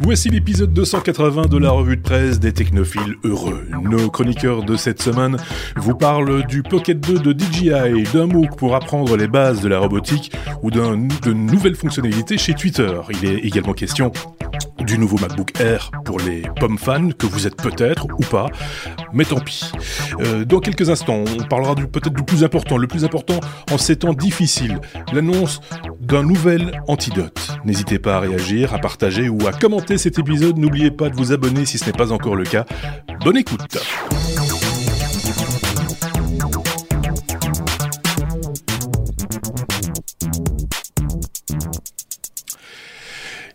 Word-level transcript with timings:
Voici 0.00 0.28
l'épisode 0.28 0.72
280 0.72 1.46
de 1.46 1.58
la 1.58 1.70
revue 1.70 1.96
de 1.96 2.02
presse 2.02 2.38
des 2.38 2.52
technophiles 2.52 3.16
heureux. 3.24 3.66
Nos 3.82 4.08
chroniqueurs 4.10 4.62
de 4.62 4.76
cette 4.76 5.02
semaine 5.02 5.36
vous 5.76 5.94
parlent 5.94 6.46
du 6.46 6.62
Pocket 6.62 6.98
2 7.00 7.18
de 7.18 7.36
DJI, 7.38 8.04
d'un 8.12 8.26
MOOC 8.26 8.56
pour 8.56 8.76
apprendre 8.76 9.16
les 9.16 9.26
bases 9.26 9.60
de 9.60 9.68
la 9.68 9.78
robotique 9.78 10.32
ou 10.62 10.70
de 10.70 11.32
nouvelles 11.32 11.74
fonctionnalités 11.74 12.38
chez 12.38 12.54
Twitter. 12.54 12.92
Il 13.10 13.28
est 13.28 13.38
également 13.38 13.72
question 13.72 14.12
du 14.88 14.98
nouveau 14.98 15.18
MacBook 15.18 15.60
Air 15.60 15.90
pour 16.06 16.18
les 16.18 16.42
pommes 16.58 16.78
fans, 16.78 17.10
que 17.10 17.26
vous 17.26 17.46
êtes 17.46 17.56
peut-être 17.56 18.06
ou 18.06 18.22
pas, 18.22 18.46
mais 19.12 19.24
tant 19.26 19.38
pis. 19.38 19.70
Euh, 20.20 20.46
dans 20.46 20.60
quelques 20.60 20.88
instants, 20.88 21.24
on 21.38 21.44
parlera 21.44 21.74
peut-être 21.74 22.14
du 22.14 22.22
plus 22.22 22.42
important, 22.42 22.78
le 22.78 22.86
plus 22.86 23.04
important 23.04 23.38
en 23.70 23.76
ces 23.76 23.96
temps 23.96 24.14
difficiles, 24.14 24.80
l'annonce 25.12 25.60
d'un 26.00 26.22
nouvel 26.22 26.80
antidote. 26.88 27.58
N'hésitez 27.66 27.98
pas 27.98 28.16
à 28.16 28.20
réagir, 28.20 28.72
à 28.72 28.78
partager 28.78 29.28
ou 29.28 29.46
à 29.46 29.52
commenter 29.52 29.98
cet 29.98 30.18
épisode, 30.18 30.56
n'oubliez 30.56 30.90
pas 30.90 31.10
de 31.10 31.16
vous 31.16 31.32
abonner 31.32 31.66
si 31.66 31.76
ce 31.76 31.84
n'est 31.84 31.92
pas 31.92 32.10
encore 32.10 32.34
le 32.34 32.44
cas. 32.44 32.64
Bonne 33.22 33.36
écoute 33.36 33.76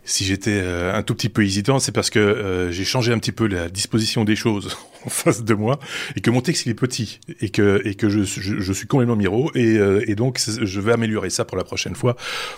si 0.04 0.24
j'étais 0.24 0.60
euh, 0.62 0.94
un 0.94 1.02
tout 1.02 1.14
petit 1.14 1.28
peu 1.28 1.44
hésitant, 1.44 1.78
c'est 1.78 1.92
parce 1.92 2.10
que 2.10 2.18
euh, 2.18 2.70
j'ai 2.70 2.84
changé 2.84 3.12
un 3.12 3.18
petit 3.18 3.32
peu 3.32 3.46
la 3.46 3.68
disposition 3.68 4.24
des 4.24 4.36
choses 4.36 4.76
en 5.04 5.10
face 5.10 5.44
de 5.44 5.54
moi 5.54 5.78
et 6.16 6.20
que 6.20 6.30
mon 6.30 6.40
texte 6.40 6.66
il 6.66 6.70
est 6.70 6.74
petit 6.74 7.20
et 7.40 7.50
que 7.50 7.82
et 7.84 7.94
que 7.94 8.08
je, 8.08 8.22
je, 8.22 8.72
suis 8.72 8.86
complètement 8.86 9.16
miro 9.16 9.50
et, 9.54 9.76
euh, 9.76 10.04
et 10.08 10.14
donc 10.14 10.40
je 10.40 10.80
vais 10.80 10.92
améliorer 10.92 11.30
ça 11.30 11.44
pour 11.44 11.56
la 11.56 11.64
prochaine 11.64 11.94
fois, 11.94 12.16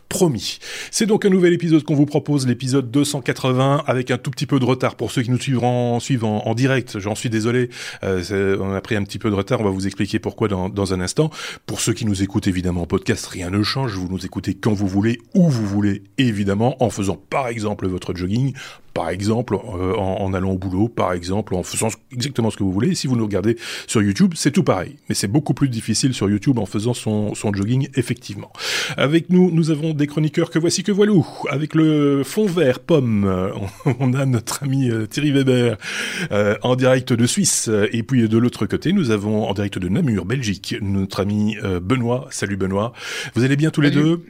promis. 0.09 0.59
C'est 0.91 1.07
donc 1.07 1.25
un 1.25 1.31
nouvel 1.31 1.53
épisode 1.53 1.83
qu'on 1.83 1.95
vous 1.95 2.07
propose, 2.07 2.47
l'épisode 2.47 2.91
280 2.91 3.85
avec 3.87 4.11
un 4.11 4.19
tout 4.19 4.31
petit 4.31 4.47
peu 4.47 4.59
de 4.59 4.65
retard 4.65 4.97
pour 4.97 5.11
ceux 5.11 5.23
qui 5.23 5.31
nous 5.31 5.41
suivront 5.41 6.01
suivent 6.01 6.25
en, 6.25 6.55
direct. 6.55 6.99
J'en 6.99 7.15
suis 7.15 7.31
désolé, 7.31 7.69
on 8.03 8.75
a 8.75 8.81
pris 8.81 8.97
un 8.97 9.05
petit 9.05 9.19
peu 9.19 9.31
de 9.31 9.35
retard. 9.35 9.61
On 9.61 9.65
va 9.65 9.71
vous 9.71 9.87
expliquer 9.87 10.19
pourquoi 10.19 10.49
dans, 10.49 10.69
dans 10.69 10.95
un 10.95 11.01
instant. 11.01 11.31
Pour 11.67 11.81
ceux 11.81 11.93
qui 11.93 12.07
nous 12.07 12.23
écoutent 12.23 12.47
évidemment 12.47 12.83
en 12.83 12.87
podcast, 12.87 13.27
rien 13.27 13.51
ne 13.51 13.63
change. 13.63 13.95
Vous 13.97 14.09
nous 14.09 14.25
écoutez 14.25 14.55
quand 14.55 14.73
vous 14.73 14.89
voulez, 14.89 15.19
où 15.35 15.49
vous 15.49 15.67
voulez, 15.67 16.03
évidemment, 16.19 16.83
en 16.83 16.91
faisant 16.91 17.17
par 17.17 17.49
exemple 17.49 17.87
votre 17.87 18.15
jogging, 18.15 18.55
par 18.97 19.11
exemple 19.11 19.55
euh, 19.55 19.95
en, 19.95 20.33
allant 20.33 20.53
au 20.53 20.59
boulot, 20.59 20.89
par 20.89 21.13
exemple 21.13 21.55
en 21.55 21.63
faisant 21.63 21.89
exactement 22.11 22.51
ce 22.51 22.57
que 22.57 22.63
vous 22.63 22.73
voulez. 22.73 22.95
si 22.95 23.07
vous 23.07 23.15
nous 23.15 23.25
regardez 23.25 23.59
sur 23.87 24.01
YouTube, 24.01 24.33
c'est 24.35 24.51
tout 24.51 24.63
pareil. 24.63 24.97
Mais 25.11 25.15
c'est 25.15 25.29
beaucoup 25.29 25.53
plus 25.53 25.69
difficile 25.69 26.15
sur 26.15 26.31
YouTube 26.31 26.59
en 26.59 26.65
faisant 26.65 26.95
son, 26.95 27.35
jogging, 27.35 27.89
effectivement. 27.95 28.51
Avec 28.97 29.29
nous, 29.29 29.51
nous 29.51 29.71
avons 29.71 29.93
des 29.93 30.07
chroniqueurs 30.07 30.49
que 30.49 30.59
voici 30.59 30.83
que 30.83 30.93
voilou. 30.93 31.27
Avec 31.51 31.75
le 31.75 32.23
fond 32.25 32.47
vert 32.47 32.81
pomme, 32.81 33.53
on 34.01 34.15
a 34.15 34.25
notre 34.25 34.63
ami 34.63 34.91
euh, 34.91 35.05
Thierry 35.05 35.31
Weber 35.31 35.77
euh, 36.33 36.57
en 36.63 36.75
direct 36.75 37.13
de 37.13 37.27
Suisse. 37.27 37.71
Et 37.93 38.03
puis 38.03 38.31
de 38.31 38.39
l'autre 38.39 38.65
côté, 38.65 38.95
nous 38.95 39.11
avons 39.11 39.47
en 39.47 39.53
direct 39.53 39.79
de 39.79 39.89
Namur, 39.91 40.25
Belgique, 40.25 40.75
notre 40.81 41.21
ami 41.21 41.59
Benoît. 41.83 42.29
Salut 42.31 42.57
Benoît. 42.57 42.95
Vous 43.35 43.45
allez 43.45 43.57
bien 43.57 43.69
tous 43.69 43.83
les 43.83 43.91
deux? 43.91 44.25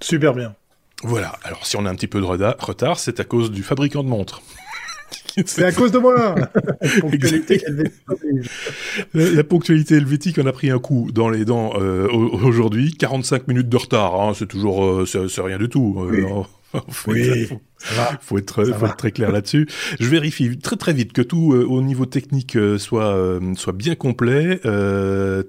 Super 0.00 0.32
bien. 0.32 0.54
Voilà, 1.02 1.32
alors 1.42 1.66
si 1.66 1.76
on 1.76 1.84
a 1.84 1.90
un 1.90 1.94
petit 1.94 2.06
peu 2.06 2.20
de 2.20 2.26
retard, 2.26 2.98
c'est 2.98 3.20
à 3.20 3.24
cause 3.24 3.50
du 3.50 3.62
fabricant 3.62 4.04
de 4.04 4.08
montres. 4.08 4.42
C'est 5.46 5.64
à 5.64 5.72
cause 5.72 5.92
de 5.92 5.98
moi. 5.98 6.34
la, 9.14 9.44
ponctualité 9.44 9.96
helvétique 9.96 10.38
en 10.38 10.46
a 10.46 10.52
pris 10.52 10.70
un 10.70 10.78
coup 10.78 11.10
dans 11.12 11.30
les 11.30 11.44
dents 11.46 11.72
euh, 11.76 12.06
aujourd'hui. 12.10 12.92
45 12.92 13.48
minutes 13.48 13.68
de 13.68 13.76
retard, 13.76 14.20
hein, 14.20 14.32
c'est 14.34 14.46
toujours, 14.46 14.84
euh, 14.84 15.06
c'est 15.06 15.40
rien 15.40 15.58
du 15.58 15.68
tout. 15.70 16.06
Euh, 16.10 16.80
oui. 17.06 17.48
faut 18.20 18.38
être, 18.38 18.64
faut 18.64 18.86
être 18.86 18.96
très 18.96 19.12
clair 19.12 19.32
là-dessus. 19.32 19.68
Je 20.00 20.08
vérifie 20.08 20.58
très 20.58 20.76
très 20.76 20.92
vite 20.92 21.12
que 21.12 21.22
tout 21.22 21.52
euh, 21.52 21.64
au 21.64 21.82
niveau 21.82 22.06
technique 22.06 22.56
euh, 22.56 22.78
soit 22.78 23.14
euh, 23.14 23.54
soit 23.56 23.72
bien 23.72 23.94
complet. 23.94 24.60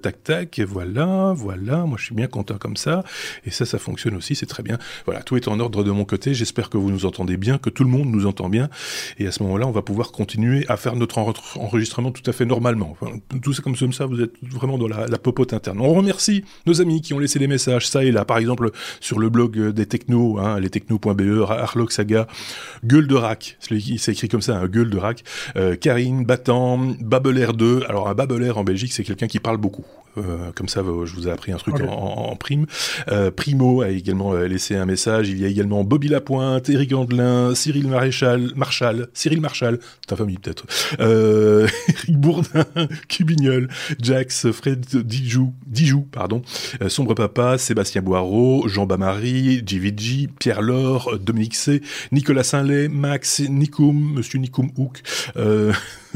tac 0.02 0.22
tac, 0.24 0.60
voilà, 0.60 1.32
voilà. 1.36 1.84
Moi, 1.84 1.96
je 1.98 2.04
suis 2.04 2.14
bien 2.14 2.26
content 2.26 2.56
comme 2.58 2.76
ça. 2.76 3.04
Et 3.44 3.50
ça, 3.50 3.64
ça 3.64 3.78
fonctionne 3.78 4.16
aussi, 4.16 4.34
c'est 4.34 4.46
très 4.46 4.62
bien. 4.62 4.78
Voilà, 5.04 5.22
tout 5.22 5.36
est 5.36 5.48
en 5.48 5.60
ordre 5.60 5.84
de 5.84 5.90
mon 5.90 6.04
côté. 6.04 6.34
J'espère 6.34 6.70
que 6.70 6.78
vous 6.78 6.90
nous 6.90 7.06
entendez 7.06 7.36
bien, 7.36 7.58
que 7.58 7.70
tout 7.70 7.84
le 7.84 7.90
monde 7.90 8.08
nous 8.08 8.26
entend 8.26 8.48
bien. 8.48 8.68
Et 9.18 9.26
à 9.26 9.32
ce 9.32 9.42
moment-là, 9.42 9.66
on 9.66 9.72
va 9.72 9.82
pouvoir 9.82 10.12
continuer 10.12 10.64
à 10.68 10.76
faire 10.76 10.96
notre 10.96 11.18
enregistrement 11.56 12.10
tout 12.10 12.28
à 12.28 12.32
fait 12.32 12.44
normalement. 12.44 12.96
Enfin, 13.00 13.16
tout 13.42 13.52
ça 13.52 13.62
comme 13.62 13.76
ça, 13.76 14.06
vous 14.06 14.20
êtes 14.20 14.34
vraiment 14.42 14.78
dans 14.78 14.88
la, 14.88 15.06
la 15.06 15.18
popote 15.18 15.52
interne. 15.52 15.80
On 15.80 15.94
remercie 15.94 16.44
nos 16.66 16.80
amis 16.80 17.00
qui 17.00 17.14
ont 17.14 17.18
laissé 17.18 17.38
des 17.38 17.48
messages, 17.48 17.88
ça 17.88 18.04
et 18.04 18.10
là. 18.10 18.24
Par 18.24 18.38
exemple, 18.38 18.70
sur 19.00 19.18
le 19.18 19.28
blog 19.28 19.70
des 19.70 19.86
technos, 19.86 20.38
hein, 20.38 20.58
lestechnos.be, 20.60 21.44
Arlog 21.48 21.90
Saga, 21.90 22.23
Gueule 22.84 23.06
de 23.06 23.14
Rack, 23.14 23.56
c'est 23.60 24.12
écrit 24.12 24.28
comme 24.28 24.42
ça, 24.42 24.56
un 24.56 24.66
Gueule 24.66 24.90
de 24.90 24.98
Rack, 24.98 25.24
euh, 25.56 25.76
Karine, 25.76 26.24
Battant, 26.24 26.78
Babelaire 27.00 27.54
2. 27.54 27.84
Alors 27.88 28.08
un 28.08 28.14
Babelaire 28.14 28.58
en 28.58 28.64
Belgique, 28.64 28.92
c'est 28.92 29.04
quelqu'un 29.04 29.26
qui 29.26 29.40
parle 29.40 29.58
beaucoup. 29.58 29.84
Euh, 30.16 30.52
comme 30.54 30.68
ça, 30.68 30.80
je 30.82 31.12
vous 31.12 31.26
ai 31.26 31.30
appris 31.32 31.50
un 31.50 31.56
truc 31.56 31.74
en, 31.80 32.36
prime. 32.36 32.66
Euh, 33.08 33.32
Primo 33.32 33.82
a 33.82 33.88
également 33.88 34.32
laissé 34.34 34.76
un 34.76 34.86
message. 34.86 35.28
Il 35.28 35.40
y 35.40 35.44
a 35.44 35.48
également 35.48 35.82
Bobby 35.82 36.06
Lapointe, 36.06 36.68
Eric 36.68 36.92
Andelin, 36.92 37.54
Cyril 37.56 37.88
Maréchal, 37.88 38.52
Marshall, 38.54 39.08
Cyril 39.12 39.40
Marshall, 39.40 39.80
ta 40.06 40.14
famille 40.14 40.38
peut-être, 40.38 40.66
Eric 41.00 42.16
Bourdin, 42.16 42.64
Cubignol, 43.08 43.68
Jax, 44.00 44.52
Fred 44.52 44.84
Dijou, 44.86 45.52
Dijou 45.66 46.02
pardon, 46.02 46.42
Sombre 46.86 47.14
Papa, 47.14 47.58
Sébastien 47.58 48.00
Boireau, 48.02 48.68
Jean 48.68 48.86
Bamary, 48.86 49.64
JVG, 49.66 50.28
Pierre 50.38 50.62
Laure, 50.62 51.18
Dominique 51.18 51.56
C, 51.56 51.82
Nicolas 52.14 52.44
Saint-Lay, 52.44 52.88
Max 52.88 53.40
Nikoum, 53.40 54.14
Monsieur 54.14 54.38
Nikoum 54.38 54.70
Houk, 54.76 55.02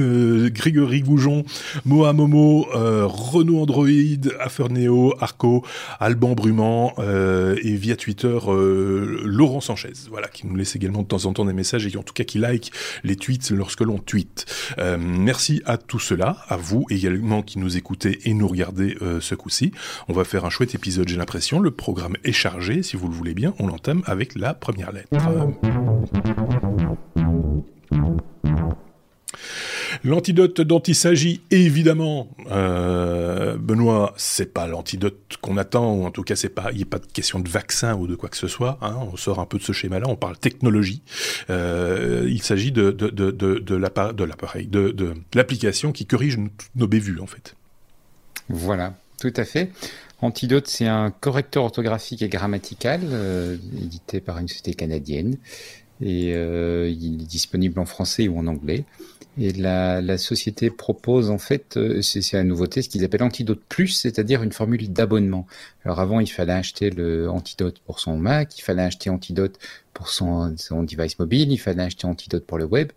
euh, 0.01 0.09
euh, 0.09 0.51
Grégory 0.51 1.01
Goujon, 1.01 1.45
Moa 1.85 2.13
Momo, 2.13 2.67
euh, 2.75 3.07
Renault 3.07 3.63
Android, 3.63 3.89
Aferneo, 4.41 5.15
Arco, 5.21 5.65
Alban 6.01 6.33
Bruman 6.33 6.93
et 7.63 7.75
via 7.75 7.97
Twitter 7.97 8.39
Laurent 9.25 9.61
Sanchez, 9.61 9.93
voilà, 10.11 10.29
qui 10.29 10.47
nous 10.47 10.57
laisse 10.57 10.77
également 10.77 11.03
de 11.03 11.09
temps 11.09 11.27
en 11.27 11.33
temps 11.33 11.45
des 11.45 11.53
messages 11.53 11.87
et 11.87 11.91
qui 11.91 11.97
en 11.97 12.03
tout 12.03 12.15
cas 12.15 12.25
qui 12.25 12.39
like 12.39 12.73
les 13.05 13.17
tweets 13.17 13.51
lorsque 13.51 13.81
l'on 13.81 13.99
tweet. 13.99 14.47
merci 14.99 15.63
à 15.65 15.77
tout 15.77 15.99
cela, 15.99 16.39
à 16.49 16.57
vous 16.57 16.85
également 16.91 17.43
qui 17.43 17.59
nous 17.59 17.77
écoutez 17.77 18.21
et 18.25 18.35
nous 18.35 18.49
regardez 18.49 18.97
ce 19.21 19.35
coup-ci. 19.35 19.73
On 20.09 20.13
va 20.13 20.25
faire 20.25 20.45
un 20.45 20.51
chouette 20.51 20.75
épisode, 20.75 21.09
j'ai 21.09 21.17
l'impression. 21.17 21.61
Le 21.61 21.71
programme 21.71 22.17
est 22.25 22.33
chargé, 22.33 22.83
si 22.83 22.97
vous 22.97 23.09
le 23.09 23.15
voulez 23.15 23.35
bien. 23.35 23.55
On 23.59 23.67
l'entame 23.67 24.03
avec 24.07 24.35
la 24.35 24.55
première 24.55 24.93
lettre. 24.93 25.09
L'antidote 30.05 30.61
dont 30.61 30.81
il 30.81 30.95
s'agit, 30.95 31.41
évidemment, 31.51 32.29
euh, 32.51 33.57
Benoît, 33.57 34.15
c'est 34.17 34.53
pas 34.53 34.67
l'antidote 34.67 35.37
qu'on 35.41 35.57
attend, 35.57 35.95
ou 35.95 36.05
en 36.05 36.11
tout 36.11 36.23
cas, 36.23 36.37
c'est 36.37 36.49
pas, 36.49 36.71
il 36.73 36.79
n'y 36.79 36.83
a 36.83 36.87
pas 36.87 36.99
de 36.99 37.07
question 37.07 37.41
de 37.41 37.49
vaccin 37.49 37.95
ou 37.95 38.07
de 38.07 38.15
quoi 38.15 38.29
que 38.29 38.37
ce 38.37 38.49
soit. 38.49 38.79
Hein, 38.83 38.97
on 39.13 39.17
sort 39.17 39.41
un 39.41 39.47
peu 39.47 39.59
de 39.59 39.63
ce 39.63 39.73
schéma-là, 39.73 40.07
on 40.09 40.17
parle 40.17 40.39
technologie. 40.39 41.03
Euh, 41.51 42.27
il 42.29 42.43
s'agit 42.43 42.73
de 42.73 43.75
l'appareil, 43.75 44.67
de, 44.67 44.91
de 44.91 45.15
l'application 45.35 45.93
qui 45.93 46.07
corrige 46.07 46.39
nos 46.77 46.87
bévues, 46.87 47.21
en 47.21 47.27
fait. 47.27 47.55
Voilà, 48.49 48.95
tout 49.21 49.33
à 49.37 49.45
fait. 49.45 49.71
Antidote, 50.21 50.67
c'est 50.67 50.87
un 50.87 51.11
correcteur 51.11 51.65
orthographique 51.65 52.23
et 52.23 52.29
grammatical 52.29 53.03
euh, 53.05 53.57
édité 53.81 54.21
par 54.21 54.39
une 54.39 54.49
société 54.49 54.75
canadienne 54.75 55.37
et 56.01 56.33
euh, 56.35 56.89
il 56.89 57.23
est 57.23 57.27
disponible 57.27 57.79
en 57.79 57.87
français 57.87 58.27
ou 58.29 58.39
en 58.39 58.47
anglais. 58.47 58.85
Et 59.41 59.53
la, 59.53 60.19
société 60.19 60.69
propose 60.69 61.31
en 61.31 61.39
fait, 61.39 61.77
euh, 61.77 62.03
c'est 62.03 62.33
la 62.33 62.43
nouveauté, 62.43 62.83
ce 62.83 62.89
qu'ils 62.89 63.05
appellent 63.05 63.23
Antidote 63.23 63.61
Plus, 63.69 63.89
c'est-à-dire 63.89 64.43
une 64.43 64.51
formule 64.51 64.93
d'abonnement. 64.93 65.47
Alors 65.85 66.01
avant, 66.01 66.19
il 66.19 66.27
fallait 66.27 66.53
acheter 66.53 66.91
le 66.91 67.31
Antidote 67.31 67.79
pour 67.87 68.01
son 68.01 68.19
Mac, 68.19 68.59
il 68.59 68.63
fallait 68.63 68.83
acheter 68.83 69.11
Antidote 69.11 69.59
pour 69.95 70.09
son, 70.09 70.49
device 70.83 71.19
mobile, 71.21 71.53
il 71.53 71.59
fallait 71.59 71.85
acheter 71.85 72.07
Antidote 72.07 72.45
pour 72.47 72.59
le 72.59 72.65
web. 72.65 72.91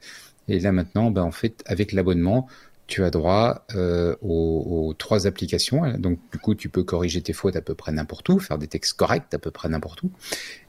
Et 0.47 0.59
là 0.59 0.71
maintenant, 0.71 1.11
ben, 1.11 1.21
en 1.21 1.31
fait, 1.31 1.63
avec 1.67 1.91
l'abonnement, 1.91 2.47
tu 2.87 3.03
as 3.05 3.11
droit 3.11 3.63
euh, 3.75 4.15
aux, 4.21 4.93
trois 4.97 5.27
applications. 5.27 5.89
Donc, 5.97 6.19
du 6.31 6.39
coup, 6.39 6.55
tu 6.55 6.67
peux 6.67 6.83
corriger 6.83 7.21
tes 7.21 7.33
fautes 7.33 7.55
à 7.55 7.61
peu 7.61 7.75
près 7.75 7.91
n'importe 7.91 8.27
où, 8.29 8.39
faire 8.39 8.57
des 8.57 8.67
textes 8.67 8.93
corrects 8.93 9.33
à 9.33 9.39
peu 9.39 9.51
près 9.51 9.69
n'importe 9.69 10.03
où. 10.03 10.11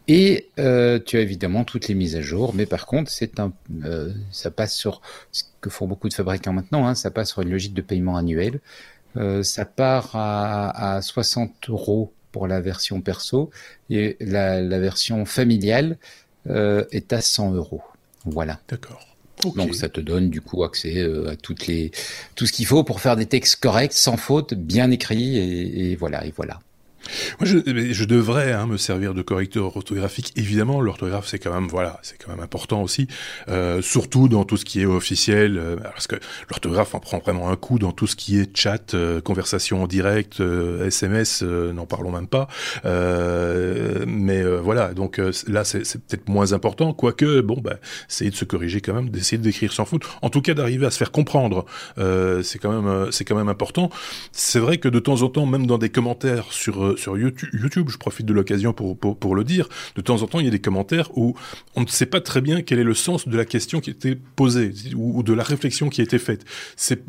Et 0.08 0.48
euh, 0.58 0.98
tu 1.04 1.16
as 1.16 1.20
évidemment 1.20 1.64
toutes 1.64 1.88
les 1.88 1.94
mises 1.94 2.16
à 2.16 2.22
jour. 2.22 2.54
Mais 2.54 2.66
par 2.66 2.86
contre, 2.86 3.10
c'est 3.10 3.40
un, 3.40 3.52
euh, 3.84 4.12
ça 4.30 4.50
passe 4.50 4.74
sur 4.74 5.00
ce 5.30 5.44
que 5.60 5.70
font 5.70 5.86
beaucoup 5.86 6.08
de 6.08 6.14
fabricants 6.14 6.52
maintenant. 6.52 6.86
Hein, 6.86 6.94
ça 6.94 7.10
passe 7.10 7.30
sur 7.30 7.42
une 7.42 7.50
logique 7.50 7.74
de 7.74 7.82
paiement 7.82 8.16
annuel. 8.16 8.60
ça 9.42 9.64
part 9.64 10.10
à, 10.14 10.96
à 10.96 11.02
60 11.02 11.68
euros 11.68 12.12
pour 12.32 12.48
la 12.48 12.60
version 12.60 13.00
perso 13.02 13.50
et 13.90 14.16
la, 14.20 14.60
la 14.60 14.78
version 14.78 15.24
familiale 15.26 15.98
est 16.46 17.12
à 17.12 17.20
100 17.20 17.52
euros. 17.52 17.82
Voilà. 18.24 18.58
D'accord. 18.68 19.12
Donc 19.50 19.74
ça 19.74 19.88
te 19.88 20.00
donne 20.00 20.30
du 20.30 20.40
coup 20.40 20.62
accès 20.62 20.98
euh, 20.98 21.30
à 21.30 21.36
toutes 21.36 21.66
les 21.66 21.90
tout 22.34 22.46
ce 22.46 22.52
qu'il 22.52 22.66
faut 22.66 22.84
pour 22.84 23.00
faire 23.00 23.16
des 23.16 23.26
textes 23.26 23.56
corrects, 23.56 23.92
sans 23.92 24.16
faute, 24.16 24.54
bien 24.54 24.90
écrits 24.90 25.36
et, 25.36 25.90
et 25.90 25.96
voilà 25.96 26.24
et 26.24 26.32
voilà. 26.36 26.60
Moi, 27.40 27.48
je, 27.48 27.92
je 27.92 28.04
devrais 28.04 28.52
hein, 28.52 28.66
me 28.66 28.76
servir 28.76 29.14
de 29.14 29.22
correcteur 29.22 29.76
orthographique. 29.76 30.32
Évidemment, 30.36 30.80
l'orthographe, 30.80 31.26
c'est 31.26 31.38
quand 31.38 31.52
même 31.52 31.68
voilà, 31.68 31.98
c'est 32.02 32.16
quand 32.22 32.30
même 32.30 32.42
important 32.42 32.82
aussi, 32.82 33.06
euh, 33.48 33.82
surtout 33.82 34.28
dans 34.28 34.44
tout 34.44 34.56
ce 34.56 34.64
qui 34.64 34.82
est 34.82 34.86
officiel, 34.86 35.58
euh, 35.58 35.76
parce 35.76 36.06
que 36.06 36.16
l'orthographe 36.50 36.94
en 36.94 37.00
prend 37.00 37.18
vraiment 37.18 37.50
un 37.50 37.56
coup 37.56 37.78
dans 37.78 37.92
tout 37.92 38.06
ce 38.06 38.16
qui 38.16 38.38
est 38.38 38.56
chat, 38.56 38.94
euh, 38.94 39.20
conversation 39.20 39.82
en 39.82 39.86
direct, 39.86 40.40
SMS, 40.40 41.42
n'en 41.42 41.86
parlons 41.86 42.10
même 42.10 42.26
pas. 42.26 42.48
mais 42.84 44.42
voilà, 44.42 44.94
donc 44.94 45.20
là, 45.48 45.64
c'est 45.64 45.80
peut-être 45.80 46.28
moins 46.28 46.52
important, 46.52 46.92
quoique 46.92 47.40
bon, 47.40 47.60
bah, 47.62 47.76
essayer 48.08 48.30
de 48.30 48.36
se 48.36 48.44
corriger 48.44 48.80
quand 48.80 48.94
même, 48.94 49.10
d'essayer 49.10 49.38
d'écrire 49.38 49.72
sans 49.72 49.84
faute. 49.84 50.02
En 50.22 50.30
tout 50.30 50.42
cas, 50.42 50.54
d'arriver 50.54 50.86
à 50.86 50.90
se 50.90 50.98
faire 50.98 51.12
comprendre, 51.12 51.64
c'est 51.96 52.58
quand 52.58 52.80
même 52.80 53.10
c'est 53.10 53.24
quand 53.24 53.36
même 53.36 53.48
important. 53.48 53.90
C'est 54.32 54.58
vrai 54.58 54.78
que 54.78 54.88
de 54.88 54.98
temps 54.98 55.22
en 55.22 55.28
temps, 55.28 55.46
même 55.46 55.66
dans 55.66 55.78
des 55.78 55.90
commentaires 55.90 56.52
sur 56.52 56.91
sur 56.96 57.18
YouTube, 57.18 57.88
je 57.88 57.98
profite 57.98 58.26
de 58.26 58.32
l'occasion 58.32 58.72
pour, 58.72 58.96
pour, 58.96 59.34
le 59.34 59.44
dire, 59.44 59.68
de 59.96 60.00
temps 60.00 60.22
en 60.22 60.26
temps, 60.26 60.40
il 60.40 60.44
y 60.44 60.48
a 60.48 60.52
des 60.52 60.60
commentaires 60.60 61.10
où 61.16 61.34
on 61.74 61.82
ne 61.82 61.86
sait 61.86 62.06
pas 62.06 62.20
très 62.20 62.40
bien 62.40 62.62
quel 62.62 62.78
est 62.78 62.84
le 62.84 62.94
sens 62.94 63.28
de 63.28 63.36
la 63.36 63.44
question 63.44 63.80
qui 63.80 63.90
était 63.90 64.16
posée 64.16 64.72
ou, 64.94 65.22
de 65.22 65.32
la 65.32 65.42
réflexion 65.42 65.88
qui 65.88 66.00
a 66.00 66.04
été 66.04 66.18
faite. 66.18 66.44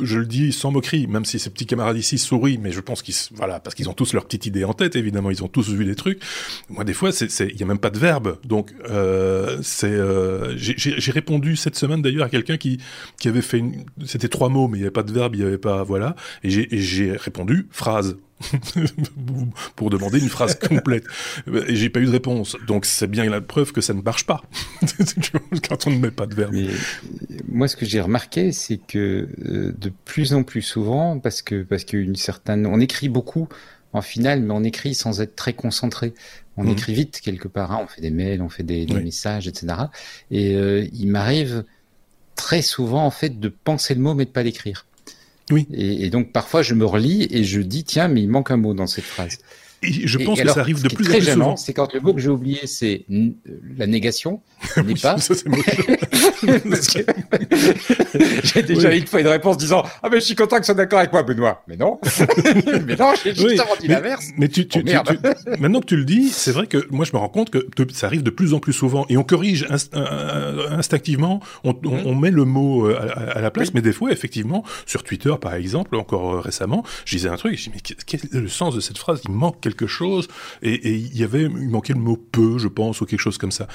Je 0.01 0.18
le 0.18 0.25
dis 0.25 0.51
sans 0.51 0.71
moquerie, 0.71 1.07
même 1.07 1.25
si 1.25 1.39
ces 1.39 1.50
petits 1.50 1.65
camarades 1.65 1.97
ici 1.97 2.18
sourient, 2.18 2.57
mais 2.57 2.71
je 2.71 2.80
pense 2.80 3.01
qu'ils, 3.01 3.15
voilà, 3.33 3.59
parce 3.59 3.75
qu'ils 3.75 3.89
ont 3.89 3.94
tous 3.94 4.13
leur 4.13 4.25
petite 4.25 4.45
idée 4.45 4.63
en 4.63 4.74
tête, 4.74 4.95
évidemment, 4.95 5.31
ils 5.31 5.44
ont 5.44 5.47
tous 5.47 5.69
vu 5.69 5.86
des 5.86 5.95
trucs. 5.95 6.21
Moi, 6.69 6.83
des 6.83 6.94
fois, 6.94 7.12
il 7.12 7.59
y 7.59 7.63
a 7.63 7.65
même 7.65 7.79
pas 7.79 7.89
de 7.89 8.00
verbe, 8.00 8.38
donc 8.44 8.74
euh, 8.89 9.59
c'est, 9.62 9.88
euh, 9.88 10.56
j'ai 10.57 11.12
répondu 11.12 11.56
cette 11.56 11.75
semaine 11.75 12.01
d'ailleurs 12.01 12.25
à 12.25 12.29
quelqu'un 12.29 12.57
qui 12.57 12.79
qui 13.19 13.27
avait 13.27 13.41
fait 13.41 13.63
c'était 14.06 14.27
trois 14.27 14.50
mots, 14.50 14.68
mais 14.68 14.77
il 14.77 14.81
y 14.81 14.83
avait 14.83 14.91
pas 14.91 15.03
de 15.03 15.12
verbe, 15.12 15.36
il 15.36 15.41
y 15.41 15.45
avait 15.45 15.57
pas, 15.57 15.83
voilà, 15.83 16.15
et 16.44 16.50
j'ai 16.50 17.12
répondu 17.15 17.68
phrase. 17.71 18.18
pour 19.75 19.89
demander 19.89 20.19
une 20.19 20.29
phrase 20.29 20.55
complète. 20.55 21.05
Et 21.67 21.75
j'ai 21.75 21.89
pas 21.89 21.99
eu 21.99 22.05
de 22.05 22.11
réponse. 22.11 22.55
Donc 22.67 22.85
c'est 22.85 23.07
bien 23.07 23.29
la 23.29 23.41
preuve 23.41 23.71
que 23.71 23.81
ça 23.81 23.93
ne 23.93 24.01
marche 24.01 24.25
pas 24.25 24.41
quand 25.67 25.87
on 25.87 25.91
ne 25.91 25.97
met 25.97 26.11
pas 26.11 26.25
de 26.25 26.35
verbe. 26.35 26.55
moi, 27.47 27.67
ce 27.67 27.75
que 27.75 27.85
j'ai 27.85 28.01
remarqué, 28.01 28.51
c'est 28.51 28.77
que 28.77 29.29
euh, 29.45 29.73
de 29.77 29.91
plus 30.05 30.33
en 30.33 30.43
plus 30.43 30.61
souvent, 30.61 31.19
parce 31.19 31.41
que 31.41 31.63
parce 31.63 31.85
qu'une 31.85 32.15
certaine, 32.15 32.65
on 32.65 32.79
écrit 32.79 33.09
beaucoup 33.09 33.47
en 33.93 34.01
finale, 34.01 34.41
mais 34.41 34.53
on 34.53 34.63
écrit 34.63 34.95
sans 34.95 35.21
être 35.21 35.35
très 35.35 35.53
concentré. 35.53 36.13
On 36.57 36.63
mhm. 36.63 36.71
écrit 36.71 36.93
vite 36.93 37.21
quelque 37.21 37.47
part. 37.47 37.71
Hein. 37.71 37.81
On 37.83 37.87
fait 37.87 38.01
des 38.01 38.11
mails, 38.11 38.41
on 38.41 38.49
fait 38.49 38.63
des, 38.63 38.85
messages, 38.85 39.47
etc. 39.47 39.75
Et 40.31 40.55
euh, 40.55 40.87
il 40.93 41.07
m'arrive 41.07 41.63
très 42.35 42.61
souvent 42.61 43.05
en 43.05 43.11
fait 43.11 43.39
de 43.39 43.49
penser 43.49 43.93
le 43.93 44.01
mot 44.01 44.15
mais 44.15 44.25
de 44.25 44.31
pas 44.31 44.43
l'écrire. 44.43 44.85
Oui. 45.51 45.67
Et, 45.73 46.05
et, 46.05 46.09
donc 46.09 46.31
parfois 46.31 46.61
je 46.61 46.73
me 46.73 46.85
relis 46.85 47.27
et 47.29 47.43
je 47.43 47.61
dis 47.61 47.83
tiens 47.83 48.07
mais 48.07 48.21
il 48.21 48.29
manque 48.29 48.51
un 48.51 48.57
mot 48.57 48.73
dans 48.73 48.87
cette 48.87 49.05
phrase. 49.05 49.39
Et 49.83 50.07
je 50.07 50.17
pense 50.17 50.39
que 50.39 50.47
ça 50.47 50.61
arrive 50.61 50.81
de 50.81 50.87
plus 50.87 51.09
en 51.09 51.13
plus 51.13 51.25
souvent. 51.25 51.57
C'est 51.57 51.73
quand 51.73 51.93
le 51.93 51.99
mot 51.99 52.13
que 52.13 52.21
j'ai 52.21 52.29
oublié, 52.29 52.65
c'est 52.65 53.05
la 53.77 53.87
négation, 53.87 54.41
n'est 54.77 54.93
pas. 54.93 55.17
Ça, 55.17 55.33
j'ai 58.43 58.63
déjà 58.63 58.93
eu 58.93 58.99
une 58.99 59.07
fois 59.07 59.21
une 59.21 59.27
réponse 59.27 59.57
disant 59.57 59.83
ah 60.01 60.09
mais 60.09 60.19
je 60.19 60.25
suis 60.25 60.35
content 60.35 60.57
que 60.57 60.61
tu 60.61 60.67
sois 60.67 60.75
d'accord 60.75 60.99
avec 60.99 61.11
moi, 61.11 61.23
Benoît. 61.23 61.63
Mais 61.67 61.77
non, 61.77 61.99
mais 62.85 62.95
non, 62.95 63.13
j'ai 63.23 63.33
justement 63.33 63.75
dit 63.79 63.87
l'inverse. 63.87 64.27
Mais 64.37 64.47
tu, 64.47 64.67
tu, 64.67 64.79
oh, 64.79 64.83
tu, 65.05 65.17
maintenant 65.59 65.81
que 65.81 65.85
tu 65.85 65.97
le 65.97 66.05
dis, 66.05 66.29
c'est 66.29 66.51
vrai 66.51 66.67
que 66.67 66.87
moi 66.91 67.05
je 67.05 67.13
me 67.13 67.17
rends 67.17 67.29
compte 67.29 67.49
que 67.49 67.65
ça 67.93 68.07
arrive 68.07 68.23
de 68.23 68.29
plus 68.29 68.53
en 68.53 68.59
plus 68.59 68.73
souvent 68.73 69.05
et 69.09 69.17
on 69.17 69.23
corrige 69.23 69.67
instinctivement, 70.69 71.41
on, 71.63 71.75
on, 71.85 72.05
on, 72.05 72.15
met 72.15 72.31
le 72.31 72.45
mot 72.45 72.87
euh, 72.87 72.97
à, 72.99 73.37
à 73.37 73.41
la 73.41 73.51
place, 73.51 73.73
mais 73.73 73.81
des 73.81 73.93
fois 73.93 74.11
effectivement 74.11 74.63
sur 74.85 75.03
Twitter 75.03 75.33
par 75.39 75.55
exemple, 75.55 75.95
encore 75.95 76.35
euh, 76.35 76.39
récemment, 76.39 76.83
je 77.05 77.15
disais 77.15 77.29
un 77.29 77.35
truc, 77.35 77.57
je 77.57 77.63
dis 77.63 77.71
mais 77.73 77.81
quel 77.81 78.19
est 78.19 78.33
le 78.33 78.47
sens 78.47 78.75
de 78.75 78.79
cette 78.79 78.97
phrase? 78.97 79.21
Il 79.25 79.31
manque 79.31 79.59
quelque 79.61 79.87
chose, 79.87 80.27
et, 80.61 80.91
il 80.91 81.17
y 81.17 81.23
avait, 81.23 81.43
il 81.43 81.69
manquait 81.69 81.93
le 81.93 81.99
mot 81.99 82.17
peu, 82.17 82.57
je 82.57 82.67
pense, 82.67 83.01
ou 83.01 83.05
quelque 83.05 83.19
chose 83.19 83.37
comme 83.37 83.51
ça. 83.51 83.67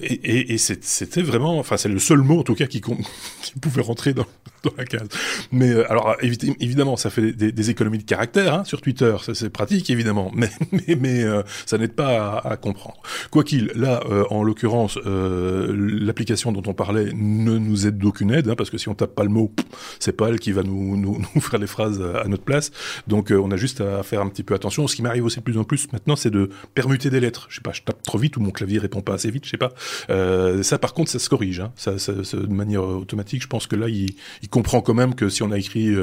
Et, 0.00 0.54
et, 0.54 0.58
c'était 0.58 1.22
vraiment, 1.22 1.58
enfin, 1.58 1.76
c'est 1.80 1.88
le 1.88 1.98
seul 1.98 2.18
mot 2.18 2.40
en 2.40 2.42
tout 2.42 2.54
cas 2.54 2.66
qui, 2.66 2.80
pouvait 3.60 3.82
rentrer 3.82 4.12
dans, 4.12 4.26
dans 4.64 4.72
la 4.76 4.84
case. 4.84 5.08
Mais 5.52 5.70
euh, 5.70 5.90
alors, 5.90 6.16
évidemment, 6.20 6.96
ça 6.96 7.10
fait 7.10 7.32
des, 7.32 7.70
économies 7.70 7.98
de 7.98 8.04
caractère 8.04 8.54
hein, 8.54 8.64
sur 8.64 8.80
Twitter, 8.80 9.14
ça 9.22 9.34
c'est 9.34 9.50
pratique 9.50 9.90
évidemment, 9.90 10.30
mais 10.34 10.50
mais, 10.72 10.96
mais 10.98 11.22
euh, 11.22 11.42
ça 11.66 11.78
n'aide 11.78 11.94
pas 11.94 12.38
à, 12.38 12.56
comprendre. 12.56 13.00
Quoi 13.30 13.44
qu'il, 13.44 13.70
là, 13.74 14.02
euh, 14.10 14.24
en 14.30 14.42
l'occurrence, 14.42 14.98
l'application 15.04 16.52
dont 16.52 16.62
on 16.66 16.74
parlait 16.74 17.12
ne 17.14 17.58
nous 17.58 17.86
aide 17.86 17.98
d'aucune 17.98 18.30
aide, 18.32 18.48
hein, 18.48 18.54
parce 18.56 18.70
que 18.70 18.78
si 18.78 18.88
on 18.88 18.94
tape 18.94 19.14
pas 19.14 19.24
le 19.24 19.30
mot, 19.30 19.52
c'est 19.98 20.12
pas 20.12 20.28
elle 20.28 20.40
qui 20.40 20.52
va 20.52 20.62
nous, 20.62 20.96
nous, 20.96 21.20
nous 21.34 21.40
faire 21.40 21.60
les 21.60 21.66
phrases 21.66 22.00
à 22.00 22.26
notre 22.28 22.44
place. 22.44 22.70
Donc, 23.06 23.30
on 23.30 23.50
a 23.50 23.56
juste 23.56 23.80
à 23.80 24.02
faire 24.02 24.20
un 24.20 24.28
petit 24.28 24.42
peu 24.42 24.54
attention. 24.54 24.86
Ce 24.86 24.96
qui 24.96 25.02
m'arrive 25.02 25.24
aussi 25.24 25.38
de 25.38 25.44
plus 25.44 25.58
en 25.58 25.64
plus 25.64 25.92
maintenant, 25.92 26.16
c'est 26.16 26.30
de 26.30 26.50
permuter 26.74 27.10
des 27.10 27.20
lettres. 27.20 27.46
Je 27.48 27.56
sais 27.56 27.60
pas, 27.62 27.72
je 27.72 27.82
tape 27.82 28.02
trop 28.02 28.18
vite 28.18 28.36
ou 28.36 28.40
mon 28.40 28.50
clavier 28.50 28.78
répond 28.78 29.00
pas 29.00 29.14
assez 29.14 29.30
vite, 29.30 29.44
je 29.44 29.50
sais 29.50 29.56
pas. 29.56 29.72
Euh, 30.10 30.62
ça, 30.62 30.78
par 30.78 30.94
contre, 30.94 31.10
ça 31.10 31.18
se 31.18 31.28
corrige. 31.28 31.60
Hein. 31.60 31.72
Ça, 31.76 31.98
ça, 31.98 32.12
de 32.12 32.46
manière 32.46 32.82
automatique, 32.82 33.42
je 33.42 33.48
pense 33.48 33.66
que 33.66 33.76
là, 33.76 33.88
il, 33.88 34.10
il 34.42 34.48
comprend 34.50 34.80
quand 34.80 34.94
même 34.94 35.14
que 35.14 35.28
si 35.28 35.42
on 35.42 35.50
a 35.50 35.58
écrit 35.58 35.94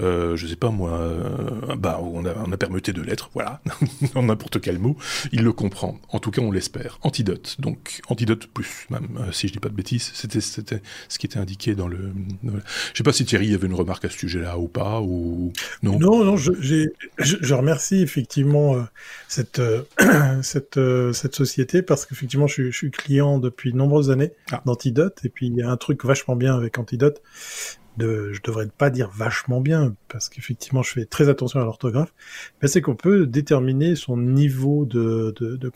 euh, 0.00 0.36
je 0.36 0.46
sais 0.46 0.56
pas 0.56 0.70
moi, 0.70 0.92
euh, 0.92 1.76
bah, 1.76 2.00
on 2.02 2.24
a, 2.24 2.34
on 2.36 2.50
a 2.52 2.56
permuté 2.56 2.92
deux 2.92 3.02
lettres, 3.02 3.30
voilà, 3.34 3.60
en 4.14 4.24
n'importe 4.24 4.60
quel 4.60 4.78
mot, 4.78 4.96
il 5.32 5.42
le 5.42 5.52
comprend. 5.52 5.98
En 6.08 6.18
tout 6.18 6.30
cas, 6.30 6.42
on 6.42 6.50
l'espère. 6.50 6.98
Antidote, 7.02 7.56
donc 7.58 8.00
antidote 8.08 8.46
plus, 8.46 8.86
même, 8.90 9.18
euh, 9.20 9.32
si 9.32 9.48
je 9.48 9.52
dis 9.52 9.58
pas 9.58 9.68
de 9.68 9.74
bêtises, 9.74 10.10
c'était, 10.14 10.40
ce 10.40 11.18
qui 11.18 11.26
était 11.26 11.38
indiqué 11.38 11.74
dans 11.74 11.88
le. 11.88 12.12
Je 12.42 12.98
sais 12.98 13.04
pas 13.04 13.12
si 13.12 13.24
Thierry 13.24 13.54
avait 13.54 13.66
une 13.66 13.74
remarque 13.74 14.04
à 14.04 14.10
ce 14.10 14.18
sujet-là 14.18 14.58
ou 14.58 14.68
pas, 14.68 15.00
ou 15.00 15.52
non. 15.82 15.98
Non, 15.98 16.24
non, 16.24 16.36
je, 16.36 16.52
je, 17.18 17.54
remercie 17.54 18.02
effectivement 18.02 18.76
euh, 18.76 18.82
cette, 19.28 19.60
cette, 20.42 20.80
cette 21.12 21.34
société 21.34 21.82
parce 21.82 22.06
qu'effectivement, 22.06 22.46
je, 22.46 22.70
je, 22.70 22.76
suis 22.76 22.90
client 22.90 23.38
depuis 23.38 23.72
de 23.72 23.76
nombreuses 23.76 24.10
années 24.10 24.32
ah. 24.50 24.62
d'Antidote, 24.64 25.20
et 25.24 25.28
puis 25.28 25.46
il 25.46 25.54
y 25.54 25.62
a 25.62 25.70
un 25.70 25.76
truc 25.76 26.04
vachement 26.04 26.36
bien 26.36 26.56
avec 26.56 26.78
Antidote, 26.78 27.22
de, 27.96 28.32
je 28.32 28.40
devrais 28.42 28.66
pas 28.66 28.90
dire 28.90 29.10
vachement 29.10 29.60
bien, 29.60 29.94
parce 30.08 30.28
qu'effectivement, 30.28 30.82
je 30.82 30.92
fais 30.92 31.04
très 31.04 31.28
attention 31.28 31.60
à 31.60 31.64
l'orthographe, 31.64 32.14
mais 32.60 32.68
c'est 32.68 32.80
qu'on 32.80 32.96
peut 32.96 33.26
déterminer 33.26 33.96
son 33.96 34.16
niveau 34.16 34.84
de, 34.84 35.34
de, 35.38 35.56
de, 35.56 35.70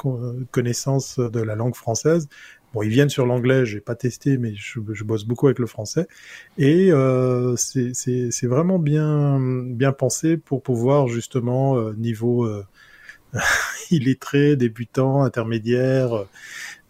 connaissance 0.50 1.18
de 1.18 1.40
la 1.40 1.54
langue 1.54 1.74
française. 1.74 2.28
Bon, 2.74 2.82
ils 2.82 2.90
viennent 2.90 3.08
sur 3.08 3.26
l'anglais, 3.26 3.64
j'ai 3.64 3.80
pas 3.80 3.94
testé, 3.94 4.38
mais 4.38 4.54
je, 4.54 4.80
je, 4.92 5.04
bosse 5.04 5.24
beaucoup 5.24 5.46
avec 5.46 5.58
le 5.58 5.66
français, 5.66 6.06
et 6.58 6.90
euh, 6.92 7.54
c'est 7.56 8.46
vraiment 8.46 8.78
bien 8.78 9.38
bien 9.40 9.92
pensé 9.92 10.36
pour 10.36 10.62
pouvoir 10.62 11.08
justement 11.08 11.78
euh, 11.78 11.94
niveau 11.94 12.44
euh, 12.44 12.64
illettré, 13.90 14.56
débutant, 14.56 15.22
intermédiaire, 15.22 16.26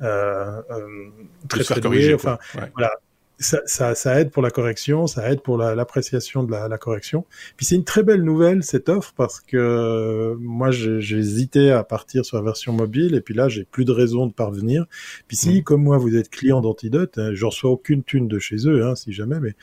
euh, 0.02 0.62
euh, 0.70 1.08
très 1.48 1.64
très 1.64 1.80
doué, 1.80 2.14
enfin 2.14 2.38
voilà 2.74 2.92
ça, 3.38 3.60
ça, 3.66 3.94
ça, 3.94 4.18
aide 4.18 4.30
pour 4.30 4.42
la 4.42 4.50
correction, 4.50 5.06
ça 5.06 5.30
aide 5.30 5.42
pour 5.42 5.58
l'appréciation 5.58 6.42
de 6.42 6.50
la, 6.50 6.68
la, 6.68 6.78
correction. 6.78 7.26
Puis 7.56 7.66
c'est 7.66 7.74
une 7.74 7.84
très 7.84 8.02
belle 8.02 8.22
nouvelle 8.22 8.62
cette 8.62 8.88
offre 8.88 9.12
parce 9.14 9.40
que 9.40 9.56
euh, 9.56 10.36
moi 10.38 10.70
j'ai 10.70 11.18
hésité 11.18 11.70
à 11.70 11.84
partir 11.84 12.24
sur 12.24 12.38
la 12.38 12.42
version 12.42 12.72
mobile 12.72 13.14
et 13.14 13.20
puis 13.20 13.34
là 13.34 13.48
j'ai 13.48 13.64
plus 13.64 13.84
de 13.84 13.92
raison 13.92 14.26
de 14.26 14.32
parvenir. 14.32 14.86
Puis 15.28 15.36
si 15.36 15.60
mmh. 15.60 15.62
comme 15.64 15.82
moi 15.82 15.98
vous 15.98 16.16
êtes 16.16 16.30
client 16.30 16.60
d'Antidote, 16.62 17.18
hein, 17.18 17.30
je 17.34 17.44
reçois 17.44 17.70
aucune 17.70 18.02
thune 18.02 18.26
de 18.26 18.38
chez 18.38 18.68
eux 18.68 18.86
hein, 18.86 18.94
si 18.94 19.12
jamais, 19.12 19.38
mais 19.40 19.54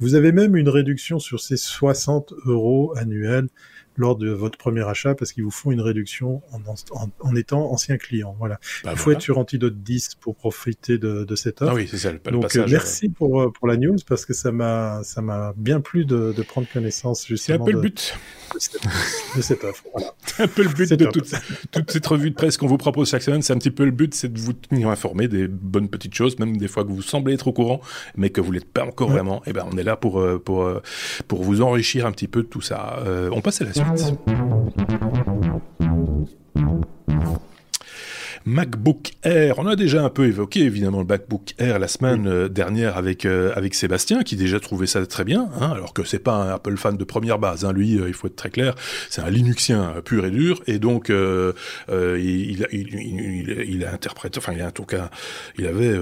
vous 0.00 0.16
avez 0.16 0.32
même 0.32 0.56
une 0.56 0.68
réduction 0.68 1.18
sur 1.20 1.40
ces 1.40 1.56
60 1.56 2.34
euros 2.46 2.92
annuels 2.96 3.48
lors 3.96 4.16
de 4.16 4.30
votre 4.30 4.58
premier 4.58 4.86
achat 4.88 5.14
parce 5.14 5.32
qu'ils 5.32 5.44
vous 5.44 5.50
font 5.50 5.70
une 5.70 5.80
réduction 5.80 6.42
en, 6.52 7.08
en, 7.20 7.36
étant 7.36 7.70
ancien 7.70 7.96
client. 7.98 8.34
Voilà. 8.38 8.58
Bah, 8.84 8.90
Il 8.92 8.98
faut 8.98 9.10
être 9.10 9.20
sur 9.20 9.38
Antidote 9.38 9.82
10 9.82 10.16
pour 10.20 10.36
profiter 10.36 10.98
de, 10.98 11.24
de 11.24 11.36
cette 11.36 11.62
offre. 11.62 11.72
Ah 11.72 11.74
oui, 11.74 11.88
c'est 11.90 11.98
ça. 11.98 12.12
Le, 12.12 12.18
Donc 12.30 12.42
passage, 12.42 12.70
merci 12.70 13.08
pour 13.08 13.42
euh, 13.42 13.50
pour 13.50 13.68
la 13.68 13.76
news 13.76 13.96
parce 14.06 14.24
que 14.24 14.32
ça 14.32 14.52
m'a 14.52 15.02
ça 15.04 15.20
m'a 15.22 15.52
bien 15.56 15.80
plu 15.80 16.04
de, 16.04 16.32
de 16.36 16.42
prendre 16.42 16.66
connaissance 16.72 17.26
justement. 17.26 17.58
C'est 17.58 17.62
un 17.62 17.64
peu 17.64 17.72
le 17.72 17.80
but 17.80 18.14
de 18.54 19.42
cette, 19.42 19.64
offre. 19.64 19.84
Voilà. 19.92 20.12
un 20.38 20.48
peu 20.48 20.62
le 20.62 20.68
but 20.68 20.92
de 20.92 21.04
toute, 21.06 21.32
toute, 21.70 21.90
cette 21.90 22.06
revue 22.06 22.30
de 22.30 22.34
presse 22.34 22.56
qu'on 22.56 22.66
vous 22.66 22.78
propose 22.78 23.10
chaque 23.10 23.22
semaine. 23.22 23.42
C'est 23.42 23.52
un 23.52 23.58
petit 23.58 23.70
peu 23.70 23.84
le 23.84 23.90
but, 23.90 24.14
c'est 24.14 24.32
de 24.32 24.38
vous 24.38 24.52
tenir 24.52 24.88
informé 24.88 25.28
des 25.28 25.46
bonnes 25.46 25.88
petites 25.88 26.14
choses, 26.14 26.38
même 26.38 26.56
des 26.56 26.68
fois 26.68 26.84
que 26.84 26.88
vous 26.88 27.02
semblez 27.02 27.34
être 27.34 27.46
au 27.46 27.52
courant, 27.52 27.80
mais 28.16 28.30
que 28.30 28.40
vous 28.40 28.52
l'êtes 28.52 28.70
pas 28.70 28.84
encore 28.84 29.10
vraiment. 29.10 29.38
Et 29.46 29.50
eh 29.50 29.52
ben 29.52 29.66
on 29.70 29.76
est 29.76 29.84
là 29.84 29.96
pour 29.96 30.20
euh, 30.20 30.38
pour 30.38 30.64
euh, 30.64 30.82
pour 31.28 31.42
vous 31.42 31.62
enrichir 31.62 32.06
un 32.06 32.12
petit 32.12 32.28
peu 32.28 32.42
de 32.42 32.48
tout 32.48 32.60
ça. 32.60 33.02
on 33.32 33.40
passe 33.40 33.60
à 33.60 33.64
la 33.64 33.72
suite. 33.72 33.79
짝짝 33.80 34.18
MacBook 38.46 39.12
Air. 39.22 39.58
On 39.58 39.66
a 39.66 39.76
déjà 39.76 40.02
un 40.02 40.08
peu 40.08 40.26
évoqué 40.26 40.60
évidemment 40.60 41.00
le 41.00 41.06
MacBook 41.06 41.54
Air 41.58 41.78
la 41.78 41.88
semaine 41.88 42.26
euh, 42.26 42.48
dernière 42.48 42.96
avec 42.96 43.24
euh, 43.24 43.52
avec 43.54 43.74
Sébastien 43.74 44.22
qui 44.22 44.36
déjà 44.36 44.60
trouvait 44.60 44.86
ça 44.86 45.04
très 45.06 45.24
bien, 45.24 45.48
hein, 45.60 45.70
alors 45.72 45.92
que 45.92 46.04
c'est 46.04 46.18
pas 46.18 46.34
un 46.34 46.54
Apple 46.54 46.76
fan 46.76 46.96
de 46.96 47.04
première 47.04 47.38
base. 47.38 47.64
Hein. 47.64 47.72
Lui, 47.72 47.92
il 47.92 48.14
faut 48.14 48.26
être 48.26 48.36
très 48.36 48.50
clair, 48.50 48.74
c'est 49.08 49.22
un 49.22 49.30
Linuxien 49.30 49.94
pur 50.04 50.24
et 50.24 50.30
dur, 50.30 50.62
et 50.66 50.78
donc 50.78 51.08
il, 51.08 51.54
il, 51.90 52.66
il, 52.72 53.64
il, 53.68 53.84
a 53.84 53.92
interprété, 53.92 54.38
enfin 54.38 54.52
il 54.52 54.62
a 54.62 54.68
en 54.68 54.70
tout 54.70 54.84
cas, 54.84 55.10
il 55.58 55.66
avait 55.66 55.94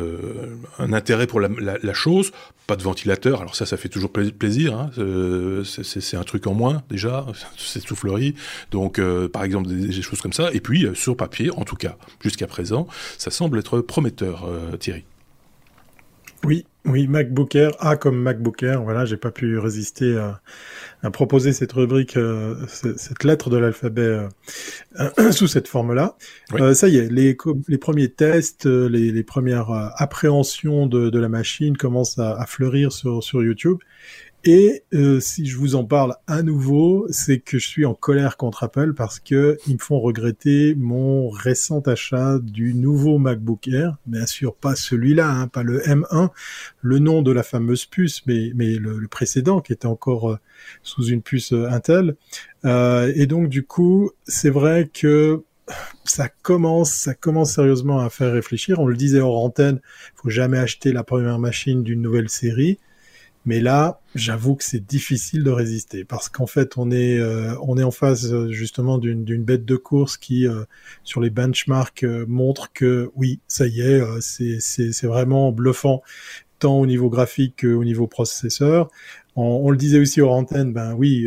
un 0.79 0.93
intérêt 0.93 1.27
pour 1.27 1.41
la, 1.41 1.49
la, 1.59 1.77
la 1.83 1.95
chose 1.95 2.33
pas 2.69 2.77
de 2.77 2.83
ventilateur. 2.83 3.41
Alors 3.41 3.57
ça, 3.57 3.67
ça 3.67 3.77
fait 3.77 3.89
toujours 3.89 4.13
plaisir. 4.13 4.79
Hein. 4.79 4.91
Euh, 4.99 5.65
c'est 5.65 6.17
un 6.17 6.23
truc 6.23 6.47
en 6.47 6.55
moins 6.55 6.83
déjà, 6.91 7.27
cette 7.57 7.89
soufflerie. 7.89 8.35
Donc, 8.71 9.01
euh, 9.01 9.29
par 9.29 9.43
exemple, 9.43 9.69
des, 9.69 10.03
choses 10.03 10.21
comme 10.21 10.35
ça. 10.35 10.51
Et 10.53 10.61
puis, 10.61 10.85
euh, 10.85 10.95
sur 10.95 11.17
papier, 11.17 11.51
en 11.51 11.65
tout 11.65 11.77
cas, 11.77 11.97
jusqu'à 12.29 12.47
présent, 12.47 12.87
ça 13.17 13.31
semble 13.31 13.59
être 13.59 13.81
prometteur, 13.81 14.49
Thierry. 14.79 15.05
Oui, 16.45 16.67
oui, 16.85 17.09
MacBook 17.09 17.55
Air, 17.57 17.73
A 17.81 17.97
comme 17.97 18.17
MacBook 18.23 18.63
Air. 18.63 18.83
Voilà, 18.83 19.05
j'ai 19.05 19.17
pas 19.17 19.33
pu 19.33 19.59
résister 19.59 20.17
à, 20.17 20.41
à 21.03 21.11
proposer 21.11 21.53
cette 21.53 21.73
rubrique, 21.73 22.17
euh, 22.17 22.55
cette 22.69 23.25
lettre 23.25 23.51
de 23.51 23.57
l'alphabet 23.57 24.27
euh, 25.01 25.31
sous 25.33 25.49
cette 25.49 25.67
forme-là. 25.67 26.17
Euh, 26.55 26.75
ça 26.75 26.89
y 26.89 26.97
est, 26.97 27.11
les, 27.11 27.37
les 27.67 27.79
premiers 27.79 28.09
tests, 28.09 28.67
les, 28.67 29.11
les 29.11 29.23
premières 29.25 29.71
appréhensions 29.97 30.87
de, 30.87 31.11
de, 31.11 31.19
la 31.19 31.29
machine 31.29 31.77
commencent 31.77 32.19
à, 32.19 32.41
à 32.41 32.47
fleurir 32.47 32.93
sur, 32.93 33.23
sur 33.23 33.43
YouTube. 33.43 33.79
Et 34.45 34.85
euh, 34.95 35.19
si 35.19 35.47
je 35.47 35.57
vous 35.57 35.75
en 35.75 35.85
parle 35.85 36.15
à 36.29 36.43
nouveau, 36.43 37.07
c'est 37.11 37.41
que 37.41 37.59
je 37.59 37.67
suis 37.67 37.85
en 37.85 37.95
colère 37.95 38.37
contre 38.37 38.63
Apple 38.63 38.95
parce 38.95 39.19
que 39.19 39.59
ils 39.67 39.75
me 39.75 39.79
font 39.79 39.99
regretter 39.99 40.77
mon 40.77 41.29
récent 41.29 41.81
achat 41.81 42.39
du 42.39 42.75
nouveau 42.75 43.19
MacBook 43.19 43.67
Air. 43.67 43.97
Bien 44.07 44.27
sûr, 44.27 44.55
pas 44.55 44.77
celui-là, 44.77 45.29
hein, 45.29 45.49
pas 45.49 45.65
le 45.65 45.81
M1, 45.81 46.31
le 46.81 46.99
nom 47.01 47.23
de 47.23 47.33
la 47.33 47.43
fameuse 47.43 47.85
puce, 47.85 48.23
mais, 48.27 48.53
le, 48.55 49.09
précédent 49.09 49.61
qui 49.61 49.73
était 49.73 49.87
encore 49.87 50.31
euh, 50.31 50.39
sous 50.83 51.07
une 51.07 51.21
puce 51.23 51.53
euh, 51.53 51.69
Intel. 51.71 52.15
Euh, 52.65 53.13
et 53.17 53.27
donc 53.27 53.49
du 53.49 53.65
coup, 53.65 54.13
c'est 54.25 54.51
vrai 54.51 54.89
que 54.93 55.43
ça 56.05 56.29
commence, 56.29 56.93
ça 56.93 57.15
commence 57.15 57.53
sérieusement 57.55 57.99
à 57.99 58.09
faire 58.09 58.33
réfléchir. 58.33 58.79
On 58.79 58.87
le 58.87 58.97
disait 58.97 59.21
hors 59.21 59.43
antenne, 59.43 59.81
faut 60.15 60.31
jamais 60.31 60.59
acheter 60.59 60.93
la 60.93 61.03
première 61.03 61.39
machine 61.41 61.83
d'une 61.83 62.01
nouvelle 62.01 62.29
série. 62.29 62.79
Mais 63.49 63.61
là, 63.61 64.03
j'avoue 64.15 64.57
que 64.57 64.63
c'est 64.63 64.87
difficile 64.87 65.43
de 65.43 65.51
résister 65.51 66.05
parce 66.05 66.29
qu'en 66.29 66.47
fait, 66.47 66.77
on 66.77 66.91
est 66.91 67.19
euh, 67.19 67.55
on 67.63 67.79
est 67.79 67.83
en 67.83 67.91
face 67.91 68.27
euh, 68.27 68.51
justement 68.51 68.99
d'une 68.99 69.43
bête 69.43 69.65
de 69.65 69.77
course 69.77 70.19
qui 70.19 70.47
euh, 70.47 70.65
sur 71.03 71.23
les 71.23 71.31
benchmarks 71.31 72.05
montre 72.27 72.75
que 72.75 73.11
oui, 73.17 73.41
ça 73.49 73.67
y 73.67 73.81
est, 73.81 74.03
c'est 74.21 74.61
c'est 74.61 75.07
vraiment 75.07 75.51
bluffant 75.51 76.03
tant 76.59 76.79
au 76.79 76.85
niveau 76.85 77.09
graphique 77.09 77.63
qu'au 77.63 77.85
niveau 77.85 78.07
processeur. 78.07 78.91
On, 79.35 79.63
on, 79.65 79.71
le 79.71 79.79
disait 79.79 79.99
aussi 79.99 80.21
hors 80.21 80.35
antenne, 80.35 80.75
ben 80.75 80.93
oui, 80.93 81.27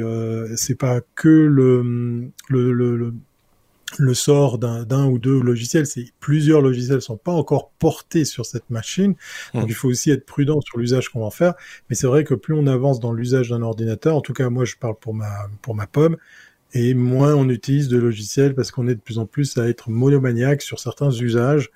c'est 0.56 0.75
pas 0.75 1.01
que 1.16 1.28
le, 1.28 2.32
le, 2.50 2.72
le 2.72 2.98
le 2.98 3.13
sort 4.14 4.58
d'un 4.58 5.08
ou 5.08 5.20
deux 5.20 5.42
logiciels, 5.42 5.86
c'est 5.86 6.06
plusieurs 6.20 6.62
logiciels 6.62 7.02
sont 7.02 7.18
pas 7.18 7.32
encore 7.32 7.72
portés 7.80 8.26
sur 8.26 8.46
cette 8.46 8.70
machine, 8.70 9.16
donc 9.54 9.66
mmh. 9.66 9.70
il 9.70 9.74
faut 9.74 9.90
aussi 9.90 10.12
être 10.12 10.26
prudent 10.26 10.62
sur 10.62 10.78
l'usage 10.78 11.10
qu'on 11.10 11.20
va 11.20 11.26
en 11.26 11.32
faire. 11.32 11.54
Mais 11.90 11.96
c'est 11.96 12.08
vrai 12.08 12.24
que 12.24 12.34
plus 12.34 12.54
on 12.54 12.68
avance 12.68 13.00
dans 13.00 13.14
l'usage 13.14 13.50
d'un 13.50 13.62
ordinateur, 13.62 14.16
en 14.16 14.22
tout 14.22 14.34
cas 14.34 14.50
moi 14.50 14.66
je 14.66 14.76
parle 14.76 14.96
pour 15.00 15.14
ma 15.14 15.32
pour 15.62 15.76
ma 15.76 15.88
pomme, 15.88 16.18
et 16.74 16.94
moins 16.94 17.36
on 17.36 17.50
utilise 17.50 17.90
de 17.90 17.98
logiciels 17.98 18.56
parce 18.56 18.72
qu'on 18.72 18.88
est 18.88 18.96
de 18.96 19.02
plus 19.02 19.18
en 19.18 19.26
plus 19.26 19.58
à 19.58 19.68
être 19.68 19.90
monomaniaque 19.90 20.62
sur 20.62 20.80
certains 20.80 21.12
usages. 21.12 21.70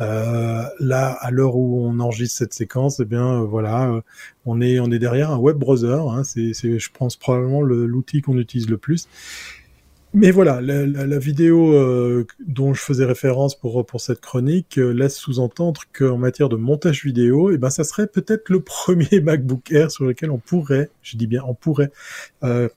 Euh, 0.00 0.62
là, 0.78 1.10
à 1.20 1.30
l'heure 1.30 1.56
où 1.56 1.86
on 1.86 1.98
enregistre 1.98 2.38
cette 2.38 2.54
séquence, 2.54 3.00
eh 3.00 3.04
bien 3.04 3.42
euh, 3.42 3.44
voilà, 3.44 3.90
euh, 3.90 4.00
on 4.46 4.60
est 4.60 4.78
on 4.78 4.90
est 4.90 4.98
derrière 4.98 5.30
un 5.32 5.38
web 5.38 5.56
browser. 5.56 6.00
Hein, 6.08 6.22
c'est 6.24 6.52
je 6.54 6.90
pense 6.92 7.16
probablement 7.16 7.62
l'outil 7.62 8.22
qu'on 8.22 8.38
utilise 8.38 8.70
le 8.70 8.78
plus. 8.78 9.08
Mais 10.14 10.30
voilà, 10.30 10.60
la, 10.60 10.86
la, 10.86 11.06
la 11.06 11.18
vidéo 11.18 11.74
euh, 11.74 12.26
dont 12.40 12.72
je 12.72 12.80
faisais 12.80 13.04
référence 13.04 13.54
pour 13.58 13.84
pour 13.84 14.00
cette 14.00 14.20
chronique 14.20 14.78
euh, 14.78 14.92
laisse 14.92 15.16
sous-entendre 15.16 15.82
qu'en 15.92 16.16
matière 16.16 16.48
de 16.48 16.56
montage 16.56 17.04
vidéo, 17.04 17.50
eh 17.50 17.58
ben 17.58 17.68
ça 17.68 17.84
serait 17.84 18.06
peut-être 18.06 18.48
le 18.48 18.60
premier 18.62 19.20
MacBook 19.20 19.70
Air 19.70 19.90
sur 19.90 20.04
lequel 20.04 20.30
on 20.30 20.38
pourrait, 20.38 20.90
je 21.02 21.16
dis 21.18 21.26
bien 21.26 21.42
on 21.46 21.54
pourrait, 21.54 21.90
euh, 22.42 22.68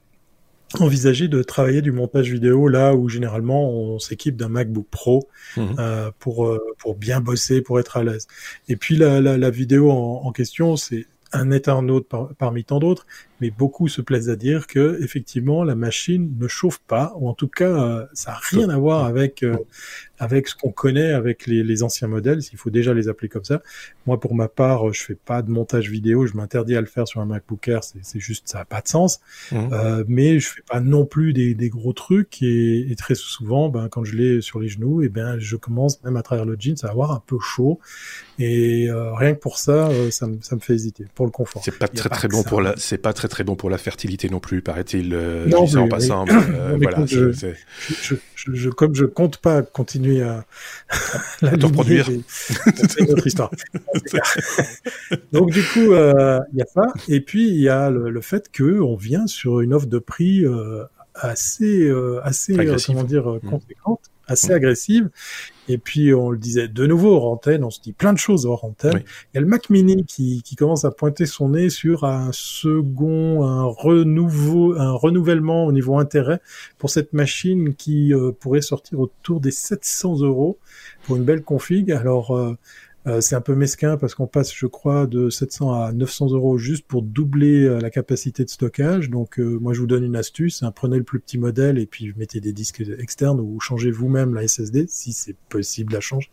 envisager 0.80 1.30
de 1.30 1.42
travailler 1.42 1.82
du 1.82 1.92
montage 1.92 2.30
vidéo 2.30 2.68
là 2.68 2.96
où 2.96 3.08
généralement 3.08 3.70
on 3.70 4.00
s'équipe 4.00 4.36
d'un 4.36 4.50
MacBook 4.50 4.88
Pro 4.90 5.28
mmh. 5.56 5.62
euh, 5.80 6.12
pour 6.20 6.60
pour 6.80 6.96
bien 6.96 7.22
bosser, 7.22 7.62
pour 7.62 7.80
être 7.80 7.96
à 7.96 8.04
l'aise. 8.04 8.28
Et 8.68 8.76
puis 8.76 8.98
la, 8.98 9.22
la, 9.22 9.38
la 9.38 9.50
vidéo 9.50 9.90
en, 9.90 10.22
en 10.26 10.32
question, 10.34 10.76
c'est 10.76 11.06
un 11.34 11.52
internaute 11.52 12.08
parmi 12.38 12.64
tant 12.64 12.80
d'autres, 12.80 13.06
mais 13.42 13.50
beaucoup 13.50 13.88
se 13.88 14.02
plaisent 14.02 14.30
à 14.30 14.36
dire 14.36 14.68
que 14.68 15.00
effectivement 15.02 15.64
la 15.64 15.76
machine 15.76 16.38
ne 16.40 16.48
chauffe 16.48 16.80
pas, 16.88 17.14
ou 17.18 17.28
en 17.28 17.34
tout 17.34 17.48
cas 17.48 17.66
euh, 17.66 18.06
ça 18.14 18.32
n'a 18.32 18.38
rien 18.38 18.70
à 18.70 18.78
voir 18.78 19.06
avec 19.06 19.42
euh, 19.44 19.58
avec 20.20 20.48
ce 20.48 20.56
qu'on 20.56 20.72
connaît 20.72 21.12
avec 21.12 21.48
les, 21.48 21.64
les 21.64 21.82
anciens 21.82 22.08
modèles, 22.08 22.44
s'il 22.44 22.60
faut 22.60 22.70
déjà 22.70 22.94
les 22.94 23.10
appeler 23.10 23.28
comme 23.28 23.44
ça. 23.44 23.64
Moi 24.06 24.20
pour 24.20 24.36
ma 24.36 24.48
part, 24.48 24.94
je 24.94 25.02
fais 25.02 25.16
pas 25.16 25.42
de 25.42 25.50
montage 25.50 25.90
vidéo, 25.90 26.28
je 26.28 26.36
m'interdis 26.36 26.76
à 26.76 26.82
le 26.82 26.88
faire 26.88 27.08
sur 27.08 27.20
un 27.20 27.26
MacBook 27.26 27.68
Air, 27.68 27.82
c'est 27.84 28.20
juste 28.20 28.48
ça 28.48 28.60
a 28.60 28.66
pas 28.66 28.82
de 28.82 28.88
sens. 28.88 29.20
Mmh. 29.52 29.58
Euh, 29.72 30.04
mais 30.08 30.40
je 30.40 30.48
fais 30.50 30.62
pas 30.62 30.80
non 30.80 31.06
plus 31.06 31.34
des, 31.34 31.56
des 31.56 31.70
gros 31.70 31.94
trucs 31.94 32.44
et, 32.44 32.92
et, 32.92 32.96
très 32.96 33.16
souvent, 33.16 33.70
ben 33.70 33.90
quand 33.90 34.04
je 34.04 34.16
l'ai 34.16 34.42
sur 34.42 34.60
les 34.60 34.68
genoux, 34.68 35.02
et 35.02 35.10
ben 35.10 35.40
je 35.40 35.56
commence 35.56 36.04
même 36.04 36.18
à 36.18 36.22
travers 36.22 36.46
le 36.46 36.56
jeans 36.60 36.76
à 36.84 36.90
avoir 36.90 37.12
un 37.12 37.24
peu 37.26 37.40
chaud 37.40 37.80
et 38.38 38.90
rien 38.92 39.34
que 39.34 39.40
pour 39.40 39.58
ça, 39.58 39.90
ça, 40.12 40.28
me, 40.28 40.38
ça 40.42 40.56
me 40.56 40.62
fait 40.62 40.74
hésiter 40.74 41.06
pour 41.16 41.26
le 41.26 41.32
confort. 41.32 41.62
C'est 41.64 41.78
pas 41.78 41.88
très 41.88 42.10
très 42.10 42.28
bon 42.28 42.44
pour 42.44 42.62
la, 42.62 42.76
c'est 42.78 42.98
pas 42.98 43.14
très 43.14 43.28
très 43.32 43.44
bon 43.44 43.56
pour 43.56 43.72
la 43.72 43.80
fertilité 43.80 44.30
non 44.30 44.40
plus, 44.40 44.62
paraît-il. 44.62 45.14
Euh, 45.14 45.48
non, 45.48 45.66
en 45.76 45.88
passant. 45.88 46.26
Euh, 46.28 46.78
voilà, 46.80 47.06
je, 47.08 47.32
je, 47.32 48.16
je, 48.36 48.70
comme 48.70 48.94
je 48.94 49.06
compte 49.06 49.38
pas 49.38 49.64
continuer 49.64 50.22
à, 50.22 50.46
la 51.42 51.58
produire, 51.58 52.08
c'est 52.28 53.00
une 53.00 53.12
autre 53.14 53.26
histoire. 53.26 53.50
Donc 55.32 55.52
du 55.52 55.64
coup, 55.64 55.94
euh, 55.94 56.40
il 56.54 56.60
y 56.60 56.62
a 56.62 56.66
ça, 56.66 56.84
et 57.08 57.22
puis 57.22 57.48
il 57.48 57.62
y 57.62 57.70
a 57.70 57.90
le, 57.90 58.22
fait 58.22 58.52
que 58.52 58.80
on 58.82 58.96
vient 58.96 59.26
sur 59.26 59.62
une 59.62 59.74
offre 59.74 59.88
de 59.88 59.98
prix 59.98 60.46
euh, 60.46 60.84
assez, 61.15 61.88
euh, 61.88 62.20
assez, 62.24 62.56
comment 62.88 63.03
dire, 63.03 63.27
mmh. 63.27 63.39
conséquente 63.50 64.12
assez 64.32 64.53
agressive. 64.53 65.10
Et 65.68 65.77
puis, 65.77 66.13
on 66.13 66.32
le 66.32 66.38
disait 66.38 66.68
de 66.68 66.86
nouveau 66.88 67.15
hors 67.15 67.32
antenne, 67.32 67.63
on 67.63 67.70
se 67.70 67.80
dit 67.80 67.94
plein 67.94 68.13
de 68.13 68.18
choses 68.18 68.46
hors 68.46 68.65
antenne. 68.65 69.03
Il 69.06 69.36
y 69.36 69.38
a 69.38 69.41
le 69.41 69.48
Mac 69.48 69.70
Mini 69.70 70.03
qui, 70.06 70.41
qui 70.44 70.56
commence 70.56 70.86
à 70.86 70.91
pointer 70.91 71.25
son 71.25 71.50
nez 71.50 71.70
sur 71.70 72.03
un 72.03 72.32
second, 72.34 73.44
un 73.44 73.63
renouveau, 73.63 74.74
un 74.77 74.91
renouvellement 74.91 75.65
au 75.65 75.72
niveau 75.72 75.98
intérêt 75.98 76.41
pour 76.77 76.89
cette 76.89 77.13
machine 77.13 77.75
qui 77.75 78.13
euh, 78.13 78.32
pourrait 78.38 78.62
sortir 78.62 79.00
autour 79.00 79.39
des 79.39 79.51
700 79.51 80.22
euros 80.22 80.58
pour 81.03 81.15
une 81.15 81.24
belle 81.24 81.44
config. 81.44 81.91
Alors, 81.91 82.36
euh, 82.36 82.58
euh, 83.08 83.20
c'est 83.20 83.36
un 83.36 83.41
peu 83.41 83.55
mesquin 83.55 83.98
parce 83.98 84.13
qu'on 84.13 84.27
passe, 84.27 84.53
je 84.53 84.67
crois, 84.67 85.08
de 85.08 85.29
700 85.29 85.74
à 85.74 85.91
900 85.91 86.31
euros 86.31 86.58
juste 86.58 86.86
pour 86.88 87.01
doubler 87.01 87.63
euh, 87.63 87.79
la 87.79 87.89
capacité 87.89 88.46
de 88.46 88.50
stockage. 88.50 89.10
Donc, 89.10 89.39
euh, 89.39 89.58
moi, 89.60 89.74
je 89.74 89.79
vous 89.79 89.88
donne 89.88 90.03
une 90.03 90.15
astuce. 90.15 90.62
Hein, 90.62 90.72
prenez 90.72 90.98
le 90.98 91.03
plus 91.03 91.20
petit 91.20 91.39
modèle 91.39 91.79
et 91.79 91.88
puis 91.88 92.13
mettez 92.15 92.39
des 92.39 92.53
disques 92.53 92.84
externes 93.00 93.39
ou 93.39 93.60
changez 93.60 93.89
vous-même 93.89 94.36
la 94.36 94.48
SSD 94.48 94.86
si 94.88 95.13
c'est 95.13 95.36
possible 95.50 95.96
à 95.96 96.00
changer. 96.00 96.29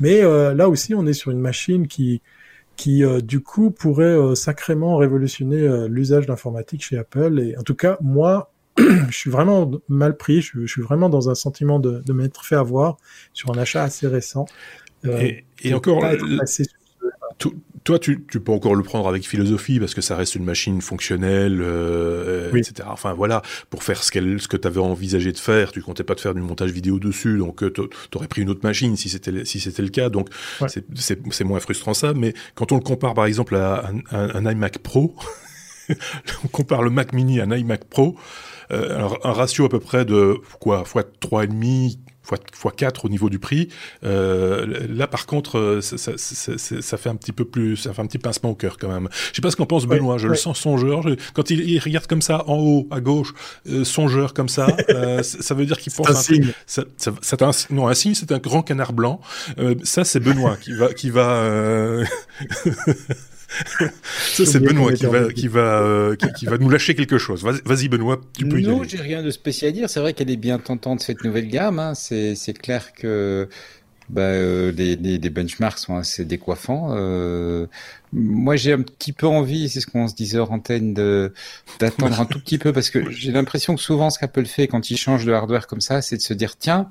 Mais 0.00 0.22
là 0.22 0.68
aussi, 0.68 0.94
on 0.94 1.06
est 1.06 1.12
sur 1.12 1.30
une 1.30 1.40
machine 1.40 1.88
qui 1.88 2.22
qui 2.76 3.02
du 3.22 3.40
coup 3.40 3.70
pourrait 3.70 4.36
sacrément 4.36 4.96
révolutionner 4.96 5.88
l'usage 5.88 6.26
d'informatique 6.26 6.84
chez 6.84 6.98
Apple. 6.98 7.40
Et 7.40 7.56
en 7.56 7.62
tout 7.62 7.74
cas, 7.74 7.96
moi, 8.00 8.52
je 8.78 9.16
suis 9.16 9.30
vraiment 9.30 9.70
mal 9.88 10.16
pris. 10.16 10.42
Je, 10.42 10.66
suis 10.66 10.82
vraiment 10.82 11.08
dans 11.08 11.30
un 11.30 11.34
sentiment 11.34 11.78
de, 11.78 12.02
de 12.04 12.12
m'être 12.12 12.44
fait 12.44 12.56
avoir 12.56 12.98
sur 13.32 13.50
un 13.50 13.58
achat 13.58 13.82
assez 13.82 14.06
récent. 14.06 14.46
Euh, 15.04 15.30
et, 15.62 15.74
encore, 15.74 16.02
toi, 17.84 17.98
tu, 18.00 18.18
peux 18.18 18.52
encore 18.52 18.74
le 18.74 18.82
prendre 18.82 19.08
avec 19.08 19.26
philosophie 19.26 19.78
parce 19.78 19.94
que 19.94 20.00
ça 20.00 20.16
reste 20.16 20.34
une 20.34 20.44
machine 20.44 20.80
fonctionnelle, 20.80 21.60
euh, 21.62 22.52
etc. 22.54 22.88
Enfin 22.90 23.12
voilà, 23.12 23.42
pour 23.70 23.84
faire 23.84 24.02
ce, 24.02 24.10
ce 24.10 24.48
que 24.48 24.56
tu 24.56 24.66
avais 24.66 24.80
envisagé 24.80 25.32
de 25.32 25.38
faire, 25.38 25.70
tu 25.70 25.82
comptais 25.82 26.02
pas 26.02 26.14
te 26.14 26.20
faire 26.20 26.34
du 26.34 26.40
montage 26.40 26.70
vidéo 26.72 26.98
dessus, 26.98 27.38
donc 27.38 27.62
euh, 27.62 27.72
tu 27.72 27.82
aurais 28.16 28.26
pris 28.26 28.42
une 28.42 28.50
autre 28.50 28.62
machine 28.64 28.96
si 28.96 29.08
c'était 29.08 29.44
si 29.44 29.60
c'était 29.60 29.82
le 29.82 29.90
cas. 29.90 30.08
Donc 30.08 30.30
c'est 30.66 31.44
moins 31.44 31.60
frustrant 31.60 31.94
ça. 31.94 32.12
Mais 32.14 32.34
quand 32.54 32.72
on 32.72 32.76
le 32.76 32.82
compare 32.82 33.14
par 33.14 33.26
exemple 33.26 33.54
à 33.54 33.90
un, 34.10 34.50
iMac 34.50 34.78
Pro, 34.78 35.14
on 36.44 36.48
compare 36.48 36.82
le 36.82 36.90
Mac 36.90 37.12
Mini 37.12 37.40
à 37.40 37.44
un 37.44 37.56
iMac 37.56 37.84
Pro. 37.84 38.16
alors 38.70 39.20
un 39.22 39.32
ratio 39.32 39.66
à 39.66 39.68
peu 39.68 39.78
près 39.78 40.04
de 40.04 40.40
quoi 40.58 40.84
fois 40.84 41.04
trois 41.20 41.44
et 41.44 41.48
demi 41.48 42.00
fois 42.52 42.72
4 42.72 43.04
au 43.04 43.08
niveau 43.08 43.30
du 43.30 43.38
prix. 43.38 43.68
Euh, 44.04 44.86
là, 44.88 45.06
par 45.06 45.26
contre, 45.26 45.58
euh, 45.58 45.80
ça, 45.80 45.96
ça, 45.96 46.12
ça, 46.16 46.52
ça, 46.80 46.96
fait 46.96 47.08
un 47.08 47.16
petit 47.16 47.32
peu 47.32 47.44
plus, 47.44 47.76
ça 47.76 47.92
fait 47.92 48.02
un 48.02 48.06
petit 48.06 48.18
pincement 48.18 48.50
au 48.50 48.54
cœur 48.54 48.78
quand 48.78 48.88
même. 48.88 49.08
Je 49.30 49.36
sais 49.36 49.42
pas 49.42 49.50
ce 49.50 49.56
qu'en 49.56 49.66
pense 49.66 49.86
Benoît. 49.86 50.18
je 50.18 50.28
le 50.28 50.34
sens 50.34 50.58
songeur. 50.58 51.04
quand 51.34 51.50
il, 51.50 51.68
il, 51.68 51.78
regarde 51.78 52.06
comme 52.06 52.22
ça 52.22 52.44
en 52.48 52.56
haut, 52.58 52.88
à 52.90 53.00
gauche, 53.00 53.32
euh, 53.68 53.84
songeur 53.84 54.34
comme 54.34 54.48
ça, 54.48 54.66
euh, 54.90 55.22
ça 55.22 55.54
veut 55.54 55.66
dire 55.66 55.78
qu'il 55.78 55.92
pense. 55.92 56.08
Un, 56.08 56.12
un 56.12 56.14
signe. 56.14 56.52
C'est 56.66 57.42
un, 57.42 57.50
non, 57.70 57.88
un 57.88 57.94
signe, 57.94 58.14
c'est 58.14 58.32
un 58.32 58.38
grand 58.38 58.62
canard 58.62 58.92
blanc. 58.92 59.20
ça, 59.82 60.04
c'est 60.04 60.20
Benoît 60.20 60.56
qui 60.56 60.72
va, 60.72 60.92
qui 60.92 61.10
va. 61.10 62.02
Ça, 64.18 64.46
c'est 64.46 64.60
Benoît 64.60 64.92
qui 64.92 65.06
va, 65.06 65.32
qui, 65.32 65.48
va, 65.48 65.80
euh, 65.80 66.16
qui, 66.16 66.46
va 66.46 66.58
nous 66.58 66.68
lâcher 66.68 66.94
quelque 66.94 67.18
chose. 67.18 67.42
Vas-y, 67.42 67.88
Benoît, 67.88 68.20
tu 68.36 68.46
peux 68.46 68.60
y 68.60 68.66
Non, 68.66 68.82
j'ai 68.82 68.98
rien 68.98 69.22
de 69.22 69.30
spécial 69.30 69.70
à 69.70 69.72
dire. 69.72 69.90
C'est 69.90 70.00
vrai 70.00 70.12
qu'elle 70.12 70.30
est 70.30 70.36
bien 70.36 70.58
tentante, 70.58 71.00
cette 71.00 71.24
nouvelle 71.24 71.48
gamme. 71.48 71.78
Hein. 71.78 71.94
C'est 71.94 72.58
clair 72.58 72.92
que 72.92 73.48
bah, 74.08 74.22
euh, 74.22 74.72
les, 74.72 74.96
les, 74.96 75.18
les, 75.18 75.30
benchmarks 75.30 75.78
sont 75.78 75.96
assez 75.96 76.24
décoiffants. 76.24 76.94
Euh, 76.96 77.66
moi, 78.12 78.56
j'ai 78.56 78.72
un 78.72 78.82
petit 78.82 79.12
peu 79.12 79.26
envie, 79.26 79.68
c'est 79.68 79.80
ce 79.80 79.86
qu'on 79.86 80.06
se 80.06 80.14
disait 80.14 80.38
hors 80.38 80.52
antenne, 80.52 80.94
d'attendre 80.94 82.20
un 82.20 82.24
tout 82.26 82.38
petit 82.38 82.58
peu 82.58 82.72
parce 82.72 82.90
que 82.90 83.10
j'ai 83.10 83.32
l'impression 83.32 83.74
que 83.74 83.80
souvent, 83.80 84.10
ce 84.10 84.18
qu'Apple 84.18 84.46
fait 84.46 84.68
quand 84.68 84.90
il 84.90 84.96
change 84.96 85.24
de 85.24 85.32
hardware 85.32 85.66
comme 85.66 85.80
ça, 85.80 86.02
c'est 86.02 86.16
de 86.16 86.22
se 86.22 86.34
dire 86.34 86.56
tiens, 86.56 86.90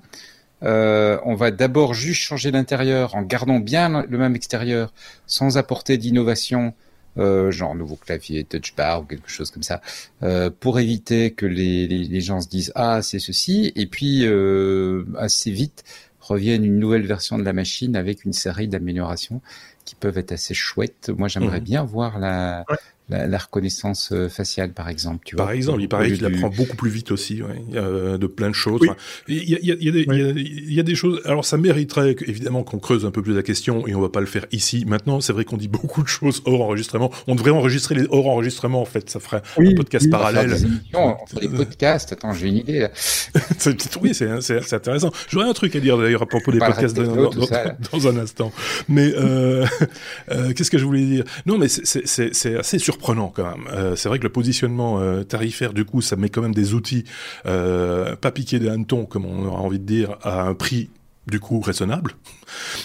euh, 0.65 1.19
on 1.24 1.36
va 1.36 1.51
d'abord 1.51 1.93
juste 1.93 2.22
changer 2.22 2.51
l'intérieur 2.51 3.15
en 3.15 3.22
gardant 3.22 3.60
bien 3.60 4.05
le 4.07 4.17
même 4.17 4.36
extérieur, 4.36 4.93
sans 5.27 5.57
apporter 5.57 5.98
d'innovation, 5.98 6.74
euh, 7.17 7.51
genre 7.51 7.75
nouveau 7.75 7.95
clavier, 7.95 8.43
touch 8.43 8.75
bar 8.75 9.01
ou 9.01 9.05
quelque 9.05 9.29
chose 9.29 9.51
comme 9.51 9.63
ça, 9.63 9.81
euh, 10.24 10.50
pour 10.60 10.79
éviter 10.79 11.31
que 11.31 11.45
les, 11.45 11.88
les, 11.88 12.22
gens 12.22 12.41
se 12.41 12.50
disent 12.50 12.74
ah 12.75 13.01
c'est 13.01 13.19
ceci, 13.19 13.72
et 13.75 13.86
puis 13.86 14.25
euh, 14.25 15.05
assez 15.17 15.51
vite 15.51 15.84
revienne 16.19 16.65
une 16.65 16.79
nouvelle 16.79 17.05
version 17.05 17.38
de 17.38 17.43
la 17.43 17.53
machine 17.53 17.95
avec 17.95 18.25
une 18.25 18.34
série 18.34 18.67
d'améliorations 18.67 19.41
qui 19.86 19.95
peuvent 19.95 20.17
être 20.17 20.31
assez 20.31 20.53
chouettes. 20.53 21.10
Moi 21.15 21.27
j'aimerais 21.27 21.62
mmh. 21.62 21.63
bien 21.63 21.84
voir 21.84 22.19
la, 22.19 22.65
la, 23.10 23.38
reconnaissance 23.38 24.10
euh, 24.12 24.30
faciale, 24.30 24.74
par 24.74 24.90
exemple. 24.90 25.20
Tu 25.26 25.36
par 25.36 25.52
exemple, 25.52 25.82
il 25.82 25.90
paraît 25.90 26.12
qu'il 26.12 26.26
apprend 26.26 26.50
beaucoup 26.50 26.76
plus 26.76 26.90
vite 26.90 27.12
aussi, 27.12 27.42
ouais. 27.42 27.78
a 27.78 28.18
de 28.18 28.28
plein 28.28 28.50
de 28.50 28.56
choses. 28.56 28.82
Il, 29.28 29.50
y 29.50 29.56
a, 29.56 29.60
il, 29.62 29.68
y 29.68 29.72
a, 29.72 29.76
il, 29.80 29.86
y 29.86 29.90
a 29.90 29.92
des, 29.92 30.42
il 30.42 30.74
y 30.74 30.80
a 30.80 30.84
des 30.84 30.96
choses. 30.96 31.22
Alors, 31.26 31.46
ça 31.46 31.58
mériterait 31.58 32.16
évidemment 32.26 32.64
qu'on 32.64 32.80
creuse 32.80 33.06
un 33.06 33.12
peu 33.12 33.22
plus 33.22 33.36
la 33.36 33.44
question, 33.44 33.88
et 33.88 33.94
on 33.96 34.02
va 34.02 34.10
pas 34.10 34.22
le 34.22 34.26
faire 34.26 34.46
ici. 34.52 34.86
Maintenant, 34.88 35.22
c'est 35.22 35.34
vrai 35.34 35.46
qu'on 35.46 35.58
dit 35.58 35.68
beaucoup 35.68 36.02
de 36.02 36.08
choses 36.08 36.42
hors 36.46 36.62
enregistrement. 36.62 37.12
On 37.28 37.36
devrait 37.36 37.52
enregistrer 37.52 37.96
les 37.96 38.08
hors 38.10 38.28
enregistrements, 38.28 38.82
en 38.82 38.86
fait. 38.86 39.10
Ça 39.10 39.20
ferait 39.20 39.42
un 39.58 39.76
podcast 39.76 40.10
parallèle. 40.10 40.56
Non, 40.94 41.18
des 41.40 41.50
podcasts. 41.50 42.14
Attends, 42.14 42.34
j'ai 42.34 42.48
une 42.48 42.58
idée. 42.58 42.80
Là. 42.80 42.92
oui, 44.02 44.14
c'est 44.14 44.74
intéressant. 44.74 45.12
J'aurais 45.30 45.48
un 45.48 45.54
truc 45.54 45.76
à 45.76 45.80
dire 45.80 45.98
d'ailleurs 45.98 46.24
à 46.24 46.26
propos 46.26 46.52
des 46.52 46.60
podcasts 46.60 46.96
dans, 46.96 47.30
dans, 47.30 47.48
dans, 47.92 48.08
un 48.08 48.18
instant. 48.18 48.52
Mais 48.90 49.14
euh, 49.16 49.66
euh, 50.32 50.54
qu'est-ce 50.54 50.72
que 50.72 50.78
je 50.78 50.86
voulais 50.86 51.06
dire? 51.06 51.24
Non, 51.46 51.58
mais 51.58 51.68
c'est 51.68 52.56
assez 52.58 52.80
sûr 52.80 52.95
surprenant 52.96 53.32
quand 53.36 53.44
même. 53.44 53.68
Euh, 53.72 53.96
c'est 53.96 54.08
vrai 54.08 54.20
que 54.20 54.24
le 54.24 54.32
positionnement 54.32 55.00
euh, 55.00 55.24
tarifaire, 55.24 55.74
du 55.74 55.84
coup, 55.84 56.02
ça 56.02 56.16
met 56.16 56.30
quand 56.30 56.42
même 56.42 56.56
des 56.56 56.74
outils 56.74 57.04
euh, 57.46 58.16
pas 58.16 58.32
piqués 58.32 58.60
des 58.60 58.70
hannetons, 58.70 59.06
comme 59.06 59.25
on 59.25 59.46
aura 59.46 59.62
envie 59.62 59.80
de 59.80 59.86
dire, 59.86 60.18
à 60.24 60.44
un 60.44 60.54
prix 60.54 60.90
du 61.28 61.40
coup 61.40 61.60
raisonnable. 61.60 62.12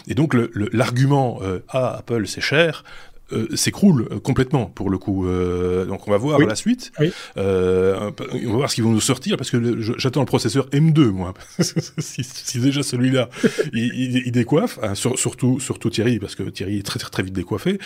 Et 0.09 0.15
donc 0.15 0.35
l'argument 0.73 1.41
le, 1.43 1.63
ah 1.69 1.97
Apple 1.99 2.27
c'est 2.27 2.41
cher 2.41 2.85
euh, 3.33 3.55
s'écroule 3.55 4.09
euh, 4.11 4.21
complètement 4.21 4.67
pour 4.67 4.91
le 4.91 4.99
coup. 4.99 5.27
Euh, 5.27 5.85
donc 5.85 6.07
on 6.09 6.11
va 6.11 6.17
voir 6.17 6.39
la 6.39 6.55
suite. 6.55 6.93
on 6.99 7.43
va 7.43 8.13
voir 8.45 8.71
ce 8.71 8.75
qu'ils 8.75 8.85
vont 8.85 8.91
nous 8.91 9.01
sortir 9.01 9.37
parce 9.37 9.51
que 9.51 9.81
j'attends 9.99 10.21
le 10.21 10.27
processeur 10.27 10.69
M2 10.71 11.11
moi. 11.11 11.35
si, 11.99 12.61
déjà 12.61 12.83
celui-là 12.83 13.29
il, 13.73 14.23
il, 14.27 14.33
décoiffe, 14.33 14.79
hein, 14.83 14.95
surtout 14.95 15.61
surtout 15.61 15.91
Thierry 15.91 16.19
parce 16.19 16.35
que 16.35 16.45
Thierry 16.45 16.79
est 16.79 16.87
très 16.87 16.99
très 16.99 17.11
très 17.11 17.23
vite 17.23 17.35
décoiffé. 17.35 17.79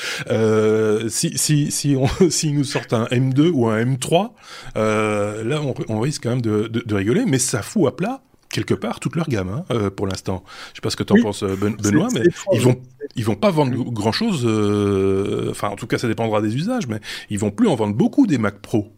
si 1.09 1.37
si 1.37 1.71
si 1.71 1.97
on 1.97 2.09
si 2.31 2.53
nous 2.53 2.65
sortent 2.65 2.93
un 2.93 3.05
M2 3.07 3.51
ou 3.51 3.69
un 3.69 3.85
M3, 3.85 4.31
là 4.75 5.61
on, 5.63 5.75
on, 5.89 6.01
risque 6.01 6.23
quand 6.25 6.31
même 6.31 6.43
de, 6.43 6.69
de, 6.69 6.83
de 6.85 6.95
rigoler, 6.95 7.25
mais 7.27 7.39
ça 7.39 7.63
fout 7.63 7.89
à 7.89 7.93
plat 7.93 8.23
quelque 8.55 8.75
part 8.75 9.01
toute 9.01 9.17
leur 9.17 9.29
gamme 9.29 9.49
hein, 9.49 9.65
euh, 9.73 9.91
pour 9.91 10.07
l'instant. 10.07 10.45
Je 10.71 10.77
sais 10.77 10.81
pas 10.81 10.91
ce 10.91 10.97
que 10.97 11.03
tu 11.03 11.13
en 11.13 11.23
penses 11.23 11.43
euh, 11.43 11.57
ben, 11.57 11.75
Benoît, 11.75 12.09
mais 12.15 12.23
ils 12.53 12.61
vont 12.61 12.81
ils 13.17 13.25
vont 13.25 13.35
pas 13.35 13.51
vendre 13.51 13.77
grand 13.91 14.13
chose. 14.13 14.45
Euh, 14.47 15.49
enfin, 15.51 15.69
en 15.69 15.77
tout 15.77 15.87
cas, 15.87 15.99
ça 15.99 16.09
dépendra 16.09 16.41
des 16.41 16.55
usages, 16.55 16.87
mais 16.87 17.01
ils 17.31 17.39
vont 17.39 17.51
plus 17.51 17.69
en 17.69 17.75
vendre 17.75 17.95
beaucoup 17.95 18.27
des 18.27 18.39
Mac 18.39 18.61
Pro. 18.61 18.93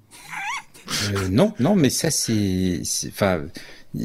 non, 1.30 1.54
non, 1.58 1.75
mais 1.75 1.90
ça 1.90 2.10
c'est, 2.10 2.82
enfin. 3.08 3.44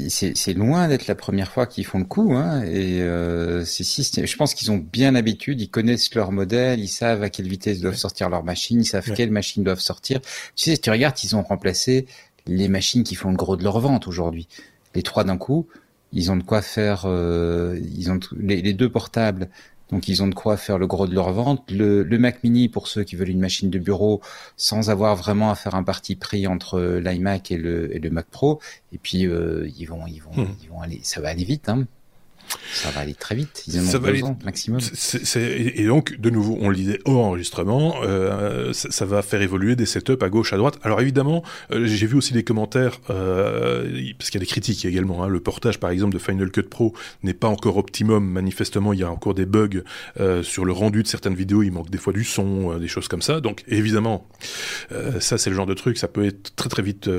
C'est 0.08 0.54
loin 0.54 0.88
d'être 0.88 1.08
la 1.08 1.16
première 1.16 1.52
fois 1.52 1.66
qu'ils 1.66 1.86
font 1.86 2.00
le 2.00 2.06
coup, 2.06 2.34
hein, 2.34 2.64
et 2.64 3.02
euh, 3.02 3.66
je 3.66 4.36
pense 4.38 4.54
qu'ils 4.54 4.72
ont 4.72 4.78
bien 4.78 5.12
l'habitude, 5.12 5.60
ils 5.60 5.70
connaissent 5.70 6.16
leur 6.16 6.32
modèle, 6.32 6.80
ils 6.80 6.88
savent 6.88 7.24
à 7.24 7.30
quelle 7.30 7.50
vitesse 7.50 7.82
doivent 7.82 7.98
sortir 7.98 8.30
leurs 8.30 8.46
machines, 8.46 8.80
ils 8.80 8.86
savent 8.86 9.12
quelles 9.14 9.32
machines 9.32 9.66
doivent 9.66 9.82
sortir. 9.82 10.22
Tu 10.22 10.30
sais, 10.64 10.76
si 10.76 10.80
tu 10.80 10.90
regardes, 10.92 11.22
ils 11.26 11.36
ont 11.36 11.42
remplacé 11.42 12.06
les 12.48 12.70
machines 12.70 13.04
qui 13.04 13.16
font 13.16 13.32
le 13.32 13.36
gros 13.36 13.58
de 13.58 13.66
leur 13.66 13.82
vente 13.82 14.08
aujourd'hui 14.08 14.48
les 14.96 15.04
trois 15.04 15.24
d'un 15.24 15.38
coup. 15.38 15.68
Ils 16.14 16.32
ont 16.32 16.36
de 16.36 16.44
quoi 16.44 16.62
faire, 16.62 17.04
euh, 17.06 17.80
ils 17.96 18.12
ont 18.12 18.20
les, 18.38 18.74
deux 18.74 18.90
portables, 18.90 19.48
donc 19.92 20.10
ils 20.10 20.22
ont 20.22 20.28
de 20.28 20.36
quoi 20.36 20.58
faire 20.58 20.78
le 20.78 20.86
gros 20.86 21.08
de 21.08 21.16
leur 21.16 21.32
vente. 21.32 21.70
Le, 21.72 22.04
Mac 22.18 22.44
Mini 22.44 22.68
pour 22.68 22.88
ceux 22.88 23.04
qui 23.04 23.16
veulent 23.16 23.30
une 23.30 23.40
machine 23.40 23.70
de 23.70 23.80
bureau 23.80 24.22
sans 24.58 24.90
avoir 24.90 25.16
vraiment 25.16 25.52
à 25.52 25.56
faire 25.56 25.76
un 25.76 25.84
parti 25.84 26.16
pris 26.16 26.48
entre 26.48 26.82
l'iMac 26.82 27.52
et 27.52 27.58
le, 27.58 27.96
et 27.96 28.00
le 28.00 28.10
Mac 28.10 28.26
Pro. 28.26 28.60
Et 28.92 28.98
puis 28.98 29.26
euh, 29.26 29.70
ils 29.78 29.86
vont, 29.86 30.06
ils 30.06 30.20
vont, 30.20 30.36
hmm. 30.36 30.56
ils 30.64 30.70
vont 30.70 30.82
aller, 30.82 31.00
ça 31.04 31.22
va 31.22 31.30
aller 31.30 31.46
vite. 31.46 31.70
Hein. 31.70 31.86
Ça 32.74 32.90
va 32.92 33.02
aller 33.02 33.14
très 33.14 33.36
vite, 33.36 33.64
ils 33.68 33.80
en 33.80 33.84
ont 33.84 34.00
besoin, 34.00 34.38
maximum. 34.44 34.80
et 35.36 35.86
donc, 35.86 36.20
de 36.20 36.30
nouveau, 36.30 36.58
on 36.62 36.70
le 36.70 36.76
disait 36.76 37.00
au 37.06 37.18
enregistrement, 37.18 37.96
euh, 38.04 38.74
ça, 38.74 39.06
va 39.06 39.22
faire 39.22 39.42
évoluer 39.42 39.76
des 39.76 39.86
setups 39.86 40.22
à 40.22 40.30
gauche, 40.30 40.54
à 40.54 40.58
droite. 40.58 40.80
Alors 40.84 41.02
évidemment, 41.02 41.44
euh, 41.72 41.86
j'ai 41.86 42.08
vu 42.08 42.16
aussi 42.16 42.34
des 42.34 42.44
commentaires, 42.44 43.00
euh, 43.10 44.12
parce 44.18 44.30
qu'il 44.30 44.40
y 44.40 44.44
a 44.44 44.46
des 44.46 44.50
critiques 44.50 44.86
également. 44.86 45.24
Hein. 45.24 45.28
Le 45.28 45.40
portage, 45.40 45.80
par 45.80 45.90
exemple, 45.90 46.14
de 46.14 46.20
Final 46.20 46.52
Cut 46.52 46.64
Pro 46.64 46.94
n'est 47.24 47.34
pas 47.34 47.48
encore 47.48 47.78
optimum. 47.78 48.26
Manifestement, 48.26 48.94
il 48.94 49.00
y 49.00 49.04
a 49.04 49.12
encore 49.12 49.34
des 49.34 49.46
bugs 49.46 49.84
sur 50.44 50.66
le 50.66 50.72
rendu 50.72 51.04
de 51.04 51.08
certaines 51.08 51.36
vidéos. 51.36 51.64
Il 51.64 51.72
manque 51.72 51.90
des 51.90 51.98
fois 51.98 52.14
du 52.14 52.24
son, 52.24 52.78
des 52.78 52.88
choses 52.88 53.08
comme 53.08 53.22
ça. 53.22 53.42
Donc 53.42 53.64
évidemment, 53.68 54.28
ça 55.20 55.38
c'est 55.38 55.50
le 55.50 55.56
genre 55.56 55.66
de 55.66 55.74
truc, 55.74 55.98
ça 55.98 56.08
peut 56.08 56.26
être 56.26 56.56
très 56.56 56.70
très 56.70 56.84
vite 56.84 57.10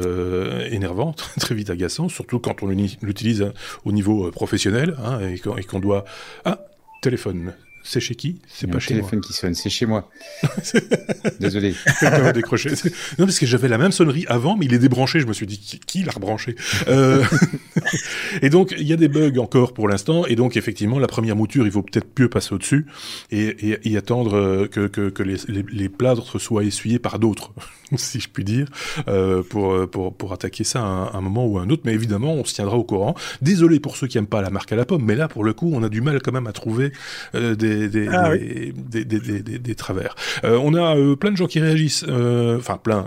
énervant, 0.70 1.12
très, 1.16 1.40
très 1.40 1.54
vite 1.54 1.70
agaçant, 1.70 2.08
surtout 2.08 2.38
quand 2.38 2.62
on 2.62 2.68
l'utilise 2.68 3.42
hein, 3.42 3.52
au 3.84 3.92
niveau 3.92 4.30
professionnel. 4.30 4.96
Hein, 5.04 5.18
et 5.30 5.64
qu'on 5.64 5.80
doit... 5.80 6.04
Ah, 6.44 6.58
téléphone. 7.00 7.54
C'est 7.84 8.00
chez 8.00 8.14
qui 8.14 8.40
C'est 8.46 8.68
pas 8.68 8.78
chez 8.78 8.94
moi. 8.94 9.00
téléphone 9.00 9.20
qui 9.20 9.32
sonne, 9.32 9.54
c'est 9.54 9.70
chez 9.70 9.86
moi. 9.86 10.08
Désolé. 11.40 11.74
décrocher. 12.32 12.70
Non, 13.18 13.26
parce 13.26 13.38
que 13.38 13.46
j'avais 13.46 13.68
la 13.68 13.78
même 13.78 13.92
sonnerie 13.92 14.24
avant, 14.28 14.56
mais 14.56 14.66
il 14.66 14.74
est 14.74 14.78
débranché. 14.78 15.20
Je 15.20 15.26
me 15.26 15.32
suis 15.32 15.46
dit, 15.46 15.58
qui, 15.86 16.04
l'a 16.04 16.12
rebranché 16.12 16.54
euh... 16.88 17.24
Et 18.42 18.50
donc, 18.50 18.74
il 18.78 18.86
y 18.86 18.92
a 18.92 18.96
des 18.96 19.08
bugs 19.08 19.38
encore 19.38 19.74
pour 19.74 19.88
l'instant. 19.88 20.26
Et 20.26 20.36
donc, 20.36 20.56
effectivement, 20.56 20.98
la 20.98 21.08
première 21.08 21.36
mouture, 21.36 21.66
il 21.66 21.72
vaut 21.72 21.82
peut-être 21.82 22.08
mieux 22.18 22.28
passer 22.28 22.54
au-dessus 22.54 22.86
et, 23.30 23.78
et, 23.84 23.96
attendre 23.96 24.36
euh, 24.36 24.66
que, 24.66 24.86
que, 24.86 25.10
que 25.10 25.22
les, 25.22 25.36
les, 25.48 25.64
les, 25.70 25.88
plâtres 25.88 26.40
soient 26.40 26.64
essuyés 26.64 26.98
par 26.98 27.18
d'autres, 27.18 27.52
si 27.96 28.20
je 28.20 28.28
puis 28.28 28.44
dire, 28.44 28.66
euh, 29.08 29.42
pour, 29.42 29.88
pour, 29.90 30.14
pour 30.14 30.32
attaquer 30.32 30.64
ça 30.64 30.80
à 30.80 31.16
un, 31.16 31.20
moment 31.20 31.46
ou 31.46 31.58
à 31.58 31.62
un 31.62 31.70
autre. 31.70 31.82
Mais 31.84 31.92
évidemment, 31.92 32.34
on 32.34 32.44
se 32.44 32.54
tiendra 32.54 32.76
au 32.76 32.84
courant. 32.84 33.14
Désolé 33.42 33.80
pour 33.80 33.96
ceux 33.96 34.06
qui 34.06 34.18
n'aiment 34.18 34.26
pas 34.26 34.40
la 34.40 34.50
marque 34.50 34.72
à 34.72 34.76
la 34.76 34.84
pomme, 34.84 35.04
mais 35.04 35.16
là, 35.16 35.28
pour 35.28 35.44
le 35.44 35.52
coup, 35.52 35.70
on 35.74 35.82
a 35.82 35.88
du 35.88 36.00
mal 36.00 36.20
quand 36.22 36.32
même 36.32 36.46
à 36.46 36.52
trouver 36.52 36.92
euh, 37.34 37.54
des 37.54 37.71
ah 38.10 38.36
des, 38.36 39.04
des, 39.04 39.20
des, 39.20 39.58
des, 39.58 39.74
travers. 39.74 40.14
Euh, 40.44 40.58
on 40.62 40.74
a 40.74 40.96
euh, 40.96 41.16
plein 41.16 41.30
de 41.30 41.36
gens 41.36 41.46
qui 41.46 41.60
réagissent, 41.60 42.04
euh, 42.08 42.58
enfin 42.58 42.76
plein, 42.76 43.06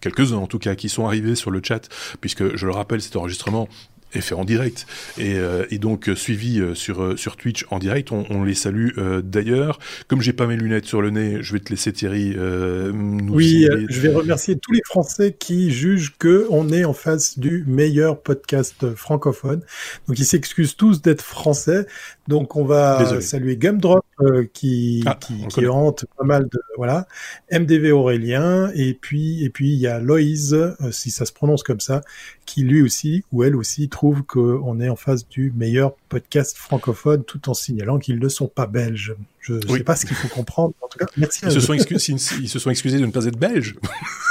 quelques-uns 0.00 0.36
en 0.36 0.46
tout 0.46 0.58
cas, 0.58 0.74
qui 0.74 0.88
sont 0.88 1.06
arrivés 1.06 1.34
sur 1.34 1.50
le 1.50 1.60
chat, 1.62 1.88
puisque 2.20 2.56
je 2.56 2.66
le 2.66 2.72
rappelle, 2.72 3.00
cet 3.00 3.16
enregistrement 3.16 3.68
est 4.12 4.20
fait 4.20 4.34
en 4.34 4.44
direct 4.44 4.86
et, 5.18 5.34
euh, 5.38 5.66
et 5.70 5.78
donc 5.78 6.08
euh, 6.08 6.14
suivi 6.14 6.60
euh, 6.60 6.74
sur 6.74 7.18
sur 7.18 7.36
Twitch 7.36 7.64
en 7.70 7.78
direct. 7.78 8.12
On, 8.12 8.24
on 8.30 8.44
les 8.44 8.54
salue 8.54 8.90
d'ailleurs. 9.22 9.78
Comme 10.08 10.20
j'ai 10.20 10.32
pas 10.32 10.46
mes 10.46 10.56
lunettes 10.56 10.86
sur 10.86 11.02
le 11.02 11.10
nez, 11.10 11.38
je 11.42 11.52
vais 11.52 11.60
te 11.60 11.70
laisser 11.70 11.92
Thierry. 11.92 12.34
Nous 12.36 13.34
oui, 13.34 13.66
je 13.88 14.00
vais 14.00 14.12
remercier 14.12 14.58
tous 14.58 14.72
les 14.72 14.82
Français 14.84 15.34
qui 15.38 15.70
jugent 15.70 16.14
que 16.18 16.46
on 16.50 16.70
est 16.70 16.84
en 16.84 16.92
face 16.92 17.38
du 17.38 17.64
meilleur 17.66 18.20
podcast 18.20 18.94
francophone. 18.94 19.62
Donc 20.08 20.18
ils 20.18 20.24
s'excusent 20.24 20.76
tous 20.76 21.02
d'être 21.02 21.22
français. 21.22 21.86
Donc 22.30 22.54
on 22.54 22.64
va 22.64 23.20
saluer 23.20 23.56
Gumdrop 23.56 24.04
qui 24.52 25.02
ah, 25.04 25.18
qui, 25.18 25.46
qui 25.48 25.66
hante 25.66 26.06
pas 26.16 26.24
mal 26.24 26.44
de 26.44 26.60
voilà 26.76 27.08
MDV 27.50 27.90
Aurélien 27.90 28.70
et 28.74 28.94
puis 28.94 29.44
et 29.44 29.50
puis 29.50 29.72
il 29.72 29.78
y 29.78 29.88
a 29.88 29.98
Loïse 29.98 30.56
si 30.92 31.10
ça 31.10 31.26
se 31.26 31.32
prononce 31.32 31.64
comme 31.64 31.80
ça 31.80 32.02
qui 32.46 32.62
lui 32.62 32.82
aussi 32.82 33.24
ou 33.32 33.42
elle 33.42 33.56
aussi 33.56 33.88
trouve 33.88 34.22
qu'on 34.22 34.80
est 34.80 34.88
en 34.88 34.96
face 34.96 35.28
du 35.28 35.52
meilleur 35.56 35.94
podcast 36.08 36.56
francophone 36.56 37.24
tout 37.24 37.48
en 37.50 37.54
signalant 37.54 37.98
qu'ils 37.98 38.20
ne 38.20 38.28
sont 38.28 38.48
pas 38.48 38.66
belges. 38.66 39.16
Je 39.40 39.54
ne 39.54 39.60
sais 39.60 39.84
pas 39.84 39.96
ce 39.96 40.06
qu'il 40.06 40.16
faut 40.16 40.28
comprendre. 40.28 40.74
En 40.82 40.88
tout 40.88 40.98
cas, 40.98 41.06
merci. 41.16 41.40
Ils, 41.44 41.52
se 41.52 41.60
sont, 41.60 41.74
ils 41.74 42.48
se 42.48 42.58
sont 42.58 42.70
excusés 42.70 42.98
de 42.98 43.06
ne 43.06 43.10
pas 43.10 43.24
être 43.24 43.38
belges. 43.38 43.76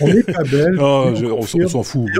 on 0.00 0.08
n'est 0.08 0.22
pas 0.22 0.42
belle. 0.42 0.80
On 0.80 1.42
s'en 1.42 1.82
fout. 1.82 2.10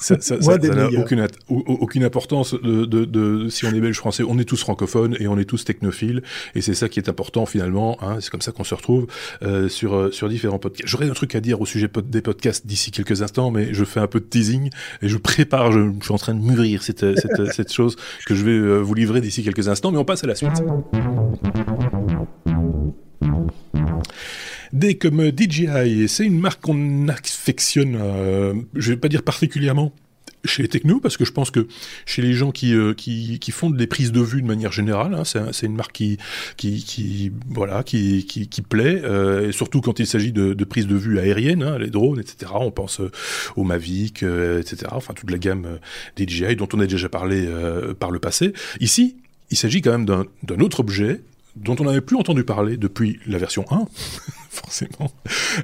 Ça, 0.00 0.16
n'a 0.38 0.88
aucune, 0.98 1.26
aucune 1.48 2.04
importance 2.04 2.54
de, 2.54 2.84
de, 2.84 3.04
de, 3.04 3.48
si 3.48 3.64
on 3.66 3.70
est 3.70 3.80
belge 3.80 3.96
français. 3.96 4.22
On 4.28 4.38
est 4.38 4.44
tous 4.44 4.60
francophones 4.60 5.16
et 5.18 5.26
on 5.26 5.38
est 5.38 5.44
tous 5.44 5.64
technophiles. 5.64 6.22
Et 6.54 6.60
c'est 6.60 6.74
ça 6.74 6.88
qui 6.88 7.00
est 7.00 7.08
important 7.08 7.46
finalement. 7.46 7.98
Hein, 8.02 8.18
c'est 8.20 8.30
comme 8.30 8.42
ça 8.42 8.52
qu'on 8.52 8.64
se 8.64 8.74
retrouve 8.74 9.06
euh, 9.42 9.68
sur, 9.68 9.94
euh, 9.94 10.10
sur 10.10 10.28
différents 10.28 10.58
podcasts. 10.58 10.88
J'aurais 10.88 11.08
un 11.08 11.14
truc 11.14 11.34
à 11.34 11.40
dire 11.40 11.60
au 11.60 11.66
sujet 11.66 11.88
des 12.04 12.20
podcasts 12.20 12.66
d'ici 12.66 12.90
quelques 12.90 13.22
instants, 13.22 13.50
mais 13.50 13.72
je 13.72 13.84
fais 13.84 14.00
un 14.00 14.06
peu 14.06 14.20
de 14.20 14.26
teasing 14.26 14.70
et 15.02 15.08
je 15.08 15.16
prépare, 15.16 15.72
je, 15.72 15.90
suis 16.02 16.12
en 16.12 16.18
train 16.18 16.34
de 16.34 16.40
mûrir 16.40 16.82
cette, 16.82 17.18
cette, 17.18 17.52
cette 17.52 17.72
chose 17.72 17.96
que 18.26 18.34
je 18.34 18.44
vais 18.44 18.52
euh, 18.52 18.78
vous 18.78 18.94
livrer 18.94 19.20
d'ici 19.20 19.42
quelques 19.42 19.68
instants. 19.68 19.90
Mais 19.90 19.98
on 19.98 20.04
passe 20.04 20.24
à 20.24 20.26
la 20.26 20.34
suite. 20.34 20.52
D 24.76 24.96
comme 24.98 25.30
DJI, 25.30 26.06
c'est 26.06 26.24
une 26.24 26.38
marque 26.38 26.60
qu'on 26.60 27.08
affectionne, 27.08 27.96
euh, 27.98 28.54
je 28.74 28.92
vais 28.92 28.98
pas 28.98 29.08
dire 29.08 29.22
particulièrement 29.22 29.92
chez 30.46 30.62
les 30.62 30.68
technos, 30.68 31.00
parce 31.00 31.16
que 31.16 31.24
je 31.24 31.32
pense 31.32 31.50
que 31.50 31.66
chez 32.04 32.22
les 32.22 32.34
gens 32.34 32.52
qui, 32.52 32.74
euh, 32.74 32.94
qui, 32.94 33.50
font 33.50 33.70
des 33.70 33.86
prises 33.86 34.12
de 34.12 34.20
vue 34.20 34.42
de 34.42 34.46
manière 34.46 34.72
générale, 34.72 35.14
hein, 35.14 35.24
c'est 35.24 35.66
une 35.66 35.74
marque 35.74 35.92
qui, 35.92 36.18
qui, 36.56 37.32
voilà, 37.48 37.82
qui, 37.82 38.26
qui, 38.26 38.62
plaît, 38.62 39.00
euh, 39.02 39.48
et 39.48 39.52
surtout 39.52 39.80
quand 39.80 39.98
il 39.98 40.06
s'agit 40.06 40.32
de, 40.32 40.64
prises 40.64 40.86
de 40.86 40.94
vue 40.94 41.18
aériennes, 41.18 41.62
hein, 41.62 41.78
les 41.78 41.90
drones, 41.90 42.20
etc. 42.20 42.52
On 42.54 42.70
pense 42.70 43.00
euh, 43.00 43.10
au 43.56 43.64
Mavic, 43.64 44.22
etc. 44.22 44.88
Enfin, 44.92 45.14
toute 45.14 45.30
la 45.30 45.38
gamme 45.38 45.78
DJI 46.16 46.54
dont 46.56 46.68
on 46.74 46.80
a 46.80 46.86
déjà 46.86 47.08
parlé 47.08 47.48
par 47.98 48.10
le 48.10 48.18
passé. 48.18 48.52
Ici, 48.80 49.16
il 49.50 49.56
s'agit 49.56 49.80
quand 49.80 49.92
même 49.92 50.06
d'un 50.06 50.60
autre 50.60 50.80
objet 50.80 51.20
dont 51.56 51.76
on 51.80 51.84
n'avait 51.84 52.00
plus 52.00 52.16
entendu 52.16 52.44
parler 52.44 52.76
depuis 52.76 53.18
la 53.26 53.38
version 53.38 53.64
1, 53.70 53.86
forcément. 54.50 55.10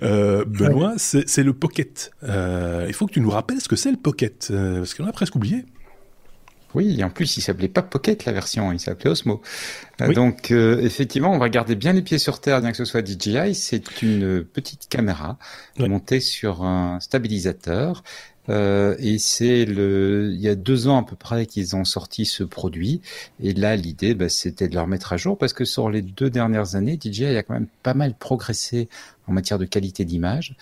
Euh, 0.03 0.45
Benoît, 0.45 0.95
c'est 0.97 1.43
le 1.43 1.53
Pocket. 1.53 2.11
Euh, 2.25 2.87
il 2.89 2.95
faut 2.95 3.07
que 3.07 3.13
tu 3.13 3.21
nous 3.21 3.31
rappelles 3.31 3.61
ce 3.61 3.69
que 3.69 3.77
c'est 3.77 3.91
le 3.91 3.99
Pocket, 3.99 4.49
euh, 4.51 4.79
parce 4.79 4.95
qu'on 4.95 5.07
a 5.07 5.13
presque 5.13 5.37
oublié. 5.37 5.65
Oui, 6.75 7.05
en 7.05 7.11
plus, 7.11 7.37
il 7.37 7.43
s'appelait 7.43 7.69
pas 7.69 7.83
Pocket 7.83 8.25
la 8.25 8.33
version, 8.33 8.73
il 8.73 8.81
s'appelait 8.81 9.11
Osmo. 9.11 9.43
Donc, 10.15 10.51
effectivement, 10.51 11.31
on 11.31 11.39
va 11.39 11.51
garder 11.51 11.75
bien 11.75 11.93
les 11.93 12.01
pieds 12.01 12.17
sur 12.17 12.41
terre, 12.41 12.63
bien 12.63 12.71
que 12.71 12.79
ce 12.79 12.87
soit 12.87 13.07
DJI. 13.07 13.55
C'est 13.55 14.01
une 14.01 14.43
petite 14.43 14.89
caméra 14.89 15.39
montée 15.79 16.21
sur 16.21 16.63
un 16.63 16.99
stabilisateur 17.01 18.03
euh, 18.49 18.97
et 18.99 19.19
c'est 19.19 19.65
le, 19.65 20.31
il 20.33 20.41
y 20.41 20.49
a 20.49 20.55
deux 20.55 20.89
ans 20.89 20.99
à 21.01 21.05
peu 21.05 21.17
près 21.17 21.47
qu'ils 21.47 21.77
ont 21.77 21.85
sorti 21.85 22.25
ce 22.25 22.43
produit. 22.45 23.01
Et 23.41 23.53
là, 23.53 23.77
l'idée, 23.77 24.15
bah, 24.15 24.29
c'était 24.29 24.69
de 24.69 24.75
leur 24.75 24.87
mettre 24.87 25.13
à 25.13 25.17
jour 25.17 25.39
parce 25.39 25.53
que 25.53 25.65
sur 25.65 25.91
les 25.91 26.03
deux 26.03 26.31
dernières 26.31 26.75
années, 26.75 26.99
DJI 27.01 27.27
a 27.37 27.43
quand 27.43 27.55
même 27.55 27.69
pas 27.83 27.95
mal 27.95 28.15
progressé 28.15 28.89
en 29.27 29.33
matière 29.33 29.59
de 29.59 29.65
qualité 29.65 30.05
d'image. 30.05 30.57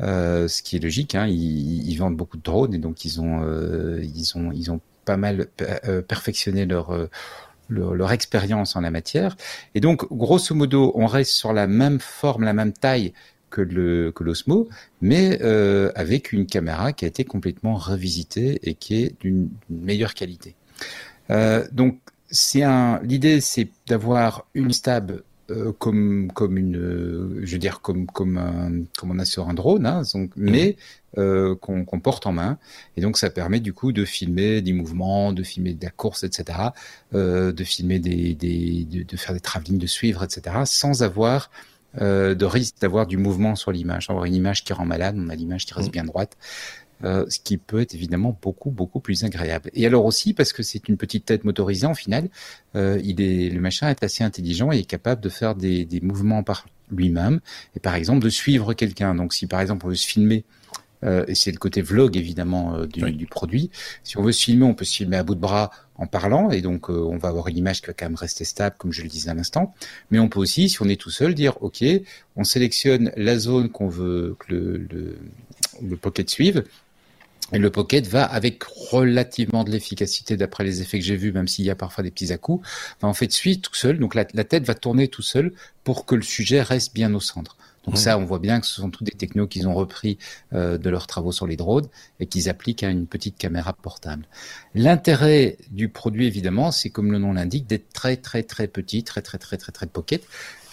Euh, 0.00 0.48
ce 0.48 0.62
qui 0.62 0.76
est 0.76 0.80
logique, 0.80 1.14
hein, 1.14 1.26
ils, 1.26 1.88
ils, 1.88 1.96
vendent 1.96 2.16
beaucoup 2.16 2.36
de 2.36 2.42
drones 2.42 2.74
et 2.74 2.78
donc 2.78 3.06
ils 3.06 3.20
ont, 3.20 3.42
euh, 3.42 4.02
ils 4.02 4.36
ont, 4.36 4.52
ils 4.52 4.70
ont 4.70 4.80
pas 5.06 5.16
mal 5.16 5.46
euh, 5.62 6.02
perfectionné 6.02 6.66
leur, 6.66 6.90
euh, 6.90 7.06
leur, 7.70 7.94
leur 7.94 8.12
expérience 8.12 8.76
en 8.76 8.82
la 8.82 8.90
matière. 8.90 9.36
Et 9.74 9.80
donc, 9.80 10.06
grosso 10.12 10.54
modo, 10.54 10.92
on 10.94 11.06
reste 11.06 11.30
sur 11.30 11.54
la 11.54 11.66
même 11.66 11.98
forme, 12.00 12.44
la 12.44 12.52
même 12.52 12.74
taille 12.74 13.14
que 13.50 13.60
le 13.60 14.12
que 14.12 14.24
l'Osmo, 14.24 14.68
mais 15.00 15.38
euh, 15.42 15.90
avec 15.94 16.32
une 16.32 16.46
caméra 16.46 16.92
qui 16.92 17.04
a 17.04 17.08
été 17.08 17.24
complètement 17.24 17.74
revisitée 17.76 18.58
et 18.62 18.74
qui 18.74 19.02
est 19.02 19.20
d'une 19.20 19.48
meilleure 19.70 20.14
qualité. 20.14 20.54
Euh, 21.30 21.66
donc 21.72 21.98
c'est 22.30 22.62
un 22.62 23.00
l'idée 23.02 23.40
c'est 23.40 23.68
d'avoir 23.86 24.46
une 24.54 24.72
stab 24.72 25.22
euh, 25.50 25.72
comme 25.78 26.30
comme 26.32 26.58
une 26.58 27.40
je 27.42 27.52
veux 27.52 27.58
dire 27.58 27.80
comme 27.80 28.06
comme 28.06 28.36
un, 28.36 28.84
comme 28.98 29.12
on 29.12 29.18
a 29.18 29.24
sur 29.24 29.48
un 29.48 29.54
drone 29.54 29.86
hein, 29.86 30.02
donc, 30.12 30.30
mais 30.36 30.76
euh, 31.18 31.54
qu'on 31.54 31.84
porte 32.00 32.26
en 32.26 32.32
main 32.32 32.58
et 32.96 33.00
donc 33.00 33.16
ça 33.16 33.30
permet 33.30 33.60
du 33.60 33.72
coup 33.72 33.92
de 33.92 34.04
filmer 34.04 34.60
des 34.60 34.72
mouvements 34.72 35.32
de 35.32 35.42
filmer 35.44 35.72
de 35.74 35.84
la 35.84 35.90
course 35.90 36.24
etc 36.24 36.58
de 37.12 37.64
filmer 37.64 38.00
des, 38.00 38.34
des 38.34 38.84
de, 38.84 39.02
de, 39.04 39.16
faire 39.16 39.34
des 39.34 39.40
travelling 39.40 39.78
de 39.78 39.86
suivre 39.86 40.24
etc 40.24 40.56
sans 40.64 41.02
avoir 41.04 41.50
euh, 42.00 42.34
de 42.34 42.44
risque 42.44 42.76
d'avoir 42.80 43.06
du 43.06 43.16
mouvement 43.16 43.54
sur 43.54 43.72
l'image, 43.72 44.10
avoir 44.10 44.24
une 44.24 44.34
image 44.34 44.64
qui 44.64 44.72
rend 44.72 44.84
malade, 44.84 45.16
on 45.18 45.28
a 45.28 45.34
l'image 45.34 45.66
qui 45.66 45.74
reste 45.74 45.88
mm. 45.88 45.92
bien 45.92 46.04
droite. 46.04 46.36
Euh, 47.04 47.26
ce 47.28 47.40
qui 47.40 47.58
peut 47.58 47.82
être 47.82 47.94
évidemment 47.94 48.38
beaucoup 48.40 48.70
beaucoup 48.70 49.00
plus 49.00 49.22
agréable. 49.24 49.70
Et 49.74 49.84
alors 49.84 50.06
aussi 50.06 50.32
parce 50.32 50.54
que 50.54 50.62
c'est 50.62 50.88
une 50.88 50.96
petite 50.96 51.26
tête 51.26 51.44
motorisée 51.44 51.86
en 51.86 51.94
final, 51.94 52.30
euh, 52.74 52.98
il 53.04 53.20
est 53.20 53.50
le 53.50 53.60
machin 53.60 53.90
est 53.90 54.02
assez 54.02 54.24
intelligent 54.24 54.72
et 54.72 54.78
est 54.78 54.84
capable 54.84 55.20
de 55.20 55.28
faire 55.28 55.54
des, 55.54 55.84
des 55.84 56.00
mouvements 56.00 56.42
par 56.42 56.66
lui-même 56.90 57.40
et 57.74 57.80
par 57.80 57.96
exemple 57.96 58.24
de 58.24 58.30
suivre 58.30 58.72
quelqu'un. 58.72 59.14
Donc 59.14 59.34
si 59.34 59.46
par 59.46 59.60
exemple 59.60 59.84
on 59.84 59.90
veut 59.90 59.94
se 59.94 60.06
filmer 60.06 60.46
euh, 61.04 61.24
et 61.28 61.34
c'est 61.34 61.52
le 61.52 61.58
côté 61.58 61.82
vlog 61.82 62.16
évidemment 62.16 62.74
euh, 62.74 62.86
du, 62.86 63.12
du, 63.12 63.26
produit. 63.26 63.70
Si 64.02 64.16
on 64.18 64.22
veut 64.22 64.32
se 64.32 64.44
filmer, 64.44 64.64
on 64.64 64.74
peut 64.74 64.84
se 64.84 64.96
filmer 64.96 65.16
à 65.16 65.22
bout 65.22 65.34
de 65.34 65.40
bras 65.40 65.70
en 65.98 66.06
parlant, 66.06 66.50
et 66.50 66.60
donc 66.60 66.90
euh, 66.90 66.92
on 66.92 67.16
va 67.16 67.28
avoir 67.28 67.48
une 67.48 67.56
image 67.56 67.80
qui 67.80 67.86
va 67.86 67.92
quand 67.92 68.06
même 68.06 68.16
rester 68.16 68.44
stable, 68.44 68.76
comme 68.78 68.92
je 68.92 69.02
le 69.02 69.08
disais 69.08 69.30
à 69.30 69.34
l'instant. 69.34 69.74
Mais 70.10 70.18
on 70.18 70.28
peut 70.28 70.40
aussi, 70.40 70.68
si 70.68 70.82
on 70.82 70.88
est 70.88 71.00
tout 71.00 71.10
seul, 71.10 71.34
dire 71.34 71.62
OK, 71.62 71.84
on 72.36 72.44
sélectionne 72.44 73.12
la 73.16 73.38
zone 73.38 73.70
qu'on 73.70 73.88
veut 73.88 74.36
que 74.38 74.52
le, 74.52 75.18
le, 75.82 75.96
Pocket 75.96 76.28
suive, 76.28 76.64
et 77.52 77.58
le 77.58 77.70
Pocket 77.70 78.06
va 78.06 78.24
avec 78.24 78.62
relativement 78.64 79.64
de 79.64 79.70
l'efficacité 79.70 80.36
d'après 80.36 80.64
les 80.64 80.82
effets 80.82 80.98
que 80.98 81.04
j'ai 81.04 81.16
vus, 81.16 81.32
même 81.32 81.48
s'il 81.48 81.64
y 81.64 81.70
a 81.70 81.76
parfois 81.76 82.02
des 82.02 82.10
petits 82.10 82.32
à-coups, 82.32 82.66
va 83.00 83.08
en 83.08 83.14
fait 83.14 83.30
suivre 83.32 83.60
tout 83.60 83.74
seul. 83.74 83.98
Donc 83.98 84.14
la, 84.14 84.26
la, 84.34 84.44
tête 84.44 84.64
va 84.64 84.74
tourner 84.74 85.08
tout 85.08 85.22
seul 85.22 85.52
pour 85.84 86.06
que 86.06 86.14
le 86.14 86.22
sujet 86.22 86.60
reste 86.60 86.92
bien 86.94 87.14
au 87.14 87.20
centre. 87.20 87.56
Donc 87.86 87.98
ça, 87.98 88.18
on 88.18 88.24
voit 88.24 88.38
bien 88.40 88.60
que 88.60 88.66
ce 88.66 88.80
sont 88.80 88.90
tous 88.90 89.04
des 89.04 89.12
technos 89.12 89.46
qu'ils 89.46 89.68
ont 89.68 89.74
repris 89.74 90.18
euh, 90.52 90.76
de 90.76 90.90
leurs 90.90 91.06
travaux 91.06 91.32
sur 91.32 91.46
les 91.46 91.56
drones 91.56 91.88
et 92.18 92.26
qu'ils 92.26 92.48
appliquent 92.48 92.82
à 92.82 92.90
une 92.90 93.06
petite 93.06 93.36
caméra 93.36 93.72
portable. 93.72 94.26
L'intérêt 94.74 95.56
du 95.70 95.88
produit, 95.88 96.26
évidemment, 96.26 96.72
c'est 96.72 96.90
comme 96.90 97.12
le 97.12 97.18
nom 97.18 97.32
l'indique, 97.32 97.66
d'être 97.66 97.92
très 97.92 98.16
très 98.16 98.42
très 98.42 98.66
petit, 98.66 99.04
très 99.04 99.22
très 99.22 99.38
très 99.38 99.56
très 99.56 99.72
très 99.72 99.86
pocket. 99.86 100.24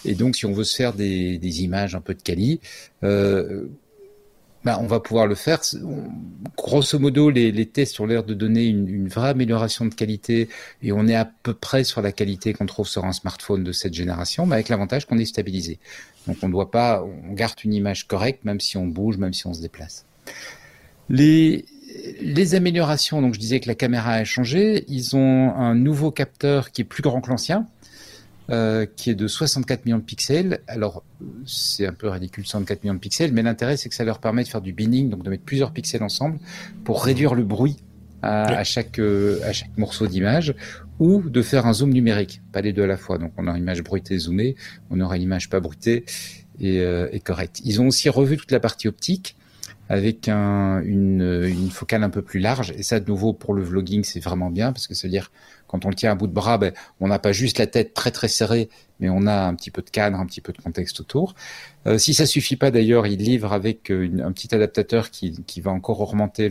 Et 0.04 0.14
donc, 0.14 0.36
si 0.36 0.44
on 0.44 0.52
veut 0.52 0.64
se 0.64 0.76
faire 0.76 0.92
des, 0.92 1.38
des 1.38 1.62
images 1.62 1.94
un 1.94 2.00
peu 2.00 2.14
de 2.14 2.20
quali, 2.20 2.60
euh, 3.04 3.66
bah, 4.64 4.78
on 4.80 4.86
va 4.86 5.00
pouvoir 5.00 5.26
le 5.26 5.34
faire. 5.34 5.60
Grosso 6.56 6.98
modo, 6.98 7.30
les, 7.30 7.66
tests 7.66 8.00
ont 8.00 8.06
l'air 8.06 8.24
de 8.24 8.34
donner 8.34 8.64
une, 8.64 9.08
vraie 9.08 9.30
amélioration 9.30 9.84
de 9.84 9.94
qualité 9.94 10.48
et 10.82 10.92
on 10.92 11.06
est 11.06 11.14
à 11.14 11.30
peu 11.42 11.52
près 11.52 11.84
sur 11.84 12.00
la 12.00 12.12
qualité 12.12 12.54
qu'on 12.54 12.66
trouve 12.66 12.88
sur 12.88 13.04
un 13.04 13.12
smartphone 13.12 13.62
de 13.62 13.72
cette 13.72 13.94
génération, 13.94 14.46
mais 14.46 14.54
avec 14.54 14.68
l'avantage 14.68 15.06
qu'on 15.06 15.18
est 15.18 15.26
stabilisé. 15.26 15.78
Donc 16.26 16.38
on 16.42 16.48
doit 16.48 16.70
pas, 16.70 17.04
on 17.04 17.34
garde 17.34 17.58
une 17.64 17.74
image 17.74 18.06
correcte 18.06 18.44
même 18.44 18.60
si 18.60 18.76
on 18.78 18.86
bouge, 18.86 19.18
même 19.18 19.34
si 19.34 19.46
on 19.46 19.52
se 19.52 19.60
déplace. 19.60 20.06
Les, 21.10 21.66
les 22.22 22.54
améliorations, 22.54 23.20
donc 23.20 23.34
je 23.34 23.40
disais 23.40 23.60
que 23.60 23.68
la 23.68 23.74
caméra 23.74 24.12
a 24.12 24.24
changé, 24.24 24.84
ils 24.88 25.14
ont 25.14 25.54
un 25.54 25.74
nouveau 25.74 26.10
capteur 26.10 26.70
qui 26.70 26.80
est 26.80 26.84
plus 26.84 27.02
grand 27.02 27.20
que 27.20 27.28
l'ancien, 27.28 27.66
euh, 28.50 28.84
qui 28.84 29.10
est 29.10 29.14
de 29.14 29.26
64 29.26 29.86
millions 29.86 29.98
de 29.98 30.02
pixels. 30.02 30.60
Alors, 30.66 31.02
c'est 31.46 31.86
un 31.86 31.92
peu 31.92 32.08
ridicule, 32.08 32.44
64 32.44 32.84
millions 32.84 32.94
de 32.94 32.98
pixels, 32.98 33.32
mais 33.32 33.42
l'intérêt, 33.42 33.76
c'est 33.76 33.88
que 33.88 33.94
ça 33.94 34.04
leur 34.04 34.18
permet 34.18 34.42
de 34.42 34.48
faire 34.48 34.60
du 34.60 34.72
binning, 34.72 35.08
donc 35.08 35.22
de 35.22 35.30
mettre 35.30 35.44
plusieurs 35.44 35.72
pixels 35.72 36.02
ensemble 36.02 36.38
pour 36.84 37.02
réduire 37.04 37.34
le 37.34 37.42
bruit 37.42 37.78
à, 38.22 38.44
à 38.44 38.64
chaque, 38.64 38.98
euh, 38.98 39.40
à 39.44 39.52
chaque 39.52 39.76
morceau 39.78 40.06
d'image, 40.06 40.54
ou 40.98 41.22
de 41.22 41.42
faire 41.42 41.66
un 41.66 41.72
zoom 41.72 41.90
numérique, 41.90 42.42
pas 42.52 42.60
les 42.60 42.72
deux 42.72 42.82
à 42.82 42.86
la 42.86 42.96
fois. 42.96 43.18
Donc, 43.18 43.32
on 43.36 43.46
a 43.46 43.50
une 43.52 43.62
image 43.62 43.82
bruitée 43.82 44.18
zoomée, 44.18 44.56
on 44.90 45.00
aura 45.00 45.16
une 45.16 45.22
image 45.22 45.48
pas 45.48 45.60
bruitée 45.60 46.04
et, 46.60 46.80
euh, 46.80 47.08
et 47.12 47.20
correcte. 47.20 47.60
Ils 47.64 47.80
ont 47.80 47.86
aussi 47.86 48.08
revu 48.08 48.36
toute 48.36 48.52
la 48.52 48.60
partie 48.60 48.88
optique 48.88 49.36
avec 49.88 50.28
un, 50.28 50.80
une, 50.82 51.44
une, 51.46 51.70
focale 51.70 52.02
un 52.02 52.10
peu 52.10 52.22
plus 52.22 52.40
large. 52.40 52.72
Et 52.76 52.82
ça, 52.82 53.00
de 53.00 53.08
nouveau, 53.08 53.32
pour 53.32 53.54
le 53.54 53.62
vlogging, 53.62 54.04
c'est 54.04 54.20
vraiment 54.20 54.50
bien 54.50 54.72
parce 54.72 54.86
que 54.86 54.94
ça 54.94 55.06
veut 55.06 55.12
dire 55.12 55.30
quand 55.66 55.84
on 55.84 55.88
le 55.88 55.94
tient 55.94 56.12
à 56.12 56.14
bout 56.14 56.26
de 56.26 56.32
bras, 56.32 56.56
ben, 56.56 56.72
on 57.00 57.08
n'a 57.08 57.18
pas 57.18 57.32
juste 57.32 57.58
la 57.58 57.66
tête 57.66 57.94
très 57.94 58.10
très 58.10 58.28
serrée, 58.28 58.68
mais 59.00 59.08
on 59.08 59.26
a 59.26 59.34
un 59.34 59.54
petit 59.54 59.70
peu 59.72 59.82
de 59.82 59.90
cadre, 59.90 60.18
un 60.18 60.26
petit 60.26 60.40
peu 60.40 60.52
de 60.52 60.62
contexte 60.62 61.00
autour. 61.00 61.34
Euh, 61.86 61.98
si 61.98 62.14
ça 62.14 62.26
suffit 62.26 62.56
pas, 62.56 62.70
d'ailleurs, 62.70 63.06
il 63.08 63.18
livre 63.18 63.52
avec 63.52 63.90
euh, 63.90 64.04
une, 64.04 64.20
un 64.20 64.30
petit 64.30 64.54
adaptateur 64.54 65.10
qui, 65.10 65.42
qui 65.46 65.60
va 65.60 65.72
encore 65.72 66.00
augmenter 66.00 66.48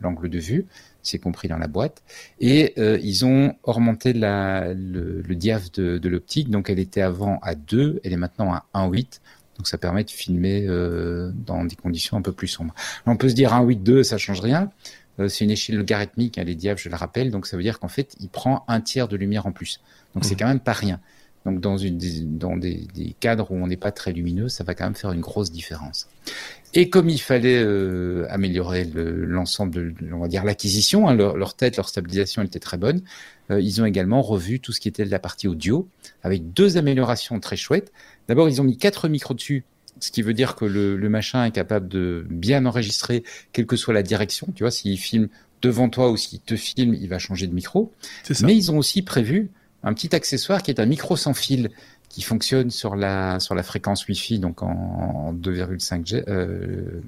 l'angle 0.00 0.28
de 0.28 0.38
vue, 0.38 0.66
c'est 1.02 1.18
compris 1.18 1.48
dans 1.48 1.58
la 1.58 1.66
boîte. 1.66 2.02
Et 2.38 2.74
euh, 2.78 2.98
ils 3.02 3.24
ont 3.24 3.54
augmenté 3.64 4.12
la, 4.12 4.72
le, 4.72 5.20
le 5.22 5.34
diaph 5.34 5.72
de, 5.72 5.98
de 5.98 6.08
l'optique, 6.08 6.48
donc 6.48 6.70
elle 6.70 6.78
était 6.78 7.02
avant 7.02 7.40
à 7.42 7.54
2, 7.54 8.00
elle 8.04 8.12
est 8.12 8.16
maintenant 8.16 8.52
à 8.52 8.66
1.8. 8.74 9.20
Donc 9.60 9.68
ça 9.68 9.76
permet 9.76 10.04
de 10.04 10.10
filmer 10.10 10.64
euh, 10.66 11.32
dans 11.34 11.66
des 11.66 11.76
conditions 11.76 12.16
un 12.16 12.22
peu 12.22 12.32
plus 12.32 12.48
sombres. 12.48 12.74
on 13.04 13.18
peut 13.18 13.28
se 13.28 13.34
dire 13.34 13.52
1.8.2, 13.52 14.04
ça 14.04 14.16
change 14.16 14.40
rien. 14.40 14.70
Euh, 15.18 15.28
c'est 15.28 15.44
une 15.44 15.50
échelle 15.50 15.76
logarithmique, 15.76 16.38
hein, 16.38 16.44
les 16.44 16.54
diables, 16.54 16.80
je 16.80 16.88
le 16.88 16.96
rappelle, 16.96 17.30
donc 17.30 17.46
ça 17.46 17.58
veut 17.58 17.62
dire 17.62 17.78
qu'en 17.78 17.88
fait, 17.88 18.16
il 18.20 18.30
prend 18.30 18.64
un 18.68 18.80
tiers 18.80 19.06
de 19.06 19.18
lumière 19.18 19.44
en 19.44 19.52
plus. 19.52 19.82
Donc 20.14 20.24
c'est 20.24 20.34
mmh. 20.34 20.38
quand 20.38 20.48
même 20.48 20.60
pas 20.60 20.72
rien. 20.72 20.98
Donc 21.44 21.60
dans, 21.60 21.76
une, 21.76 21.98
dans 22.38 22.56
des, 22.56 22.86
des 22.94 23.14
cadres 23.20 23.50
où 23.50 23.54
on 23.54 23.66
n'est 23.66 23.76
pas 23.76 23.92
très 23.92 24.14
lumineux, 24.14 24.48
ça 24.48 24.64
va 24.64 24.74
quand 24.74 24.84
même 24.84 24.94
faire 24.94 25.12
une 25.12 25.20
grosse 25.20 25.52
différence. 25.52 26.08
Et 26.72 26.88
comme 26.88 27.08
il 27.08 27.20
fallait 27.20 27.62
euh, 27.62 28.26
améliorer 28.30 28.88
l'ensemble 28.94 29.72
de, 29.72 29.94
on 30.12 30.20
va 30.20 30.28
dire 30.28 30.44
l'acquisition, 30.44 31.08
hein, 31.08 31.14
leur, 31.14 31.36
leur, 31.36 31.54
tête, 31.54 31.76
leur 31.76 31.88
stabilisation 31.88 32.42
était 32.42 32.60
très 32.60 32.78
bonne, 32.78 33.02
euh, 33.50 33.60
ils 33.60 33.82
ont 33.82 33.84
également 33.84 34.22
revu 34.22 34.60
tout 34.60 34.72
ce 34.72 34.80
qui 34.80 34.88
était 34.88 35.04
de 35.04 35.10
la 35.10 35.18
partie 35.18 35.48
audio, 35.48 35.88
avec 36.22 36.52
deux 36.52 36.76
améliorations 36.76 37.40
très 37.40 37.56
chouettes. 37.56 37.92
D'abord, 38.30 38.48
ils 38.48 38.60
ont 38.60 38.64
mis 38.64 38.78
quatre 38.78 39.08
micros 39.08 39.34
dessus 39.34 39.64
ce 39.98 40.12
qui 40.12 40.22
veut 40.22 40.34
dire 40.34 40.54
que 40.54 40.64
le, 40.64 40.96
le, 40.96 41.08
machin 41.08 41.44
est 41.44 41.50
capable 41.50 41.88
de 41.88 42.24
bien 42.30 42.64
enregistrer, 42.64 43.24
quelle 43.52 43.66
que 43.66 43.74
soit 43.74 43.92
la 43.92 44.04
direction. 44.04 44.46
Tu 44.54 44.62
vois, 44.62 44.70
s'il 44.70 44.96
filme 44.96 45.28
devant 45.62 45.88
toi 45.88 46.12
ou 46.12 46.16
s'il 46.16 46.38
te 46.38 46.54
filme, 46.54 46.94
il 46.94 47.08
va 47.08 47.18
changer 47.18 47.48
de 47.48 47.52
micro. 47.54 47.92
Ça. 48.22 48.46
Mais 48.46 48.56
ils 48.56 48.70
ont 48.70 48.78
aussi 48.78 49.02
prévu 49.02 49.50
un 49.82 49.92
petit 49.92 50.14
accessoire 50.14 50.62
qui 50.62 50.70
est 50.70 50.80
un 50.80 50.86
micro 50.86 51.16
sans 51.16 51.34
fil 51.34 51.70
qui 52.08 52.22
fonctionne 52.22 52.70
sur 52.70 52.94
la 52.94 53.40
sur 53.40 53.56
la 53.56 53.64
fréquence 53.64 54.06
Wi-Fi, 54.06 54.38
donc 54.38 54.62
en, 54.62 55.34
2,5 55.34 56.06
G. 56.06 56.24
Euh, 56.28 57.02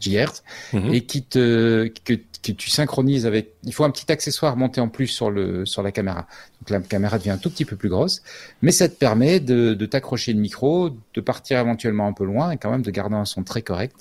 GHz 0.00 0.42
mhm. 0.72 0.94
et 0.94 1.00
qui 1.02 1.22
te 1.22 1.88
que, 2.04 2.14
que, 2.14 2.52
tu 2.52 2.70
synchronises 2.70 3.26
avec 3.26 3.54
il 3.64 3.72
faut 3.74 3.84
un 3.84 3.90
petit 3.90 4.10
accessoire 4.10 4.56
monté 4.56 4.80
en 4.80 4.88
plus 4.88 5.08
sur 5.08 5.30
le 5.30 5.66
sur 5.66 5.82
la 5.82 5.92
caméra 5.92 6.26
donc 6.60 6.70
la 6.70 6.80
caméra 6.80 7.18
devient 7.18 7.30
un 7.30 7.38
tout 7.38 7.50
petit 7.50 7.64
peu 7.64 7.76
plus 7.76 7.88
grosse 7.88 8.22
mais 8.62 8.72
ça 8.72 8.88
te 8.88 8.94
permet 8.94 9.40
de, 9.40 9.74
de 9.74 9.86
t'accrocher 9.86 10.32
le 10.32 10.40
micro 10.40 10.90
de 11.14 11.20
partir 11.20 11.58
éventuellement 11.58 12.06
un 12.06 12.12
peu 12.12 12.24
loin 12.24 12.50
et 12.50 12.56
quand 12.56 12.70
même 12.70 12.82
de 12.82 12.90
garder 12.90 13.16
un 13.16 13.24
son 13.24 13.42
très 13.42 13.62
correct 13.62 13.96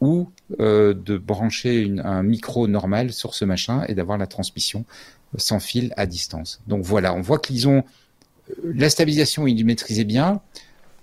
ou 0.00 0.30
euh, 0.60 0.94
de 0.94 1.18
brancher 1.18 1.80
une, 1.80 2.00
un 2.00 2.22
micro 2.22 2.68
normal 2.68 3.12
sur 3.12 3.34
ce 3.34 3.44
machin 3.44 3.84
et 3.88 3.94
d'avoir 3.94 4.18
la 4.18 4.26
transmission 4.26 4.84
sans 5.36 5.60
fil 5.60 5.92
à 5.96 6.06
distance 6.06 6.60
donc 6.66 6.84
voilà 6.84 7.14
on 7.14 7.20
voit 7.20 7.38
qu'ils 7.38 7.68
ont 7.68 7.84
la 8.64 8.90
stabilisation, 8.90 9.46
ils 9.46 9.64
maîtrisaient 9.64 10.04
bien. 10.04 10.40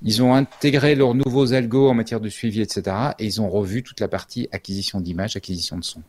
Ils 0.03 0.21
ont 0.21 0.33
intégré 0.33 0.95
leurs 0.95 1.15
nouveaux 1.15 1.53
algos 1.53 1.89
en 1.89 1.93
matière 1.93 2.19
de 2.19 2.29
suivi, 2.29 2.61
etc. 2.61 2.95
Et 3.19 3.25
ils 3.25 3.41
ont 3.41 3.49
revu 3.49 3.83
toute 3.83 3.99
la 3.99 4.07
partie 4.07 4.47
acquisition 4.51 5.01
d'images, 5.01 5.35
acquisition 5.35 5.77
de 5.77 5.83
son. 5.83 6.01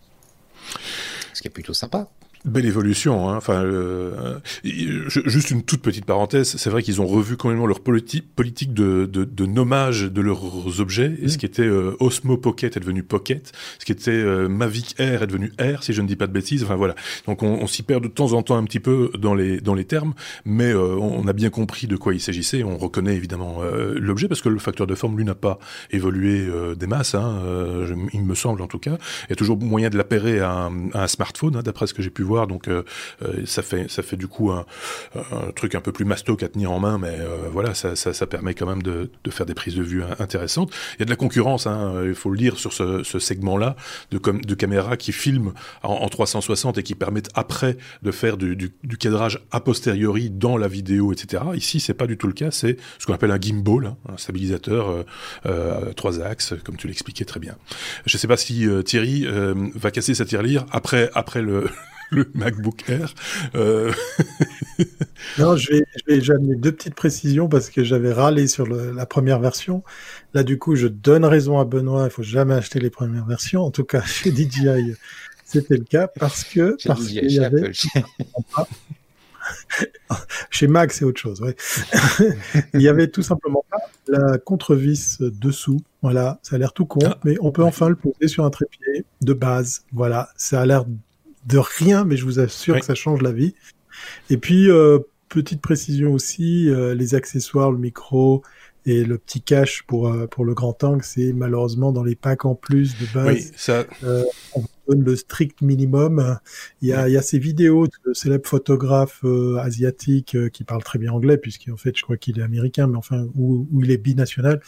Ce 1.32 1.40
qui 1.40 1.48
est 1.48 1.52
plutôt 1.52 1.74
sympa. 1.74 2.08
Belle 2.44 2.66
évolution. 2.66 3.28
Hein. 3.28 3.36
Enfin, 3.36 3.64
euh, 3.64 4.38
juste 4.62 5.50
une 5.50 5.62
toute 5.64 5.82
petite 5.82 6.04
parenthèse. 6.04 6.56
C'est 6.56 6.70
vrai 6.70 6.82
qu'ils 6.82 7.00
ont 7.00 7.06
revu 7.06 7.36
quand 7.36 7.48
même 7.48 7.64
leur 7.66 7.80
politi 7.80 8.20
politique 8.22 8.72
de, 8.72 9.06
de, 9.06 9.24
de, 9.24 9.46
nommage 9.46 10.04
de 10.04 10.20
leurs 10.20 10.80
objets. 10.80 11.14
Et 11.20 11.28
ce 11.28 11.36
qui 11.36 11.46
était 11.46 11.62
euh, 11.62 11.96
Osmo 11.98 12.36
Pocket 12.36 12.76
est 12.76 12.80
devenu 12.80 13.02
Pocket. 13.02 13.52
Ce 13.78 13.84
qui 13.84 13.92
était 13.92 14.10
euh, 14.12 14.48
Mavic 14.48 14.94
Air 14.98 15.24
est 15.24 15.26
devenu 15.26 15.52
Air, 15.58 15.82
si 15.82 15.92
je 15.92 16.00
ne 16.00 16.06
dis 16.06 16.14
pas 16.14 16.28
de 16.28 16.32
bêtises. 16.32 16.62
Enfin 16.62 16.76
voilà. 16.76 16.94
Donc 17.26 17.42
on, 17.42 17.48
on 17.60 17.66
s'y 17.66 17.82
perd 17.82 18.04
de 18.04 18.08
temps 18.08 18.32
en 18.32 18.42
temps 18.42 18.56
un 18.56 18.64
petit 18.64 18.80
peu 18.80 19.10
dans 19.18 19.34
les 19.34 19.60
dans 19.60 19.74
les 19.74 19.84
termes, 19.84 20.14
mais 20.44 20.72
euh, 20.72 20.96
on 20.96 21.26
a 21.26 21.32
bien 21.32 21.50
compris 21.50 21.88
de 21.88 21.96
quoi 21.96 22.14
il 22.14 22.20
s'agissait. 22.20 22.62
On 22.62 22.78
reconnaît 22.78 23.16
évidemment 23.16 23.58
l'objet 23.94 24.28
parce 24.28 24.42
que 24.42 24.48
le 24.48 24.58
facteur 24.58 24.86
de 24.86 24.94
forme 24.94 25.16
lui 25.16 25.24
n'a 25.24 25.34
pas 25.34 25.58
évolué 25.90 26.46
des 26.76 26.86
masses. 26.86 27.14
Hein, 27.14 27.40
il 28.12 28.22
me 28.22 28.34
semble 28.34 28.62
en 28.62 28.66
tout 28.66 28.78
cas. 28.78 28.98
Il 29.26 29.30
y 29.30 29.32
a 29.32 29.36
toujours 29.36 29.58
moyen 29.58 29.90
de 29.90 29.96
l'appairer 29.96 30.40
à, 30.40 30.50
un, 30.50 30.90
à 30.92 31.04
un 31.04 31.06
smartphone, 31.06 31.56
hein, 31.56 31.62
d'après 31.62 31.86
ce 31.86 31.94
que 31.94 32.02
j'ai 32.02 32.10
pu 32.10 32.22
Donc 32.28 32.68
euh, 32.68 32.82
euh, 33.22 33.46
ça 33.46 33.62
fait 33.62 33.90
ça 33.90 34.02
fait 34.02 34.16
du 34.16 34.28
coup 34.28 34.50
un, 34.50 34.66
truc 35.54 35.74
un 35.74 35.80
peu 35.80 35.92
plus 35.92 36.04
mastoc 36.04 36.42
à 36.42 36.48
tenir 36.48 36.70
en 36.70 36.78
main, 36.78 36.98
mais 36.98 37.16
euh, 37.18 37.48
voilà, 37.50 37.74
ça, 37.74 37.96
ça, 37.96 38.26
permet 38.26 38.54
quand 38.54 38.66
même 38.66 38.82
de, 38.82 39.10
faire 39.30 39.46
des 39.46 39.54
prises 39.54 39.74
de 39.74 39.82
vue 39.82 40.02
intéressantes. 40.18 40.72
Il 40.96 41.00
y 41.00 41.02
a 41.02 41.04
de 41.04 41.10
la 41.10 41.16
concurrence, 41.16 41.66
hein, 41.66 42.02
il 42.04 42.14
faut 42.14 42.30
le 42.30 42.38
dire 42.38 42.58
sur 42.58 42.72
ce, 42.72 43.02
segment-là 43.02 43.76
de, 44.10 44.18
de 44.18 44.54
caméras 44.54 44.96
qui 44.96 45.12
filment 45.12 45.52
en, 45.82 46.08
360 46.08 46.78
et 46.78 46.82
qui 46.82 46.94
permettent 46.94 47.30
après 47.34 47.76
de 48.02 48.10
faire 48.10 48.36
du, 48.36 48.72
cadrage 48.98 49.40
a 49.50 49.60
posteriori 49.60 50.30
dans 50.30 50.56
la 50.56 50.68
vidéo, 50.68 51.12
etc. 51.12 51.42
Ici, 51.54 51.80
c'est 51.80 51.94
pas 51.94 52.06
du 52.06 52.16
tout 52.16 52.26
le 52.26 52.32
cas. 52.32 52.50
C'est 52.50 52.76
ce 52.98 53.06
qu'on 53.06 53.14
appelle 53.14 53.30
un 53.30 53.40
gimbal, 53.40 53.86
hein, 53.86 53.96
un 54.12 54.16
stabilisateur 54.16 55.04
euh, 55.46 55.92
trois 55.94 56.20
axes, 56.20 56.54
comme 56.64 56.76
tu 56.76 56.86
l'expliquais 56.86 57.24
très 57.24 57.40
bien. 57.40 57.56
Je 58.06 58.16
sais 58.18 58.28
pas 58.28 58.36
si 58.36 58.66
Thierry 58.84 59.26
va 59.74 59.90
casser 59.90 60.14
sa 60.14 60.24
tirelire 60.24 60.66
après 60.70 61.10
après 61.14 61.42
le 61.42 61.68
le 62.10 62.30
MacBook 62.34 62.88
Air. 62.88 63.14
Euh... 63.54 63.92
non, 65.38 65.56
je 65.56 65.72
vais, 65.72 65.84
je 66.20 66.32
vais 66.32 66.56
deux 66.56 66.72
petites 66.72 66.94
précisions 66.94 67.48
parce 67.48 67.70
que 67.70 67.84
j'avais 67.84 68.12
râlé 68.12 68.46
sur 68.46 68.66
la 68.66 69.06
première 69.06 69.40
version. 69.40 69.82
Là, 70.34 70.42
du 70.42 70.58
coup, 70.58 70.76
je 70.76 70.86
donne 70.86 71.24
raison 71.24 71.58
à 71.58 71.64
Benoît. 71.64 72.04
Il 72.04 72.10
faut 72.10 72.22
jamais 72.22 72.54
acheter 72.54 72.80
les 72.80 72.90
premières 72.90 73.26
versions. 73.26 73.62
En 73.62 73.70
tout 73.70 73.84
cas, 73.84 74.02
chez 74.06 74.30
DJI, 74.30 74.94
c'était 75.44 75.76
le 75.76 75.84
cas 75.84 76.08
parce 76.08 76.44
que 76.44 76.76
parce 76.86 77.06
qu'il 77.06 77.30
y 77.30 77.38
avait 77.40 77.72
chez 80.50 80.66
Mac, 80.66 80.92
c'est 80.92 81.04
autre 81.04 81.20
chose. 81.20 81.40
Ouais. 81.40 81.56
il 82.74 82.82
y 82.82 82.88
avait 82.88 83.08
tout 83.08 83.22
simplement 83.22 83.64
pas 83.70 83.78
la 84.08 84.38
contre-vis 84.38 85.18
dessous. 85.20 85.80
Voilà, 86.02 86.38
ça 86.42 86.56
a 86.56 86.58
l'air 86.58 86.72
tout 86.72 86.86
con, 86.86 87.00
ah. 87.04 87.18
mais 87.24 87.36
on 87.40 87.50
peut 87.50 87.64
enfin 87.64 87.88
le 87.88 87.96
poser 87.96 88.28
sur 88.28 88.44
un 88.44 88.50
trépied 88.50 89.04
de 89.20 89.32
base. 89.32 89.82
Voilà, 89.92 90.28
ça 90.36 90.60
a 90.60 90.66
l'air 90.66 90.84
de 91.48 91.58
rien, 91.58 92.04
mais 92.04 92.16
je 92.16 92.24
vous 92.24 92.38
assure 92.38 92.78
que 92.78 92.84
ça 92.84 92.94
change 92.94 93.22
la 93.22 93.32
vie. 93.32 93.54
Et 94.30 94.36
puis, 94.36 94.70
euh, 94.70 94.98
petite 95.28 95.60
précision 95.60 96.12
aussi, 96.12 96.68
euh, 96.68 96.94
les 96.94 97.14
accessoires, 97.14 97.72
le 97.72 97.78
micro 97.78 98.42
et 98.86 99.04
le 99.04 99.18
petit 99.18 99.42
cache 99.42 99.82
pour 99.86 100.08
euh, 100.08 100.26
pour 100.26 100.44
le 100.44 100.54
grand 100.54 100.82
angle, 100.84 101.02
c'est 101.02 101.32
malheureusement 101.32 101.92
dans 101.92 102.04
les 102.04 102.14
packs 102.14 102.44
en 102.44 102.54
plus 102.54 102.96
de 102.98 103.06
base. 103.12 103.26
Oui, 103.26 103.50
ça... 103.56 103.84
on 104.54 104.64
donne 104.88 105.04
le 105.04 105.16
strict 105.16 105.60
minimum. 105.60 106.38
Il 106.80 106.88
y 106.88 106.92
a, 106.92 107.08
il 107.08 107.12
y 107.12 107.16
a 107.16 107.22
ces 107.22 107.38
vidéos 107.38 107.86
de 107.86 108.14
célèbres 108.14 108.48
photographes 108.48 109.24
asiatiques 109.60 110.36
qui 110.50 110.64
parlent 110.64 110.84
très 110.84 110.98
bien 110.98 111.12
anglais, 111.12 111.38
puisqu'en 111.38 111.76
fait, 111.76 111.96
je 111.96 112.02
crois 112.02 112.16
qu'il 112.16 112.38
est 112.38 112.42
américain, 112.42 112.86
mais 112.86 112.96
enfin, 112.96 113.26
où, 113.34 113.66
où 113.72 113.82
il 113.82 113.90
est 113.90 113.98
binational. 113.98 114.60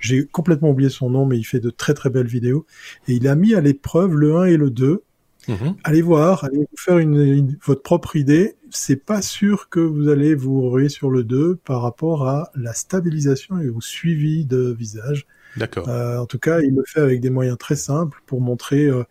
J'ai 0.00 0.26
complètement 0.26 0.70
oublié 0.70 0.88
son 0.88 1.10
nom, 1.10 1.26
mais 1.26 1.36
il 1.36 1.44
fait 1.44 1.60
de 1.60 1.70
très 1.70 1.92
très 1.92 2.08
belles 2.08 2.28
vidéos. 2.28 2.66
Et 3.08 3.14
il 3.14 3.26
a 3.26 3.34
mis 3.34 3.54
à 3.54 3.60
l'épreuve 3.60 4.14
le 4.14 4.36
1 4.36 4.44
et 4.44 4.56
le 4.56 4.70
2 4.70 5.02
Mhm. 5.48 5.76
Allez 5.84 6.02
voir, 6.02 6.44
allez 6.44 6.58
vous 6.58 6.76
faire 6.76 6.98
une, 6.98 7.56
votre 7.64 7.82
propre 7.82 8.16
idée. 8.16 8.56
C'est 8.70 8.96
pas 9.04 9.22
sûr 9.22 9.68
que 9.68 9.80
vous 9.80 10.08
allez 10.08 10.34
vous 10.34 10.68
ruer 10.70 10.88
sur 10.88 11.10
le 11.10 11.24
2 11.24 11.56
par 11.56 11.82
rapport 11.82 12.28
à 12.28 12.50
la 12.54 12.74
stabilisation 12.74 13.60
et 13.60 13.68
au 13.68 13.80
suivi 13.80 14.44
de 14.44 14.74
visage. 14.76 15.26
D'accord. 15.56 15.88
Euh, 15.88 16.18
en 16.18 16.26
tout 16.26 16.38
cas, 16.38 16.60
il 16.60 16.74
le 16.74 16.82
fait 16.86 17.00
avec 17.00 17.20
des 17.20 17.30
moyens 17.30 17.58
très 17.58 17.76
simples 17.76 18.20
pour 18.26 18.40
montrer 18.40 18.86
euh, 18.86 19.04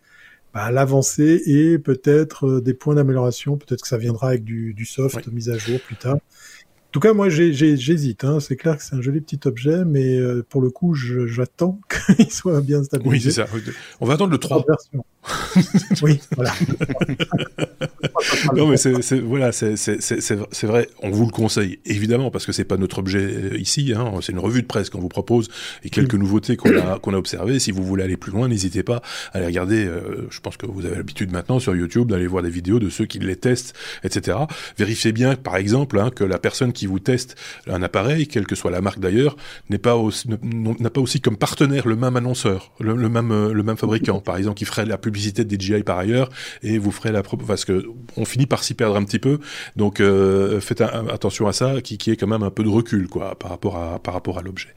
bah, 0.54 0.70
l'avancée 0.70 1.42
et 1.46 1.78
peut-être 1.78 2.46
euh, 2.46 2.60
des 2.60 2.74
points 2.74 2.94
d'amélioration. 2.94 3.56
Peut-être 3.56 3.82
que 3.82 3.88
ça 3.88 3.98
viendra 3.98 4.28
avec 4.28 4.44
du, 4.44 4.74
du 4.74 4.84
soft 4.84 5.26
mise 5.28 5.50
à 5.50 5.58
jour 5.58 5.80
plus 5.80 5.96
tard. 5.96 6.18
En 6.96 6.98
tout 6.98 7.08
cas, 7.08 7.12
moi, 7.12 7.28
j'hésite. 7.28 8.24
Hein. 8.24 8.40
C'est 8.40 8.56
clair 8.56 8.78
que 8.78 8.82
c'est 8.82 8.94
un 8.94 9.02
joli 9.02 9.20
petit 9.20 9.40
objet, 9.44 9.84
mais 9.84 10.16
euh, 10.16 10.42
pour 10.48 10.62
le 10.62 10.70
coup, 10.70 10.94
j'attends 10.94 11.78
qu'il 12.16 12.30
soit 12.30 12.62
bien 12.62 12.82
stabilisé. 12.84 13.14
Oui, 13.14 13.20
c'est 13.20 13.32
ça. 13.32 13.46
On 14.00 14.06
va 14.06 14.14
attendre 14.14 14.32
le 14.32 14.38
3. 14.38 14.64
oui, 16.02 16.20
voilà. 16.36 16.52
non, 18.54 18.68
mais 18.68 18.76
c'est 18.76 19.20
voilà, 19.20 19.52
c'est 19.52 20.64
vrai. 20.64 20.88
On 21.02 21.10
vous 21.10 21.26
le 21.26 21.32
conseille 21.32 21.80
évidemment 21.84 22.30
parce 22.30 22.46
que 22.46 22.52
c'est 22.52 22.64
pas 22.64 22.76
notre 22.76 22.98
objet 22.98 23.18
euh, 23.18 23.58
ici. 23.58 23.92
Hein. 23.96 24.12
C'est 24.22 24.32
une 24.32 24.38
revue 24.38 24.62
de 24.62 24.66
presse 24.66 24.88
qu'on 24.88 25.00
vous 25.00 25.08
propose 25.08 25.48
et 25.82 25.90
quelques 25.90 26.14
nouveautés 26.14 26.56
qu'on 26.56 26.76
a 26.76 26.98
qu'on 26.98 27.12
a 27.12 27.18
observées. 27.18 27.58
Si 27.58 27.72
vous 27.72 27.82
voulez 27.82 28.04
aller 28.04 28.16
plus 28.16 28.32
loin, 28.32 28.48
n'hésitez 28.48 28.82
pas 28.82 29.02
à 29.32 29.38
aller 29.38 29.46
regarder. 29.46 29.84
Euh, 29.84 30.28
je 30.30 30.40
pense 30.40 30.56
que 30.56 30.66
vous 30.66 30.86
avez 30.86 30.96
l'habitude 30.96 31.32
maintenant 31.32 31.58
sur 31.58 31.74
YouTube 31.74 32.08
d'aller 32.08 32.26
voir 32.26 32.42
des 32.42 32.50
vidéos 32.50 32.78
de 32.78 32.88
ceux 32.88 33.06
qui 33.06 33.18
les 33.18 33.36
testent, 33.36 33.74
etc. 34.04 34.38
Vérifiez 34.78 35.12
bien, 35.12 35.34
par 35.34 35.56
exemple, 35.56 35.98
hein, 35.98 36.10
que 36.14 36.24
la 36.24 36.38
personne 36.38 36.72
qui 36.72 36.85
vous 36.86 37.00
teste 37.00 37.36
un 37.68 37.82
appareil, 37.82 38.26
quelle 38.26 38.46
que 38.46 38.54
soit 38.54 38.70
la 38.70 38.80
marque 38.80 39.00
d'ailleurs, 39.00 39.36
n'est 39.70 39.78
pas 39.78 39.96
n'a 40.80 40.90
pas 40.90 41.00
aussi 41.00 41.20
comme 41.20 41.36
partenaire 41.36 41.86
le 41.86 41.96
même 41.96 42.16
annonceur, 42.16 42.72
le, 42.80 42.94
même 43.08 43.30
euh, 43.32 43.52
le 43.52 43.62
même 43.62 43.76
fabricant, 43.76 44.20
par 44.20 44.36
exemple, 44.36 44.56
qui 44.56 44.64
ferait 44.64 44.86
la 44.86 44.98
publicité 44.98 45.44
de 45.44 45.60
DJI 45.60 45.82
par 45.82 45.98
ailleurs 45.98 46.28
et 46.62 46.78
vous 46.78 46.90
ferez 46.90 47.12
la 47.12 47.22
parce 47.22 47.64
que 47.64 47.86
on 48.16 48.24
finit 48.24 48.46
par 48.46 48.62
s'y 48.64 48.74
perdre 48.74 48.96
un 48.96 49.04
petit 49.04 49.18
peu. 49.18 49.38
Donc 49.76 50.00
euh, 50.00 50.60
faites 50.60 50.80
attention 50.80 51.46
à 51.46 51.52
ça, 51.52 51.80
qui, 51.82 51.98
qui 51.98 52.10
est 52.10 52.16
quand 52.16 52.26
même 52.26 52.42
un 52.42 52.50
peu 52.50 52.62
de 52.62 52.68
recul 52.68 53.08
quoi 53.08 53.38
par 53.38 53.50
rapport 53.50 53.76
à 53.76 53.98
par 53.98 54.14
rapport 54.14 54.38
à 54.38 54.42
l'objet. 54.42 54.68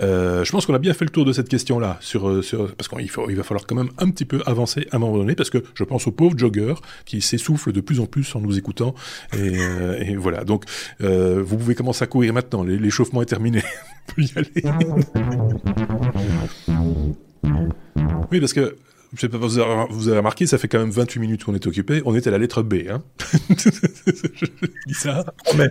Euh, 0.00 0.44
je 0.44 0.52
pense 0.52 0.66
qu'on 0.66 0.74
a 0.74 0.78
bien 0.78 0.94
fait 0.94 1.04
le 1.04 1.10
tour 1.10 1.24
de 1.24 1.32
cette 1.32 1.48
question 1.48 1.78
là 1.78 1.98
parce 2.00 2.88
qu'il 2.88 3.10
il 3.28 3.36
va 3.36 3.42
falloir 3.42 3.66
quand 3.66 3.76
même 3.76 3.90
un 3.98 4.10
petit 4.10 4.24
peu 4.24 4.42
avancer 4.46 4.86
à 4.90 4.96
un 4.96 4.98
moment 4.98 5.18
donné 5.18 5.34
parce 5.34 5.50
que 5.50 5.62
je 5.74 5.84
pense 5.84 6.06
aux 6.06 6.12
pauvres 6.12 6.38
joggeurs 6.38 6.82
qui 7.04 7.20
s'essoufflent 7.20 7.72
de 7.72 7.80
plus 7.80 8.00
en 8.00 8.06
plus 8.06 8.34
en 8.34 8.40
nous 8.40 8.58
écoutant 8.58 8.94
et, 9.36 10.16
voilà 10.16 10.44
donc 10.44 10.64
vous 11.42 11.56
pouvez 11.56 11.74
commencer 11.74 12.04
à 12.04 12.06
courir 12.06 12.32
maintenant, 12.32 12.62
l'échauffement 12.62 13.22
est 13.22 13.26
terminé. 13.26 13.62
On 14.08 14.12
peut 14.14 14.22
y 14.22 14.32
aller. 14.36 14.50
oui, 18.30 18.40
parce 18.40 18.52
que 18.52 18.76
je 19.14 19.20
sais 19.20 19.28
pas, 19.28 19.36
vous 19.36 19.58
avez, 19.58 20.16
remarqué, 20.16 20.46
ça 20.46 20.56
fait 20.56 20.68
quand 20.68 20.78
même 20.78 20.90
28 20.90 21.20
minutes 21.20 21.44
qu'on 21.44 21.54
est 21.54 21.66
occupé. 21.66 22.00
On 22.06 22.14
est 22.14 22.26
à 22.26 22.30
la 22.30 22.38
lettre 22.38 22.62
B, 22.62 22.84
hein. 22.88 23.02
je 23.50 24.46
dis 24.86 24.94
ça. 24.94 25.26
Mais 25.56 25.68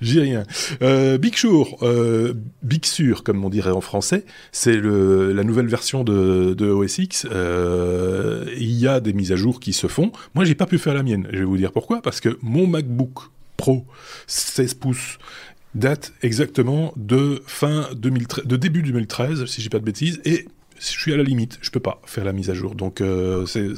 j'ai 0.00 0.20
rien. 0.20 0.44
Euh, 0.80 1.18
Big 1.18 1.36
Sur, 1.36 1.76
euh, 1.82 2.32
Big 2.62 2.86
Sur, 2.86 3.24
comme 3.24 3.44
on 3.44 3.50
dirait 3.50 3.70
en 3.70 3.82
français, 3.82 4.24
c'est 4.52 4.80
la 4.80 5.44
nouvelle 5.44 5.66
version 5.66 6.02
de, 6.02 6.54
de 6.54 6.70
OS 6.70 6.96
X. 6.96 7.26
Euh, 7.30 8.46
il 8.56 8.72
y 8.72 8.88
a 8.88 9.00
des 9.00 9.12
mises 9.12 9.32
à 9.32 9.36
jour 9.36 9.60
qui 9.60 9.74
se 9.74 9.86
font. 9.86 10.10
Moi, 10.34 10.46
j'ai 10.46 10.54
pas 10.54 10.66
pu 10.66 10.78
faire 10.78 10.94
la 10.94 11.02
mienne. 11.02 11.28
Je 11.30 11.40
vais 11.40 11.44
vous 11.44 11.58
dire 11.58 11.72
pourquoi. 11.72 12.00
Parce 12.00 12.20
que 12.20 12.38
mon 12.40 12.66
MacBook 12.66 13.18
Pro 13.62 13.86
16 14.26 14.74
pouces 14.74 15.18
date 15.76 16.12
exactement 16.22 16.92
de 16.96 17.44
fin 17.46 17.88
2013, 17.94 18.44
de 18.44 18.56
début 18.56 18.82
2013, 18.82 19.46
si 19.46 19.62
j'ai 19.62 19.68
pas 19.68 19.78
de 19.78 19.84
bêtises, 19.84 20.20
et 20.24 20.48
je 20.80 20.86
suis 20.88 21.14
à 21.14 21.16
la 21.16 21.22
limite, 21.22 21.60
je 21.62 21.70
peux 21.70 21.78
pas 21.78 22.00
faire 22.04 22.24
la 22.24 22.32
mise 22.32 22.50
à 22.50 22.54
jour. 22.54 22.74
Donc 22.74 23.00
euh, 23.00 23.46
c'est 23.46 23.68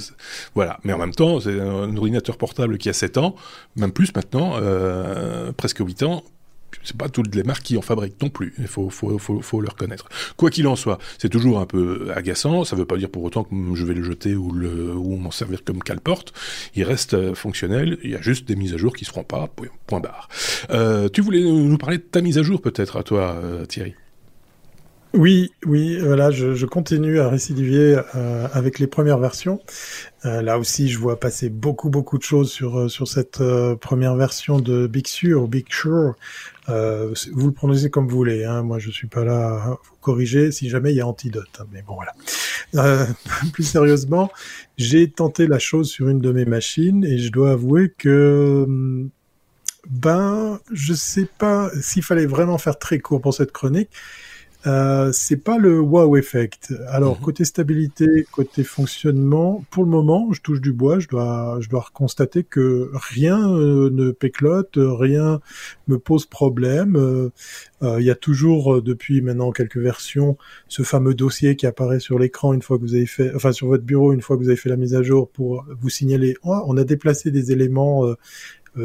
voilà, 0.54 0.78
mais 0.84 0.94
en 0.94 0.98
même 0.98 1.14
temps, 1.14 1.38
c'est 1.38 1.60
un 1.60 1.94
ordinateur 1.98 2.38
portable 2.38 2.78
qui 2.78 2.88
a 2.88 2.94
7 2.94 3.18
ans, 3.18 3.36
même 3.76 3.92
plus 3.92 4.14
maintenant, 4.16 4.54
euh, 4.56 5.52
presque 5.52 5.80
8 5.80 6.02
ans. 6.04 6.24
C'est 6.82 6.96
pas 6.96 7.08
toutes 7.08 7.34
les 7.34 7.42
marques 7.42 7.62
qui 7.62 7.76
en 7.76 7.82
fabriquent 7.82 8.20
non 8.20 8.30
plus. 8.30 8.54
Il 8.58 8.66
faut, 8.66 8.90
faut, 8.90 9.18
faut, 9.18 9.40
faut 9.40 9.60
le 9.60 9.68
reconnaître. 9.68 10.08
Quoi 10.36 10.50
qu'il 10.50 10.66
en 10.66 10.76
soit, 10.76 10.98
c'est 11.18 11.28
toujours 11.28 11.60
un 11.60 11.66
peu 11.66 12.10
agaçant. 12.14 12.64
Ça 12.64 12.76
veut 12.76 12.84
pas 12.84 12.96
dire 12.96 13.08
pour 13.08 13.22
autant 13.22 13.44
que 13.44 13.54
je 13.74 13.84
vais 13.84 13.94
le 13.94 14.02
jeter 14.02 14.34
ou, 14.34 14.48
ou 14.48 15.16
m'en 15.16 15.30
servir 15.30 15.64
comme 15.64 15.82
cale-porte. 15.82 16.32
Il 16.74 16.84
reste 16.84 17.14
euh, 17.14 17.34
fonctionnel. 17.34 17.98
Il 18.02 18.10
y 18.10 18.16
a 18.16 18.20
juste 18.20 18.46
des 18.46 18.56
mises 18.56 18.74
à 18.74 18.76
jour 18.76 18.94
qui 18.94 19.04
seront 19.04 19.24
pas. 19.24 19.48
Point 19.86 20.00
barre. 20.00 20.28
Euh, 20.70 21.08
tu 21.08 21.20
voulais 21.20 21.42
nous 21.42 21.78
parler 21.78 21.98
de 21.98 22.02
ta 22.02 22.20
mise 22.20 22.38
à 22.38 22.42
jour 22.42 22.60
peut-être 22.60 22.96
à 22.96 23.02
toi, 23.02 23.38
euh, 23.42 23.64
Thierry? 23.66 23.94
Oui, 25.12 25.52
oui, 25.64 25.98
voilà, 25.98 26.32
je, 26.32 26.66
continue 26.66 27.20
à 27.20 27.28
récidiver 27.28 28.00
avec 28.52 28.80
les 28.80 28.88
premières 28.88 29.20
versions. 29.20 29.60
Là 30.24 30.58
aussi, 30.58 30.88
je 30.88 30.98
vois 30.98 31.20
passer 31.20 31.50
beaucoup, 31.50 31.88
beaucoup 31.88 32.18
de 32.18 32.24
choses 32.24 32.50
sur 32.50 32.90
sur 32.90 33.06
cette 33.06 33.40
première 33.80 34.16
version 34.16 34.58
de 34.58 34.88
Big 34.88 35.06
Sur, 35.06 35.46
Big 35.46 35.66
Sure. 35.70 36.16
Vous 36.66 37.46
le 37.46 37.52
prononcez 37.52 37.90
comme 37.90 38.08
vous 38.08 38.16
voulez. 38.16 38.44
Hein. 38.44 38.62
Moi, 38.62 38.78
je 38.78 38.90
suis 38.90 39.06
pas 39.06 39.24
là 39.24 39.46
à 39.46 39.68
vous 39.70 39.96
corriger 40.00 40.52
si 40.52 40.68
jamais 40.68 40.92
il 40.92 40.96
y 40.96 41.00
a 41.00 41.06
antidote. 41.06 41.48
Hein. 41.60 41.66
Mais 41.72 41.82
bon, 41.82 41.96
voilà. 41.96 42.14
plus 43.52 43.64
sérieusement, 43.64 44.30
j'ai 44.76 45.08
tenté 45.08 45.46
la 45.46 45.58
chose 45.58 45.88
sur 45.88 46.08
une 46.08 46.20
de 46.20 46.32
mes 46.32 46.44
machines 46.44 47.04
et 47.04 47.18
je 47.18 47.30
dois 47.30 47.52
avouer 47.52 47.92
que 47.96 48.64
hum, 48.66 49.10
ben, 49.88 50.60
je 50.72 50.94
sais 50.94 51.28
pas 51.38 51.70
s'il 51.80 52.02
fallait 52.02 52.26
vraiment 52.26 52.58
faire 52.58 52.78
très 52.78 52.98
court 52.98 53.20
pour 53.20 53.34
cette 53.34 53.52
chronique. 53.52 53.90
Euh, 54.66 55.12
c'est 55.12 55.36
pas 55.36 55.58
le 55.58 55.78
wow 55.78 56.16
effect. 56.16 56.72
Alors 56.88 57.16
mhm. 57.16 57.24
côté 57.24 57.44
stabilité, 57.44 58.26
côté 58.30 58.64
fonctionnement, 58.64 59.64
pour 59.70 59.84
le 59.84 59.90
moment, 59.90 60.32
je 60.32 60.40
touche 60.40 60.60
du 60.60 60.72
bois, 60.72 60.98
je 60.98 61.08
dois, 61.08 61.58
je 61.60 61.68
dois 61.68 61.86
constater 61.92 62.44
que 62.44 62.90
rien 62.94 63.50
euh, 63.50 63.90
ne 63.90 64.10
péclote, 64.10 64.76
rien 64.76 65.40
me 65.88 65.98
pose 65.98 66.26
problème. 66.26 66.96
Euh, 66.96 67.30
il 67.98 68.04
y 68.04 68.10
a 68.10 68.14
toujours 68.14 68.80
depuis 68.80 69.20
maintenant 69.20 69.52
quelques 69.52 69.76
versions 69.76 70.38
ce 70.68 70.82
fameux 70.82 71.14
dossier 71.14 71.54
qui 71.54 71.66
apparaît 71.66 72.00
sur 72.00 72.18
l'écran 72.18 72.54
une 72.54 72.62
fois 72.62 72.78
que 72.78 72.82
vous 72.82 72.94
avez 72.94 73.06
fait, 73.06 73.34
enfin 73.34 73.52
sur 73.52 73.66
votre 73.66 73.84
bureau 73.84 74.12
une 74.12 74.22
fois 74.22 74.36
que 74.36 74.42
vous 74.42 74.48
avez 74.48 74.56
fait 74.56 74.70
la 74.70 74.76
mise 74.76 74.94
à 74.94 75.02
jour 75.02 75.28
pour 75.28 75.66
vous 75.80 75.90
signaler 75.90 76.34
oh, 76.44 76.62
on 76.66 76.78
a 76.78 76.84
déplacé 76.84 77.30
des 77.30 77.52
éléments 77.52 78.06
euh, 78.06 78.14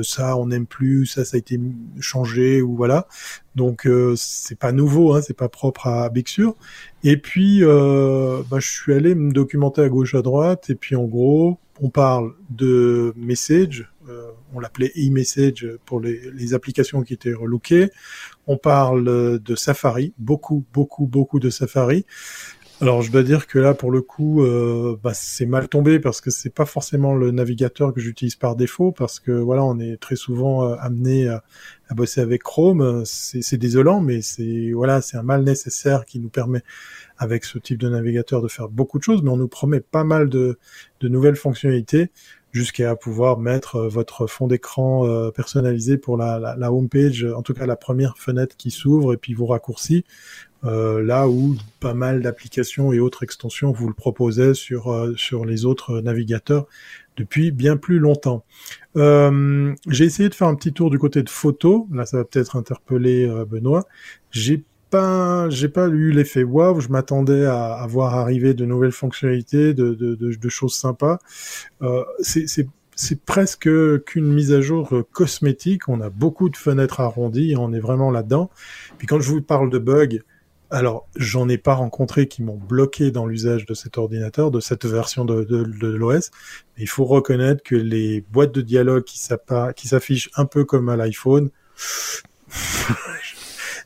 ça 0.01 0.37
on 0.37 0.47
n'aime 0.47 0.65
plus, 0.65 1.05
ça 1.05 1.25
ça 1.25 1.35
a 1.35 1.39
été 1.39 1.59
changé 1.99 2.61
ou 2.61 2.75
voilà. 2.75 3.07
Donc 3.55 3.85
euh, 3.87 4.13
c'est 4.17 4.57
pas 4.57 4.71
nouveau, 4.71 5.13
hein, 5.13 5.21
c'est 5.21 5.35
pas 5.35 5.49
propre 5.49 5.87
à 5.87 6.09
Big 6.09 6.27
Sur. 6.27 6.55
Et 7.03 7.17
puis 7.17 7.63
euh, 7.63 8.41
bah, 8.49 8.59
je 8.59 8.69
suis 8.69 8.93
allé 8.93 9.15
me 9.15 9.31
documenter 9.31 9.81
à 9.81 9.89
gauche 9.89 10.15
à 10.15 10.21
droite 10.21 10.69
et 10.69 10.75
puis 10.75 10.95
en 10.95 11.05
gros 11.05 11.59
on 11.81 11.89
parle 11.89 12.33
de 12.49 13.13
message, 13.15 13.89
on 14.53 14.59
l'appelait 14.59 14.91
e-message 14.97 15.65
pour 15.85 16.01
les, 16.01 16.19
les, 16.33 16.53
applications 16.53 17.03
qui 17.03 17.13
étaient 17.13 17.31
relookées. 17.31 17.89
On 18.47 18.57
parle 18.57 19.39
de 19.39 19.55
Safari, 19.55 20.13
beaucoup, 20.17 20.65
beaucoup, 20.73 21.05
beaucoup 21.05 21.39
de 21.39 21.49
Safari. 21.49 22.05
Alors 22.81 23.01
je 23.01 23.11
dois 23.11 23.23
dire 23.23 23.45
que 23.45 23.59
là 23.59 23.73
pour 23.73 23.91
le 23.91 24.01
coup 24.01 24.41
euh, 24.41 24.97
bah, 25.03 25.11
c'est 25.13 25.45
mal 25.45 25.67
tombé 25.67 25.99
parce 25.99 26.21
que 26.21 26.29
c'est 26.29 26.49
pas 26.49 26.65
forcément 26.65 27.13
le 27.13 27.31
navigateur 27.31 27.93
que 27.93 27.99
j'utilise 27.99 28.37
par 28.37 28.55
défaut 28.55 28.93
parce 28.93 29.19
que 29.19 29.33
voilà 29.33 29.65
on 29.65 29.79
est 29.79 29.97
très 29.97 30.15
souvent 30.15 30.63
euh, 30.63 30.75
amené 30.79 31.27
à, 31.27 31.43
bosser 31.91 32.21
avec 32.21 32.43
Chrome 32.43 33.03
c'est 33.03 33.57
désolant 33.57 33.99
mais 33.99 34.21
c'est 34.21 34.71
voilà 34.71 35.01
c'est 35.01 35.17
un 35.17 35.23
mal 35.23 35.43
nécessaire 35.43 36.05
qui 36.05 36.19
nous 36.19 36.29
permet 36.29 36.61
avec 37.17 37.43
ce 37.43 37.59
type 37.59 37.79
de 37.79 37.89
navigateur 37.89 38.41
de 38.41 38.47
faire 38.47 38.69
beaucoup 38.69 38.97
de 38.97 39.03
choses 39.03 39.23
mais 39.23 39.29
on 39.29 39.37
nous 39.37 39.49
promet 39.49 39.81
pas 39.81 40.05
mal 40.05 40.29
de, 40.29 40.57
de 41.01 41.07
nouvelles 41.09 41.35
fonctionnalités 41.35 42.11
jusqu'à 42.53 42.95
pouvoir 42.95 43.39
mettre 43.39 43.75
euh, 43.75 43.89
votre 43.89 44.25
fond 44.25 44.47
d'écran 44.47 45.05
personnalisé 45.31 45.97
pour 45.97 46.15
la, 46.15 46.39
la, 46.39 46.55
la 46.55 46.71
home 46.71 46.89
page, 46.89 47.25
en 47.35 47.41
tout 47.41 47.53
cas 47.53 47.65
la 47.65 47.75
première 47.75 48.17
fenêtre 48.17 48.55
qui 48.57 48.71
s'ouvre 48.71 49.13
et 49.13 49.17
puis 49.17 49.33
vos 49.33 49.47
raccourcis. 49.47 50.03
Euh, 50.65 51.01
là 51.01 51.29
où 51.29 51.55
pas 51.79 51.93
mal 51.93 52.21
d'applications 52.21 52.91
et 52.91 52.99
autres 52.99 53.23
extensions 53.23 53.71
vous 53.71 53.87
le 53.87 53.93
proposaient 53.93 54.53
sur 54.53 54.91
euh, 54.91 55.13
sur 55.15 55.45
les 55.45 55.65
autres 55.65 56.01
navigateurs 56.01 56.67
depuis 57.15 57.51
bien 57.51 57.77
plus 57.77 57.99
longtemps. 57.99 58.43
Euh, 58.97 59.73
j'ai 59.87 60.05
essayé 60.05 60.27
de 60.27 60.35
faire 60.35 60.47
un 60.49 60.55
petit 60.55 60.73
tour 60.73 60.89
du 60.89 60.99
côté 60.99 61.23
de 61.23 61.29
photos. 61.29 61.83
Là, 61.91 62.05
ça 62.05 62.17
va 62.17 62.25
peut-être 62.25 62.55
interpeller 62.57 63.27
Benoît. 63.49 63.85
J'ai 64.31 64.63
pas, 64.89 65.49
j'ai 65.49 65.69
pas 65.69 65.87
eu 65.87 66.11
l'effet 66.11 66.43
waouh. 66.43 66.79
Je 66.79 66.89
m'attendais 66.89 67.45
à, 67.45 67.73
à, 67.73 67.87
voir 67.87 68.15
arriver 68.15 68.53
de 68.53 68.65
nouvelles 68.65 68.91
fonctionnalités, 68.91 69.73
de, 69.73 69.93
de, 69.93 70.15
de, 70.15 70.33
de 70.33 70.49
choses 70.49 70.75
sympas. 70.75 71.19
c'est 72.21 72.67
c'est 73.01 73.23
presque 73.23 73.69
qu'une 74.03 74.33
mise 74.33 74.51
à 74.51 74.59
jour 74.59 74.93
cosmétique. 75.13 75.87
On 75.87 76.01
a 76.01 76.09
beaucoup 76.09 76.49
de 76.49 76.57
fenêtres 76.57 76.99
arrondies 76.99 77.55
on 77.57 77.71
est 77.71 77.79
vraiment 77.79 78.11
là-dedans. 78.11 78.49
Puis 78.97 79.07
quand 79.07 79.21
je 79.21 79.29
vous 79.29 79.41
parle 79.41 79.69
de 79.69 79.77
bugs, 79.77 80.19
alors, 80.71 81.07
j'en 81.15 81.49
ai 81.49 81.57
pas 81.57 81.73
rencontré 81.73 82.27
qui 82.27 82.43
m'ont 82.43 82.57
bloqué 82.57 83.09
dans 83.09 83.25
l'usage 83.25 83.65
de 83.65 83.73
cet 83.73 83.97
ordinateur, 83.97 84.51
de 84.51 84.59
cette 84.59 84.85
version 84.85 85.25
de, 85.25 85.43
de, 85.43 85.87
l'OS. 85.87 86.29
Il 86.77 86.87
faut 86.87 87.05
reconnaître 87.05 87.63
que 87.63 87.75
les 87.75 88.21
boîtes 88.29 88.51
de 88.51 88.61
dialogue 88.61 89.03
qui 89.03 89.17
s'affichent 89.87 90.29
un 90.35 90.45
peu 90.45 90.65
comme 90.65 90.89
à 90.89 90.95
l'iPhone, 90.95 91.49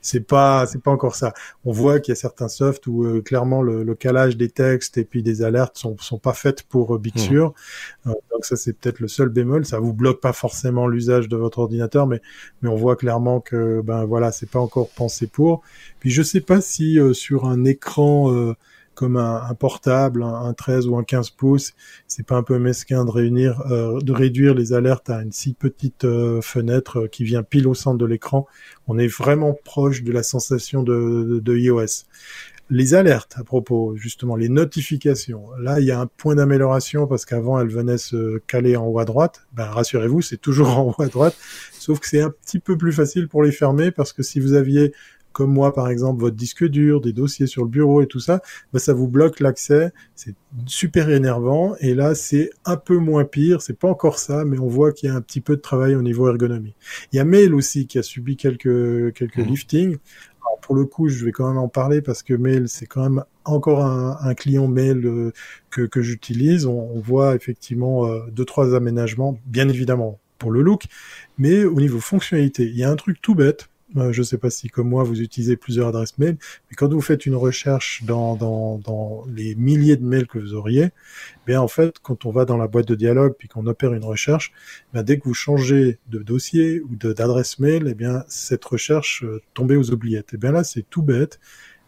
c'est 0.04 0.20
pas 0.20 0.68
c'est 0.68 0.82
pas 0.84 0.92
encore 0.92 1.16
ça. 1.16 1.34
On 1.66 1.72
voit 1.72 2.00
qu'il 2.00 2.12
y 2.12 2.14
a 2.14 2.16
certains 2.16 2.50
softs 2.50 2.86
où 2.88 3.06
euh, 3.06 3.22
clairement 3.22 3.62
le, 3.64 3.84
le, 3.84 3.96
calage 3.96 4.38
des 4.38 4.50
textes 4.50 4.98
et 4.98 5.06
puis 5.06 5.24
des 5.24 5.42
alertes 5.42 5.78
sont 5.78 5.98
sont 5.98 6.20
pas 6.20 6.34
faites 6.34 6.64
pour 6.64 6.96
euh, 6.96 7.00
Big 7.00 7.16
mmh. 7.16 7.20
Sur. 7.20 7.54
Euh, 8.06 8.12
donc 8.32 8.46
ça 8.46 8.58
c'est 8.58 8.74
peut-être 8.74 9.00
le 9.00 9.08
seul 9.08 9.30
bémol. 9.30 9.66
Ça 9.66 9.80
vous 9.80 9.94
bloque 9.94 10.20
pas 10.20 10.34
forcément 10.34 10.88
l'usage 10.88 11.30
de 11.30 11.38
votre 11.38 11.60
ordinateur, 11.60 12.06
mais 12.06 12.22
mais 12.62 12.70
on 12.70 12.76
voit 12.76 12.98
clairement 12.98 13.40
que 13.40 13.82
ben 13.82 14.04
voilà 14.06 14.32
c'est 14.32 14.50
pas 14.50 14.60
encore 14.60 14.90
pensé 14.90 15.26
pour. 15.26 15.64
Puis 16.02 16.12
je 16.12 16.22
sais 16.22 16.42
pas 16.42 16.60
si 16.60 17.00
sur 17.14 17.46
un 17.46 17.64
écran 17.64 18.54
comme 18.96 19.18
un, 19.18 19.54
portable, 19.56 20.24
un, 20.24 20.54
13 20.54 20.88
ou 20.88 20.98
un 20.98 21.04
15 21.04 21.32
pouces, 21.32 21.74
c'est 22.08 22.26
pas 22.26 22.36
un 22.36 22.44
peu 22.44 22.60
mesquin 22.60 23.06
de 23.06 23.12
réunir, 23.12 23.62
euh, 23.72 24.00
de 24.00 24.12
réduire 24.12 24.54
les 24.54 24.74
alertes 24.74 25.10
à 25.10 25.22
une 25.22 25.32
si 25.32 25.54
petite 25.54 26.06
euh, 26.06 26.42
fenêtre 26.42 27.02
euh, 27.02 27.08
qui 27.08 27.24
vient 27.24 27.44
pile 27.44 27.68
au 27.68 27.74
centre 27.74 27.98
de 27.98 28.06
l'écran. 28.06 28.48
On 28.88 28.98
est 28.98 29.08
vraiment 29.08 29.58
proche 29.66 30.04
de 30.04 30.12
la 30.12 30.24
sensation 30.24 30.84
de, 30.84 31.40
de, 31.44 31.58
iOS. 31.58 32.06
Les 32.70 32.94
alertes, 32.94 33.36
à 33.38 33.44
propos, 33.44 33.96
justement, 33.96 34.36
les 34.36 34.50
notifications. 34.50 35.52
Là, 35.60 35.80
il 35.80 35.86
y 35.86 35.92
a 35.92 36.00
un 36.00 36.08
point 36.08 36.36
d'amélioration 36.36 37.08
parce 37.08 37.26
qu'avant, 37.26 37.60
elles 37.60 37.70
venaient 37.70 37.98
se 37.98 38.38
caler 38.48 38.76
en 38.78 38.86
haut 38.86 39.00
à 39.00 39.06
droite. 39.06 39.42
Ben, 39.54 39.66
rassurez-vous, 39.66 40.22
c'est 40.22 40.38
toujours 40.38 40.70
en 40.78 40.84
haut 40.88 41.02
à 41.02 41.08
droite. 41.08 41.36
Sauf 41.72 42.00
que 42.00 42.08
c'est 42.08 42.22
un 42.22 42.30
petit 42.30 42.60
peu 42.60 42.78
plus 42.78 42.94
facile 42.94 43.28
pour 43.28 43.44
les 43.44 43.52
fermer 43.52 43.92
parce 43.92 44.14
que 44.14 44.24
si 44.24 44.40
vous 44.40 44.54
aviez 44.54 44.94
comme 45.34 45.52
moi 45.52 45.74
par 45.74 45.90
exemple 45.90 46.22
votre 46.22 46.36
disque 46.36 46.66
dur, 46.66 47.02
des 47.02 47.12
dossiers 47.12 47.48
sur 47.48 47.64
le 47.64 47.70
bureau 47.70 48.02
et 48.02 48.08
tout 48.08 48.20
ça, 48.20 48.42
bah, 48.72 48.80
ça 48.80 48.94
vous 48.94 49.08
bloque 49.08 49.40
l'accès, 49.40 49.92
c'est 50.16 50.36
super 50.66 51.10
énervant 51.10 51.76
et 51.80 51.94
là 51.94 52.16
c'est 52.16 52.52
un 52.66 52.78
peu 52.78 52.98
moins 52.98 53.26
pire, 53.26 53.62
c'est 53.62 53.78
pas 53.78 53.90
encore 53.90 54.20
ça 54.20 54.46
mais 54.46 54.60
on 54.60 54.68
voit 54.68 54.94
qu'il 54.94 55.10
y 55.10 55.12
a 55.12 55.16
un 55.16 55.22
petit 55.22 55.42
peu 55.42 55.56
de 55.56 55.62
travail 55.62 55.96
au 55.96 56.02
niveau 56.02 56.30
ergonomie. 56.30 56.76
Il 57.12 57.18
y 57.18 57.20
a 57.20 57.26
Mail 57.26 57.54
aussi 57.54 57.88
qui 57.88 57.98
a 58.00 58.04
subi 58.04 58.38
quelques 58.38 59.14
quelques 59.14 59.38
mmh. 59.38 59.42
liftings. 59.42 59.98
Alors 60.46 60.60
pour 60.60 60.76
le 60.76 60.86
coup, 60.86 61.08
je 61.08 61.24
vais 61.26 61.32
quand 61.32 61.48
même 61.48 61.58
en 61.58 61.70
parler 61.70 62.02
parce 62.02 62.22
que 62.22 62.34
Mail 62.34 62.68
c'est 62.68 62.86
quand 62.86 63.04
même 63.04 63.24
encore 63.46 63.84
un, 63.84 64.34
client 64.36 64.68
Mail 64.68 65.06
euh, 65.06 65.32
que, 65.70 65.82
que 65.82 66.02
j'utilise. 66.02 66.66
On, 66.66 67.00
voit 67.00 67.36
effectivement 67.36 68.06
euh, 68.06 68.22
deux 68.32 68.46
trois 68.46 68.76
aménagements, 68.76 69.38
bien 69.46 69.68
évidemment 69.68 70.20
pour 70.38 70.52
le 70.52 70.62
look, 70.62 70.84
mais 71.38 71.64
au 71.64 71.80
niveau 71.80 72.00
fonctionnalité, 72.00 72.64
il 72.64 72.78
y 72.78 72.84
a 72.84 72.90
un 72.90 72.96
truc 72.96 73.22
tout 73.22 73.36
bête 73.36 73.70
je 73.96 74.20
ne 74.20 74.24
sais 74.24 74.38
pas 74.38 74.50
si 74.50 74.70
comme 74.70 74.90
moi 74.90 75.04
vous 75.04 75.22
utilisez 75.22 75.56
plusieurs 75.56 75.88
adresses 75.88 76.18
mail, 76.18 76.38
mais 76.70 76.76
quand 76.76 76.92
vous 76.92 77.02
faites 77.02 77.26
une 77.26 77.36
recherche 77.36 78.04
dans, 78.06 78.36
dans, 78.36 78.78
dans 78.80 79.26
les 79.34 79.56
milliers 79.56 79.98
de 79.98 80.06
mails 80.06 80.28
que 80.28 80.40
vous 80.40 80.54
auriez, 80.54 80.86
eh 80.86 80.92
bien 81.46 81.62
en 81.62 81.68
fait, 81.68 82.00
quand 82.02 82.26
on 82.26 82.32
va 82.32 82.46
dans 82.46 82.58
la 82.58 82.68
boîte 82.68 82.88
de 82.88 82.96
dialogue 82.96 83.36
puis 83.38 83.48
qu'on 83.48 83.68
opère 83.68 83.94
une 83.94 84.06
recherche, 84.06 84.52
eh 84.96 85.04
dès 85.04 85.20
que 85.20 85.26
vous 85.26 85.34
changez 85.34 86.00
de 86.10 86.20
dossier 86.20 86.82
ou 86.82 86.96
d'adresse 86.96 87.60
mail, 87.60 87.88
eh 87.90 87.94
bien 87.94 88.24
cette 88.28 88.66
recherche 88.66 89.24
euh, 89.24 89.42
tombait 89.54 89.76
aux 89.76 89.92
oubliettes. 89.92 90.34
Et 90.34 90.36
eh 90.36 90.38
bien 90.38 90.52
là, 90.52 90.64
c'est 90.64 90.90
tout 90.90 91.02
bête 91.02 91.40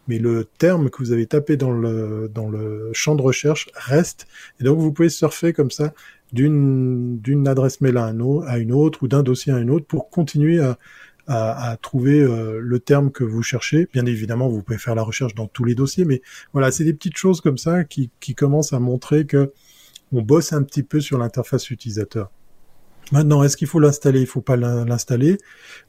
mais 0.08 0.18
le 0.18 0.44
terme 0.44 0.90
que 0.90 0.98
vous 0.98 1.12
avez 1.12 1.26
tapé 1.26 1.56
dans 1.56 1.72
le, 1.72 2.30
dans 2.32 2.48
le 2.48 2.90
champ 2.92 3.16
de 3.16 3.22
recherche 3.22 3.68
reste. 3.74 4.26
Et 4.60 4.64
donc, 4.64 4.78
vous 4.78 4.92
pouvez 4.92 5.08
surfer 5.08 5.52
comme 5.52 5.70
ça 5.70 5.94
d'une, 6.32 7.18
d'une 7.18 7.48
adresse 7.48 7.80
mail 7.80 7.96
à, 7.96 8.04
un 8.04 8.40
à 8.46 8.58
une 8.58 8.72
autre 8.72 9.02
ou 9.02 9.08
d'un 9.08 9.22
dossier 9.22 9.52
à 9.52 9.58
une 9.58 9.70
autre 9.70 9.86
pour 9.86 10.10
continuer 10.10 10.60
à, 10.60 10.78
à, 11.26 11.76
trouver 11.82 12.20
euh, 12.20 12.60
le 12.60 12.78
terme 12.78 13.10
que 13.10 13.24
vous 13.24 13.42
cherchez. 13.42 13.88
Bien 13.92 14.06
évidemment, 14.06 14.48
vous 14.48 14.62
pouvez 14.62 14.78
faire 14.78 14.94
la 14.94 15.02
recherche 15.02 15.34
dans 15.34 15.46
tous 15.46 15.64
les 15.64 15.74
dossiers, 15.74 16.04
mais 16.04 16.22
voilà, 16.52 16.70
c'est 16.70 16.84
des 16.84 16.94
petites 16.94 17.16
choses 17.16 17.40
comme 17.40 17.58
ça 17.58 17.84
qui, 17.84 18.10
qui 18.20 18.34
commencent 18.34 18.72
à 18.72 18.78
montrer 18.78 19.26
que 19.26 19.52
on 20.12 20.22
bosse 20.22 20.52
un 20.52 20.62
petit 20.62 20.84
peu 20.84 21.00
sur 21.00 21.18
l'interface 21.18 21.70
utilisateur. 21.70 22.30
Maintenant, 23.12 23.44
est-ce 23.44 23.56
qu'il 23.56 23.68
faut 23.68 23.78
l'installer? 23.78 24.20
Il 24.20 24.26
faut 24.26 24.40
pas 24.40 24.56
l'installer. 24.56 25.38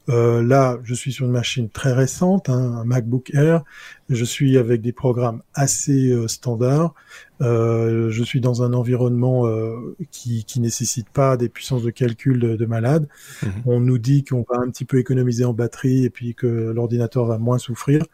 Euh, 0.08 0.40
là, 0.42 0.78
je 0.84 0.94
suis 0.94 1.12
sur 1.12 1.26
une 1.26 1.32
machine 1.32 1.68
très 1.68 1.92
récente, 1.92 2.48
hein, 2.48 2.76
un 2.80 2.84
MacBook 2.84 3.30
Air. 3.34 3.64
Je 4.08 4.24
suis 4.24 4.56
avec 4.56 4.82
des 4.82 4.92
programmes 4.92 5.42
assez 5.52 6.10
euh, 6.10 6.28
standards. 6.28 6.94
Euh, 7.40 8.10
je 8.10 8.24
suis 8.24 8.40
dans 8.40 8.62
un 8.62 8.72
environnement 8.72 9.46
euh, 9.46 9.96
qui, 10.10 10.44
qui 10.44 10.60
nécessite 10.60 11.08
pas 11.08 11.36
des 11.36 11.48
puissances 11.48 11.82
de 11.82 11.90
calcul 11.90 12.40
de, 12.40 12.56
de 12.56 12.66
malade. 12.66 13.08
Mhm. 13.42 13.52
On 13.66 13.80
nous 13.80 13.98
dit 13.98 14.24
qu'on 14.24 14.44
va 14.48 14.58
un 14.60 14.70
petit 14.70 14.84
peu 14.84 14.98
économiser 14.98 15.44
en 15.44 15.52
batterie 15.52 16.04
et 16.04 16.10
puis 16.10 16.34
que 16.34 16.46
l'ordinateur 16.46 17.26
va 17.26 17.38
moins 17.38 17.58
souffrir. 17.58 18.04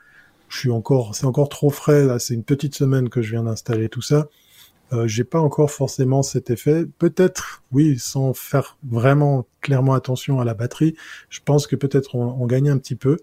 Je 0.49 0.59
suis 0.59 0.71
encore, 0.71 1.15
c'est 1.15 1.27
encore 1.27 1.49
trop 1.49 1.71
frais. 1.71 2.05
Là, 2.05 2.19
c'est 2.19 2.35
une 2.35 2.45
petite 2.45 2.75
semaine 2.75 3.09
que 3.09 3.23
je 3.23 3.31
viens 3.31 3.45
d'installer 3.45 3.89
tout 3.89 4.03
ça. 4.03 4.29
Euh, 4.93 5.09
j'ai 5.09 5.25
pas 5.25 5.41
encore 5.41 5.71
forcément 5.71 6.23
cet 6.23 6.51
effet. 6.51 6.85
Peut-être, 6.99 7.63
oui, 7.73 7.99
sans 7.99 8.35
faire 8.35 8.77
vraiment 8.85 9.47
clairement 9.63 9.95
attention 9.95 10.41
à 10.41 10.45
la 10.45 10.55
batterie, 10.55 10.95
je 11.31 11.41
pense 11.43 11.67
que 11.67 11.75
peut-être 11.75 12.15
on, 12.15 12.37
on 12.41 12.47
gagne 12.47 12.69
un 12.69 12.79
petit 12.79 12.95
peu. 12.95 13.17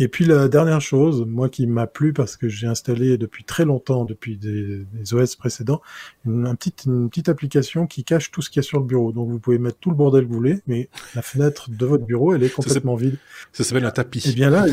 Et 0.00 0.06
puis 0.06 0.24
la 0.24 0.48
dernière 0.48 0.80
chose, 0.80 1.24
moi 1.26 1.48
qui 1.48 1.66
m'a 1.66 1.88
plu 1.88 2.12
parce 2.12 2.36
que 2.36 2.48
j'ai 2.48 2.68
installé 2.68 3.18
depuis 3.18 3.42
très 3.42 3.64
longtemps, 3.64 4.04
depuis 4.04 4.36
des, 4.36 4.86
OS 5.12 5.34
précédents, 5.34 5.80
une, 6.24 6.56
petite, 6.56 6.84
une 6.86 7.08
petite 7.08 7.28
application 7.28 7.86
qui 7.86 8.04
cache 8.04 8.30
tout 8.30 8.40
ce 8.40 8.48
qu'il 8.48 8.60
y 8.60 8.64
a 8.64 8.68
sur 8.68 8.78
le 8.78 8.84
bureau. 8.84 9.10
Donc 9.12 9.28
vous 9.28 9.40
pouvez 9.40 9.58
mettre 9.58 9.78
tout 9.78 9.90
le 9.90 9.96
bordel 9.96 10.24
que 10.24 10.28
vous 10.28 10.36
voulez, 10.36 10.60
mais 10.68 10.88
la 11.14 11.22
fenêtre 11.22 11.70
de 11.70 11.84
votre 11.84 12.04
bureau, 12.04 12.34
elle 12.34 12.44
est 12.44 12.50
complètement 12.50 12.94
vide. 12.94 13.16
Ça 13.52 13.64
s'appelle 13.64 13.84
un 13.84 13.90
tapis. 13.90 14.22
Et 14.26 14.30
eh 14.30 14.34
bien 14.34 14.50
là, 14.50 14.66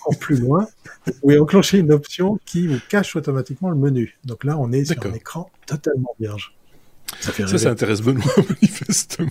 encore 0.00 0.18
plus 0.18 0.40
loin, 0.40 0.66
vous 1.06 1.12
pouvez 1.20 1.38
enclencher 1.38 1.78
une 1.78 1.92
option 1.92 2.38
qui 2.46 2.66
vous 2.66 2.80
cache 2.88 3.14
automatiquement 3.14 3.68
le 3.68 3.76
menu. 3.76 4.18
Donc 4.24 4.44
là, 4.44 4.56
on 4.58 4.72
est 4.72 4.86
sur 4.86 5.04
un 5.04 5.12
écran 5.12 5.50
totalement 5.66 6.14
vierge. 6.18 6.54
Ça, 7.20 7.32
fait 7.32 7.46
ça, 7.46 7.70
intéresse 7.70 8.00
Benoît, 8.00 8.24
manifestement. 8.36 9.30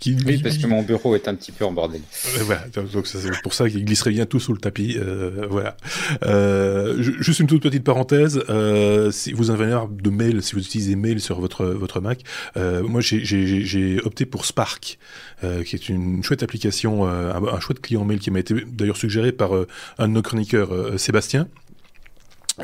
Qui, 0.00 0.16
oui, 0.26 0.38
parce 0.42 0.58
que 0.58 0.66
mon 0.66 0.82
bureau 0.82 1.14
est 1.14 1.28
un 1.28 1.34
petit 1.34 1.52
peu 1.52 1.64
en 1.64 1.72
bordel. 1.72 2.00
voilà, 2.40 2.64
donc 2.92 3.06
c'est 3.06 3.42
pour 3.42 3.54
ça 3.54 3.68
qu'il 3.68 3.84
glisserait 3.84 4.10
bien 4.10 4.26
tout 4.26 4.40
sous 4.40 4.52
le 4.52 4.58
tapis. 4.58 4.96
Euh, 4.98 5.46
voilà. 5.48 5.76
Euh, 6.24 6.96
juste 7.00 7.40
une 7.40 7.46
toute 7.46 7.62
petite 7.62 7.84
parenthèse. 7.84 8.42
Euh, 8.48 9.10
si 9.10 9.32
vous 9.32 9.50
avez 9.50 9.72
un 9.72 9.88
de 9.90 10.10
mail, 10.10 10.42
si 10.42 10.54
vous 10.54 10.60
utilisez 10.60 10.96
mail 10.96 11.20
sur 11.20 11.40
votre 11.40 11.64
votre 11.66 12.00
Mac, 12.00 12.22
euh, 12.56 12.82
moi 12.82 13.00
j'ai 13.00 14.00
opté 14.04 14.26
pour 14.26 14.44
Spark, 14.44 14.98
euh, 15.44 15.62
qui 15.62 15.76
est 15.76 15.88
une 15.88 16.22
chouette 16.22 16.42
application, 16.42 17.06
euh, 17.06 17.32
un, 17.32 17.44
un, 17.44 17.60
chouette 17.60 17.80
client 17.80 18.04
mail 18.04 18.18
qui 18.18 18.30
m'a 18.30 18.40
été 18.40 18.54
d'ailleurs 18.66 18.96
suggéré 18.96 19.32
par 19.32 19.52
un 19.98 20.08
de 20.08 20.12
nos 20.12 20.22
chroniqueurs, 20.22 20.98
Sébastien 20.98 21.48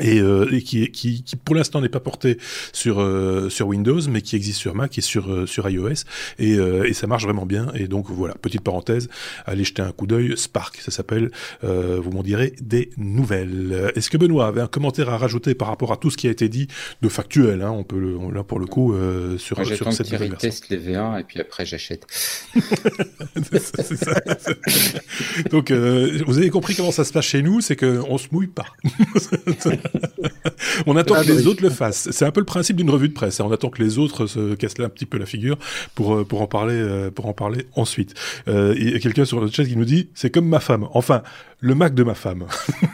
et, 0.01 0.19
euh, 0.19 0.47
et 0.51 0.61
qui, 0.61 0.89
qui, 0.91 1.23
qui, 1.23 1.35
pour 1.35 1.55
l'instant 1.55 1.81
n'est 1.81 1.89
pas 1.89 1.99
porté 1.99 2.37
sur 2.73 2.99
euh, 2.99 3.49
sur 3.49 3.67
Windows, 3.67 3.99
mais 4.09 4.21
qui 4.21 4.35
existe 4.35 4.59
sur 4.59 4.75
Mac 4.75 4.97
et 4.97 5.01
sur 5.01 5.31
euh, 5.31 5.45
sur 5.45 5.69
iOS, 5.69 6.03
et, 6.37 6.55
euh, 6.55 6.87
et, 6.87 6.93
ça 6.93 7.07
marche 7.07 7.23
vraiment 7.23 7.45
bien. 7.45 7.71
Et 7.73 7.87
donc 7.87 8.09
voilà, 8.09 8.35
petite 8.35 8.61
parenthèse, 8.61 9.09
allez 9.45 9.63
jeter 9.63 9.81
un 9.81 9.91
coup 9.91 10.07
d'œil. 10.07 10.37
Spark, 10.37 10.77
ça 10.77 10.91
s'appelle. 10.91 11.31
vous 11.61 12.11
m'en 12.11 12.23
direz 12.23 12.53
des 12.61 12.89
nouvelles. 12.97 13.91
Est-ce 13.95 14.09
que 14.09 14.17
Benoît 14.17 14.47
avait 14.47 14.61
un 14.61 14.67
commentaire 14.67 15.09
à 15.09 15.17
rajouter 15.17 15.55
par 15.55 15.67
rapport 15.67 15.91
à 15.91 15.97
tout 15.97 16.09
ce 16.09 16.17
qui 16.17 16.27
a 16.27 16.31
été 16.31 16.49
dit 16.49 16.67
de 17.01 17.09
factuel 17.09 17.61
hein, 17.61 17.71
On 17.71 17.83
peut 17.83 17.99
le, 17.99 18.17
là 18.33 18.43
pour 18.43 18.59
le 18.59 18.65
coup 18.65 18.93
sur 19.37 19.57
Moi, 19.57 19.75
sur 19.75 19.93
cette 19.93 20.11
nouvelle 20.11 20.35
teste 20.35 20.69
les 20.69 20.77
V1 20.77 21.19
et 21.19 21.23
puis 21.23 21.39
après 21.39 21.65
j'achète. 21.65 22.07
donc 25.51 25.71
vous 25.71 26.37
avez 26.37 26.49
compris 26.49 26.75
comment 26.75 26.91
ça 26.91 27.03
se 27.03 27.13
passe 27.13 27.25
chez 27.25 27.41
nous, 27.41 27.61
c'est 27.61 27.75
que 27.75 28.01
on 28.07 28.17
se 28.17 28.27
mouille 28.31 28.47
pas. 28.47 28.67
on 30.85 30.95
attend 30.95 31.15
ah, 31.17 31.23
que 31.23 31.31
les 31.31 31.47
autres 31.47 31.63
le 31.63 31.69
fassent. 31.69 32.09
C'est 32.11 32.25
un 32.25 32.31
peu 32.31 32.39
le 32.39 32.45
principe 32.45 32.77
d'une 32.77 32.89
revue 32.89 33.09
de 33.09 33.13
presse. 33.13 33.39
Hein. 33.39 33.45
On 33.47 33.51
attend 33.51 33.69
que 33.69 33.81
les 33.81 33.97
autres 33.97 34.27
se 34.27 34.55
cassent 34.55 34.77
là 34.77 34.85
un 34.85 34.89
petit 34.89 35.05
peu 35.05 35.17
la 35.17 35.25
figure 35.25 35.57
pour 35.95 36.15
euh, 36.15 36.23
pour 36.23 36.41
en 36.41 36.47
parler 36.47 36.75
euh, 36.75 37.11
pour 37.11 37.25
en 37.27 37.33
parler 37.33 37.65
ensuite. 37.75 38.13
Euh, 38.47 38.75
il 38.77 38.91
y 38.91 38.95
a 38.95 38.99
quelqu'un 38.99 39.25
sur 39.25 39.41
le 39.41 39.49
chat 39.49 39.65
qui 39.65 39.75
nous 39.75 39.85
dit 39.85 40.09
c'est 40.13 40.29
comme 40.29 40.47
ma 40.47 40.59
femme. 40.59 40.87
Enfin, 40.93 41.23
le 41.61 41.75
Mac 41.75 41.93
de 41.93 42.03
ma 42.03 42.15
femme. 42.15 42.45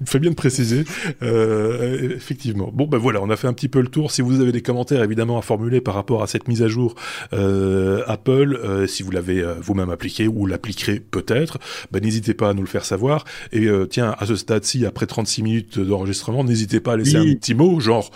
Il 0.00 0.06
fait 0.06 0.18
bien 0.18 0.30
de 0.30 0.34
préciser. 0.34 0.84
Euh, 1.22 2.16
effectivement. 2.16 2.70
Bon, 2.72 2.86
ben 2.86 2.98
voilà, 2.98 3.22
on 3.22 3.30
a 3.30 3.36
fait 3.36 3.46
un 3.46 3.52
petit 3.52 3.68
peu 3.68 3.80
le 3.80 3.88
tour. 3.88 4.10
Si 4.10 4.22
vous 4.22 4.40
avez 4.40 4.52
des 4.52 4.62
commentaires, 4.62 5.02
évidemment, 5.02 5.38
à 5.38 5.42
formuler 5.42 5.80
par 5.80 5.94
rapport 5.94 6.22
à 6.22 6.26
cette 6.26 6.48
mise 6.48 6.62
à 6.62 6.68
jour 6.68 6.94
euh, 7.32 8.02
Apple, 8.06 8.58
euh, 8.62 8.86
si 8.86 9.02
vous 9.02 9.10
l'avez 9.10 9.44
vous-même 9.60 9.90
appliqué 9.90 10.26
ou 10.26 10.46
l'appliquerez 10.46 10.98
peut-être, 10.98 11.58
ben, 11.92 12.02
n'hésitez 12.02 12.34
pas 12.34 12.50
à 12.50 12.54
nous 12.54 12.62
le 12.62 12.68
faire 12.68 12.84
savoir. 12.84 13.24
Et 13.52 13.68
tiens, 13.88 14.14
à 14.18 14.26
ce 14.26 14.36
stade-ci, 14.36 14.83
après 14.86 15.06
36 15.06 15.42
minutes 15.42 15.78
d'enregistrement, 15.78 16.44
n'hésitez 16.44 16.80
pas 16.80 16.94
à 16.94 16.96
laisser 16.96 17.16
un 17.16 17.34
petit 17.34 17.54
mot, 17.54 17.80
genre, 17.80 18.10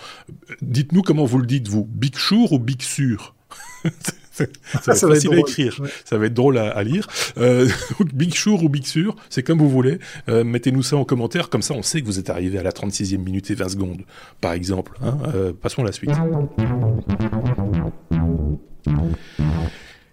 dites-nous 0.61 1.01
comment 1.01 1.25
vous 1.25 1.39
le 1.39 1.45
dites, 1.45 1.67
vous, 1.67 1.85
Big 1.85 2.17
Sure 2.17 2.51
ou 2.51 2.59
Big 2.59 2.81
Sur 2.81 3.35
ça, 4.31 4.45
va 4.85 4.93
être 4.93 5.07
facile 5.07 5.33
à 5.33 5.37
écrire, 5.37 5.81
ça 6.05 6.17
va 6.17 6.25
être 6.25 6.33
drôle 6.33 6.57
à, 6.57 6.83
lire. 6.83 7.07
Euh, 7.37 7.67
Big 8.13 8.33
Sure 8.33 8.63
ou 8.63 8.69
Big 8.69 8.85
Sur, 8.85 9.15
c'est 9.29 9.43
comme 9.43 9.59
vous 9.59 9.69
voulez. 9.69 9.99
Euh, 10.27 10.43
Mettez-nous 10.43 10.83
ça 10.83 10.97
en 10.97 11.05
commentaire, 11.05 11.49
comme 11.49 11.61
ça 11.61 11.73
on 11.73 11.83
sait 11.83 12.01
que 12.01 12.05
vous 12.05 12.19
êtes 12.19 12.29
arrivé 12.29 12.57
à 12.57 12.63
la 12.63 12.71
36e 12.71 13.17
minute 13.17 13.49
et 13.51 13.55
20 13.55 13.69
secondes, 13.69 14.01
par 14.41 14.53
exemple. 14.53 14.93
Hein 15.01 15.17
euh, 15.33 15.53
passons 15.53 15.83
à 15.83 15.85
la 15.85 15.91
suite. 15.91 16.11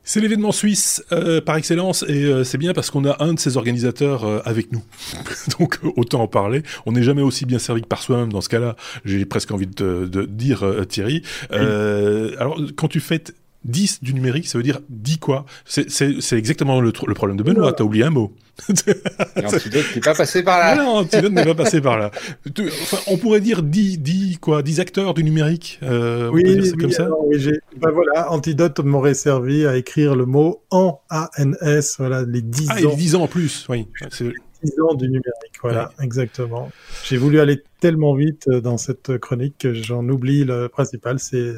C'est 0.08 0.20
l'événement 0.20 0.52
suisse 0.52 1.04
euh, 1.10 1.40
par 1.40 1.56
excellence 1.56 2.04
et 2.06 2.26
euh, 2.26 2.44
c'est 2.44 2.58
bien 2.58 2.72
parce 2.72 2.90
qu'on 2.90 3.04
a 3.04 3.22
un 3.24 3.34
de 3.34 3.40
ses 3.40 3.56
organisateurs 3.56 4.24
euh, 4.24 4.40
avec 4.44 4.70
nous. 4.70 4.82
Donc 5.58 5.80
autant 5.96 6.22
en 6.22 6.28
parler. 6.28 6.62
On 6.86 6.92
n'est 6.92 7.02
jamais 7.02 7.22
aussi 7.22 7.44
bien 7.44 7.58
servi 7.58 7.82
que 7.82 7.88
par 7.88 8.04
soi-même 8.04 8.32
dans 8.32 8.40
ce 8.40 8.48
cas-là. 8.48 8.76
J'ai 9.04 9.24
presque 9.26 9.50
envie 9.50 9.66
de, 9.66 10.06
de 10.06 10.22
dire 10.22 10.64
Thierry. 10.88 11.22
alors 11.50 12.60
quand 12.76 12.86
tu 12.86 13.00
fais 13.00 13.22
10 13.66 14.02
du 14.02 14.14
numérique, 14.14 14.48
ça 14.48 14.58
veut 14.58 14.64
dire 14.64 14.80
10 14.88 15.18
quoi 15.18 15.44
C'est 15.66 16.32
exactement 16.32 16.80
le, 16.80 16.92
le, 17.06 17.14
problème 17.14 17.36
de 17.36 17.42
Benoît, 17.42 17.72
t'as 17.72 17.84
oublié 17.84 18.04
un 18.04 18.10
mot. 18.10 18.32
Antidote 19.36 19.84
n'est 19.94 20.00
pas 20.00 20.14
passé 20.14 20.42
par 20.42 20.58
là. 20.58 20.76
Non, 20.76 20.98
Antidote 20.98 21.32
n'est 21.32 21.44
pas 21.44 21.54
passé 21.54 21.80
par 21.80 21.98
là. 21.98 22.10
Enfin, 22.58 22.98
on 23.08 23.16
pourrait 23.16 23.40
dire 23.40 23.62
10, 23.62 23.98
10, 23.98 24.38
quoi, 24.38 24.62
10 24.62 24.80
acteurs 24.80 25.14
du 25.14 25.24
numérique. 25.24 25.78
Euh, 25.82 26.30
oui, 26.32 26.42
oui 26.46 26.72
comme 26.72 26.90
ça. 26.90 27.08
oui, 27.24 27.50
ben 27.76 27.90
voilà, 27.90 28.32
Antidote 28.32 28.80
m'aurait 28.80 29.14
servi 29.14 29.66
à 29.66 29.76
écrire 29.76 30.14
le 30.14 30.26
mot 30.26 30.62
en 30.70 31.00
ANS, 31.10 31.96
voilà, 31.98 32.22
les 32.22 32.42
10 32.42 32.66
ah, 32.68 32.72
ans. 32.72 32.76
Ah, 32.76 32.80
les 32.90 32.96
10 32.96 33.14
ans 33.16 33.22
en 33.22 33.28
plus, 33.28 33.66
oui. 33.68 33.86
10 34.62 34.80
ans 34.80 34.94
du 34.94 35.06
numérique, 35.06 35.56
voilà, 35.60 35.92
exactement. 36.00 36.70
J'ai 37.04 37.18
voulu 37.18 37.40
aller 37.40 37.62
tellement 37.80 38.14
vite 38.14 38.48
euh, 38.48 38.60
dans 38.60 38.78
cette 38.78 39.18
chronique 39.18 39.56
que 39.58 39.74
j'en 39.74 40.08
oublie 40.08 40.44
le 40.44 40.68
principal, 40.68 41.18
c'est 41.18 41.54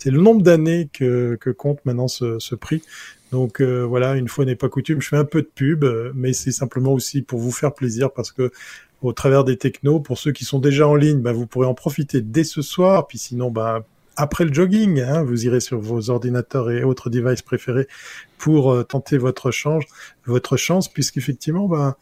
c'est 0.00 0.10
le 0.10 0.20
nombre 0.20 0.42
d'années 0.42 0.88
que, 0.92 1.38
compte 1.56 1.84
maintenant 1.84 2.08
ce, 2.08 2.54
prix. 2.54 2.82
Donc 3.32 3.60
euh, 3.60 3.84
voilà, 3.84 4.16
une 4.16 4.28
fois 4.28 4.44
n'est 4.44 4.56
pas 4.56 4.68
coutume, 4.68 5.00
je 5.00 5.08
fais 5.08 5.16
un 5.16 5.24
peu 5.24 5.42
de 5.42 5.50
pub, 5.54 5.84
euh, 5.84 6.10
mais 6.14 6.32
c'est 6.32 6.50
simplement 6.50 6.92
aussi 6.92 7.22
pour 7.22 7.38
vous 7.38 7.52
faire 7.52 7.72
plaisir 7.74 8.10
parce 8.10 8.32
que 8.32 8.50
au 9.02 9.12
travers 9.12 9.44
des 9.44 9.56
technos, 9.56 10.00
pour 10.00 10.18
ceux 10.18 10.32
qui 10.32 10.44
sont 10.44 10.58
déjà 10.58 10.88
en 10.88 10.94
ligne, 10.94 11.20
bah, 11.20 11.32
vous 11.32 11.46
pourrez 11.46 11.66
en 11.66 11.74
profiter 11.74 12.20
dès 12.20 12.44
ce 12.44 12.60
soir. 12.60 13.06
Puis 13.06 13.18
sinon, 13.18 13.50
bah, 13.50 13.84
après 14.16 14.44
le 14.44 14.52
jogging, 14.52 15.00
hein, 15.00 15.22
vous 15.22 15.46
irez 15.46 15.60
sur 15.60 15.78
vos 15.80 16.10
ordinateurs 16.10 16.70
et 16.70 16.82
autres 16.82 17.08
devices 17.08 17.42
préférés 17.42 17.86
pour 18.36 18.72
euh, 18.72 18.82
tenter 18.82 19.16
votre 19.16 19.50
change, 19.50 19.86
votre 20.26 20.56
chance, 20.56 20.88
puisqu'effectivement, 20.88 21.68
bah, 21.68 21.96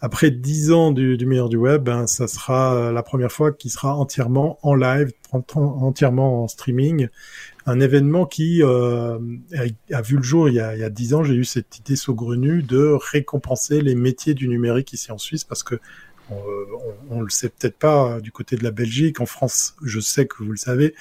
après 0.00 0.30
dix 0.30 0.70
ans 0.70 0.92
du, 0.92 1.16
du, 1.16 1.24
meilleur 1.24 1.48
du 1.48 1.56
web, 1.56 1.82
ben, 1.82 2.06
ça 2.06 2.28
sera 2.28 2.92
la 2.92 3.02
première 3.02 3.32
fois 3.32 3.52
qu'il 3.52 3.70
sera 3.70 3.96
entièrement 3.96 4.58
en 4.62 4.74
live, 4.74 5.12
entièrement 5.34 6.44
en 6.44 6.48
streaming. 6.48 7.08
Un 7.66 7.80
événement 7.80 8.26
qui 8.26 8.62
euh, 8.62 9.18
a, 9.92 10.02
vu 10.02 10.16
le 10.16 10.22
jour 10.22 10.48
il 10.48 10.56
y 10.56 10.60
a, 10.60 10.90
dix 10.90 11.14
ans. 11.14 11.24
J'ai 11.24 11.34
eu 11.34 11.44
cette 11.44 11.78
idée 11.78 11.96
saugrenue 11.96 12.62
de 12.62 12.96
récompenser 13.12 13.80
les 13.80 13.94
métiers 13.94 14.34
du 14.34 14.48
numérique 14.48 14.92
ici 14.92 15.12
en 15.12 15.18
Suisse 15.18 15.44
parce 15.44 15.62
que 15.62 15.76
on, 16.30 16.36
on, 17.10 17.20
le 17.20 17.28
sait 17.28 17.50
peut-être 17.50 17.76
pas 17.76 18.20
du 18.20 18.32
côté 18.32 18.56
de 18.56 18.64
la 18.64 18.70
Belgique. 18.70 19.20
En 19.20 19.26
France, 19.26 19.76
je 19.82 20.00
sais 20.00 20.26
que 20.26 20.42
vous 20.42 20.52
le 20.52 20.56
savez. 20.56 20.94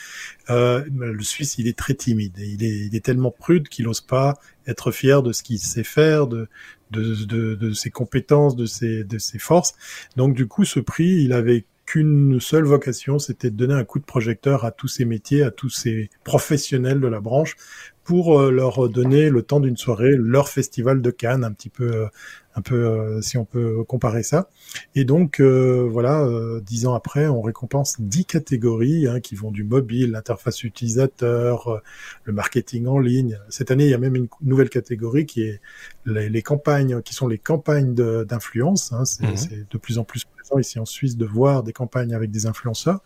Euh, 0.50 0.84
le 0.94 1.24
Suisse, 1.24 1.58
il 1.58 1.68
est 1.68 1.78
très 1.78 1.94
timide. 1.94 2.38
Il 2.38 2.64
est, 2.64 2.88
il 2.88 2.96
est 2.96 3.06
tellement 3.06 3.32
prude 3.32 3.70
qu'il 3.70 3.86
n'ose 3.86 4.02
pas 4.02 4.38
être 4.68 4.92
fier 4.92 5.24
de 5.24 5.32
ce 5.32 5.44
qu'il 5.44 5.60
sait 5.60 5.84
faire, 5.84 6.28
de, 6.28 6.48
de, 6.92 7.26
de, 7.26 7.56
de, 7.56 7.74
ses 7.74 7.90
compétences, 7.90 8.56
de 8.56 8.66
ses, 8.66 9.04
de 9.04 9.18
ses 9.18 9.40
forces. 9.40 9.76
Donc 10.16 10.36
du 10.36 10.48
coup, 10.48 10.66
ce 10.66 10.80
prix, 10.80 11.24
il 11.24 11.34
avait 11.34 11.66
qu'une 11.86 12.40
seule 12.40 12.64
vocation, 12.64 13.20
c'était 13.20 13.50
de 13.50 13.56
donner 13.56 13.74
un 13.74 13.84
coup 13.84 14.00
de 14.00 14.06
projecteur 14.06 14.66
à 14.66 14.72
tous 14.72 14.88
ces 14.88 15.06
métiers, 15.06 15.44
à 15.44 15.52
tous 15.52 15.70
ces 15.70 16.10
professionnels 16.24 17.00
de 17.00 17.08
la 17.08 17.20
branche, 17.20 17.56
pour 18.04 18.40
euh, 18.40 18.52
leur 18.52 18.90
donner 18.90 19.30
le 19.30 19.42
temps 19.44 19.60
d'une 19.60 19.78
soirée 19.78 20.16
leur 20.16 20.50
festival 20.50 21.02
de 21.02 21.12
Cannes, 21.12 21.44
un 21.44 21.52
petit 21.52 21.70
peu 21.70 21.92
euh, 21.96 22.08
un 22.56 22.62
peu 22.62 22.76
euh, 22.76 23.22
si 23.22 23.38
on 23.38 23.46
peut 23.46 23.84
comparer 23.84 24.24
ça. 24.24 24.50
Et 24.96 25.06
donc 25.06 25.40
euh, 25.40 25.88
voilà, 25.90 26.22
euh, 26.22 26.62
dix 26.62 26.86
ans 26.86 26.94
après, 26.94 27.28
on 27.28 27.42
récompense 27.42 28.00
dix 28.00 28.26
catégories 28.26 29.08
hein, 29.08 29.20
qui 29.20 29.36
vont 29.36 29.52
du 29.52 29.64
mobile, 29.64 30.12
l'interface 30.12 30.64
utilisateur, 30.64 31.82
le 32.24 32.34
marketing 32.34 32.88
en 32.88 33.00
ligne. 33.00 33.40
Cette 33.50 33.72
année, 33.72 33.86
il 33.86 33.90
y 33.90 33.96
a 33.96 34.00
même 34.00 34.16
une 34.16 34.28
nouvelle 34.42 34.70
catégorie 34.70 35.26
qui 35.26 35.44
est 35.44 35.62
les, 36.06 36.42
campagnes, 36.42 37.02
qui 37.02 37.14
sont 37.14 37.28
les 37.28 37.38
campagnes 37.38 37.94
d'influence. 37.94 38.94
Hein. 38.94 39.04
Mhm. 39.22 39.38
C'est 39.38 39.72
de 39.72 39.78
plus 39.78 39.98
en 39.98 40.04
plus 40.04 40.26
présent 40.26 40.60
ici 40.60 40.80
en 40.80 40.86
Suisse 40.86 41.18
de 41.18 41.26
voir 41.26 41.64
des 41.64 41.74
campagnes 41.74 42.14
avec 42.14 42.32
des 42.32 42.46
influenceurs. 42.46 43.02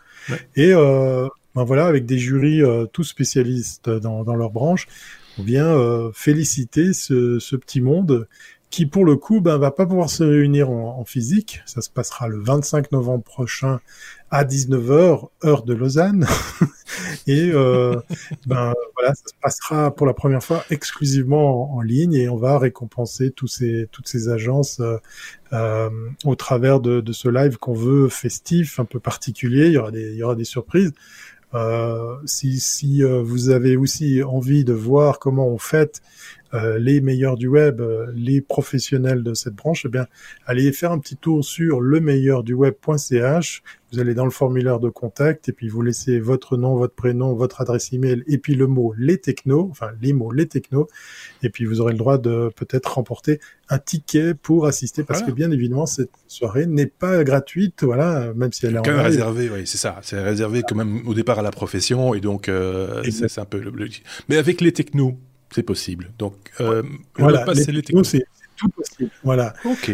Et 0.56 0.74
ben 0.74 1.64
voilà, 1.64 1.88
avec 1.88 2.06
des 2.06 2.20
jurys 2.20 2.62
tous 2.92 3.06
spécialistes 3.06 3.90
dans, 3.90 4.24
dans 4.24 4.36
leur 4.36 4.52
branche 4.52 4.88
on 5.40 5.44
vient 5.44 6.12
féliciter 6.14 6.94
ce, 6.94 7.38
ce 7.38 7.56
petit 7.56 7.80
monde 7.80 8.28
qui 8.70 8.86
pour 8.86 9.06
le 9.06 9.16
coup 9.16 9.40
ben, 9.40 9.58
va 9.58 9.72
pas 9.72 9.86
pouvoir 9.86 10.10
se 10.10 10.24
réunir 10.24 10.70
en, 10.70 11.06
physique. 11.06 11.62
Ça 11.66 11.82
se 11.82 11.90
passera 11.90 12.28
le 12.28 12.40
25 12.40 12.92
novembre 12.92 13.24
prochain 13.24 13.80
à 14.30 14.44
19h, 14.44 15.30
heure 15.46 15.64
de 15.64 15.74
Lausanne. 15.74 16.28
et 17.28 17.50
euh, 17.54 17.96
ben 18.46 18.74
voilà, 18.96 19.16
ça 19.16 19.24
se 19.26 19.34
passera 19.42 19.96
pour 19.96 20.06
la 20.06 20.14
première 20.14 20.44
fois 20.44 20.66
exclusivement 20.70 21.74
en, 21.74 21.82
ligne 21.82 22.14
et 22.14 22.28
on 22.28 22.36
va 22.36 22.60
récompenser 22.60 23.32
tous 23.32 23.48
ces, 23.48 23.88
toutes 23.92 24.08
ces 24.08 24.28
agences 24.28 24.82
euh, 24.82 24.98
euh, 25.54 25.90
au 26.26 26.36
travers 26.36 26.82
de, 26.82 27.00
de 27.00 27.14
ce 27.14 27.30
live 27.30 27.58
qu'on 27.58 27.74
veut 27.74 28.10
festif, 28.10 28.80
un 28.80 28.86
peu 28.86 29.00
particulier. 29.00 29.68
Il 29.68 29.74
y 29.74 29.78
aura 29.78 29.92
des, 29.92 30.12
il 30.12 30.18
y 30.18 30.24
aura 30.24 30.36
des 30.36 30.44
surprises. 30.44 30.94
Euh, 31.54 32.18
si, 32.26 32.60
si 32.60 33.04
euh, 33.04 33.22
vous 33.22 33.50
avez 33.50 33.78
aussi 33.78 34.22
envie 34.22 34.66
de 34.66 34.74
voir 34.74 35.18
comment 35.18 35.48
on 35.48 35.58
fête 35.58 36.02
euh, 36.54 36.78
les 36.80 37.02
meilleurs 37.02 37.36
du 37.36 37.48
web, 37.48 37.82
euh, 37.82 38.08
les 38.16 38.42
professionnels 38.42 39.24
de 39.24 39.34
cette 39.34 39.56
branche, 39.56 39.84
eh 39.86 39.90
bien, 39.90 40.08
allez 40.46 40.72
faire 40.72 40.92
un 40.92 41.00
petit 41.00 41.18
tour 41.18 41.44
sur 41.44 41.82
lemeilleurduweb.ch. 41.82 43.64
Vous 43.94 44.00
allez 44.00 44.14
dans 44.14 44.26
le 44.26 44.32
formulaire 44.32 44.80
de 44.80 44.90
contact 44.90 45.48
et 45.48 45.54
puis 45.54 45.70
vous 45.70 45.82
laissez 45.82 46.20
votre 46.20 46.58
nom, 46.58 46.76
votre 46.76 46.94
prénom, 46.94 47.34
votre 47.34 47.62
adresse 47.62 47.94
email 47.94 48.22
et 48.28 48.38
puis 48.38 48.54
le 48.56 48.68
mot 48.68 48.94
les 48.98 49.18
technos, 49.18 49.70
enfin 49.72 49.92
les 50.02 50.12
mots 50.12 50.34
les 50.34 50.46
technos. 50.46 50.90
Et 51.42 51.50
puis 51.50 51.64
vous 51.64 51.80
aurez 51.80 51.94
le 51.94 51.98
droit 51.98 52.18
de 52.18 52.52
peut-être 52.54 52.96
remporter 52.96 53.40
un 53.70 53.80
ticket 53.80 54.34
pour 54.34 54.66
assister 54.68 55.04
parce 55.04 55.24
que 55.24 55.32
bien 55.32 55.52
évidemment 55.52 55.86
cette 55.86 56.12
soirée 56.28 56.66
n'est 56.66 56.86
pas 56.86 57.24
gratuite, 57.24 57.84
voilà, 57.84 58.34
même 58.36 58.52
si 58.52 58.66
elle 58.66 58.76
est 58.76 58.82
quand 58.84 58.92
même 58.92 59.00
réservée, 59.00 59.50
oui, 59.50 59.62
c'est 59.66 59.78
ça, 59.78 60.00
c'est 60.02 60.22
réservé 60.22 60.64
quand 60.68 60.76
même 60.76 61.08
au 61.08 61.14
départ 61.14 61.40
à 61.40 61.42
la 61.42 61.52
profession 61.52 62.14
et 62.14 62.20
donc 62.20 62.50
euh, 62.50 63.04
c'est 63.10 63.40
un 63.40 63.46
peu 63.46 63.60
le, 63.60 63.72
mais 64.28 64.38
avec 64.38 64.62
les 64.62 64.72
technos, 64.72 65.18
c'est 65.52 65.64
possible. 65.64 66.12
Donc, 66.18 66.36
euh, 66.62 66.84
voilà, 67.18 67.46
les, 67.54 67.66
technos, 67.82 68.04
c'est 68.04 68.26
tout 68.58 68.70
possible. 68.70 69.12
Voilà. 69.24 69.54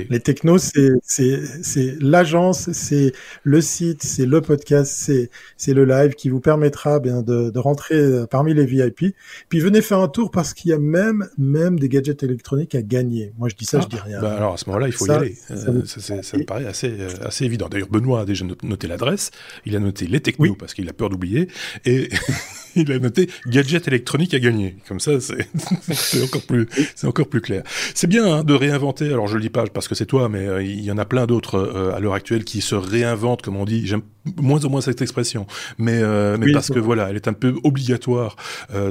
Les 0.10 0.20
technos, 0.20 0.58
c'est 0.58 0.92
c'est 1.04 1.96
l'agence, 2.00 2.72
c'est 2.72 3.12
le 3.44 3.62
site, 3.62 4.04
c'est 4.04 4.26
le 4.26 4.42
podcast, 4.42 4.92
c'est 4.96 5.30
c'est 5.58 5.74
le 5.74 5.86
live 5.86 6.14
qui 6.14 6.30
vous 6.30 6.40
permettra 6.40 7.00
bien 7.00 7.22
de, 7.22 7.50
de 7.50 7.60
rentrer 7.60 7.96
euh, 7.96 8.26
parmi 8.26 8.54
les 8.54 8.66
VIP. 8.66 9.16
Puis 9.50 9.60
venez 9.60 9.82
faire 9.82 10.00
un 10.00 10.08
tour 10.08 10.32
parce 10.32 10.54
qu'il 10.54 10.72
y 10.72 10.74
a 10.74 10.80
même 10.80 11.28
même 11.38 11.80
des 11.80 11.90
gadgets 11.90 12.24
électroniques 12.24 12.74
à 12.74 12.82
gagner. 12.82 13.34
Moi, 13.38 13.50
je 13.50 13.56
dis 13.56 13.66
ça, 13.66 13.82
je 13.82 13.88
dis 13.88 14.00
rien. 14.00 14.22
Bah 14.22 14.36
alors 14.38 14.54
à 14.54 14.58
ce 14.58 14.68
moment-là, 14.70 14.88
il 14.88 14.94
faut 14.94 15.06
y 15.06 15.12
aller. 15.12 15.36
Euh, 15.52 15.84
ça, 15.86 16.24
ça, 16.24 16.38
me 16.38 16.46
paraît 16.46 16.66
assez 16.66 16.90
euh, 16.90 17.10
assez 17.24 17.46
évident. 17.46 17.68
D'ailleurs, 17.70 17.90
Benoît 17.90 18.22
a 18.22 18.26
déjà 18.26 18.46
noté 18.64 18.88
l'adresse. 18.88 19.32
Il 19.66 19.76
a 19.76 19.80
noté 19.80 20.08
les 20.08 20.22
technos 20.22 20.56
parce 20.56 20.74
qu'il 20.74 20.88
a 20.90 20.94
peur 20.94 21.10
d'oublier 21.10 21.48
et 21.86 22.10
il 22.76 22.92
a 22.92 23.00
noté 23.00 23.30
gadget 23.48 23.88
électronique 23.88 24.34
à 24.34 24.40
gagner. 24.40 24.78
Comme 24.88 25.00
ça, 25.00 25.20
c'est 25.20 26.24
encore 26.24 26.44
plus, 26.44 26.68
c'est 26.96 27.08
encore 27.08 27.28
plus 27.28 27.42
clair. 27.42 27.64
C'est 27.94 28.08
bien 28.08 28.26
hein, 28.26 28.44
de 28.44 28.54
réinventer. 28.54 29.08
Alors 29.08 29.28
je 29.28 29.36
le 29.36 29.42
dis 29.42 29.50
pas 29.50 29.66
parce 29.68 29.88
que 29.88 29.96
c'est 29.96 30.06
toi, 30.06 30.30
mais 30.30 30.46
euh, 30.46 30.64
il 30.64 30.82
y 30.82 30.92
en 30.92 30.98
a 30.98 31.06
plein 31.06 31.26
d'autres 31.26 31.56
euh, 31.56 31.96
à 31.96 32.00
l'heure 32.00 32.14
actuelle 32.14 32.44
qui 32.44 32.62
se 32.62 32.76
réinventent, 32.76 33.42
comme 33.42 33.58
on 33.58 33.66
dit. 33.66 33.86
J'aime 33.86 34.02
moins 34.38 34.64
ou 34.64 34.70
moins 34.70 34.82
cette 34.82 35.02
expression, 35.02 35.48
mais 35.78 36.00
euh, 36.02 36.38
mais 36.38 36.52
parce 36.52 36.70
que 36.70 36.80
voilà, 36.80 37.10
elle 37.10 37.16
est 37.16 37.28
un 37.28 37.34
peu 37.34 37.56
obligatoire 37.64 38.36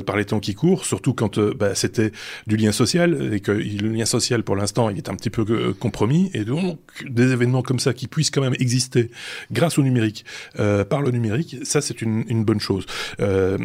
par 0.06 0.16
les 0.16 0.24
temps 0.24 0.40
qui 0.40 0.54
courent, 0.54 0.84
surtout 0.84 1.14
quand 1.14 1.38
bah, 1.38 1.74
c'était 1.74 2.12
du 2.46 2.56
lien 2.56 2.72
social 2.72 3.32
et 3.32 3.40
que 3.40 3.52
le 3.52 3.88
lien 3.88 4.04
social 4.04 4.42
pour 4.42 4.56
l'instant 4.56 4.90
il 4.90 4.98
est 4.98 5.08
un 5.08 5.14
petit 5.14 5.30
peu 5.30 5.72
compromis 5.74 6.30
et 6.34 6.44
donc 6.44 6.78
des 7.08 7.32
événements 7.32 7.62
comme 7.62 7.78
ça 7.78 7.92
qui 7.94 8.08
puissent 8.08 8.30
quand 8.30 8.40
même 8.40 8.54
exister 8.58 9.10
grâce 9.50 9.78
au 9.78 9.82
numérique, 9.82 10.24
par 10.88 11.02
le 11.02 11.10
numérique, 11.10 11.56
ça 11.62 11.80
c'est 11.80 12.02
une, 12.02 12.24
une 12.28 12.44
bonne 12.44 12.60
chose 12.60 12.86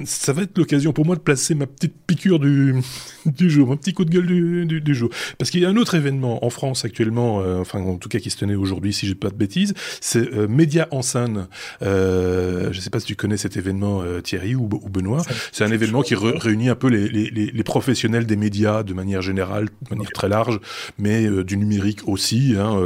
ça 0.05 0.33
va 0.33 0.43
être 0.43 0.57
l'occasion 0.57 0.93
pour 0.93 1.05
moi 1.05 1.15
de 1.15 1.21
placer 1.21 1.55
ma 1.55 1.67
petite 1.67 1.93
piqûre 2.05 2.39
du, 2.39 2.75
du 3.25 3.49
jour, 3.49 3.67
mon 3.67 3.77
petit 3.77 3.93
coup 3.93 4.05
de 4.05 4.09
gueule 4.09 4.25
du, 4.25 4.65
du, 4.65 4.81
du 4.81 4.95
jour. 4.95 5.09
Parce 5.37 5.51
qu'il 5.51 5.61
y 5.61 5.65
a 5.65 5.69
un 5.69 5.77
autre 5.77 5.95
événement 5.95 6.43
en 6.45 6.49
France 6.49 6.85
actuellement, 6.85 7.41
euh, 7.41 7.59
enfin 7.59 7.79
en 7.79 7.97
tout 7.97 8.09
cas 8.09 8.19
qui 8.19 8.29
se 8.29 8.37
tenait 8.37 8.55
aujourd'hui, 8.55 8.93
si 8.93 9.07
j'ai 9.07 9.15
pas 9.15 9.29
de 9.29 9.35
bêtises, 9.35 9.73
c'est 10.01 10.33
euh, 10.33 10.47
Média 10.47 10.87
en 10.91 11.01
scène. 11.01 11.47
Euh, 11.81 12.69
je 12.71 12.79
sais 12.79 12.89
pas 12.89 12.99
si 12.99 13.05
tu 13.05 13.15
connais 13.15 13.37
cet 13.37 13.57
événement, 13.57 14.01
euh, 14.01 14.21
Thierry 14.21 14.55
ou, 14.55 14.69
ou 14.71 14.89
Benoît. 14.89 15.21
C'est 15.51 15.63
un 15.63 15.71
événement 15.71 16.01
qui 16.01 16.15
réunit 16.15 16.69
un 16.69 16.75
peu 16.75 16.87
les, 16.87 17.07
les, 17.07 17.29
les, 17.29 17.63
professionnels 17.63 18.25
des 18.25 18.37
médias 18.37 18.83
de 18.83 18.93
manière 18.93 19.21
générale, 19.21 19.65
de 19.65 19.95
manière 19.95 20.11
très 20.11 20.29
large, 20.29 20.59
mais 20.97 21.27
du 21.43 21.57
numérique 21.57 22.07
aussi, 22.07 22.55
hein, 22.57 22.79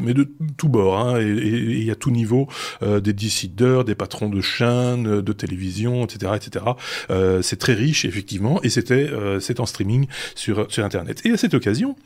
mais 0.00 0.14
de 0.14 0.28
tout 0.56 0.68
bord, 0.68 0.98
hein, 0.98 1.20
et, 1.20 1.86
et, 1.86 1.90
à 1.90 1.94
tout 1.94 2.10
niveau, 2.10 2.48
des 2.82 3.12
décideurs, 3.12 3.84
des 3.84 3.94
patrons 3.94 4.28
de 4.28 4.40
chaînes, 4.40 5.22
de 5.22 5.32
télévision, 5.32 6.04
etc 6.04 6.28
etc., 6.34 6.64
euh, 7.10 7.42
c'est 7.42 7.56
très 7.56 7.74
riche, 7.74 8.04
effectivement, 8.04 8.60
et 8.62 8.70
c'était 8.70 8.94
euh, 8.94 9.40
c'est 9.40 9.60
en 9.60 9.66
streaming 9.66 10.06
sur, 10.34 10.70
sur 10.70 10.84
Internet. 10.84 11.20
Et 11.24 11.30
à 11.30 11.36
cette 11.36 11.54
occasion, 11.54 11.96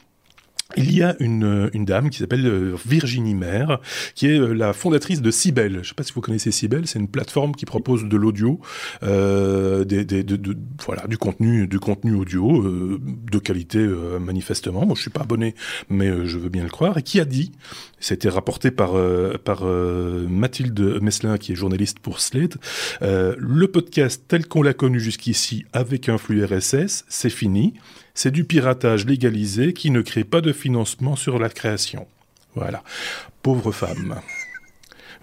il 0.77 0.95
y 0.95 1.03
a 1.03 1.16
une, 1.20 1.70
une 1.73 1.85
dame 1.85 2.11
qui 2.11 2.18
s'appelle 2.18 2.47
euh, 2.47 2.77
Virginie 2.87 3.35
Maire, 3.35 3.81
qui 4.14 4.27
est 4.27 4.39
euh, 4.39 4.53
la 4.53 4.73
fondatrice 4.73 5.23
de 5.23 5.31
Cybelle. 5.31 5.75
Je 5.75 5.79
ne 5.79 5.85
sais 5.85 5.95
pas 5.95 6.03
si 6.03 6.12
vous 6.12 6.20
connaissez 6.20 6.51
Cybelle, 6.51 6.87
c'est 6.87 6.99
une 6.99 7.09
plateforme 7.09 7.55
qui 7.55 7.64
propose 7.64 8.05
de 8.05 8.16
l'audio, 8.16 8.61
euh, 9.03 9.85
des, 9.85 10.05
des, 10.05 10.23
de, 10.23 10.37
de, 10.37 10.57
voilà, 10.85 11.07
du 11.07 11.18
contenu, 11.18 11.66
du 11.66 11.79
contenu 11.79 12.14
audio 12.14 12.62
euh, 12.62 13.01
de 13.03 13.39
qualité 13.39 13.79
euh, 13.79 14.18
manifestement. 14.18 14.87
Moi, 14.87 14.95
je 14.97 15.03
suis 15.03 15.11
pas 15.11 15.23
abonné, 15.23 15.55
mais 15.89 16.27
je 16.27 16.39
veux 16.39 16.49
bien 16.49 16.64
le 16.64 16.70
croire. 16.70 16.99
Et 16.99 17.03
qui 17.03 17.20
a 17.20 17.25
dit, 17.25 17.53
c'était 17.99 18.29
rapporté 18.29 18.70
par 18.70 18.93
par 19.45 19.64
Mathilde 19.64 21.01
Meslin, 21.01 21.39
qui 21.39 21.53
est 21.53 21.55
journaliste 21.55 21.99
pour 21.99 22.20
Slate, 22.20 22.57
le 23.01 23.66
podcast 23.66 24.25
tel 24.29 24.47
qu'on 24.47 24.62
l'a 24.62 24.75
connu 24.75 25.01
jusqu'ici 25.01 25.64
avec 25.73 26.09
un 26.09 26.18
flux 26.18 26.45
RSS, 26.45 27.05
c'est 27.09 27.31
fini 27.31 27.75
c'est 28.15 28.31
du 28.31 28.45
piratage 28.45 29.07
légalisé 29.07 29.73
qui 29.73 29.91
ne 29.91 30.03
crée 30.03 30.25
pas 30.25 30.41
de 30.41 30.53
financement 30.53 31.17
sur 31.17 31.39
la 31.39 31.49
création. 31.49 32.07
Voilà. 32.55 32.83
Pauvre 33.43 33.73
femme. 33.73 34.21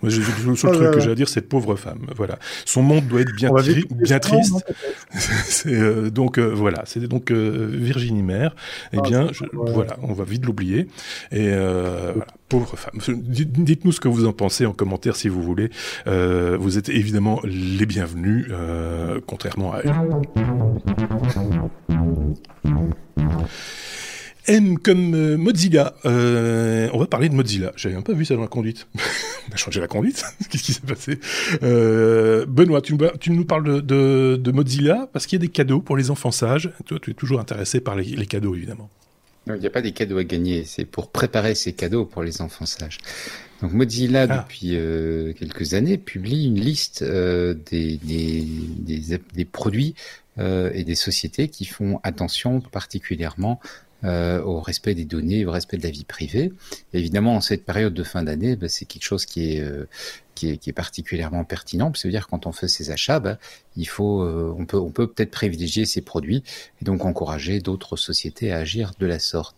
Moi, 0.02 0.12
le 0.12 0.56
seul 0.56 0.72
truc 0.72 0.92
que 0.92 1.00
j'ai 1.00 1.12
à 1.12 1.16
dire, 1.16 1.30
c'est 1.30 1.42
pauvre 1.42 1.76
femme. 1.76 2.08
Voilà. 2.16 2.40
Son 2.66 2.82
monde 2.82 3.08
doit 3.08 3.22
être 3.22 3.34
bien, 3.36 3.52
bien 3.92 4.20
triste. 4.20 4.66
c'est 5.14 5.74
euh, 5.74 6.10
donc 6.10 6.38
euh, 6.38 6.52
voilà. 6.54 6.84
C'est 6.86 7.00
donc 7.08 7.32
euh, 7.32 7.70
Virginie 7.72 8.24
Mère. 8.24 8.56
Eh 8.94 8.98
ah, 8.98 9.02
bien, 9.02 9.28
voilà, 9.54 9.98
on 10.02 10.14
va 10.14 10.24
vite 10.24 10.46
l'oublier. 10.46 10.88
Et 11.32 11.50
voilà, 11.50 12.28
pauvre 12.48 12.78
femme. 12.78 13.00
Dites-nous 13.08 13.92
ce 13.92 14.00
que 14.00 14.08
vous 14.08 14.26
en 14.26 14.34
pensez 14.34 14.66
en 14.66 14.74
commentaire 14.74 15.16
si 15.16 15.28
vous 15.28 15.42
voulez. 15.42 15.70
vous 16.06 16.78
êtes 16.78 16.90
évidemment 16.90 17.40
les 17.44 17.86
bienvenus, 17.86 18.48
contrairement 19.26 19.74
à 19.74 19.80
elle. 19.84 19.94
M 24.48 24.80
comme 24.80 25.14
euh, 25.14 25.38
Mozilla. 25.38 25.96
Euh, 26.06 26.90
on 26.94 27.00
va 27.00 27.08
parler 27.08 27.30
de 27.30 27.36
Mozilla. 27.36 27.72
J'avais 27.76 27.96
un 27.96 28.02
peu 28.02 28.14
vu 28.14 28.26
ça 28.26 28.36
dans 28.36 28.42
la 28.42 28.48
conduite. 28.48 28.88
on 29.50 29.54
a 29.54 29.56
changé 29.56 29.80
la 29.80 29.88
conduite. 29.88 30.24
Qu'est-ce 30.50 30.64
qui 30.64 30.74
s'est 30.74 30.82
passé? 30.82 31.20
Euh, 31.64 32.46
Benoît, 32.48 32.82
tu, 32.82 32.96
nous 33.32 33.46
parles 33.46 33.82
de, 33.86 34.52
Mozilla 34.52 35.10
parce 35.14 35.26
qu'il 35.26 35.38
y 35.38 35.42
a 35.42 35.46
des 35.46 35.52
cadeaux 35.52 35.82
pour 35.82 35.98
les 35.98 36.12
enfants 36.12 36.32
sages. 36.32 36.72
Toi, 36.86 37.00
tu 37.02 37.12
es 37.12 37.14
toujours 37.14 37.40
intéressé 37.40 37.80
par 37.82 37.96
les, 37.96 38.26
cadeaux, 38.26 38.56
évidemment. 38.56 38.90
Non, 39.48 39.56
il 39.56 39.62
n'y 39.62 39.68
a 39.68 39.72
pas 39.72 39.82
des 39.82 39.92
cadeaux 39.92 40.18
à 40.18 40.24
gagner. 40.24 40.64
C'est 40.66 40.86
pour 40.86 41.10
préparer 41.10 41.56
ces 41.56 41.74
cadeaux 41.74 42.06
pour 42.06 42.24
les 42.24 42.42
enfants 42.42 42.66
sages. 42.66 42.98
Donc 43.62 43.74
Mozilla, 43.74 44.26
ah. 44.30 44.44
depuis 44.44 44.78
quelques 45.38 45.74
années, 45.74 45.98
publie 45.98 46.46
une 46.46 46.60
liste 46.60 47.04
des, 47.04 48.00
des, 48.02 49.46
produits 49.46 49.96
et 50.38 50.84
des 50.84 50.96
sociétés 50.96 51.50
qui 51.50 51.66
font 51.66 52.00
attention 52.04 52.62
particulièrement 52.62 53.60
euh, 54.04 54.42
au 54.42 54.60
respect 54.62 54.96
des 54.96 55.06
données, 55.06 55.46
au 55.46 55.52
respect 55.52 55.78
de 55.78 55.84
la 55.84 55.90
vie 55.90 56.06
privée. 56.06 56.54
évidemment, 56.94 57.36
en 57.36 57.42
cette 57.42 57.66
période 57.66 57.94
de 57.94 58.04
fin 58.04 58.24
d'année, 58.24 58.56
bah, 58.56 58.70
c'est 58.70 58.86
quelque 58.86 59.04
chose 59.04 59.26
qui 59.26 59.56
est, 59.56 59.62
euh, 59.62 59.88
qui 60.40 60.52
est, 60.52 60.58
qui 60.58 60.70
est 60.70 60.74
particulièrement 60.74 61.44
pertinent. 61.44 61.92
Ça 61.94 62.08
veut 62.08 62.12
dire 62.12 62.28
quand 62.28 62.48
on 62.48 62.54
fait 62.54 62.70
ses 62.70 62.92
achats, 62.92 63.20
bah, 63.20 63.38
il 63.76 63.88
faut, 63.88 64.22
euh, 64.22 64.56
on 64.58 64.66
peut, 64.66 64.78
on 64.78 64.90
peut 64.90 65.08
peut-être 65.08 65.32
privilégier 65.32 65.86
ces 65.86 66.02
produits 66.02 66.44
et 66.82 66.86
donc 66.86 67.04
encourager 67.04 67.60
d'autres 67.60 67.98
sociétés 67.98 68.54
à 68.54 68.60
agir 68.60 68.94
de 69.00 69.06
la 69.06 69.20
sorte. 69.20 69.58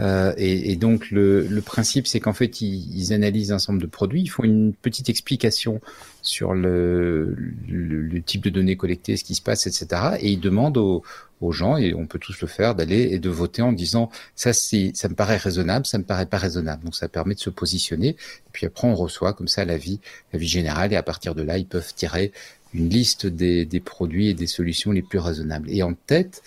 Euh, 0.00 0.32
et, 0.38 0.72
et, 0.72 0.76
donc 0.76 1.10
le, 1.10 1.46
le 1.46 1.60
principe, 1.60 2.06
c'est 2.06 2.18
qu'en 2.18 2.32
fait, 2.32 2.62
ils, 2.62 2.96
ils, 2.98 3.12
analysent 3.12 3.52
un 3.52 3.56
ensemble 3.56 3.82
de 3.82 3.86
produits, 3.86 4.22
ils 4.22 4.28
font 4.28 4.42
une 4.42 4.72
petite 4.72 5.10
explication 5.10 5.82
sur 6.22 6.54
le, 6.54 7.36
le, 7.68 8.00
le, 8.00 8.22
type 8.22 8.42
de 8.42 8.50
données 8.50 8.76
collectées, 8.76 9.18
ce 9.18 9.24
qui 9.24 9.34
se 9.34 9.42
passe, 9.42 9.66
etc. 9.66 10.16
Et 10.20 10.30
ils 10.30 10.40
demandent 10.40 10.78
aux, 10.78 11.02
aux 11.42 11.52
gens, 11.52 11.76
et 11.76 11.94
on 11.94 12.06
peut 12.06 12.18
tous 12.18 12.40
le 12.40 12.48
faire, 12.48 12.74
d'aller 12.74 13.08
et 13.10 13.18
de 13.18 13.28
voter 13.28 13.62
en 13.62 13.72
disant 13.72 14.10
ça, 14.34 14.52
ça 14.52 15.08
me 15.08 15.14
paraît 15.14 15.36
raisonnable, 15.36 15.86
ça 15.86 15.98
me 15.98 16.04
paraît 16.04 16.26
pas 16.26 16.38
raisonnable. 16.38 16.84
Donc 16.84 16.94
ça 16.94 17.08
permet 17.08 17.34
de 17.34 17.40
se 17.40 17.50
positionner. 17.50 18.08
Et 18.10 18.50
puis 18.52 18.66
après, 18.66 18.88
on 18.88 18.94
reçoit 18.94 19.32
comme 19.32 19.48
ça 19.48 19.64
l'avis, 19.64 20.00
vie 20.32 20.48
générale, 20.48 20.92
et 20.92 20.96
à 20.96 21.02
partir 21.02 21.34
de 21.34 21.42
là, 21.42 21.58
ils 21.58 21.66
peuvent 21.66 21.94
tirer 21.94 22.32
une 22.74 22.88
liste 22.88 23.26
des, 23.26 23.66
des 23.66 23.80
produits 23.80 24.28
et 24.28 24.34
des 24.34 24.46
solutions 24.46 24.92
les 24.92 25.02
plus 25.02 25.18
raisonnables. 25.18 25.70
Et 25.70 25.82
en 25.82 25.94
tête, 25.94 26.42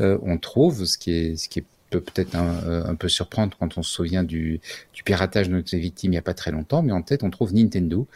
euh, 0.00 0.18
on 0.22 0.36
trouve 0.36 0.84
ce 0.84 0.98
qui 0.98 1.12
est, 1.12 1.36
ce 1.36 1.48
qui 1.48 1.62
peut 1.90 2.00
peut-être 2.00 2.36
un, 2.36 2.94
peu 2.94 3.08
surprendre 3.08 3.56
quand 3.58 3.76
on 3.76 3.82
se 3.82 3.90
souvient 3.90 4.22
du, 4.22 4.60
du 4.94 5.02
piratage 5.02 5.48
de 5.48 5.54
notre 5.54 5.76
victime 5.76 6.12
il 6.12 6.14
n'y 6.14 6.18
a 6.18 6.22
pas 6.22 6.34
très 6.34 6.52
longtemps, 6.52 6.82
mais 6.82 6.92
en 6.92 7.02
tête 7.02 7.22
on 7.22 7.30
trouve 7.30 7.52
Nintendo 7.52 8.06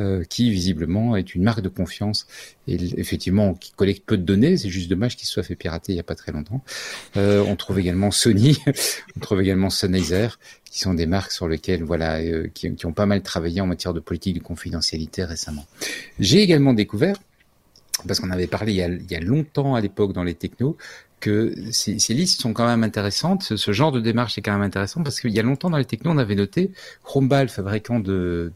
euh, 0.00 0.24
qui 0.24 0.50
visiblement 0.50 1.14
est 1.14 1.36
une 1.36 1.44
marque 1.44 1.60
de 1.60 1.68
confiance 1.68 2.26
et 2.66 2.74
effectivement 2.98 3.54
qui 3.54 3.70
collecte 3.72 4.04
peu 4.04 4.16
de 4.16 4.24
données. 4.24 4.56
C'est 4.56 4.68
juste 4.68 4.90
dommage 4.90 5.16
qu'il 5.16 5.28
soit 5.28 5.44
fait 5.44 5.54
pirater 5.54 5.92
il 5.92 5.96
y 5.96 6.00
a 6.00 6.04
pas 6.04 6.16
très 6.16 6.32
longtemps. 6.32 6.62
Euh, 7.16 7.44
on 7.46 7.54
trouve 7.54 7.78
également 7.78 8.10
Sony, 8.10 8.58
on 9.16 9.20
trouve 9.20 9.40
également 9.40 9.70
Sennheiser, 9.70 10.28
qui 10.64 10.80
sont 10.80 10.94
des 10.94 11.06
marques 11.06 11.30
sur 11.30 11.46
lesquelles 11.46 11.84
voilà 11.84 12.18
euh, 12.18 12.48
qui, 12.52 12.74
qui, 12.74 12.86
ont 12.86 12.92
pas 12.92 13.06
mal 13.06 13.22
travaillé 13.22 13.60
en 13.60 13.66
matière 13.66 13.94
de 13.94 14.00
politique 14.00 14.34
de 14.34 14.42
confidentialité 14.42 15.22
récemment. 15.22 15.64
J'ai 16.18 16.42
également 16.42 16.72
découvert 16.72 17.16
parce 18.08 18.18
qu'on 18.18 18.30
avait 18.30 18.48
parlé 18.48 18.72
il 18.72 18.76
y, 18.76 18.82
a, 18.82 18.88
il 18.88 19.10
y 19.10 19.14
a 19.14 19.20
longtemps 19.20 19.76
à 19.76 19.80
l'époque 19.80 20.12
dans 20.12 20.24
les 20.24 20.34
technos, 20.34 20.76
que 21.20 21.54
ces, 21.70 21.98
ces, 21.98 22.14
listes 22.14 22.40
sont 22.40 22.52
quand 22.52 22.66
même 22.66 22.84
intéressantes. 22.84 23.56
Ce, 23.56 23.72
genre 23.72 23.92
de 23.92 24.00
démarche 24.00 24.36
est 24.38 24.42
quand 24.42 24.52
même 24.52 24.62
intéressant 24.62 25.02
parce 25.02 25.20
qu'il 25.20 25.30
y 25.30 25.40
a 25.40 25.42
longtemps 25.42 25.70
dans 25.70 25.78
les 25.78 25.84
technos, 25.84 26.10
on 26.10 26.18
avait 26.18 26.34
noté, 26.34 26.70
Chromeball, 27.02 27.48
fabricant 27.48 28.00
de, 28.00 28.52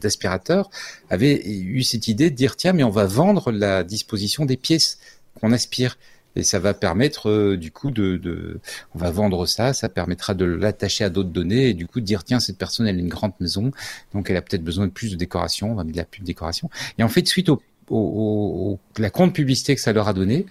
d'aspirateurs, 0.00 0.70
avait 1.10 1.42
eu 1.46 1.82
cette 1.82 2.08
idée 2.08 2.30
de 2.30 2.36
dire, 2.36 2.56
tiens, 2.56 2.72
mais 2.72 2.84
on 2.84 2.90
va 2.90 3.06
vendre 3.06 3.50
la 3.50 3.84
disposition 3.84 4.44
des 4.44 4.56
pièces 4.56 4.98
qu'on 5.40 5.52
aspire. 5.52 5.96
Et 6.36 6.42
ça 6.42 6.58
va 6.58 6.74
permettre 6.74 7.30
euh, 7.30 7.56
du 7.56 7.70
coup 7.70 7.90
de, 7.90 8.16
de, 8.16 8.58
on 8.94 8.98
va 8.98 9.10
vendre 9.10 9.46
ça, 9.46 9.72
ça 9.72 9.88
permettra 9.88 10.34
de 10.34 10.44
l'attacher 10.44 11.04
à 11.04 11.10
d'autres 11.10 11.30
données 11.30 11.68
et 11.68 11.74
du 11.74 11.86
coup 11.86 12.00
de 12.00 12.04
dire 12.04 12.24
tiens 12.24 12.40
cette 12.40 12.58
personne 12.58 12.88
elle 12.88 12.96
a 12.96 12.98
une 12.98 13.08
grande 13.08 13.34
maison, 13.38 13.70
donc 14.12 14.30
elle 14.30 14.36
a 14.36 14.42
peut-être 14.42 14.64
besoin 14.64 14.86
de 14.86 14.90
plus 14.90 15.12
de 15.12 15.16
décoration, 15.16 15.70
on 15.70 15.74
va 15.76 15.84
mettre 15.84 15.94
de 15.94 16.00
la 16.00 16.04
pub 16.04 16.24
décoration. 16.24 16.70
Et 16.98 17.04
en 17.04 17.08
fait 17.08 17.28
suite 17.28 17.48
au 17.50 17.62
au, 17.90 18.78
la 18.98 19.10
grande 19.10 19.32
publicité 19.34 19.74
que 19.74 19.80
ça 19.80 19.92
leur 19.92 20.08
a 20.08 20.12
donné, 20.12 20.46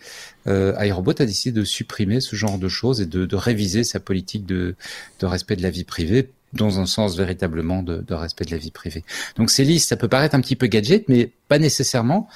euh, 0.47 0.75
iRobot 0.79 1.11
a 1.19 1.25
décidé 1.25 1.57
de 1.57 1.65
supprimer 1.65 2.19
ce 2.19 2.35
genre 2.35 2.57
de 2.57 2.67
choses 2.67 3.01
et 3.01 3.05
de, 3.05 3.25
de 3.25 3.35
réviser 3.35 3.83
sa 3.83 3.99
politique 3.99 4.45
de, 4.45 4.75
de, 5.19 5.25
respect 5.25 5.55
de 5.55 5.63
la 5.63 5.69
vie 5.69 5.83
privée 5.83 6.29
dans 6.53 6.79
un 6.79 6.85
sens 6.85 7.17
véritablement 7.17 7.81
de, 7.81 7.97
de, 7.97 8.13
respect 8.13 8.45
de 8.45 8.51
la 8.51 8.57
vie 8.57 8.71
privée. 8.71 9.03
Donc 9.37 9.49
ces 9.49 9.63
listes, 9.63 9.89
ça 9.89 9.97
peut 9.97 10.07
paraître 10.07 10.35
un 10.35 10.41
petit 10.41 10.55
peu 10.55 10.67
gadget, 10.67 11.09
mais 11.09 11.31
pas 11.47 11.59
nécessairement. 11.59 12.27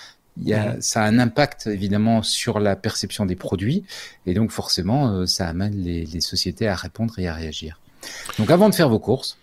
Il 0.42 0.48
y 0.48 0.54
a, 0.54 0.78
ça 0.82 1.04
a 1.04 1.08
un 1.08 1.18
impact 1.18 1.66
évidemment 1.68 2.22
sur 2.22 2.60
la 2.60 2.76
perception 2.76 3.26
des 3.26 3.36
produits 3.36 3.84
et 4.28 4.36
donc 4.36 4.52
forcément 4.52 5.10
euh, 5.10 5.26
ça 5.26 5.48
amène 5.48 5.76
les, 5.84 6.06
les, 6.06 6.22
sociétés 6.22 6.68
à 6.68 6.76
répondre 6.76 7.18
et 7.18 7.28
à 7.28 7.34
réagir. 7.34 7.80
Donc 8.38 8.52
avant 8.52 8.70
de 8.70 8.76
faire 8.76 8.88
vos 8.88 9.00
courses, 9.00 9.40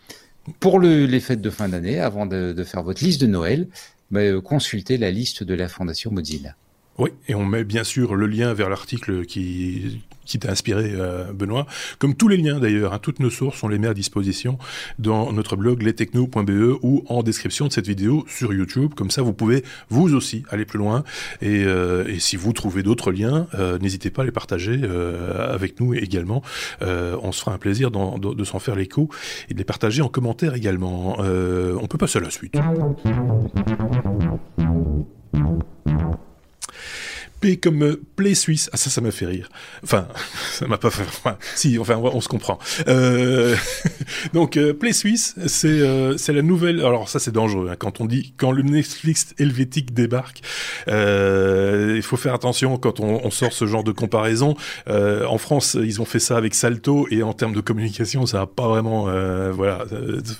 pour 0.60 0.78
le, 0.78 1.06
les 1.06 1.20
fêtes 1.20 1.40
de 1.40 1.50
fin 1.50 1.68
d'année, 1.68 2.00
avant 2.00 2.26
de, 2.26 2.52
de, 2.52 2.64
faire 2.64 2.82
votre 2.82 3.02
liste 3.02 3.20
de 3.20 3.26
Noël, 3.26 3.66
bah, 4.14 4.20
euh, 4.20 4.40
consultez 4.40 4.96
la 4.96 5.10
liste 5.10 5.42
de 5.42 5.54
la 5.54 5.68
Fondation 5.68 6.12
Mozilla. 6.12 6.54
Oui, 6.98 7.10
et 7.26 7.34
on 7.34 7.44
met 7.44 7.64
bien 7.64 7.82
sûr 7.82 8.14
le 8.14 8.28
lien 8.28 8.54
vers 8.54 8.70
l'article 8.70 9.26
qui, 9.26 10.02
qui 10.24 10.38
t'a 10.38 10.50
inspiré, 10.50 10.92
euh, 10.94 11.32
Benoît. 11.32 11.66
Comme 11.98 12.14
tous 12.14 12.28
les 12.28 12.36
liens 12.36 12.58
d'ailleurs, 12.58 12.92
hein, 12.92 12.98
toutes 13.00 13.20
nos 13.20 13.30
sources, 13.30 13.62
on 13.62 13.68
les 13.68 13.78
met 13.78 13.88
à 13.88 13.94
disposition 13.94 14.58
dans 14.98 15.32
notre 15.32 15.56
blog 15.56 15.82
lestechno.be 15.82 16.78
ou 16.82 17.04
en 17.08 17.22
description 17.22 17.66
de 17.66 17.72
cette 17.72 17.86
vidéo 17.86 18.24
sur 18.28 18.52
YouTube. 18.52 18.94
Comme 18.94 19.10
ça, 19.10 19.22
vous 19.22 19.32
pouvez 19.32 19.64
vous 19.88 20.14
aussi 20.14 20.44
aller 20.50 20.64
plus 20.64 20.78
loin. 20.78 21.04
Et, 21.40 21.64
euh, 21.64 22.18
si 22.18 22.36
vous 22.36 22.52
trouvez 22.52 22.82
d'autres 22.82 23.12
liens, 23.12 23.46
euh, 23.54 23.78
n'hésitez 23.78 24.10
pas 24.10 24.22
à 24.22 24.24
les 24.24 24.32
partager 24.32 24.80
avec 25.38 25.80
nous 25.80 25.94
également. 25.94 26.42
On 26.80 27.32
se 27.32 27.40
fera 27.40 27.54
un 27.54 27.58
plaisir 27.58 27.90
de, 27.90 28.34
de 28.34 28.44
s'en 28.44 28.58
faire 28.58 28.76
l'écho 28.76 29.08
et 29.48 29.54
de 29.54 29.58
les 29.58 29.64
partager 29.64 30.02
en 30.02 30.08
commentaire 30.08 30.54
également. 30.54 31.18
on 31.18 31.86
peut 31.86 31.98
passer 31.98 32.18
à 32.18 32.22
la 32.22 32.30
suite. 32.30 32.54
Comme 37.52 37.82
euh, 37.82 38.00
Play 38.16 38.34
Suisse. 38.34 38.70
Ah 38.72 38.76
ça, 38.76 38.90
ça 38.90 39.00
m'a 39.00 39.10
fait 39.10 39.26
rire. 39.26 39.48
Enfin, 39.82 40.08
ça 40.52 40.66
m'a 40.66 40.78
pas 40.78 40.90
fait. 40.90 41.02
Enfin, 41.02 41.36
si, 41.54 41.78
enfin, 41.78 41.96
on, 41.96 42.20
se 42.20 42.28
comprend. 42.28 42.58
Euh... 42.88 43.54
Donc 44.32 44.56
euh, 44.56 44.72
Play 44.72 44.92
Suisse, 44.92 45.34
c'est 45.46 45.68
euh, 45.68 46.16
c'est 46.16 46.32
la 46.32 46.42
nouvelle. 46.42 46.80
Alors 46.80 47.08
ça, 47.08 47.18
c'est 47.18 47.32
dangereux 47.32 47.68
hein, 47.70 47.76
quand 47.78 48.00
on 48.00 48.06
dit 48.06 48.34
quand 48.36 48.50
le 48.50 48.62
Netflix 48.62 49.34
helvétique 49.38 49.92
débarque. 49.92 50.40
il 50.86 52.02
faut 52.02 52.16
faire 52.16 52.34
attention 52.34 52.76
quand 52.78 53.00
on, 53.00 53.30
sort 53.30 53.52
ce 53.52 53.66
genre 53.66 53.84
de 53.84 53.92
comparaison. 53.92 54.54
en 54.86 55.38
France, 55.38 55.76
ils 55.80 56.00
ont 56.00 56.04
fait 56.04 56.18
ça 56.18 56.36
avec 56.36 56.54
Salto 56.54 57.06
et 57.10 57.22
en 57.22 57.32
termes 57.32 57.52
de 57.52 57.60
communication, 57.60 58.26
ça 58.26 58.42
a 58.42 58.46
pas 58.46 58.68
vraiment, 58.68 59.04
voilà, 59.52 59.84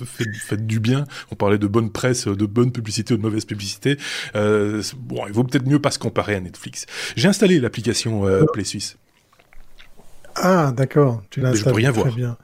fait, 0.05 0.25
fait, 0.33 0.65
du 0.65 0.79
bien. 0.79 1.05
On 1.31 1.35
parlait 1.35 1.57
de 1.57 1.67
bonne 1.67 1.91
presse, 1.91 2.27
de 2.27 2.45
bonne 2.45 2.71
publicité 2.71 3.13
ou 3.13 3.17
de 3.17 3.21
mauvaise 3.21 3.45
publicité. 3.45 3.97
bon, 4.33 5.27
il 5.27 5.33
vaut 5.33 5.43
peut-être 5.43 5.67
mieux 5.67 5.79
pas 5.79 5.91
se 5.91 5.99
comparer 5.99 6.35
à 6.35 6.39
Netflix. 6.39 6.85
J'ai 7.15 7.27
installé 7.27 7.59
l'application 7.59 8.27
euh, 8.27 8.45
Play 8.51 8.63
Suisse. 8.63 8.97
Ah, 10.35 10.73
d'accord. 10.75 11.23
Tu 11.29 11.39
l'as 11.39 11.49
installé. 11.49 11.75
rien 11.77 11.91
très 11.91 12.01
voir. 12.01 12.15
bien. 12.15 12.37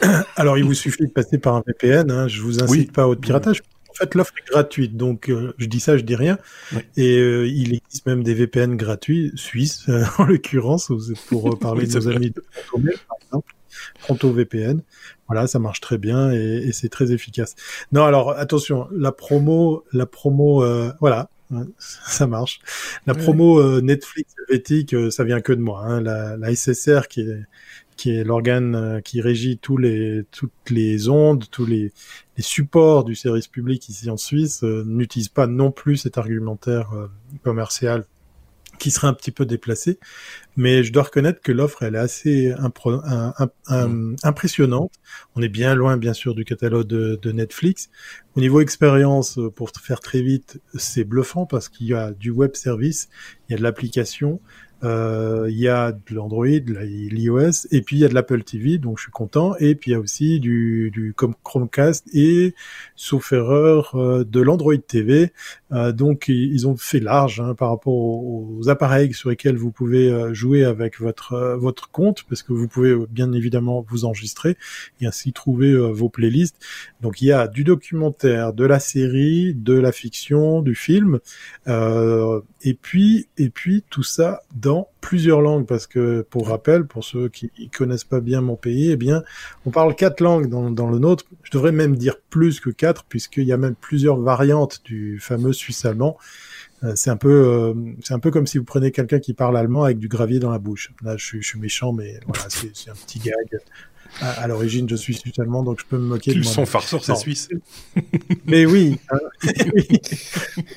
Alors, 0.36 0.58
il 0.58 0.64
vous 0.64 0.74
suffit 0.74 1.06
de 1.06 1.10
passer 1.10 1.38
par 1.38 1.54
un 1.54 1.62
VPN. 1.66 2.10
Hein. 2.10 2.28
Je 2.28 2.42
vous 2.42 2.62
incite 2.62 2.92
pas 2.92 3.08
au 3.08 3.16
piratage. 3.16 3.62
En 3.90 3.94
fait, 3.94 4.14
l'offre 4.14 4.34
est 4.36 4.50
gratuite, 4.50 4.94
donc 4.94 5.30
euh, 5.30 5.54
je 5.56 5.64
dis 5.66 5.80
ça, 5.80 5.96
je 5.96 6.02
dis 6.02 6.16
rien. 6.16 6.38
Et 6.98 7.16
euh, 7.16 7.48
il 7.48 7.72
existe 7.72 8.04
même 8.04 8.22
des 8.22 8.34
VPN 8.34 8.76
gratuits 8.76 9.32
suisses, 9.36 9.86
en 10.18 10.24
l'occurrence, 10.24 10.92
pour 11.28 11.58
parler 11.58 11.86
de 11.86 11.94
nos 11.94 12.08
amis 12.08 12.30
de 12.30 12.42
par 13.08 13.16
exemple. 13.22 13.54
Pronto 14.00 14.32
VPN. 14.32 14.82
Voilà, 15.28 15.46
ça 15.46 15.58
marche 15.58 15.80
très 15.80 15.96
bien 15.96 16.30
et, 16.30 16.64
et 16.66 16.72
c'est 16.72 16.90
très 16.90 17.12
efficace. 17.12 17.54
Non, 17.90 18.04
alors 18.04 18.30
attention, 18.30 18.86
la 18.92 19.12
promo, 19.12 19.84
la 19.92 20.04
promo, 20.04 20.62
voilà, 21.00 21.30
ça 21.78 22.26
marche. 22.26 22.60
La 23.06 23.14
promo 23.14 23.60
euh, 23.60 23.80
Netflix 23.80 24.34
helvétique, 24.48 24.94
euh, 24.94 25.10
ça 25.10 25.24
vient 25.24 25.40
que 25.40 25.52
de 25.52 25.60
moi. 25.60 25.82
Hein. 25.84 26.00
La, 26.00 26.36
la, 26.36 26.54
SSR, 26.54 27.08
qui 27.08 27.22
est, 27.22 27.42
qui 27.96 28.10
est 28.10 28.24
l'organe 28.24 28.74
euh, 28.74 29.00
qui 29.00 29.20
régit 29.20 29.58
tous 29.58 29.76
les, 29.76 30.24
toutes 30.30 30.70
les 30.70 31.08
ondes, 31.08 31.44
tous 31.50 31.66
les, 31.66 31.92
les 32.36 32.42
supports 32.42 33.04
du 33.04 33.14
service 33.14 33.48
public 33.48 33.88
ici 33.88 34.10
en 34.10 34.16
Suisse, 34.16 34.62
n'utilise 34.62 35.28
pas 35.28 35.46
non 35.46 35.70
plus 35.70 35.96
cet 35.96 36.18
argumentaire 36.18 36.90
commercial 37.42 38.04
qui 38.78 38.90
serait 38.90 39.06
un 39.06 39.12
petit 39.14 39.30
peu 39.30 39.46
déplacé. 39.46 39.98
Mais 40.56 40.84
je 40.84 40.92
dois 40.92 41.04
reconnaître 41.04 41.40
que 41.40 41.52
l'offre, 41.52 41.82
elle 41.82 41.94
est 41.94 41.98
assez 41.98 42.54
mm. 42.58 44.16
impressionnante. 44.22 44.92
On 45.34 45.42
est 45.42 45.48
bien 45.48 45.74
loin, 45.74 45.96
bien 45.96 46.14
sûr, 46.14 46.34
du 46.34 46.44
catalogue 46.44 46.86
de, 46.86 47.18
de 47.20 47.32
Netflix. 47.32 47.90
Au 48.36 48.40
niveau 48.40 48.60
expérience, 48.60 49.38
pour 49.54 49.70
faire 49.70 50.00
très 50.00 50.22
vite, 50.22 50.60
c'est 50.74 51.04
bluffant 51.04 51.46
parce 51.46 51.68
qu'il 51.68 51.86
y 51.86 51.94
a 51.94 52.12
du 52.12 52.30
web 52.30 52.54
service, 52.54 53.08
il 53.48 53.52
y 53.52 53.54
a 53.54 53.58
de 53.58 53.62
l'application, 53.62 54.40
euh, 54.84 55.46
il 55.48 55.56
y 55.56 55.68
a 55.68 55.92
de 55.92 56.14
l'Android, 56.14 56.46
l'iOS, 56.46 57.66
et 57.70 57.80
puis 57.80 57.96
il 57.96 58.00
y 58.00 58.04
a 58.04 58.08
de 58.08 58.14
l'Apple 58.14 58.42
TV, 58.42 58.78
donc 58.78 58.98
je 58.98 59.04
suis 59.04 59.12
content. 59.12 59.56
Et 59.58 59.74
puis 59.74 59.90
il 59.90 59.94
y 59.94 59.96
a 59.96 60.00
aussi 60.00 60.38
du, 60.38 60.90
du 60.92 61.14
Chromecast 61.42 62.06
et, 62.14 62.54
sauf 62.94 63.32
erreur, 63.32 63.94
euh, 63.94 64.24
de 64.24 64.40
l'Android 64.40 64.76
TV. 64.76 65.32
Euh, 65.72 65.92
donc 65.92 66.28
ils 66.28 66.66
ont 66.68 66.76
fait 66.76 67.00
large 67.00 67.40
hein, 67.40 67.54
par 67.54 67.70
rapport 67.70 67.94
aux, 67.94 68.68
appareils 68.68 69.12
sur 69.14 69.30
lesquels 69.30 69.56
vous 69.56 69.70
pouvez 69.70 70.34
jouer 70.34 70.64
avec 70.64 71.00
votre 71.00 71.56
votre 71.58 71.90
compte, 71.90 72.24
parce 72.28 72.42
que 72.42 72.52
vous 72.52 72.68
pouvez 72.68 72.96
bien 73.08 73.32
évidemment 73.32 73.84
vous 73.88 74.04
enregistrer 74.04 74.56
et 75.00 75.06
ainsi 75.06 75.32
trouver 75.32 75.76
vos 75.76 76.08
playlists. 76.08 76.56
Donc 77.00 77.22
il 77.22 77.26
y 77.26 77.32
a 77.32 77.46
du 77.46 77.64
documentaire, 77.64 78.52
de 78.52 78.64
la 78.64 78.80
série, 78.80 79.54
de 79.54 79.74
la 79.74 79.92
fiction, 79.92 80.62
du 80.62 80.74
film, 80.74 81.20
et 81.66 82.74
puis 82.74 83.28
et 83.38 83.50
puis 83.50 83.84
tout 83.88 84.02
ça 84.02 84.42
dans 84.54 84.88
plusieurs 85.06 85.40
langues, 85.40 85.66
parce 85.66 85.86
que 85.86 86.26
pour 86.30 86.48
rappel, 86.48 86.84
pour 86.84 87.04
ceux 87.04 87.28
qui 87.28 87.48
connaissent 87.70 88.02
pas 88.02 88.18
bien 88.18 88.40
mon 88.40 88.56
pays, 88.56 88.90
eh 88.90 88.96
bien, 88.96 89.22
on 89.64 89.70
parle 89.70 89.94
quatre 89.94 90.20
langues 90.20 90.48
dans, 90.48 90.90
le 90.90 90.98
nôtre. 90.98 91.26
Je 91.44 91.52
devrais 91.52 91.70
même 91.70 91.94
dire 91.94 92.16
plus 92.28 92.58
que 92.58 92.70
quatre, 92.70 93.04
puisqu'il 93.04 93.44
y 93.44 93.52
a 93.52 93.56
même 93.56 93.76
plusieurs 93.76 94.18
variantes 94.18 94.80
du 94.84 95.20
fameux 95.20 95.52
suisse 95.52 95.84
allemand. 95.84 96.18
Euh, 96.82 96.94
c'est 96.96 97.10
un 97.10 97.16
peu, 97.16 97.30
euh, 97.30 97.74
c'est 98.02 98.14
un 98.14 98.18
peu 98.18 98.32
comme 98.32 98.48
si 98.48 98.58
vous 98.58 98.64
prenez 98.64 98.90
quelqu'un 98.90 99.20
qui 99.20 99.32
parle 99.32 99.56
allemand 99.56 99.84
avec 99.84 100.00
du 100.00 100.08
gravier 100.08 100.40
dans 100.40 100.50
la 100.50 100.58
bouche. 100.58 100.92
Là, 101.04 101.16
je 101.16 101.36
je 101.40 101.46
suis 101.46 101.60
méchant, 101.60 101.92
mais 101.92 102.18
voilà, 102.26 102.42
c'est 102.48 102.90
un 102.90 102.94
petit 102.94 103.20
gag 103.20 103.60
à, 104.20 104.46
l'origine, 104.46 104.88
je 104.88 104.96
suis 104.96 105.14
suisse 105.14 105.38
allemand, 105.38 105.62
donc 105.62 105.80
je 105.80 105.86
peux 105.86 105.98
me 105.98 106.06
moquer 106.06 106.34
de 106.34 106.42
moi. 106.42 106.52
Son 106.52 106.66
farceur, 106.66 107.04
c'est 107.04 107.16
suisse. 107.16 107.48
Mais 108.46 108.66
oui. 108.66 108.98
Hein. 109.10 109.18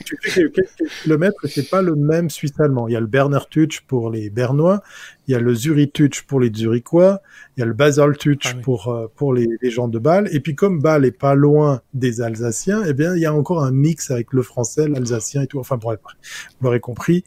tu 0.05 0.17
fais 0.21 0.49
quelques 0.49 0.69
kilomètres 1.03 1.35
c'est 1.45 1.69
pas 1.69 1.81
le 1.81 1.95
même 1.95 2.29
suisse 2.29 2.59
allemand. 2.59 2.87
Il 2.87 2.93
y 2.93 2.95
a 2.95 2.99
le 2.99 3.07
Berner 3.07 3.39
Tutsch 3.49 3.81
pour 3.81 4.09
les 4.09 4.29
Bernois, 4.29 4.81
il 5.27 5.31
y 5.31 5.35
a 5.35 5.39
le 5.39 5.53
Zurich 5.53 5.93
Tutsch 5.93 6.23
pour 6.23 6.39
les 6.39 6.51
Zurichois, 6.53 7.21
il 7.55 7.61
y 7.61 7.63
a 7.63 7.65
le 7.65 7.73
Basel 7.73 8.17
Tutsch 8.17 8.53
ah 8.53 8.59
pour 8.61 8.87
euh, 8.89 9.07
pour 9.15 9.33
les, 9.33 9.47
les, 9.61 9.71
gens 9.71 9.87
de 9.87 9.99
Bâle. 9.99 10.29
Et 10.31 10.39
puis 10.39 10.55
comme 10.55 10.79
Bâle 10.79 11.05
est 11.05 11.11
pas 11.11 11.35
loin 11.35 11.81
des 11.93 12.21
Alsaciens, 12.21 12.83
eh 12.87 12.93
bien 12.93 13.15
il 13.15 13.21
y 13.21 13.25
a 13.25 13.33
encore 13.33 13.63
un 13.63 13.71
mix 13.71 14.11
avec 14.11 14.33
le 14.33 14.41
français, 14.41 14.87
l'alsacien 14.87 15.43
et 15.43 15.47
tout. 15.47 15.59
Enfin 15.59 15.77
bref, 15.77 15.99
vous 16.03 16.65
l'aurez 16.65 16.79
compris 16.79 17.23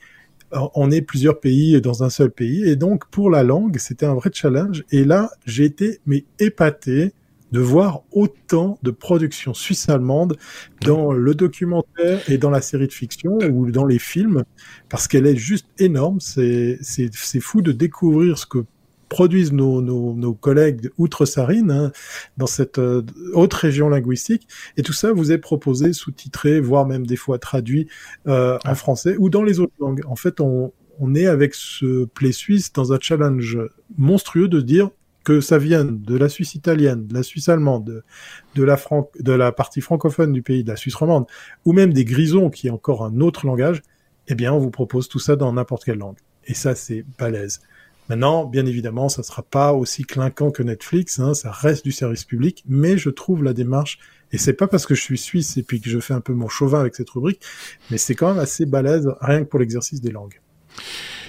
on 0.52 0.90
est 0.90 1.02
plusieurs 1.02 1.40
pays 1.40 1.80
dans 1.80 2.02
un 2.02 2.10
seul 2.10 2.30
pays. 2.30 2.64
Et 2.68 2.76
donc, 2.76 3.06
pour 3.08 3.30
la 3.30 3.42
langue, 3.42 3.78
c'était 3.78 4.06
un 4.06 4.14
vrai 4.14 4.30
challenge. 4.32 4.84
Et 4.90 5.04
là, 5.04 5.30
j'ai 5.46 5.64
été, 5.64 6.00
mais 6.06 6.24
épaté 6.38 7.12
de 7.52 7.60
voir 7.60 8.02
autant 8.12 8.78
de 8.82 8.90
productions 8.90 9.52
suisses-allemandes 9.52 10.38
dans 10.80 11.12
le 11.12 11.34
documentaire 11.34 12.20
et 12.30 12.38
dans 12.38 12.48
la 12.48 12.62
série 12.62 12.86
de 12.86 12.92
fiction 12.92 13.38
ou 13.50 13.70
dans 13.70 13.84
les 13.84 13.98
films, 13.98 14.44
parce 14.88 15.06
qu'elle 15.06 15.26
est 15.26 15.36
juste 15.36 15.66
énorme. 15.78 16.18
C'est 16.20 16.78
fou 17.40 17.60
de 17.60 17.72
découvrir 17.72 18.38
ce 18.38 18.46
que 18.46 18.64
produisent 19.16 19.52
nos, 19.52 19.82
nos, 19.82 20.14
nos 20.14 20.34
collègues 20.34 20.88
outre-Sarine, 20.96 21.70
hein, 21.70 21.92
dans 22.38 22.46
cette 22.48 22.78
euh, 22.78 23.02
autre 23.34 23.58
région 23.58 23.90
linguistique. 23.90 24.48
Et 24.76 24.82
tout 24.82 24.94
ça 24.94 25.12
vous 25.12 25.30
est 25.32 25.42
proposé, 25.50 25.92
sous-titré, 25.92 26.60
voire 26.60 26.86
même 26.86 27.06
des 27.06 27.20
fois 27.24 27.38
traduit 27.38 27.84
euh, 28.26 28.58
en 28.64 28.74
français 28.74 29.14
ou 29.18 29.28
dans 29.28 29.44
les 29.44 29.60
autres 29.60 29.78
langues. 29.80 30.02
En 30.06 30.16
fait, 30.16 30.40
on, 30.40 30.72
on 30.98 31.14
est 31.14 31.26
avec 31.26 31.54
ce 31.54 32.06
Play 32.06 32.32
Suisse 32.32 32.72
dans 32.72 32.94
un 32.94 32.98
challenge 33.00 33.58
monstrueux 33.98 34.48
de 34.48 34.62
dire 34.62 34.88
que 35.24 35.40
ça 35.40 35.58
vienne 35.58 36.00
de 36.02 36.16
la 36.16 36.28
Suisse 36.28 36.54
italienne, 36.54 37.06
de 37.06 37.14
la 37.14 37.22
Suisse 37.22 37.48
allemande, 37.48 37.84
de, 37.84 38.02
de 38.54 38.64
la, 38.64 38.76
de 39.20 39.32
la 39.32 39.52
partie 39.52 39.82
francophone 39.82 40.32
du 40.32 40.42
pays, 40.42 40.64
de 40.64 40.70
la 40.70 40.76
Suisse 40.76 40.96
romande, 40.96 41.26
ou 41.64 41.72
même 41.72 41.92
des 41.92 42.04
grisons, 42.04 42.50
qui 42.50 42.66
est 42.68 42.70
encore 42.70 43.04
un 43.04 43.20
autre 43.20 43.46
langage, 43.46 43.82
eh 44.28 44.34
bien, 44.34 44.52
on 44.52 44.58
vous 44.58 44.70
propose 44.70 45.08
tout 45.08 45.20
ça 45.20 45.36
dans 45.36 45.52
n'importe 45.52 45.84
quelle 45.84 45.98
langue. 45.98 46.18
Et 46.46 46.54
ça, 46.54 46.74
c'est 46.74 47.04
balèze. 47.18 47.60
Maintenant, 48.08 48.44
bien 48.44 48.66
évidemment, 48.66 49.08
ça 49.08 49.22
sera 49.22 49.42
pas 49.42 49.72
aussi 49.72 50.04
clinquant 50.04 50.50
que 50.50 50.62
Netflix, 50.62 51.18
hein, 51.18 51.34
ça 51.34 51.50
reste 51.50 51.84
du 51.84 51.92
service 51.92 52.24
public, 52.24 52.64
mais 52.68 52.98
je 52.98 53.10
trouve 53.10 53.44
la 53.44 53.52
démarche, 53.52 53.98
et 54.32 54.38
c'est 54.38 54.52
pas 54.54 54.66
parce 54.66 54.86
que 54.86 54.94
je 54.94 55.02
suis 55.02 55.18
suisse 55.18 55.56
et 55.56 55.62
puis 55.62 55.80
que 55.80 55.88
je 55.88 56.00
fais 56.00 56.14
un 56.14 56.20
peu 56.20 56.32
mon 56.32 56.48
chauvin 56.48 56.80
avec 56.80 56.94
cette 56.94 57.10
rubrique, 57.10 57.40
mais 57.90 57.98
c'est 57.98 58.14
quand 58.14 58.28
même 58.28 58.42
assez 58.42 58.66
balèze, 58.66 59.08
rien 59.20 59.44
que 59.44 59.48
pour 59.48 59.60
l'exercice 59.60 60.00
des 60.00 60.10
langues. 60.10 60.40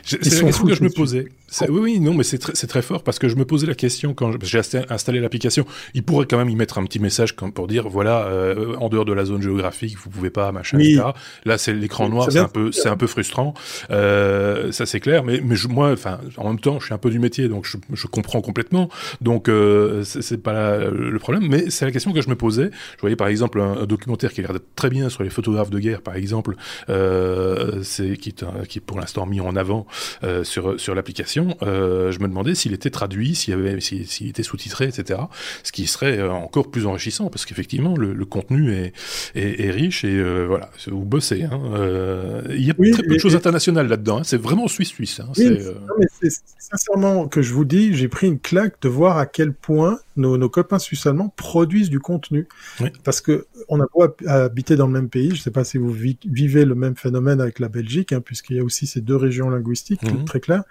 C'est 0.03 0.35
la 0.35 0.41
question 0.41 0.65
que 0.65 0.75
je 0.75 0.83
me 0.83 0.89
posais. 0.89 1.25
Oui, 1.61 1.79
oui, 1.79 1.99
non, 1.99 2.13
mais 2.13 2.23
c'est 2.23 2.37
très, 2.37 2.53
très 2.53 2.81
fort 2.81 3.03
parce 3.03 3.19
que 3.19 3.29
je 3.29 3.35
me 3.35 3.45
posais 3.45 3.67
la 3.67 3.75
question 3.75 4.13
quand 4.13 4.31
j'ai 4.43 4.59
installé 4.89 5.19
l'application. 5.19 5.65
Il 5.93 6.03
pourrait 6.03 6.25
quand 6.25 6.37
même 6.37 6.49
y 6.49 6.55
mettre 6.55 6.77
un 6.77 6.85
petit 6.85 6.99
message 6.99 7.35
comme 7.35 7.53
pour 7.53 7.67
dire 7.67 7.87
voilà, 7.87 8.25
euh, 8.25 8.75
en 8.77 8.89
dehors 8.89 9.05
de 9.05 9.13
la 9.13 9.25
zone 9.25 9.41
géographique, 9.41 9.97
vous 9.97 10.09
pouvez 10.09 10.29
pas, 10.29 10.51
machin, 10.51 10.79
etc. 10.79 11.03
Là, 11.45 11.57
c'est 11.57 11.73
l'écran 11.73 12.09
noir, 12.09 12.31
c'est 12.31 12.39
un 12.39 12.47
peu, 12.47 12.71
c'est 12.71 12.89
un 12.89 12.97
peu 12.97 13.07
frustrant. 13.07 13.53
Euh, 13.91 14.71
ça, 14.71 14.85
c'est 14.85 14.99
clair. 14.99 15.23
Mais, 15.23 15.41
mais 15.43 15.55
je, 15.55 15.67
moi, 15.67 15.91
enfin, 15.91 16.19
en 16.37 16.49
même 16.49 16.59
temps, 16.59 16.79
je 16.79 16.85
suis 16.85 16.93
un 16.93 16.97
peu 16.97 17.09
du 17.09 17.19
métier, 17.19 17.47
donc 17.47 17.65
je, 17.65 17.77
je 17.93 18.07
comprends 18.07 18.41
complètement. 18.41 18.89
Donc, 19.21 19.47
euh, 19.47 20.03
c'est 20.03 20.41
pas 20.41 20.77
le 20.77 21.19
problème. 21.19 21.47
Mais 21.49 21.69
c'est 21.69 21.85
la 21.85 21.91
question 21.91 22.11
que 22.11 22.21
je 22.21 22.29
me 22.29 22.35
posais. 22.35 22.71
Je 22.95 23.01
voyais 23.01 23.15
par 23.15 23.27
exemple 23.27 23.61
un, 23.61 23.85
documentaire 23.85 24.33
qui 24.33 24.41
a 24.41 24.47
l'air 24.47 24.59
très 24.75 24.89
bien 24.89 25.09
sur 25.09 25.23
les 25.23 25.29
photographes 25.29 25.69
de 25.69 25.79
guerre, 25.79 26.01
par 26.01 26.15
exemple, 26.15 26.55
euh, 26.89 27.83
c'est 27.83 28.17
qui, 28.17 28.33
qui 28.67 28.79
est 28.79 28.81
pour 28.81 28.99
l'instant 28.99 29.25
mis 29.25 29.39
en 29.39 29.55
avant 29.55 29.85
euh, 30.23 30.43
sur 30.43 30.79
sur 30.79 30.95
l'application. 30.95 31.57
Euh, 31.61 32.11
je 32.11 32.19
me 32.19 32.27
demandais 32.27 32.55
s'il 32.55 32.73
était 32.73 32.89
traduit, 32.89 33.35
s'il 33.35 33.53
avait, 33.53 33.79
s'il 33.79 34.27
était 34.27 34.43
sous-titré, 34.43 34.85
etc. 34.85 35.19
Ce 35.63 35.71
qui 35.71 35.87
serait 35.87 36.19
euh, 36.19 36.31
encore 36.31 36.69
plus 36.69 36.85
enrichissant 36.85 37.29
parce 37.29 37.45
qu'effectivement 37.45 37.95
le, 37.95 38.13
le, 38.13 38.25
contenu 38.25 38.73
est, 38.73 38.93
est, 39.35 39.65
est 39.65 39.71
riche 39.71 40.03
et 40.03 40.15
euh, 40.15 40.45
voilà, 40.47 40.69
vous 40.87 41.05
bossez. 41.05 41.43
Hein. 41.43 41.59
il 42.49 42.65
y 42.65 42.71
a 42.71 42.73
très 42.73 43.03
peu 43.03 43.15
de 43.15 43.19
choses 43.19 43.35
internationales 43.35 43.87
là-dedans. 43.87 44.19
Hein. 44.19 44.23
C'est 44.23 44.41
vraiment 44.41 44.67
suisse-suisse. 44.67 45.19
Hein. 45.19 45.29
c'est 45.35 46.31
sincèrement 46.59 47.27
que 47.27 47.41
je 47.41 47.53
vous 47.53 47.65
dis, 47.65 47.93
j'ai 47.93 48.07
pris 48.07 48.27
une 48.27 48.39
claque 48.39 48.81
de 48.81 48.89
voir 48.89 49.17
à 49.17 49.25
quel 49.25 49.53
point 49.53 49.99
nos, 50.15 50.37
nos 50.37 50.49
copains 50.49 50.79
suisses 50.79 51.05
allemands 51.05 51.33
produisent 51.35 51.89
du 51.89 51.99
contenu. 51.99 52.47
Parce 53.03 53.21
que 53.21 53.47
on 53.69 53.79
a 53.79 53.85
beau 53.93 54.05
habiter 54.27 54.75
dans 54.75 54.87
le 54.87 54.93
même 54.93 55.09
pays, 55.09 55.29
je 55.29 55.35
ne 55.35 55.39
sais 55.39 55.51
pas 55.51 55.63
si 55.63 55.77
vous 55.77 55.91
vivez 55.91 56.65
le 56.65 56.75
même 56.75 56.95
phénomène 56.95 57.41
avec 57.41 57.59
la 57.59 57.69
Belgique, 57.69 58.13
hein, 58.13 58.21
puisqu'il 58.21 58.57
y 58.57 58.59
a 58.59 58.63
aussi 58.63 58.87
ces 58.87 59.01
deux 59.01 59.15
régions 59.15 59.49
linguistiques 59.49 60.03
mhm. 60.03 60.25
très 60.25 60.39
claires. 60.39 60.63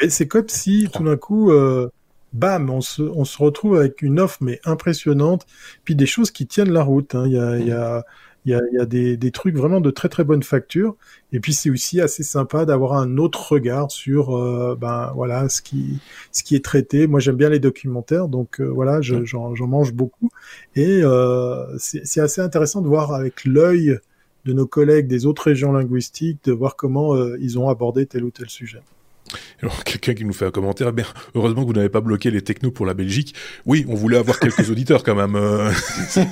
Mais 0.00 0.10
c'est 0.10 0.28
comme 0.28 0.48
si 0.48 0.88
tout 0.92 1.04
d'un 1.04 1.16
coup, 1.16 1.50
euh, 1.50 1.90
bam, 2.32 2.70
on 2.70 2.80
se, 2.80 3.02
on 3.02 3.24
se 3.24 3.38
retrouve 3.38 3.76
avec 3.76 4.02
une 4.02 4.20
offre 4.20 4.38
mais 4.40 4.60
impressionnante, 4.64 5.46
puis 5.84 5.94
des 5.94 6.06
choses 6.06 6.30
qui 6.30 6.46
tiennent 6.46 6.72
la 6.72 6.82
route. 6.82 7.14
Hein. 7.14 7.24
Il 7.26 7.32
y 7.32 7.38
a, 7.38 7.58
il 7.58 7.66
y 7.66 7.72
a 7.72 8.04
il 8.44 8.52
y 8.52 8.54
a, 8.54 8.60
y 8.72 8.78
a 8.78 8.86
des, 8.86 9.16
des, 9.16 9.30
trucs 9.30 9.56
vraiment 9.56 9.80
de 9.80 9.90
très 9.90 10.08
très 10.08 10.24
bonne 10.24 10.42
facture. 10.42 10.96
Et 11.32 11.40
puis 11.40 11.52
c'est 11.52 11.70
aussi 11.70 12.00
assez 12.00 12.22
sympa 12.22 12.64
d'avoir 12.64 12.94
un 12.94 13.18
autre 13.18 13.52
regard 13.52 13.90
sur 13.90 14.36
euh, 14.36 14.76
ben 14.80 15.12
voilà 15.14 15.48
ce 15.48 15.62
qui 15.62 16.00
ce 16.32 16.42
qui 16.42 16.56
est 16.56 16.64
traité. 16.64 17.06
Moi 17.06 17.20
j'aime 17.20 17.36
bien 17.36 17.50
les 17.50 17.60
documentaires, 17.60 18.28
donc 18.28 18.60
euh, 18.60 18.64
voilà 18.64 19.00
j'en 19.02 19.54
mange 19.66 19.92
beaucoup. 19.92 20.30
Et 20.76 21.00
euh, 21.02 21.64
c'est 21.78 22.20
assez 22.20 22.40
intéressant 22.40 22.80
de 22.80 22.88
voir 22.88 23.12
avec 23.12 23.44
l'œil 23.44 23.98
de 24.44 24.52
nos 24.52 24.66
collègues 24.66 25.08
des 25.08 25.26
autres 25.26 25.42
régions 25.42 25.72
linguistiques, 25.72 26.38
de 26.44 26.52
voir 26.52 26.76
comment 26.76 27.16
ils 27.36 27.58
ont 27.58 27.68
abordé 27.68 28.06
tel 28.06 28.24
ou 28.24 28.30
tel 28.30 28.48
sujet. 28.48 28.80
Alors, 29.62 29.84
quelqu'un 29.84 30.14
qui 30.14 30.24
nous 30.24 30.32
fait 30.32 30.46
un 30.46 30.50
commentaire, 30.50 30.92
bien, 30.92 31.06
heureusement 31.34 31.62
que 31.62 31.66
vous 31.68 31.74
n'avez 31.74 31.88
pas 31.88 32.00
bloqué 32.00 32.30
les 32.30 32.42
technos 32.42 32.70
pour 32.70 32.86
la 32.86 32.94
Belgique. 32.94 33.34
Oui, 33.66 33.84
on 33.88 33.94
voulait 33.94 34.18
avoir 34.18 34.38
quelques 34.38 34.70
auditeurs 34.70 35.02
quand 35.02 35.14
même. 35.14 35.36
Euh. 35.36 35.70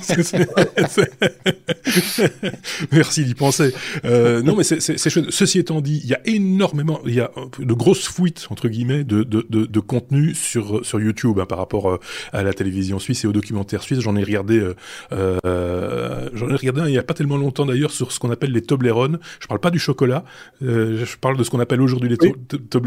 Merci 2.91 3.25
d'y 3.25 3.35
penser. 3.35 3.73
Euh, 4.05 4.41
non, 4.41 4.55
mais 4.55 4.63
c'est 4.63 5.09
chouette. 5.09 5.31
Ceci 5.31 5.59
étant 5.59 5.81
dit, 5.81 6.01
il 6.03 6.09
y 6.09 6.13
a 6.13 6.21
énormément, 6.25 6.99
il 7.05 7.15
y 7.15 7.19
a 7.19 7.31
de 7.59 7.73
grosses 7.73 8.07
fuites 8.07 8.47
entre 8.49 8.67
guillemets 8.67 9.03
de, 9.03 9.23
de, 9.23 9.45
de, 9.49 9.65
de 9.65 9.79
contenu 9.79 10.33
sur 10.33 10.85
sur 10.85 10.99
YouTube 10.99 11.39
hein, 11.39 11.45
par 11.45 11.57
rapport 11.57 11.89
euh, 11.91 11.99
à 12.33 12.43
la 12.43 12.53
télévision 12.53 12.99
suisse 12.99 13.23
et 13.23 13.27
aux 13.27 13.33
documentaires 13.33 13.83
suisses. 13.83 13.99
J'en 13.99 14.15
ai 14.15 14.23
regardé, 14.23 14.73
euh, 15.11 16.29
j'en 16.33 16.49
ai 16.49 16.55
regardé 16.55 16.81
un 16.81 16.87
il 16.87 16.93
y 16.93 16.97
a 16.97 17.03
pas 17.03 17.13
tellement 17.13 17.37
longtemps 17.37 17.65
d'ailleurs 17.65 17.91
sur 17.91 18.11
ce 18.11 18.19
qu'on 18.19 18.31
appelle 18.31 18.51
les 18.51 18.61
Toblerone. 18.61 19.19
Je 19.39 19.47
parle 19.47 19.59
pas 19.59 19.69
du 19.69 19.79
chocolat, 19.79 20.23
euh, 20.63 21.05
je 21.05 21.17
parle 21.17 21.37
de 21.37 21.43
ce 21.43 21.49
qu'on 21.49 21.59
appelle 21.59 21.81
aujourd'hui 21.81 22.09
les 22.09 22.17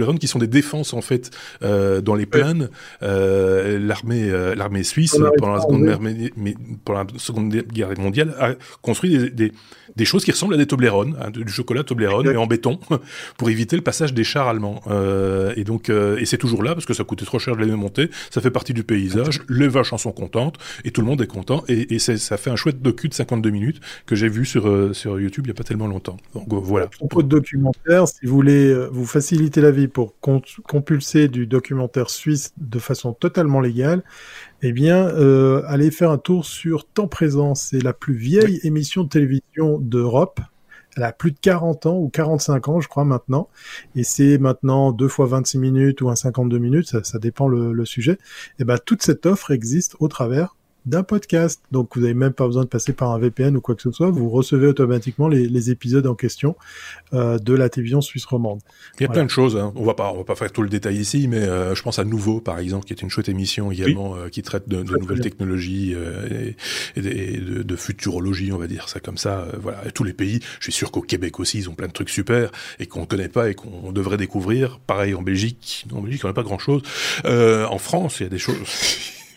Toblerone 0.00 0.18
qui 0.18 0.28
sont 0.28 0.38
des 0.38 0.46
défenses 0.46 0.94
en 0.94 1.00
fait 1.00 1.30
euh, 1.62 2.00
dans 2.00 2.14
les 2.14 2.26
plaines. 2.26 2.68
Euh, 3.02 3.78
l'armée, 3.78 4.30
euh, 4.30 4.54
l'armée 4.54 4.82
suisse 4.82 5.16
pendant 5.38 5.54
la 5.54 5.60
seconde 5.60 5.84
guerre, 5.84 6.00
mais, 6.00 6.54
pendant 6.84 7.00
la 7.00 7.06
seconde 7.18 7.54
guerre 7.54 7.90
mondiale 7.98 8.34
a 8.38 8.54
construit 8.82 9.10
des, 9.10 9.30
des, 9.30 9.52
des 9.96 10.04
choses 10.04 10.24
qui 10.24 10.30
ressemblent 10.30 10.54
à 10.54 10.56
des 10.56 10.66
Toblerone, 10.66 11.16
hein, 11.20 11.30
du 11.30 11.52
chocolat 11.52 11.82
Toblerone 11.84 12.28
mais 12.28 12.36
en 12.36 12.46
béton 12.46 12.78
pour 13.36 13.50
éviter 13.50 13.76
le 13.76 13.82
passage 13.82 14.14
des 14.14 14.24
chars 14.24 14.48
allemands. 14.48 14.82
Et 15.56 15.64
donc 15.64 15.90
et 15.90 16.24
c'est 16.24 16.38
toujours 16.38 16.62
là 16.62 16.74
parce 16.74 16.86
que 16.86 16.94
ça 16.94 17.04
coûtait 17.04 17.24
trop 17.24 17.38
cher 17.38 17.56
de 17.56 17.64
les 17.64 17.70
monter. 17.72 18.10
Ça 18.30 18.40
fait 18.40 18.50
partie 18.50 18.74
du 18.74 18.84
paysage. 18.84 19.40
Les 19.48 19.68
vaches 19.68 19.92
en 19.92 19.98
sont 19.98 20.12
contentes 20.12 20.56
et 20.84 20.90
tout 20.90 21.00
le 21.00 21.06
monde 21.06 21.20
est 21.22 21.26
content. 21.26 21.64
Et, 21.68 21.94
et 21.94 21.98
ça 21.98 22.36
fait 22.36 22.50
un 22.50 22.56
chouette 22.56 22.80
docu 22.80 23.08
de 23.08 23.14
52 23.14 23.50
minutes 23.50 23.80
que 24.06 24.14
j'ai 24.14 24.28
vu 24.28 24.44
sur 24.44 24.94
sur 24.94 25.20
YouTube 25.20 25.46
il 25.46 25.48
y 25.48 25.52
a 25.52 25.54
pas 25.54 25.64
tellement 25.64 25.86
longtemps. 25.86 26.16
Donc 26.34 26.46
voilà. 26.64 26.86
À 26.86 26.88
propos 26.88 27.22
de 27.22 27.28
documentaire, 27.28 28.08
si 28.08 28.26
vous 28.26 28.34
voulez 28.34 28.74
vous 28.90 29.06
faciliter 29.06 29.60
la 29.60 29.70
vie 29.70 29.88
pour 29.90 30.14
compulser 30.20 31.28
du 31.28 31.46
documentaire 31.46 32.10
suisse 32.10 32.52
de 32.56 32.78
façon 32.78 33.12
totalement 33.12 33.60
légale, 33.60 34.02
eh 34.62 34.72
bien, 34.72 35.08
euh, 35.08 35.62
allez 35.66 35.90
faire 35.90 36.10
un 36.10 36.18
tour 36.18 36.44
sur 36.44 36.86
Temps 36.86 37.08
Présent. 37.08 37.54
C'est 37.54 37.82
la 37.82 37.92
plus 37.92 38.14
vieille 38.14 38.60
émission 38.62 39.04
de 39.04 39.08
télévision 39.08 39.78
d'Europe. 39.78 40.40
Elle 40.96 41.04
a 41.04 41.12
plus 41.12 41.32
de 41.32 41.38
40 41.40 41.86
ans 41.86 41.98
ou 41.98 42.08
45 42.08 42.68
ans, 42.68 42.80
je 42.80 42.88
crois, 42.88 43.04
maintenant. 43.04 43.48
Et 43.94 44.02
c'est 44.02 44.38
maintenant 44.38 44.92
deux 44.92 45.08
fois 45.08 45.26
26 45.26 45.58
minutes 45.58 46.00
ou 46.00 46.10
un 46.10 46.16
52 46.16 46.58
minutes, 46.58 46.88
ça, 46.88 47.04
ça 47.04 47.18
dépend 47.18 47.46
le, 47.46 47.72
le 47.72 47.84
sujet. 47.84 48.12
Et 48.12 48.16
eh 48.60 48.64
ben, 48.64 48.78
toute 48.84 49.02
cette 49.02 49.26
offre 49.26 49.50
existe 49.50 49.96
au 50.00 50.08
travers 50.08 50.56
d'un 50.86 51.02
podcast. 51.02 51.60
Donc 51.72 51.94
vous 51.94 52.02
n'avez 52.02 52.14
même 52.14 52.32
pas 52.32 52.46
besoin 52.46 52.64
de 52.64 52.68
passer 52.68 52.92
par 52.92 53.10
un 53.10 53.18
VPN 53.18 53.56
ou 53.56 53.60
quoi 53.60 53.74
que 53.74 53.82
ce 53.82 53.90
soit. 53.90 54.10
Vous 54.10 54.28
recevez 54.28 54.66
automatiquement 54.66 55.28
les, 55.28 55.48
les 55.48 55.70
épisodes 55.70 56.06
en 56.06 56.14
question 56.14 56.56
euh, 57.12 57.38
de 57.38 57.54
la 57.54 57.68
télévision 57.68 58.00
suisse 58.00 58.24
romande. 58.24 58.60
Il 58.98 59.02
y 59.02 59.06
a 59.06 59.08
plein 59.08 59.24
de 59.24 59.30
choses. 59.30 59.56
Hein. 59.56 59.72
On 59.76 59.84
va 59.84 59.94
pas, 59.94 60.12
on 60.12 60.18
va 60.18 60.24
pas 60.24 60.34
faire 60.34 60.52
tout 60.52 60.62
le 60.62 60.68
détail 60.68 60.96
ici, 60.96 61.28
mais 61.28 61.42
euh, 61.42 61.74
je 61.74 61.82
pense 61.82 61.98
à 61.98 62.04
Nouveau, 62.04 62.40
par 62.40 62.58
exemple, 62.58 62.86
qui 62.86 62.92
est 62.92 63.02
une 63.02 63.10
chouette 63.10 63.28
émission 63.28 63.70
également 63.70 64.16
euh, 64.16 64.28
qui 64.28 64.42
traite 64.42 64.68
de, 64.68 64.82
de 64.82 64.96
nouvelles 64.96 65.20
technologies 65.20 65.92
et, 65.92 66.56
et, 66.96 67.00
de, 67.00 67.62
de, 67.62 67.76
futurologie, 67.76 68.52
on 68.52 68.58
va 68.58 68.66
dire 68.66 68.88
ça 68.88 69.00
comme 69.00 69.18
ça. 69.18 69.46
Voilà, 69.60 69.86
et 69.86 69.92
tous 69.92 70.04
les 70.04 70.12
pays. 70.12 70.40
Je 70.58 70.64
suis 70.64 70.72
sûr 70.72 70.90
qu'au 70.90 71.02
Québec 71.02 71.38
aussi, 71.38 71.58
ils 71.58 71.70
ont 71.70 71.74
plein 71.74 71.86
de 71.86 71.92
trucs 71.92 72.10
super 72.10 72.50
et 72.78 72.86
qu'on 72.86 73.06
connaît 73.06 73.28
pas 73.28 73.50
et 73.50 73.54
qu'on 73.54 73.92
devrait 73.92 74.16
découvrir. 74.16 74.80
Pareil 74.80 75.14
en 75.14 75.22
Belgique. 75.22 75.86
En 75.92 76.00
Belgique, 76.00 76.24
on 76.24 76.28
n'a 76.28 76.34
pas 76.34 76.42
grand 76.42 76.58
chose. 76.58 76.82
en 77.24 77.78
France, 77.78 78.20
il 78.20 78.24
y 78.24 78.26
a 78.26 78.30
des 78.30 78.38
choses. 78.38 78.56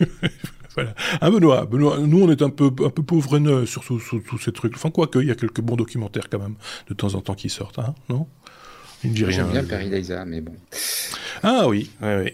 Voilà. 0.74 0.94
Ah 1.20 1.30
Benoît, 1.30 1.66
Benoît, 1.66 1.98
nous 1.98 2.22
on 2.22 2.30
est 2.30 2.42
un 2.42 2.50
peu 2.50 2.66
un 2.84 2.90
peu 2.90 3.02
pauvres 3.02 3.64
sur 3.66 3.84
tous 3.84 4.38
ces 4.38 4.52
trucs. 4.52 4.74
Enfin 4.74 4.90
quoi 4.90 5.06
que, 5.06 5.18
il 5.18 5.28
y 5.28 5.30
a 5.30 5.34
quelques 5.34 5.60
bons 5.60 5.76
documentaires 5.76 6.28
quand 6.28 6.38
même 6.40 6.56
de 6.88 6.94
temps 6.94 7.14
en 7.14 7.20
temps 7.20 7.34
qui 7.34 7.48
sortent, 7.48 7.78
hein, 7.78 7.94
non? 8.08 8.26
J'aime 9.12 9.50
bien 9.50 9.64
Paradisa, 9.64 10.24
mais 10.24 10.40
bon. 10.40 10.54
Ah 11.42 11.68
oui. 11.68 11.90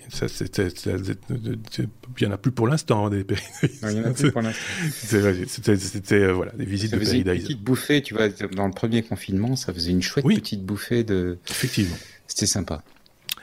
Ça, 0.08 0.28
c'était, 0.28 0.68
il 0.68 2.22
y 2.22 2.26
en 2.26 2.30
a 2.30 2.38
plus 2.38 2.52
pour 2.52 2.68
l'instant 2.68 3.06
hein, 3.06 3.10
des 3.10 3.26
Il 3.62 3.90
y 3.90 4.00
en 4.00 4.04
a 4.04 4.10
plus 4.10 4.30
pour 4.30 4.42
l'instant. 4.42 4.62
C'était, 4.92 5.76
c'était 5.76 6.14
euh, 6.14 6.32
voilà 6.32 6.52
des 6.52 6.64
visites 6.64 6.90
ça 6.90 6.96
de 6.96 7.04
Paradisa. 7.04 7.34
Une 7.34 7.40
petite 7.40 7.62
bouffée, 7.62 8.02
tu 8.02 8.14
vois, 8.14 8.28
dans 8.28 8.66
le 8.66 8.72
premier 8.72 9.02
confinement, 9.02 9.56
ça 9.56 9.74
faisait 9.74 9.90
une 9.90 10.02
chouette 10.02 10.24
petite 10.24 10.64
bouffée 10.64 11.02
de. 11.02 11.38
Effectivement. 11.50 11.96
C'était 12.28 12.46
sympa 12.46 12.84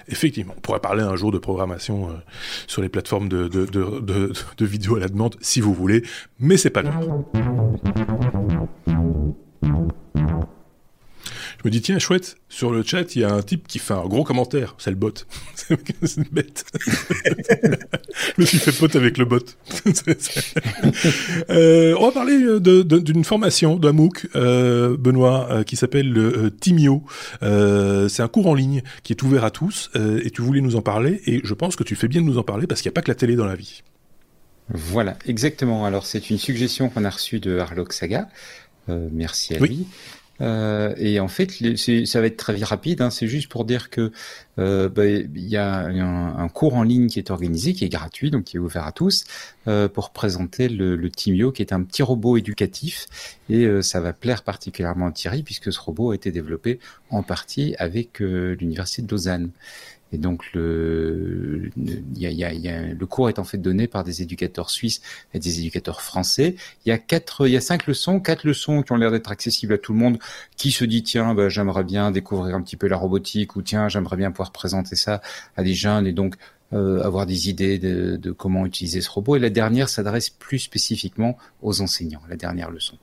effectivement, 0.07 0.53
on 0.57 0.61
pourrait 0.61 0.79
parler 0.79 1.03
un 1.03 1.15
jour 1.15 1.31
de 1.31 1.37
programmation 1.37 2.09
euh, 2.09 2.13
sur 2.67 2.81
les 2.81 2.89
plateformes 2.89 3.29
de, 3.29 3.47
de, 3.47 4.65
vidéos 4.65 4.95
à 4.95 4.99
la 4.99 5.07
demande, 5.07 5.35
si 5.41 5.61
vous 5.61 5.73
voulez, 5.73 6.03
mais 6.39 6.57
c'est 6.57 6.69
pas 6.69 6.83
grave. 6.83 7.07
Je 11.67 11.69
me 11.69 11.73
dis, 11.73 11.81
tiens, 11.81 11.99
chouette, 11.99 12.37
sur 12.47 12.71
le 12.71 12.81
chat, 12.81 13.13
il 13.17 13.23
y 13.23 13.25
a 13.25 13.33
un 13.33 13.41
type 13.41 13.67
qui 13.67 13.79
fait 13.79 13.93
un 13.93 14.05
gros 14.05 14.23
commentaire. 14.23 14.75
C'est 14.77 14.89
le 14.89 14.95
bot. 14.95 15.11
c'est 15.53 16.15
une 16.15 16.23
bête. 16.31 16.63
me 18.37 18.45
suis 18.45 18.57
fait 18.57 18.71
pote 18.71 18.95
avec 18.95 19.17
le 19.17 19.25
bot. 19.25 19.43
euh, 21.49 21.93
on 21.99 22.05
va 22.05 22.11
parler 22.13 22.61
d'une 22.61 23.25
formation 23.25 23.75
d'un 23.75 23.91
MOOC, 23.91 24.29
euh, 24.37 24.95
Benoît, 24.95 25.49
euh, 25.51 25.63
qui 25.63 25.75
s'appelle 25.75 26.09
le 26.09 26.55
Timio. 26.57 27.03
c'est 27.41 28.21
un 28.21 28.29
cours 28.29 28.47
en 28.47 28.55
ligne 28.55 28.81
qui 29.03 29.11
est 29.11 29.21
ouvert 29.23 29.43
à 29.43 29.51
tous 29.51 29.91
et 30.23 30.31
tu 30.31 30.41
voulais 30.41 30.61
nous 30.61 30.77
en 30.77 30.81
parler 30.81 31.21
et 31.25 31.41
je 31.43 31.53
pense 31.53 31.75
que 31.75 31.83
tu 31.83 31.97
fais 31.97 32.07
bien 32.07 32.21
de 32.21 32.27
nous 32.27 32.37
en 32.37 32.43
parler 32.43 32.65
parce 32.65 32.81
qu'il 32.81 32.87
n'y 32.89 32.93
a 32.93 32.95
pas 32.95 33.01
que 33.01 33.11
la 33.11 33.15
télé 33.15 33.35
dans 33.35 33.45
la 33.45 33.55
vie. 33.55 33.83
Voilà, 34.69 35.17
exactement. 35.25 35.83
Alors 35.83 36.05
c'est 36.05 36.29
une 36.29 36.37
suggestion 36.37 36.87
qu'on 36.87 37.03
a 37.03 37.09
reçue 37.09 37.41
de 37.41 37.57
Harlock 37.57 37.91
Saga. 37.91 38.29
merci 38.87 39.53
à 39.53 39.59
lui. 39.59 39.85
Euh, 40.41 40.93
et 40.97 41.19
en 41.19 41.27
fait, 41.27 41.51
ça 42.05 42.21
va 42.21 42.27
être 42.27 42.37
très 42.37 42.55
rapide. 42.63 43.01
Hein, 43.01 43.09
c'est 43.09 43.27
juste 43.27 43.49
pour 43.49 43.65
dire 43.65 43.89
que 43.89 44.11
euh, 44.59 44.89
bah, 44.89 45.05
il 45.05 45.47
y 45.47 45.57
a 45.57 45.79
un, 45.85 46.37
un, 46.37 46.49
cours 46.49 46.75
en 46.75 46.83
ligne 46.83 47.07
qui 47.07 47.19
est 47.19 47.31
organisé, 47.31 47.73
qui 47.73 47.85
est 47.85 47.89
gratuit, 47.89 48.31
donc 48.31 48.45
qui 48.45 48.57
est 48.57 48.59
ouvert 48.59 48.85
à 48.85 48.91
tous, 48.91 49.25
euh, 49.67 49.87
pour 49.87 50.11
présenter 50.11 50.69
le, 50.69 50.95
le, 50.95 51.09
Timio, 51.09 51.51
qui 51.51 51.61
est 51.61 51.73
un 51.73 51.83
petit 51.83 52.03
robot 52.03 52.37
éducatif. 52.37 53.07
Et 53.49 53.65
euh, 53.65 53.81
ça 53.81 53.99
va 53.99 54.13
plaire 54.13 54.43
particulièrement 54.43 55.07
à 55.07 55.11
Thierry, 55.11 55.43
puisque 55.43 55.71
ce 55.71 55.79
robot 55.79 56.11
a 56.11 56.15
été 56.15 56.31
développé 56.31 56.79
en 57.09 57.23
partie 57.23 57.75
avec 57.77 58.21
euh, 58.21 58.55
l'université 58.59 59.01
de 59.01 59.11
Lausanne. 59.11 59.51
Et 60.13 60.17
donc 60.17 60.53
le, 60.53 61.69
y 62.15 62.25
a, 62.25 62.31
y 62.31 62.43
a, 62.43 62.53
y 62.53 62.69
a, 62.69 62.81
le 62.93 63.05
cours 63.05 63.29
est 63.29 63.39
en 63.39 63.43
fait 63.43 63.57
donné 63.57 63.87
par 63.87 64.03
des 64.03 64.21
éducateurs 64.21 64.69
suisses 64.69 65.01
et 65.33 65.39
des 65.39 65.59
éducateurs 65.59 66.01
français. 66.01 66.55
Il 66.85 66.89
y 66.89 66.91
a 66.91 66.97
quatre, 66.97 67.47
il 67.47 67.51
y 67.51 67.57
a 67.57 67.61
cinq 67.61 67.87
leçons, 67.87 68.19
quatre 68.19 68.45
leçons 68.45 68.83
qui 68.83 68.91
ont 68.93 68.95
l'air 68.95 69.11
d'être 69.11 69.31
accessibles 69.31 69.73
à 69.73 69.77
tout 69.77 69.93
le 69.93 69.99
monde. 69.99 70.17
Qui 70.55 70.71
se 70.71 70.85
dit 70.85 71.03
tiens, 71.03 71.33
bah, 71.33 71.49
j'aimerais 71.49 71.83
bien 71.83 72.11
découvrir 72.11 72.55
un 72.55 72.61
petit 72.61 72.77
peu 72.77 72.87
la 72.87 72.97
robotique 72.97 73.55
ou 73.55 73.61
tiens, 73.61 73.89
j'aimerais 73.89 74.17
bien 74.17 74.31
pouvoir 74.31 74.51
présenter 74.51 74.95
ça 74.95 75.21
à 75.55 75.63
des 75.63 75.73
jeunes 75.73 76.07
et 76.07 76.13
donc 76.13 76.35
euh, 76.73 77.01
avoir 77.03 77.25
des 77.25 77.49
idées 77.49 77.77
de, 77.77 78.17
de 78.17 78.31
comment 78.31 78.65
utiliser 78.65 79.01
ce 79.01 79.09
robot. 79.09 79.35
Et 79.35 79.39
la 79.39 79.49
dernière 79.49 79.89
s'adresse 79.89 80.29
plus 80.29 80.59
spécifiquement 80.59 81.37
aux 81.61 81.81
enseignants. 81.81 82.21
La 82.29 82.37
dernière 82.37 82.71
leçon. 82.71 82.97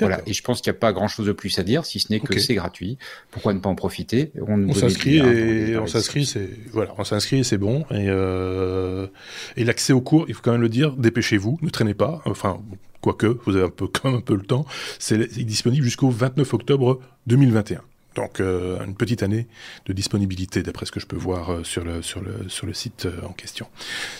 Voilà. 0.00 0.20
Et 0.26 0.32
je 0.32 0.42
pense 0.42 0.60
qu'il 0.60 0.70
n'y 0.70 0.76
a 0.76 0.80
pas 0.80 0.92
grand 0.92 1.08
chose 1.08 1.26
de 1.26 1.32
plus 1.32 1.58
à 1.58 1.62
dire, 1.62 1.84
si 1.84 2.00
ce 2.00 2.12
n'est 2.12 2.20
que 2.20 2.38
c'est 2.38 2.54
gratuit. 2.54 2.98
Pourquoi 3.30 3.54
ne 3.54 3.58
pas 3.58 3.68
en 3.68 3.74
profiter? 3.74 4.32
On, 4.46 4.72
s'inscrit 4.74 5.18
et 5.18 5.76
on 5.78 5.86
s'inscrit, 5.86 6.26
c'est 6.26 6.48
voilà, 6.72 6.94
on 6.98 7.04
s'inscrit 7.04 7.38
et 7.38 7.44
c'est 7.44 7.58
bon. 7.58 7.80
Et, 7.90 8.06
euh... 8.08 9.06
et 9.56 9.64
l'accès 9.64 9.92
au 9.92 10.00
cours, 10.00 10.26
il 10.28 10.34
faut 10.34 10.42
quand 10.42 10.52
même 10.52 10.60
le 10.60 10.68
dire, 10.68 10.92
dépêchez-vous, 10.92 11.58
ne 11.62 11.68
traînez 11.70 11.94
pas. 11.94 12.22
Enfin, 12.24 12.60
quoique, 13.00 13.38
vous 13.44 13.56
avez 13.56 13.64
un 13.66 13.70
peu 13.70 13.86
quand 13.92 14.10
même 14.10 14.18
un 14.18 14.22
peu 14.22 14.34
le 14.34 14.42
temps. 14.42 14.66
C'est 14.98 15.18
disponible 15.44 15.84
jusqu'au 15.84 16.10
29 16.10 16.54
octobre 16.54 17.00
2021. 17.26 17.82
Donc 18.18 18.40
euh, 18.40 18.84
une 18.84 18.96
petite 18.96 19.22
année 19.22 19.46
de 19.86 19.92
disponibilité, 19.92 20.64
d'après 20.64 20.86
ce 20.86 20.90
que 20.90 20.98
je 20.98 21.06
peux 21.06 21.14
voir 21.14 21.50
euh, 21.50 21.62
sur, 21.62 21.84
le, 21.84 22.02
sur, 22.02 22.20
le, 22.20 22.48
sur 22.48 22.66
le 22.66 22.74
site 22.74 23.06
euh, 23.06 23.24
en 23.24 23.32
question. 23.32 23.68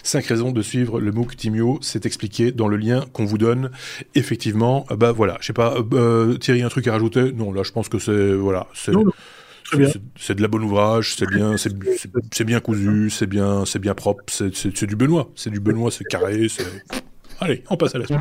Cinq 0.05 0.27
raisons 0.27 0.53
de 0.53 0.63
suivre 0.63 1.01
le 1.01 1.11
MOOC 1.11 1.37
Timio, 1.37 1.81
c'est 1.83 2.07
expliqué 2.07 2.53
dans 2.53 2.69
le 2.69 2.77
lien 2.77 3.05
qu'on 3.13 3.25
vous 3.25 3.39
donne. 3.39 3.73
Effectivement, 4.15 4.87
bah 4.97 5.11
voilà, 5.11 5.37
je 5.41 5.47
sais 5.47 5.53
pas, 5.53 5.75
Thierry, 6.39 6.63
un 6.63 6.69
truc 6.69 6.87
à 6.87 6.93
rajouter? 6.93 7.33
Non, 7.33 7.53
là 7.53 7.65
je 7.65 7.73
pense 7.73 7.89
que 7.89 7.99
c'est 7.99 8.35
voilà, 8.35 8.69
c'est 8.73 8.93
c'est 10.17 10.37
de 10.37 10.43
la 10.43 10.49
bonne 10.49 10.63
ouvrage, 10.63 11.17
c'est 11.17 11.27
bien, 11.27 11.57
c'est 11.57 12.45
bien 12.45 12.61
cousu, 12.61 13.11
c'est 13.11 13.27
bien, 13.27 13.65
c'est 13.67 13.81
bien 13.81 13.95
propre, 13.95 14.23
c'est 14.29 14.85
du 14.85 14.95
Benoît, 14.95 15.29
c'est 15.35 15.51
du 15.51 15.59
Benoît, 15.59 15.91
c'est 15.91 16.05
carré. 16.05 16.47
Allez, 17.41 17.65
on 17.69 17.77
passe 17.77 17.97
à 17.97 17.99
la 17.99 18.07
suite. 18.07 18.19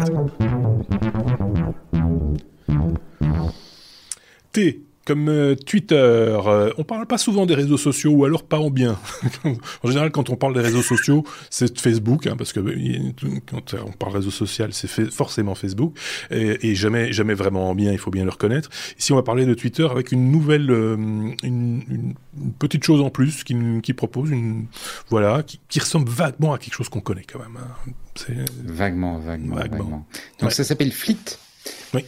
T 4.53 4.86
comme 5.08 5.30
euh, 5.30 5.55
Twitter. 5.55 5.95
Euh, 5.95 6.74
on 6.78 6.84
parle 6.84 7.08
pas 7.08 7.18
souvent 7.18 7.45
des 7.45 7.55
réseaux 7.55 7.78
sociaux 7.78 8.12
ou 8.12 8.26
alors 8.26 8.43
pas 8.43 8.60
en 8.60 8.70
bien. 8.70 8.99
en 9.45 9.88
général, 9.88 10.12
quand 10.12 10.30
on 10.30 10.36
parle 10.36 10.53
des 10.53 10.60
réseaux 10.60 10.82
sociaux, 10.82 11.24
c'est 11.49 11.80
Facebook, 11.80 12.28
hein, 12.28 12.36
parce 12.38 12.51
que 12.51 12.60
quand 13.49 13.74
on 13.74 13.91
parle 13.93 14.16
réseau 14.16 14.32
social, 14.32 14.74
c'est 14.74 15.10
forcément 15.10 15.55
Facebook, 15.55 15.97
et, 16.30 16.76
jamais, 16.76 17.14
jamais 17.14 17.34
vraiment 17.34 17.70
en 17.70 17.76
bien. 17.76 17.93
Il 17.93 17.97
faut 17.97 18.12
bien 18.12 18.26
le 18.26 18.32
reconnaître. 18.32 18.70
Ici, 18.99 19.14
on 19.14 19.16
va 19.16 19.24
parler 19.24 19.45
de 19.45 19.53
Twitter 19.53 19.88
avec 19.89 20.12
une 20.12 20.30
nouvelle, 20.30 20.70
euh, 20.70 20.97
une, 21.43 22.14
petite 22.60 22.84
chose 22.84 22.99
en 22.99 23.10
plus 23.10 23.45
qui, 23.45 23.55
qui 23.82 23.93
propose 23.93 24.30
une, 24.30 24.66
voilà, 25.10 25.41
qui, 25.43 25.80
ressemble 25.80 26.10
vaguement 26.10 26.53
à 26.53 26.58
quelque 26.58 26.74
chose 26.74 26.89
qu'on 26.89 26.99
connaît 26.99 27.24
quand 27.24 27.39
même. 27.39 27.58
Hein. 27.58 28.34
Vaguement, 28.66 29.20
vaguement, 29.20 29.55
vaguement, 29.55 30.05
Donc 30.41 30.51
ça 30.51 30.66
s'appelle 30.66 30.91
Flit. 30.91 31.18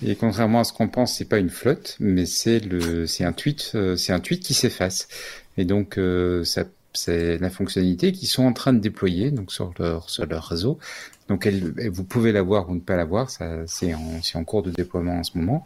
Et 0.03 0.15
contrairement 0.15 0.61
à 0.61 0.63
ce 0.63 0.73
qu'on 0.73 0.87
pense, 0.87 1.15
c'est 1.15 1.25
pas 1.25 1.39
une 1.39 1.49
flotte, 1.49 1.95
mais 1.99 2.25
c'est 2.25 2.59
le, 2.59 3.07
c'est 3.07 3.23
un 3.23 3.33
tweet, 3.33 3.71
euh, 3.75 3.95
c'est 3.95 4.13
un 4.13 4.19
tweet 4.19 4.43
qui 4.43 4.53
s'efface. 4.53 5.07
Et 5.57 5.65
donc, 5.65 5.97
euh, 5.97 6.43
ça, 6.43 6.63
c'est 6.93 7.37
la 7.37 7.49
fonctionnalité 7.49 8.11
qu'ils 8.11 8.27
sont 8.27 8.43
en 8.43 8.53
train 8.53 8.73
de 8.73 8.79
déployer 8.79 9.31
donc 9.31 9.51
sur 9.51 9.73
leur 9.77 10.09
sur 10.09 10.25
leur 10.25 10.43
réseau. 10.43 10.79
Donc, 11.27 11.47
vous 11.47 12.03
pouvez 12.03 12.31
la 12.31 12.41
voir 12.41 12.69
ou 12.69 12.73
ne 12.73 12.79
pas 12.79 12.95
la 12.95 13.05
voir, 13.05 13.29
c'est 13.29 13.93
en, 13.93 14.21
c'est 14.23 14.35
en 14.35 14.43
cours 14.43 14.63
de 14.63 14.71
déploiement 14.71 15.19
en 15.19 15.23
ce 15.23 15.37
moment. 15.37 15.63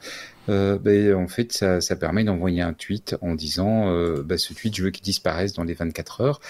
Euh, 0.50 0.78
ben, 0.78 1.16
en 1.16 1.30
fait, 1.30 1.54
ça, 1.54 1.96
permet 1.96 2.26
d'envoyer 2.26 2.62
un 2.62 2.74
tweet 2.74 3.16
en 3.22 3.34
disant 3.34 3.90
ben, 4.24 4.38
ce 4.38 4.54
tweet, 4.54 4.76
je 4.76 4.84
veux 4.84 4.90
qu'il 4.90 5.06
disparaisse 5.06 5.54
dans 5.54 5.64
les 5.64 5.74
24 5.74 6.20
heures. 6.20 6.42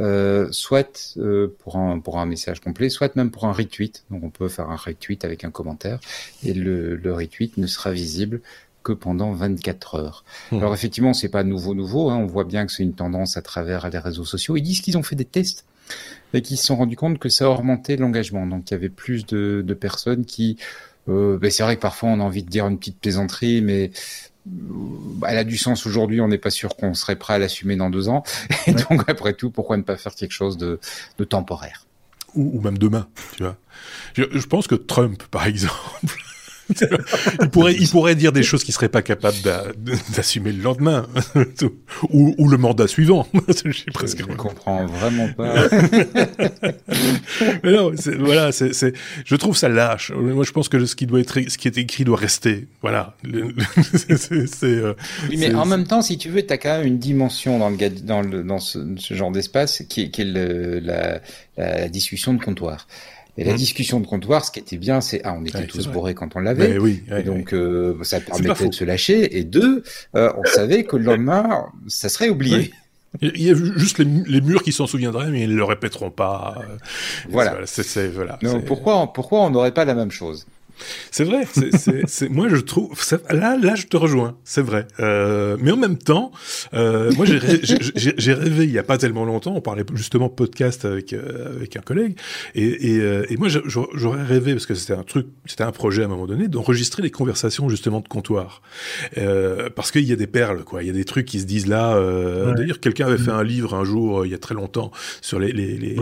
Euh, 0.00 0.46
soit 0.52 1.16
euh, 1.16 1.52
pour, 1.58 1.76
un, 1.76 1.98
pour 1.98 2.20
un 2.20 2.26
message 2.26 2.60
complet, 2.60 2.88
soit 2.88 3.16
même 3.16 3.32
pour 3.32 3.46
un 3.46 3.52
retweet. 3.52 4.04
Donc 4.10 4.22
on 4.22 4.30
peut 4.30 4.48
faire 4.48 4.70
un 4.70 4.76
retweet 4.76 5.24
avec 5.24 5.42
un 5.42 5.50
commentaire 5.50 5.98
et 6.44 6.54
le, 6.54 6.94
le 6.94 7.12
retweet 7.12 7.56
ne 7.56 7.66
sera 7.66 7.90
visible 7.90 8.40
que 8.84 8.92
pendant 8.92 9.32
24 9.32 9.94
heures. 9.96 10.24
Mmh. 10.52 10.58
Alors 10.58 10.72
effectivement, 10.72 11.14
c'est 11.14 11.28
pas 11.28 11.42
nouveau 11.42 11.74
nouveau. 11.74 12.10
Hein. 12.10 12.16
On 12.16 12.26
voit 12.26 12.44
bien 12.44 12.64
que 12.64 12.72
c'est 12.72 12.84
une 12.84 12.94
tendance 12.94 13.36
à 13.36 13.42
travers 13.42 13.90
les 13.90 13.98
réseaux 13.98 14.24
sociaux. 14.24 14.56
Ils 14.56 14.62
disent 14.62 14.82
qu'ils 14.82 14.96
ont 14.96 15.02
fait 15.02 15.16
des 15.16 15.24
tests 15.24 15.64
et 16.32 16.42
qu'ils 16.42 16.58
se 16.58 16.66
sont 16.66 16.76
rendus 16.76 16.96
compte 16.96 17.18
que 17.18 17.28
ça 17.28 17.46
a 17.46 17.48
augmenté 17.48 17.96
l'engagement. 17.96 18.46
Donc 18.46 18.70
il 18.70 18.74
y 18.74 18.76
avait 18.76 18.88
plus 18.90 19.26
de, 19.26 19.64
de 19.66 19.74
personnes 19.74 20.24
qui 20.24 20.58
euh, 21.08 21.38
ben 21.38 21.50
c'est 21.50 21.62
vrai 21.62 21.76
que 21.76 21.80
parfois 21.80 22.10
on 22.10 22.20
a 22.20 22.22
envie 22.22 22.42
de 22.42 22.50
dire 22.50 22.66
une 22.66 22.78
petite 22.78 23.00
plaisanterie, 23.00 23.62
mais 23.62 23.90
elle 25.26 25.38
a 25.38 25.44
du 25.44 25.58
sens 25.58 25.86
aujourd'hui, 25.86 26.20
on 26.20 26.28
n'est 26.28 26.38
pas 26.38 26.50
sûr 26.50 26.76
qu'on 26.76 26.94
serait 26.94 27.16
prêt 27.16 27.34
à 27.34 27.38
l'assumer 27.38 27.76
dans 27.76 27.90
deux 27.90 28.08
ans. 28.08 28.22
Et 28.66 28.72
donc, 28.72 29.08
après 29.08 29.32
tout, 29.32 29.50
pourquoi 29.50 29.76
ne 29.76 29.82
pas 29.82 29.96
faire 29.96 30.14
quelque 30.14 30.32
chose 30.32 30.56
de, 30.56 30.78
de 31.18 31.24
temporaire? 31.24 31.86
Ou, 32.34 32.58
ou, 32.58 32.60
même 32.60 32.78
demain, 32.78 33.08
tu 33.36 33.42
vois. 33.42 33.56
Je, 34.14 34.24
je 34.30 34.46
pense 34.46 34.66
que 34.66 34.74
Trump, 34.74 35.22
par 35.30 35.46
exemple, 35.46 35.74
il 37.40 37.48
pourrait, 37.50 37.74
il 37.74 37.88
pourrait 37.88 38.14
dire 38.14 38.32
des 38.32 38.42
choses 38.42 38.64
qu'il 38.64 38.74
serait 38.74 38.88
pas 38.88 39.02
capable 39.02 39.36
d'assumer 40.14 40.52
le 40.52 40.62
lendemain 40.62 41.06
ou, 42.10 42.34
ou, 42.36 42.48
le 42.48 42.58
mandat 42.58 42.86
suivant. 42.86 43.26
Je 43.64 43.84
presque. 43.92 44.18
Je 44.18 44.24
comprends 44.34 44.86
vraiment 44.86 45.28
pas. 45.32 45.54
Mais 47.64 47.72
non, 47.72 47.92
voilà, 48.18 48.52
c'est, 48.52 48.92
je 49.24 49.36
trouve 49.36 49.56
ça 49.56 49.68
lâche. 49.68 50.12
Moi, 50.12 50.44
je 50.44 50.52
pense 50.52 50.68
que 50.68 50.84
ce 50.84 50.94
qui 50.94 51.06
doit 51.06 51.20
être, 51.20 51.40
ce 51.48 51.58
qui 51.58 51.68
est 51.68 51.78
écrit 51.78 52.04
doit 52.04 52.18
rester. 52.18 52.66
Voilà. 52.82 53.16
c'est, 53.24 54.64
euh, 54.64 54.94
oui, 55.28 55.36
mais 55.38 55.54
en 55.54 55.66
même 55.66 55.86
temps, 55.86 56.02
si 56.02 56.18
tu 56.18 56.28
veux, 56.28 56.44
tu 56.44 56.52
as 56.52 56.58
quand 56.58 56.78
même 56.78 56.86
une 56.86 56.98
dimension 56.98 57.58
dans 57.58 57.70
le, 57.70 57.76
dans 57.90 58.22
le, 58.22 58.42
dans 58.42 58.58
ce, 58.58 58.78
ce 58.96 59.14
genre 59.14 59.30
d'espace 59.30 59.82
qui, 59.88 60.10
qui 60.10 60.22
est 60.22 60.24
le, 60.24 60.80
la, 60.80 61.20
la 61.56 61.88
discussion 61.88 62.34
de 62.34 62.42
comptoir. 62.42 62.86
Et 63.38 63.44
la 63.44 63.52
mmh. 63.52 63.56
discussion 63.56 64.00
de 64.00 64.06
comptoir, 64.06 64.44
ce 64.44 64.50
qui 64.50 64.58
était 64.58 64.76
bien, 64.76 65.00
c'est 65.00 65.20
ah, 65.22 65.32
on 65.32 65.44
était 65.44 65.66
tous 65.68 65.86
bourrés 65.86 66.14
quand 66.14 66.34
on 66.34 66.40
l'avait, 66.40 66.76
oui, 66.78 67.04
donc 67.24 67.54
euh, 67.54 67.96
ça 68.02 68.20
permettait 68.20 68.68
de 68.68 68.74
se 68.74 68.84
lâcher. 68.84 69.38
Et 69.38 69.44
deux, 69.44 69.84
euh, 70.16 70.32
on 70.36 70.44
savait 70.44 70.82
que 70.82 70.96
le 70.96 71.04
lendemain, 71.04 71.66
ça 71.86 72.08
serait 72.08 72.30
oublié. 72.30 72.72
Il 73.22 73.40
y 73.40 73.50
a 73.50 73.54
juste 73.54 74.00
les, 74.00 74.40
murs 74.40 74.62
qui 74.62 74.72
s'en 74.72 74.88
souviendraient, 74.88 75.30
mais 75.30 75.42
ils 75.42 75.50
ne 75.50 75.54
le 75.54 75.64
répéteront 75.64 76.10
pas. 76.10 76.60
Voilà. 77.30 77.60
C'est, 77.64 78.08
voilà. 78.08 78.38
Donc 78.42 78.64
pourquoi, 78.64 79.12
pourquoi 79.12 79.42
on 79.42 79.50
n'aurait 79.50 79.72
pas 79.72 79.84
la 79.84 79.94
même 79.94 80.10
chose? 80.10 80.46
C'est 81.10 81.24
vrai. 81.24 81.46
C'est, 82.06 82.28
moi, 82.28 82.48
je 82.48 82.56
trouve. 82.56 82.92
Là, 83.30 83.56
là, 83.56 83.74
je 83.74 83.86
te 83.86 83.96
rejoins. 83.96 84.36
C'est 84.44 84.62
vrai. 84.62 84.86
Euh, 85.00 85.56
mais 85.60 85.70
en 85.70 85.76
même 85.76 85.98
temps, 85.98 86.32
euh, 86.74 87.10
moi, 87.16 87.26
j'ai, 87.26 88.32
rêvé 88.32 88.64
il 88.64 88.70
y 88.70 88.78
a 88.78 88.82
pas 88.82 88.98
tellement 88.98 89.24
longtemps. 89.24 89.54
On 89.54 89.60
parlait 89.60 89.84
justement 89.94 90.28
podcast 90.28 90.84
avec 90.84 91.12
euh, 91.12 91.56
avec 91.56 91.76
un 91.76 91.80
collègue, 91.80 92.16
et, 92.54 92.94
et, 92.94 93.00
euh, 93.00 93.26
et 93.28 93.36
moi, 93.36 93.48
j'aurais 93.48 94.22
rêvé 94.22 94.52
parce 94.52 94.66
que 94.66 94.74
c'était 94.74 94.94
un 94.94 95.02
truc, 95.02 95.26
c'était 95.46 95.64
un 95.64 95.72
projet 95.72 96.02
à 96.02 96.06
un 96.06 96.08
moment 96.08 96.26
donné 96.26 96.48
d'enregistrer 96.48 97.02
les 97.02 97.10
conversations 97.10 97.68
justement 97.68 98.00
de 98.00 98.08
comptoir, 98.08 98.62
euh, 99.16 99.68
parce 99.74 99.90
qu'il 99.90 100.04
y 100.04 100.12
a 100.12 100.16
des 100.16 100.26
perles, 100.26 100.64
quoi. 100.64 100.82
Il 100.82 100.86
y 100.86 100.90
a 100.90 100.92
des 100.92 101.04
trucs 101.04 101.26
qui 101.26 101.40
se 101.40 101.46
disent 101.46 101.66
là. 101.66 101.96
Euh, 101.96 102.54
d'ailleurs, 102.54 102.80
quelqu'un 102.80 103.06
avait 103.06 103.18
fait 103.18 103.30
un 103.30 103.42
livre 103.42 103.74
un 103.74 103.84
jour, 103.84 104.24
il 104.24 104.32
y 104.32 104.34
a 104.34 104.38
très 104.38 104.54
longtemps, 104.54 104.90
sur 105.20 105.38
les 105.38 105.52
les 105.52 105.76
les, 105.78 105.96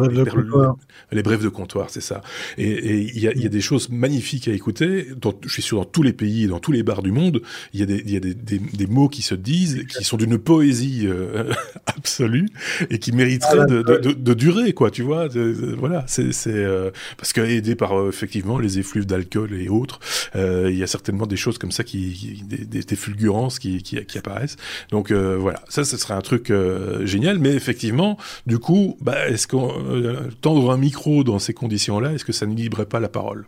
les, 1.13 1.23
brèves, 1.23 1.43
de 1.43 1.49
comptoir, 1.49 1.91
c'est 1.91 2.01
ça. 2.01 2.21
Et, 2.59 3.01
il 3.15 3.19
y 3.19 3.29
a, 3.29 3.33
y 3.35 3.47
a 3.47 3.49
des 3.49 3.61
choses 3.61 3.89
magnifiques 3.91 4.49
à 4.49 4.53
écouter 4.53 4.66
écouter, 4.67 5.07
je 5.45 5.49
suis 5.49 5.63
sûr 5.63 5.79
dans 5.79 5.85
tous 5.85 6.03
les 6.03 6.13
pays 6.13 6.45
et 6.45 6.47
dans 6.49 6.59
tous 6.59 6.73
les 6.73 6.83
bars 6.83 7.03
du 7.03 7.13
monde, 7.13 7.41
il 7.73 7.79
y 7.79 7.83
a 7.85 7.87
des, 7.87 8.03
il 8.05 8.11
y 8.11 8.17
a 8.17 8.21
des, 8.21 8.35
des, 8.35 8.59
des 8.59 8.87
mots 8.89 9.09
qui 9.09 9.23
se 9.23 9.37
disent, 9.37 9.85
qui 9.87 10.03
sont 10.03 10.17
d'une 10.17 10.39
poésie 10.39 11.07
euh, 11.07 11.53
absolue 11.87 12.49
et 12.91 12.99
qui 12.99 13.13
mériteraient 13.13 13.61
ah, 13.61 13.67
de, 13.67 13.83
de, 13.83 14.13
de, 14.13 14.35
durer, 14.35 14.73
quoi, 14.73 14.91
tu 14.91 15.03
vois. 15.03 15.29
voilà, 15.79 16.05
c'est 16.09 16.33
euh, 16.49 16.91
parce 17.17 17.33
que 17.33 17.43
aidé 17.43 17.77
par 17.77 17.97
euh, 17.97 18.09
effectivement 18.09 18.59
les 18.59 18.81
effluves 18.81 19.07
d'alcool 19.07 19.55
et 19.55 19.69
autres, 19.69 20.01
il 20.35 20.77
y 20.77 20.83
a 20.83 20.89
certainement 20.89 21.27
des 21.27 21.37
choses 21.37 21.59
comme 21.59 21.71
ça 21.71 21.85
qui, 21.85 22.43
des, 22.45 22.83
des, 22.83 22.97
fulgurances 22.97 23.61
qui, 23.61 23.85
qui, 23.85 24.05
qui, 24.05 24.19
apparaissent. 24.19 24.57
Donc 24.91 25.13
voilà, 25.13 25.63
ça, 25.69 25.85
ce 25.85 25.97
serait 25.97 26.15
un 26.15 26.21
truc 26.21 26.53
génial. 27.05 27.39
Mais 27.39 27.55
effectivement, 27.55 28.19
du 28.47 28.59
coup, 28.59 28.97
bah, 29.01 29.29
est-ce 29.29 29.47
qu'on 29.47 29.73
tendre 30.41 30.73
un 30.73 30.77
micro 30.77 31.23
dans 31.23 31.39
ces 31.39 31.55
conditions-là, 31.55 32.15
est-ce 32.15 32.25
que 32.25 32.33
ça 32.33 32.47
ne 32.47 32.55
libérerait 32.55 32.87
pas 32.87 33.01
la 33.01 33.09
parole? 33.09 33.47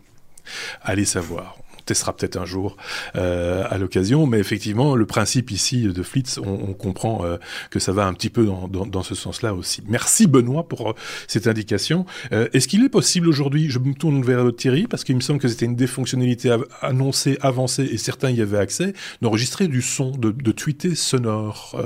Allez 0.81 1.05
savoir 1.05 1.57
testera 1.89 2.15
peut-être 2.15 2.37
un 2.37 2.45
jour 2.45 2.77
euh, 3.15 3.63
à 3.69 3.77
l'occasion. 3.77 4.25
Mais 4.27 4.39
effectivement, 4.39 4.95
le 4.95 5.05
principe 5.05 5.51
ici 5.51 5.83
de 5.83 6.03
Flitz, 6.03 6.37
on, 6.37 6.73
comprend 6.73 7.25
euh, 7.25 7.37
que 7.71 7.79
ça 7.79 7.91
va 7.91 8.05
un 8.05 8.13
petit 8.13 8.29
peu 8.29 8.45
dans, 8.45 8.67
dans, 8.67 9.03
ce 9.03 9.15
sens-là 9.15 9.53
aussi. 9.53 9.81
Merci 9.87 10.27
Benoît 10.27 10.67
pour 10.67 10.89
euh, 10.89 10.93
cette 11.27 11.47
indication. 11.47 12.05
Est-ce 12.31 12.67
qu'il 12.67 12.83
est 12.83 12.89
possible 12.89 13.27
aujourd'hui, 13.27 13.69
je 13.69 13.79
me 13.79 13.93
tourne 13.93 14.21
vers 14.23 14.55
Thierry, 14.55 14.87
parce 14.87 15.03
qu'il 15.03 15.15
me 15.15 15.21
semble 15.21 15.39
que 15.39 15.47
c'était 15.47 15.65
une 15.65 15.75
des 15.75 15.87
fonctionnalités 15.87 16.55
annoncées, 16.81 17.37
avancées, 17.41 17.85
et 17.85 17.97
certains 17.97 18.29
y 18.29 18.41
avaient 18.41 18.59
accès, 18.59 18.93
d'enregistrer 19.21 19.67
du 19.67 19.81
son, 19.81 20.11
de, 20.11 20.31
de 20.31 20.51
tweeter 20.51 20.95
sonore 20.95 21.81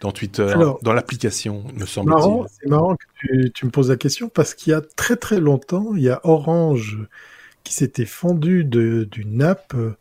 dans 0.00 0.12
Twitter, 0.12 0.54
dans 0.82 0.92
l'application, 0.92 1.64
me 1.74 1.86
semble-t-il. 1.86 2.46
C'est 2.60 2.68
marrant 2.68 2.94
que 2.96 3.04
tu, 3.18 3.52
tu 3.52 3.66
me 3.66 3.70
poses 3.70 3.90
la 3.90 3.96
question, 3.96 4.28
parce 4.28 4.54
qu'il 4.54 4.70
y 4.70 4.74
a 4.74 4.82
très 4.96 5.16
très 5.16 5.40
longtemps, 5.40 5.94
il 5.96 6.02
y 6.02 6.10
a 6.10 6.20
Orange 6.24 6.98
qui 7.64 7.74
s'était 7.74 8.06
fendu 8.06 8.64
d'une 8.64 9.42
app, 9.42 9.72
euh, 9.74 9.96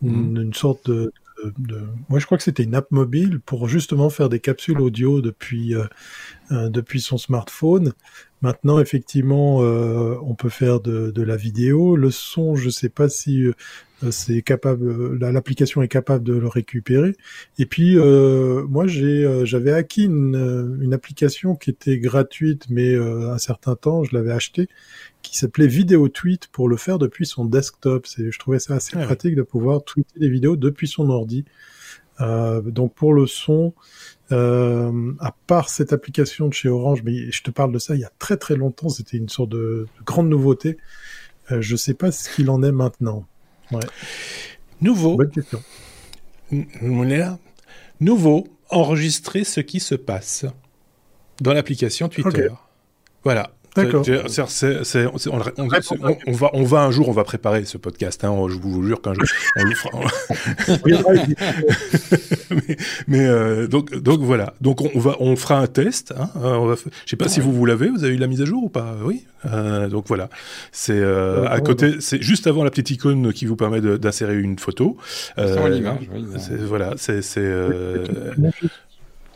mhm. 0.00 0.36
une, 0.36 0.54
sorte 0.54 0.90
de, 0.90 1.12
moi 2.08 2.18
je 2.18 2.26
crois 2.26 2.38
que 2.38 2.44
c'était 2.44 2.62
une 2.62 2.74
app 2.74 2.90
mobile 2.90 3.40
pour 3.40 3.68
justement 3.68 4.10
faire 4.10 4.28
des 4.28 4.40
capsules 4.40 4.80
audio 4.80 5.20
depuis 5.20 5.74
euh, 5.74 5.84
euh, 6.50 6.68
depuis 6.68 7.00
son 7.00 7.18
smartphone. 7.18 7.92
Maintenant, 8.40 8.80
effectivement, 8.80 9.58
on 9.58 10.34
peut 10.34 10.48
faire 10.48 10.80
de, 10.80 11.12
de, 11.12 11.22
la 11.22 11.36
vidéo, 11.36 11.94
le 11.94 12.10
son. 12.10 12.56
Je 12.56 12.70
sais 12.70 12.88
pas 12.88 13.08
si 13.08 13.44
c'est 14.10 14.42
capable, 14.42 15.16
l'application 15.18 15.82
est 15.82 15.88
capable 15.88 16.24
de 16.24 16.34
le 16.34 16.48
récupérer. 16.48 17.14
Et 17.58 17.66
puis, 17.66 17.96
moi, 17.96 18.86
j'ai, 18.86 19.42
j'avais 19.44 19.72
acquis 19.72 20.04
une, 20.04 20.78
une, 20.80 20.94
application 20.94 21.54
qui 21.54 21.70
était 21.70 21.98
gratuite, 21.98 22.66
mais 22.68 22.94
un 22.96 23.38
certain 23.38 23.76
temps, 23.76 24.04
je 24.04 24.14
l'avais 24.14 24.32
achetée, 24.32 24.68
qui 25.22 25.38
s'appelait 25.38 25.66
Vidéo 25.66 26.08
Tweet 26.08 26.48
pour 26.48 26.68
le 26.68 26.76
faire 26.76 26.98
depuis 26.98 27.26
son 27.26 27.44
desktop. 27.44 28.06
C'est, 28.06 28.30
je 28.30 28.38
trouvais 28.38 28.58
ça 28.58 28.74
assez 28.74 28.96
pratique 28.98 29.36
de 29.36 29.42
pouvoir 29.42 29.84
tweeter 29.84 30.18
des 30.18 30.28
vidéos 30.28 30.56
depuis 30.56 30.88
son 30.88 31.08
ordi. 31.10 31.44
Euh, 32.20 32.60
donc 32.60 32.94
pour 32.94 33.14
le 33.14 33.26
son, 33.26 33.74
euh, 34.30 35.12
à 35.18 35.34
part 35.46 35.68
cette 35.68 35.92
application 35.92 36.48
de 36.48 36.52
chez 36.52 36.68
Orange, 36.68 37.02
mais 37.04 37.30
je 37.30 37.42
te 37.42 37.50
parle 37.50 37.72
de 37.72 37.78
ça 37.78 37.94
il 37.94 38.00
y 38.00 38.04
a 38.04 38.12
très 38.18 38.36
très 38.36 38.54
longtemps, 38.54 38.88
c'était 38.88 39.16
une 39.16 39.28
sorte 39.28 39.50
de, 39.50 39.86
grande 40.04 40.28
nouveauté. 40.28 40.78
Euh, 41.50 41.60
je 41.60 41.74
sais 41.74 41.94
pas 41.94 42.12
ce 42.12 42.30
qu'il 42.30 42.50
en 42.50 42.62
est 42.62 42.72
maintenant. 42.72 43.26
Ouais. 43.70 43.80
Nouveau. 44.80 45.16
Bonne 45.16 45.30
question. 45.30 45.62
Nouveau, 48.00 48.48
enregistrer 48.68 49.44
ce 49.44 49.60
qui 49.60 49.80
se 49.80 49.94
passe 49.94 50.44
dans 51.40 51.52
l'application 51.52 52.08
Twitter. 52.08 52.48
Voilà. 53.24 53.52
D'accord. 53.74 54.04
On, 56.26 56.32
va, 56.32 56.50
on 56.52 56.64
va 56.64 56.82
un 56.82 56.90
jour, 56.90 57.08
on 57.08 57.12
va 57.12 57.24
préparer 57.24 57.64
ce 57.64 57.78
podcast. 57.78 58.22
Hein, 58.24 58.36
je 58.48 58.56
vous 58.56 58.86
jure 58.86 59.00
qu'un 59.00 59.14
jour, 59.14 59.24
on 59.56 59.64
le 59.64 59.74
fera. 59.74 59.98
mais, 63.08 63.26
euh, 63.26 63.66
donc, 63.66 63.94
donc 63.94 64.20
voilà. 64.20 64.54
Donc 64.60 64.82
on 64.94 64.98
va, 64.98 65.16
on 65.20 65.36
fera 65.36 65.58
un 65.58 65.66
test. 65.66 66.12
Hein, 66.16 66.30
euh, 66.36 66.54
on 66.54 66.66
va, 66.66 66.76
je 66.76 67.10
sais 67.10 67.16
pas 67.16 67.28
si 67.28 67.40
vous 67.40 67.52
vous 67.52 67.64
l'avez. 67.64 67.88
Vous 67.88 68.04
avez 68.04 68.14
eu 68.14 68.18
la 68.18 68.26
mise 68.26 68.42
à 68.42 68.44
jour 68.44 68.64
ou 68.64 68.68
pas? 68.68 68.96
Oui. 69.02 69.24
Euh, 69.46 69.88
donc 69.88 70.06
voilà. 70.06 70.28
C'est 70.70 70.98
euh, 70.98 71.48
à 71.48 71.60
côté. 71.60 72.00
C'est 72.00 72.22
juste 72.22 72.46
avant 72.46 72.64
la 72.64 72.70
petite 72.70 72.90
icône 72.90 73.32
qui 73.32 73.46
vous 73.46 73.56
permet 73.56 73.80
d'insérer 73.80 74.38
une 74.38 74.58
photo. 74.58 74.96
Euh, 75.38 75.56
voilà. 76.66 76.94
C'est 76.96 77.22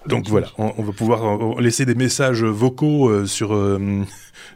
donc 0.09 0.29
voilà, 0.29 0.49
on, 0.59 0.83
va 0.83 0.93
pouvoir 0.93 1.61
laisser 1.61 1.85
des 1.85 1.95
messages 1.95 2.45
vocaux 2.45 3.27
sur 3.27 3.53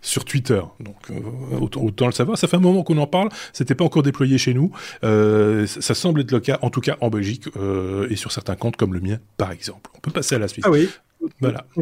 sur 0.03 0.25
Twitter. 0.25 0.61
Donc 0.81 0.97
euh, 1.11 1.59
autant, 1.61 2.07
le 2.07 2.13
savoir. 2.13 2.39
Ça 2.39 2.49
fait 2.49 2.57
un 2.57 2.61
moment 2.61 2.83
qu'on 2.83 2.99
en 2.99 3.07
parle. 3.07 3.29
C'était 3.53 3.75
pas 3.75 3.85
encore 3.85 4.03
déployé 4.03 4.39
chez 4.39 4.55
nous. 4.55 4.71
Euh, 5.05 5.67
ça 5.67 5.95
semble 5.95 6.21
être 6.21 6.33
le 6.33 6.41
cas, 6.41 6.59
en 6.63 6.71
tout 6.71 6.81
cas 6.81 6.97
en 7.01 7.11
Belgique 7.11 7.45
euh, 7.57 8.07
et 8.11 8.17
sur 8.17 8.33
certains 8.33 8.57
comptes 8.57 8.77
comme 8.77 8.95
le 8.95 9.01
mien, 9.01 9.19
par 9.37 9.53
exemple. 9.53 9.91
On 9.97 10.01
peut 10.01 10.11
passer 10.11 10.35
à 10.35 10.39
la 10.39 10.49
suite. 10.49 10.65
Ah 10.67 10.71
oui. 10.71 10.89
Voilà. 11.41 11.67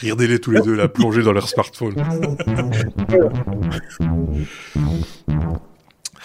Regardez-les 0.00 0.38
tous 0.38 0.52
les 0.52 0.60
deux 0.60 0.74
là, 0.74 0.88
plongés 0.88 1.22
dans 1.22 1.32
leur 1.32 1.48
smartphone. 1.48 1.96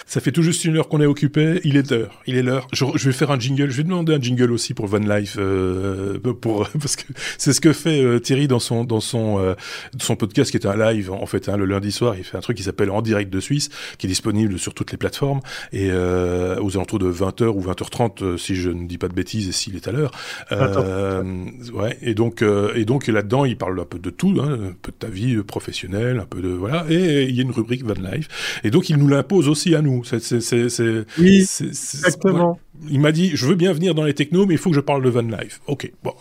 Ça 0.08 0.20
fait 0.20 0.32
tout 0.32 0.40
juste 0.40 0.64
une 0.64 0.78
heure 0.78 0.88
qu'on 0.88 1.02
est 1.02 1.06
occupé. 1.06 1.60
Il 1.64 1.76
est 1.76 1.90
l'heure. 1.90 2.22
Il 2.26 2.36
est 2.36 2.42
l'heure. 2.42 2.66
Je, 2.72 2.86
vais 2.86 3.12
faire 3.12 3.30
un 3.30 3.38
jingle. 3.38 3.68
Je 3.68 3.76
vais 3.76 3.82
demander 3.82 4.14
un 4.14 4.20
jingle 4.20 4.52
aussi 4.52 4.72
pour 4.72 4.86
Van 4.86 4.96
Life, 4.96 5.36
euh, 5.38 6.18
pour 6.18 6.66
parce 6.80 6.96
que 6.96 7.02
c'est 7.36 7.52
ce 7.52 7.60
que 7.60 7.74
fait 7.74 8.02
euh, 8.02 8.18
Thierry 8.18 8.48
dans 8.48 8.58
son 8.58 8.84
dans 8.84 9.00
son 9.00 9.38
euh, 9.38 9.54
son 10.00 10.16
podcast 10.16 10.50
qui 10.50 10.56
est 10.56 10.66
un 10.66 10.76
live 10.76 11.12
en 11.12 11.26
fait 11.26 11.50
hein, 11.50 11.58
le 11.58 11.66
lundi 11.66 11.92
soir. 11.92 12.14
Il 12.16 12.24
fait 12.24 12.38
un 12.38 12.40
truc 12.40 12.56
qui 12.56 12.62
s'appelle 12.62 12.90
En 12.90 13.02
direct 13.02 13.30
de 13.30 13.38
Suisse, 13.38 13.68
qui 13.98 14.06
est 14.06 14.08
disponible 14.08 14.58
sur 14.58 14.72
toutes 14.72 14.92
les 14.92 14.96
plateformes 14.96 15.40
et 15.74 15.90
euh, 15.90 16.58
aux 16.62 16.78
alentours 16.78 17.00
de 17.00 17.12
20h 17.12 17.48
ou 17.48 17.60
20h30 17.60 18.24
euh, 18.24 18.36
si 18.38 18.56
je 18.56 18.70
ne 18.70 18.86
dis 18.86 18.96
pas 18.96 19.08
de 19.08 19.14
bêtises 19.14 19.46
et 19.46 19.52
s'il 19.52 19.76
est 19.76 19.88
à 19.88 19.92
l'heure. 19.92 20.12
ouais. 20.50 21.98
Et 22.00 22.14
donc 22.14 22.42
et 22.74 22.86
donc 22.86 23.08
là-dedans 23.08 23.44
il 23.44 23.58
parle 23.58 23.78
un 23.78 23.84
peu 23.84 23.98
de 23.98 24.08
tout, 24.08 24.38
hein, 24.40 24.52
un 24.70 24.72
peu 24.80 24.90
de 24.90 24.96
ta 24.98 25.08
vie 25.08 25.36
professionnelle, 25.42 26.18
un 26.18 26.26
peu 26.26 26.40
de 26.40 26.48
voilà. 26.48 26.86
Et 26.88 27.24
il 27.24 27.34
y 27.34 27.40
a 27.40 27.42
une 27.42 27.50
rubrique 27.50 27.84
Van 27.84 27.92
Life. 28.10 28.62
Et 28.64 28.70
donc 28.70 28.88
il 28.88 28.96
nous 28.96 29.08
l'impose 29.08 29.50
aussi 29.50 29.74
à 29.74 29.82
nous. 29.82 29.97
C'est, 30.04 31.04
oui, 31.18 31.46
exactement. 31.60 32.58
Il 32.88 33.00
m'a 33.00 33.12
dit, 33.12 33.32
je 33.34 33.46
veux 33.46 33.54
bien 33.54 33.72
venir 33.72 33.94
dans 33.94 34.04
les 34.04 34.14
technos, 34.14 34.46
mais 34.46 34.54
il 34.54 34.58
faut 34.58 34.70
que 34.70 34.76
je 34.76 34.80
parle 34.80 35.02
de 35.02 35.08
Van 35.08 35.22
Life. 35.22 35.60
Ok, 35.66 35.90
bon, 36.02 36.14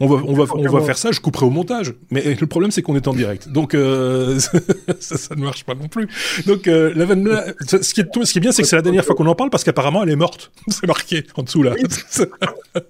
on 0.00 0.06
va, 0.06 0.22
on 0.26 0.34
va, 0.34 0.44
on 0.54 0.68
va 0.68 0.80
faire 0.82 0.98
ça. 0.98 1.10
Je 1.10 1.20
couperai 1.20 1.46
au 1.46 1.50
montage. 1.50 1.94
Mais 2.10 2.34
le 2.34 2.46
problème, 2.46 2.70
c'est 2.70 2.82
qu'on 2.82 2.96
est 2.96 3.08
en 3.08 3.14
direct, 3.14 3.48
donc 3.48 3.74
euh, 3.74 4.38
ça, 5.00 5.16
ça, 5.16 5.34
ne 5.34 5.42
marche 5.42 5.64
pas 5.64 5.74
non 5.74 5.88
plus. 5.88 6.08
Donc 6.46 6.68
euh, 6.68 6.92
la 6.94 7.06
Van 7.06 7.14
Life, 7.14 7.54
ce 7.82 7.94
qui 7.94 8.00
est, 8.00 8.24
ce 8.24 8.32
qui 8.32 8.38
est 8.38 8.40
bien, 8.40 8.52
c'est 8.52 8.62
que 8.62 8.68
c'est 8.68 8.76
la 8.76 8.82
dernière 8.82 9.04
fois 9.04 9.14
qu'on 9.14 9.26
en 9.26 9.34
parle 9.34 9.50
parce 9.50 9.64
qu'apparemment, 9.64 10.02
elle 10.02 10.10
est 10.10 10.16
morte. 10.16 10.52
c'est 10.68 10.86
marqué 10.86 11.24
en 11.36 11.42
dessous 11.42 11.62
là. 11.62 11.74
ah, 12.74 12.80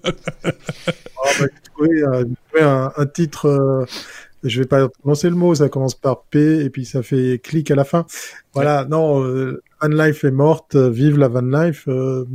bah, 1.39 1.45
oui, 1.79 1.89
un, 2.59 2.91
un, 2.95 3.05
titre. 3.05 3.47
Euh 3.47 3.85
je 4.43 4.59
vais 4.59 4.67
pas 4.67 4.87
prononcer 4.89 5.29
le 5.29 5.35
mot, 5.35 5.53
ça 5.55 5.69
commence 5.69 5.95
par 5.95 6.23
P 6.23 6.65
et 6.65 6.69
puis 6.69 6.85
ça 6.85 7.03
fait 7.03 7.39
clic 7.43 7.69
à 7.71 7.75
la 7.75 7.83
fin. 7.83 8.05
Voilà, 8.53 8.85
non, 8.85 9.23
euh, 9.23 9.61
Van 9.81 9.87
Life 9.87 10.23
est 10.23 10.31
morte, 10.31 10.75
euh, 10.75 10.89
vive 10.89 11.17
la 11.17 11.27
Van 11.27 11.41
Life. 11.41 11.85
Euh, 11.87 12.25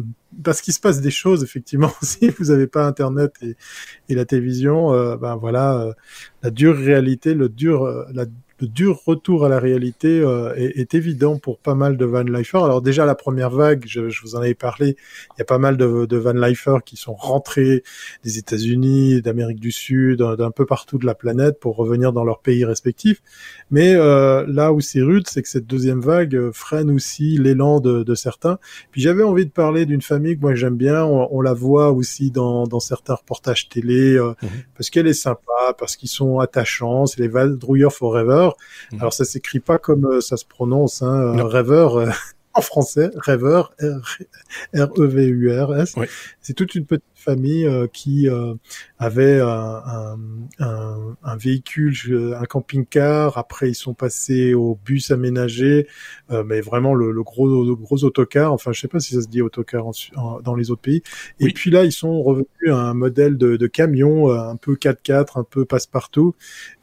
parce 0.42 0.61
qu'il 0.61 0.74
se 0.74 0.80
passe 0.80 1.01
des 1.01 1.11
choses, 1.11 1.42
effectivement, 1.42 1.92
si 2.03 2.28
vous 2.28 2.47
n'avez 2.47 2.66
pas 2.66 2.86
Internet 2.86 3.32
et, 3.42 4.14
la 4.14 4.24
télévision, 4.24 4.92
euh, 4.92 5.16
ben 5.16 5.36
voilà, 5.36 5.94
la 6.42 6.51
dure 6.51 6.76
réalité, 6.76 7.34
le 7.34 7.49
dur, 7.49 7.86
la 8.12 8.26
le 8.61 8.68
dur 8.68 9.00
retour 9.04 9.44
à 9.44 9.48
la 9.48 9.59
réalité 9.59 10.20
euh, 10.20 10.54
est, 10.54 10.78
est, 10.78 10.94
évident 10.94 11.38
pour 11.38 11.59
pas 11.59 11.74
mal 11.74 11.96
de 11.96 12.04
van 12.04 12.22
lifers. 12.22 12.64
Alors 12.64 12.80
déjà 12.80 13.04
la 13.04 13.14
première 13.14 13.50
vague, 13.50 13.84
je, 13.86 14.09
je, 14.09 14.22
vous 14.22 14.34
en 14.34 14.38
avais 14.38 14.54
parlé, 14.54 14.96
il 15.34 15.38
y 15.38 15.42
a 15.42 15.44
pas 15.44 15.59
mal 15.59 15.76
de, 15.76 16.07
de 16.07 16.16
van 16.16 16.32
lifers 16.32 16.82
qui 16.84 16.96
sont 16.96 17.14
rentrés 17.14 17.82
des 18.24 18.38
États-Unis, 18.38 19.20
d'Amérique 19.22 19.61
du 19.61 19.72
Sud, 19.72 20.22
d'un 20.22 20.50
peu 20.50 20.64
partout 20.64 20.98
de 20.98 21.07
la 21.07 21.14
planète 21.14 21.61
pour 21.61 21.76
revenir 21.76 22.12
dans 22.12 22.24
leur 22.24 22.40
pays 22.40 22.64
respectifs. 22.64 23.22
Mais 23.70 23.94
euh, 23.94 24.46
là 24.48 24.72
où 24.72 24.80
c'est 24.80 25.02
rude, 25.02 25.26
c'est 25.28 25.42
que 25.42 25.48
cette 25.48 25.66
deuxième 25.66 26.00
vague 26.00 26.50
freine 26.52 26.90
aussi 26.90 27.36
l'élan 27.38 27.80
de, 27.80 28.02
de, 28.02 28.14
certains. 28.14 28.59
Puis 28.90 29.00
j'avais 29.00 29.22
envie 29.22 29.44
de 29.44 29.50
parler 29.50 29.86
d'une 29.86 30.02
famille 30.02 30.36
que 30.36 30.40
moi 30.40 30.54
j'aime 30.54 30.76
bien. 30.76 31.04
On, 31.04 31.28
on, 31.30 31.40
la 31.40 31.52
voit 31.52 31.92
aussi 31.92 32.30
dans, 32.30 32.66
dans 32.66 32.80
certains 32.80 33.14
reportages 33.14 33.68
télé 33.68 34.16
euh, 34.16 34.34
mmh 34.42 34.46
parce 34.76 34.90
qu'elle 34.90 35.07
est 35.07 35.14
sympa, 35.14 35.74
parce 35.78 35.96
qu'ils 35.96 36.09
sont 36.09 36.38
attachants. 36.38 37.07
C'est 37.07 37.20
les 37.20 37.28
Valdrouilleurs 37.28 37.92
Forever. 37.92 38.45
Mhm. 38.92 39.01
Alors 39.01 39.12
ça 39.12 39.24
s'écrit 39.24 39.61
pas 39.61 39.78
comme 39.78 40.07
euh, 40.07 40.20
ça 40.20 40.36
se 40.36 40.44
prononce, 40.44 41.03
hein, 41.03 41.47
rêveur 41.47 41.97
euh, 41.97 42.11
en 42.55 42.61
français, 42.61 43.11
rêveur, 43.16 43.74
R-E-V-U-R-S. 44.74 45.94
C'est 46.40 46.55
toute 46.55 46.74
une 46.74 46.86
petite 46.86 47.05
famille 47.27 47.68
qui 47.93 48.29
avait 48.99 49.41
un, 49.41 50.16
un, 50.59 51.16
un, 51.22 51.37
véhicule, 51.37 51.95
un 52.39 52.45
camping-car. 52.45 53.37
Après, 53.39 53.68
ils 53.68 53.74
sont 53.74 53.95
passés 53.95 54.55
au 54.55 54.79
bus 54.85 55.11
aménagé, 55.11 55.87
mais 56.31 56.61
vraiment 56.61 56.95
le, 56.95 57.11
le 57.11 57.22
gros, 57.22 57.64
le 57.64 57.74
gros 57.74 58.05
autocar. 58.05 58.53
Enfin, 58.53 58.72
je 58.72 58.81
sais 58.81 58.89
pas 58.89 59.01
si 59.01 59.14
ça 59.14 59.22
se 59.22 59.29
dit 59.29 59.43
autocar 59.43 59.85
dans 60.43 60.55
les 60.55 60.70
autres 60.70 60.83
pays. 60.83 61.03
Et 61.41 61.53
puis 61.53 61.70
là, 61.70 61.85
ils 61.85 61.93
sont 61.93 62.22
revenus 62.22 62.47
à 62.68 62.77
un 62.77 62.95
modèle 62.95 63.37
de, 63.37 63.57
de 63.57 63.66
camion 63.66 64.31
un 64.31 64.57
peu 64.57 64.74
4x4, 64.74 65.39
un 65.41 65.45
peu 65.45 65.64
passe-partout, 65.64 66.35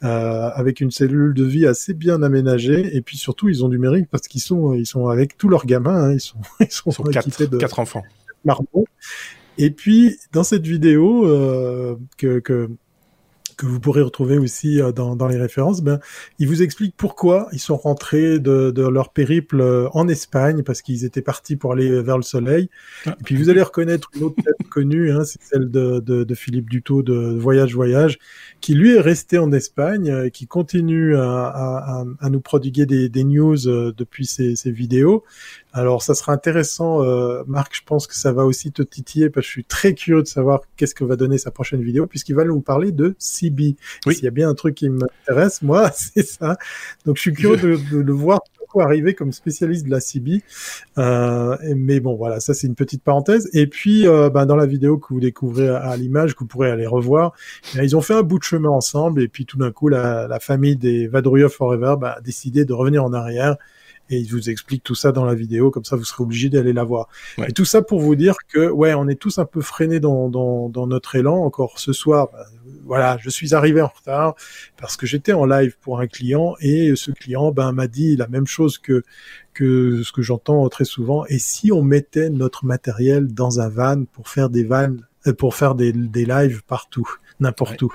avec 0.02 0.82
une 0.82 0.92
cellule 0.92 1.34
de 1.34 1.44
vie 1.44 1.66
assez 1.66 1.94
bien 1.94 2.22
aménagée. 2.22 2.96
Et 2.96 3.02
puis 3.02 3.18
surtout, 3.18 3.50
ils 3.50 3.64
ont 3.64 3.70
du 3.70 3.78
mérite 3.78 4.08
parce 4.10 4.28
qu'ils 4.28 4.42
sont, 4.42 4.74
ils 4.74 4.86
sont 4.86 5.08
avec 5.08 5.38
tous 5.38 5.50
leurs 5.50 5.66
gamins. 5.66 6.04
Hein, 6.04 6.14
ils 6.14 6.22
sont, 6.22 6.38
ils 6.60 6.72
sont, 6.72 6.90
ils 6.90 6.94
sont 6.94 7.04
quatre, 7.04 7.44
de 7.44 7.58
quatre 7.58 7.80
enfants. 7.80 8.04
Et 9.58 9.72
puis 9.72 10.18
dans 10.32 10.44
cette 10.44 10.66
vidéo 10.66 11.26
euh, 11.28 11.96
que, 12.18 12.40
que 12.40 12.70
que 13.58 13.66
vous 13.66 13.80
pourrez 13.80 14.02
retrouver 14.02 14.38
aussi 14.38 14.82
euh, 14.82 14.92
dans, 14.92 15.16
dans 15.16 15.28
les 15.28 15.38
références, 15.38 15.82
ben, 15.82 16.00
ils 16.40 16.48
vous 16.48 16.62
expliquent 16.62 16.96
pourquoi 16.98 17.48
ils 17.54 17.60
sont 17.60 17.78
rentrés 17.78 18.40
de, 18.40 18.72
de 18.72 18.88
leur 18.88 19.12
périple 19.12 19.62
euh, 19.62 19.90
en 19.94 20.08
Espagne, 20.08 20.64
parce 20.64 20.82
qu'ils 20.82 21.06
étaient 21.06 21.22
partis 21.22 21.56
pour 21.56 21.74
aller 21.74 22.02
vers 22.02 22.18
le 22.18 22.24
soleil. 22.24 22.70
Ah. 23.06 23.16
Et 23.20 23.24
puis 23.24 23.36
vous 23.36 23.50
allez 23.50 23.62
reconnaître 23.62 24.10
une 24.16 24.24
autre 24.24 24.36
tête 24.44 24.68
connue, 24.70 25.12
hein, 25.12 25.24
c'est 25.24 25.42
celle 25.42 25.70
de, 25.70 26.00
de, 26.00 26.24
de, 26.24 26.36
Philippe 26.36 26.70
Dutot 26.70 27.04
de 27.04 27.38
Voyage 27.38 27.74
Voyage, 27.74 28.20
qui 28.62 28.74
lui 28.74 28.96
est 28.96 29.00
resté 29.00 29.38
en 29.38 29.52
Espagne 29.52 30.24
et 30.26 30.32
qui 30.32 30.48
continue 30.48 31.16
à, 31.16 31.46
à, 31.46 32.06
à 32.20 32.30
nous 32.30 32.42
prodiguer 32.42 32.86
des, 32.86 33.10
des 33.10 33.24
news 33.24 33.58
depuis 33.58 34.26
ses, 34.26 34.56
ses 34.56 34.72
vidéos. 34.72 35.24
Alors, 35.74 36.04
ça 36.04 36.14
sera 36.14 36.32
intéressant, 36.32 37.04
euh, 37.04 37.44
Marc. 37.48 37.76
Je 37.76 37.82
pense 37.86 38.08
que 38.08 38.16
ça 38.16 38.32
va 38.32 38.46
aussi 38.46 38.72
te 38.72 38.84
titiller 38.84 39.30
parce 39.30 39.46
que 39.46 39.48
je 39.48 39.52
suis 39.52 39.66
très 39.66 39.94
curieux 39.94 40.22
de 40.22 40.28
savoir 40.28 40.62
qu'est-ce 40.78 40.96
que 40.96 41.04
va 41.04 41.16
donner 41.16 41.38
sa 41.38 41.52
prochaine 41.52 41.82
vidéo, 41.82 42.06
puisqu'il 42.06 42.36
va 42.36 42.46
nous 42.46 42.62
parler 42.62 42.92
de 42.92 43.16
CB. 43.18 43.76
Oui. 44.06 44.16
S'il 44.16 44.24
y 44.24 44.28
a 44.28 44.32
bien 44.32 44.50
un 44.50 44.54
truc 44.54 44.76
qui 44.76 44.90
m'intéresse, 44.90 45.62
moi, 45.64 45.92
c'est 45.96 46.26
ça. 46.26 46.58
Donc, 47.06 47.18
je 47.18 47.22
suis 47.22 47.34
curieux 47.34 47.58
de, 47.58 47.98
le 47.98 48.14
voir 48.14 48.40
arriver 48.82 49.14
comme 49.14 49.32
spécialiste 49.32 49.86
de 49.86 49.92
la 49.92 50.00
CB. 50.00 50.42
Euh, 50.98 51.58
mais 51.76 52.00
bon, 52.00 52.16
voilà, 52.16 52.40
ça 52.40 52.54
c'est 52.54 52.68
une 52.68 52.76
petite 52.76 53.04
parenthèse. 53.04 53.50
Et 53.54 53.68
puis, 53.68 54.08
euh, 54.08 54.30
ben, 54.30 54.46
dans 54.46 54.56
la 54.56 54.66
vidéo 54.66 54.98
que 54.98 55.14
vous 55.14 55.20
découvrez 55.20 55.70
à, 55.70 55.96
l'image, 55.96 56.34
que 56.34 56.40
vous 56.40 56.48
pourrez 56.48 56.72
aller 56.72 56.88
revoir, 56.88 57.34
ben, 57.76 57.84
ils 57.84 57.96
ont 57.96 58.02
fait 58.02 58.16
un 58.16 58.24
bout 58.24 58.40
de 58.40 58.44
chemin 58.44 58.70
ensemble. 58.70 59.22
Et 59.22 59.28
puis, 59.28 59.46
tout 59.46 59.58
d'un 59.58 59.72
coup, 59.72 59.90
la, 59.90 60.28
la 60.28 60.40
famille 60.40 60.76
des 60.76 61.08
Vadrouillov 61.08 61.52
Forever 61.52 61.96
ben, 62.00 62.16
a 62.18 62.22
décidé 62.22 62.66
de 62.66 62.74
revenir 62.74 63.04
en 63.04 63.14
arrière 63.14 63.58
et 64.14 64.20
il 64.20 64.30
vous 64.32 64.50
explique 64.50 64.84
tout 64.84 64.96
ça 64.96 65.12
dans 65.12 65.26
la 65.26 65.36
vidéo, 65.36 65.72
comme 65.72 65.84
ça 65.84 65.96
vous 65.96 66.04
serez 66.04 66.24
obligé 66.24 66.50
d'aller 66.50 66.74
la 66.74 66.84
voir. 66.84 67.08
Et 67.48 67.52
tout 67.52 67.66
ça 67.66 67.82
pour 67.82 68.00
vous 68.00 68.16
dire 68.16 68.36
que 68.48 68.70
ouais, 68.70 68.94
on 68.94 69.08
est 69.08 69.20
tous 69.20 69.40
un 69.40 69.46
peu 69.46 69.62
freinés 69.62 70.00
dans, 70.00 70.30
dans, 70.30 70.70
dans 70.70 70.88
notre 70.88 71.16
élan. 71.16 71.44
Encore 71.44 71.80
ce 71.80 71.94
soir, 71.94 72.30
bah, 72.32 72.46
voilà, 72.86 73.18
je 73.22 73.30
suis 73.30 73.54
arrivé 73.54 73.82
en 73.82 73.88
retard 73.88 74.36
parce 74.78 74.98
que 74.98 75.06
j'étais 75.06 75.34
en 75.34 75.46
live 75.46 75.76
pour 75.82 76.00
un 76.00 76.08
client 76.08 76.56
et 76.60 76.96
ce 76.96 77.12
client 77.12 77.52
ben 77.52 77.72
m'a 77.72 77.88
dit 77.88 78.16
la 78.16 78.28
même 78.28 78.48
chose 78.48 78.78
que 78.78 79.04
que 79.54 80.02
ce 80.04 80.12
que 80.12 80.22
j'entends 80.22 80.68
très 80.70 80.86
souvent. 80.86 81.26
Et 81.28 81.40
si 81.40 81.72
on 81.72 81.82
mettait 81.82 82.30
notre 82.30 82.66
matériel 82.66 83.34
dans 83.34 83.60
un 83.60 83.70
van 83.70 84.04
pour 84.12 84.28
faire 84.28 84.50
des 84.50 84.64
vannes, 84.64 85.06
euh, 85.28 85.34
pour 85.34 85.56
faire 85.56 85.76
des, 85.76 85.94
des 85.94 86.26
lives 86.26 86.64
partout, 86.68 87.08
n'importe 87.40 87.82
où? 87.82 87.92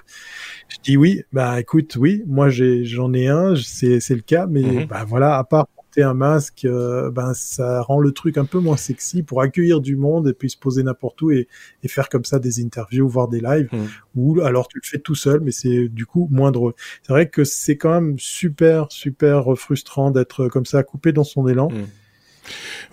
Je 0.68 0.76
dis 0.82 0.96
oui, 0.96 1.22
bah 1.32 1.60
écoute, 1.60 1.96
oui, 1.96 2.22
moi 2.26 2.48
j'en 2.50 3.12
ai 3.12 3.28
un, 3.28 3.54
c'est 3.56 4.00
c'est 4.00 4.14
le 4.14 4.22
cas, 4.22 4.46
mais 4.46 4.62
mm-hmm. 4.62 4.86
bah 4.86 5.04
voilà, 5.06 5.36
à 5.36 5.44
part 5.44 5.66
un 5.96 6.14
masque, 6.14 6.64
euh, 6.64 7.10
ben 7.10 7.34
ça 7.34 7.82
rend 7.82 7.98
le 7.98 8.12
truc 8.12 8.38
un 8.38 8.44
peu 8.44 8.58
moins 8.58 8.76
sexy 8.76 9.22
pour 9.22 9.40
accueillir 9.40 9.80
du 9.80 9.96
monde 9.96 10.28
et 10.28 10.32
puis 10.32 10.50
se 10.50 10.56
poser 10.56 10.82
n'importe 10.82 11.20
où 11.22 11.30
et, 11.30 11.48
faire 11.86 12.08
comme 12.08 12.24
ça 12.24 12.38
des 12.38 12.62
interviews, 12.62 13.08
voir 13.08 13.28
des 13.28 13.40
lives. 13.40 13.68
Mm. 13.72 13.86
Ou 14.16 14.40
alors 14.42 14.68
tu 14.68 14.78
le 14.82 14.86
fais 14.86 14.98
tout 14.98 15.14
seul, 15.14 15.40
mais 15.40 15.50
c'est 15.50 15.88
du 15.88 16.06
coup 16.06 16.28
moins 16.30 16.52
drôle. 16.52 16.74
C'est 17.02 17.12
vrai 17.12 17.28
que 17.28 17.44
c'est 17.44 17.76
quand 17.76 17.90
même 17.90 18.18
super 18.18 18.92
super 18.92 19.56
frustrant 19.56 20.10
d'être 20.10 20.48
comme 20.48 20.66
ça 20.66 20.82
coupé 20.82 21.12
dans 21.12 21.24
son 21.24 21.48
élan. 21.48 21.68
Mm. 21.70 21.86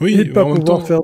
Oui, 0.02 0.20
et 0.20 0.24
de 0.26 0.34
pas 0.34 0.44
pouvoir 0.44 0.86
faire 0.86 1.02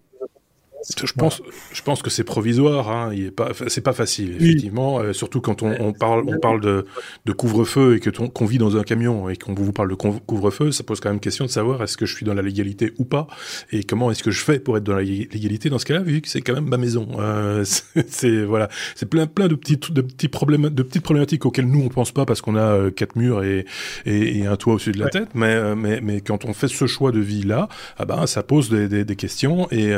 je 0.83 1.13
pense, 1.13 1.41
je 1.71 1.81
pense 1.81 2.01
que 2.01 2.09
c'est 2.09 2.23
provisoire. 2.23 2.89
Hein. 2.89 3.11
Il 3.13 3.25
est 3.25 3.31
pas, 3.31 3.51
c'est 3.67 3.81
pas 3.81 3.93
facile 3.93 4.35
effectivement, 4.35 4.99
euh, 4.99 5.13
surtout 5.13 5.41
quand 5.41 5.63
on, 5.63 5.73
on, 5.79 5.93
parle, 5.93 6.23
on 6.27 6.39
parle 6.39 6.61
de, 6.61 6.85
de 7.25 7.31
couvre-feu 7.31 7.95
et 7.95 7.99
que 7.99 8.09
qu'on 8.09 8.45
vit 8.45 8.57
dans 8.57 8.77
un 8.77 8.83
camion 8.83 9.29
et 9.29 9.35
qu'on 9.35 9.53
vous 9.53 9.71
parle 9.71 9.89
de 9.89 9.95
couvre-feu, 9.95 10.71
ça 10.71 10.83
pose 10.83 10.99
quand 10.99 11.09
même 11.09 11.19
question 11.19 11.45
de 11.45 11.49
savoir 11.49 11.81
est-ce 11.83 11.97
que 11.97 12.05
je 12.05 12.15
suis 12.15 12.25
dans 12.25 12.33
la 12.33 12.41
légalité 12.41 12.93
ou 12.97 13.05
pas 13.05 13.27
et 13.71 13.83
comment 13.83 14.11
est-ce 14.11 14.23
que 14.23 14.31
je 14.31 14.43
fais 14.43 14.59
pour 14.59 14.77
être 14.77 14.83
dans 14.83 14.95
la 14.95 15.01
légalité 15.01 15.69
dans 15.69 15.79
ce 15.79 15.85
cas-là, 15.85 16.01
vu 16.01 16.21
que 16.21 16.27
c'est 16.27 16.41
quand 16.41 16.53
même 16.53 16.67
ma 16.67 16.77
maison. 16.77 17.07
Euh, 17.19 17.63
c'est 18.07 18.43
voilà, 18.43 18.69
c'est 18.95 19.07
plein 19.07 19.27
plein 19.27 19.47
de 19.47 19.55
petits 19.55 19.77
de 19.77 20.01
petits 20.01 20.27
problèmes, 20.27 20.69
de 20.69 20.83
petites 20.83 21.03
problématiques 21.03 21.45
auxquelles 21.45 21.67
nous 21.67 21.83
on 21.83 21.89
pense 21.89 22.11
pas 22.11 22.25
parce 22.25 22.41
qu'on 22.41 22.55
a 22.55 22.61
euh, 22.61 22.91
quatre 22.91 23.15
murs 23.15 23.43
et, 23.43 23.65
et, 24.05 24.39
et, 24.39 24.45
un 24.45 24.55
toit 24.55 24.75
au-dessus 24.75 24.91
de 24.91 24.99
la 24.99 25.09
tête, 25.09 25.29
mais, 25.33 25.53
euh, 25.53 25.75
mais 25.75 26.01
mais 26.01 26.21
quand 26.21 26.45
on 26.45 26.53
fait 26.53 26.67
ce 26.67 26.87
choix 26.87 27.11
de 27.11 27.19
vie 27.19 27.43
là, 27.43 27.69
ah 27.97 28.05
ben 28.05 28.25
ça 28.27 28.43
pose 28.43 28.69
des, 28.69 28.87
des, 28.87 29.05
des 29.05 29.15
questions 29.15 29.67
et, 29.71 29.91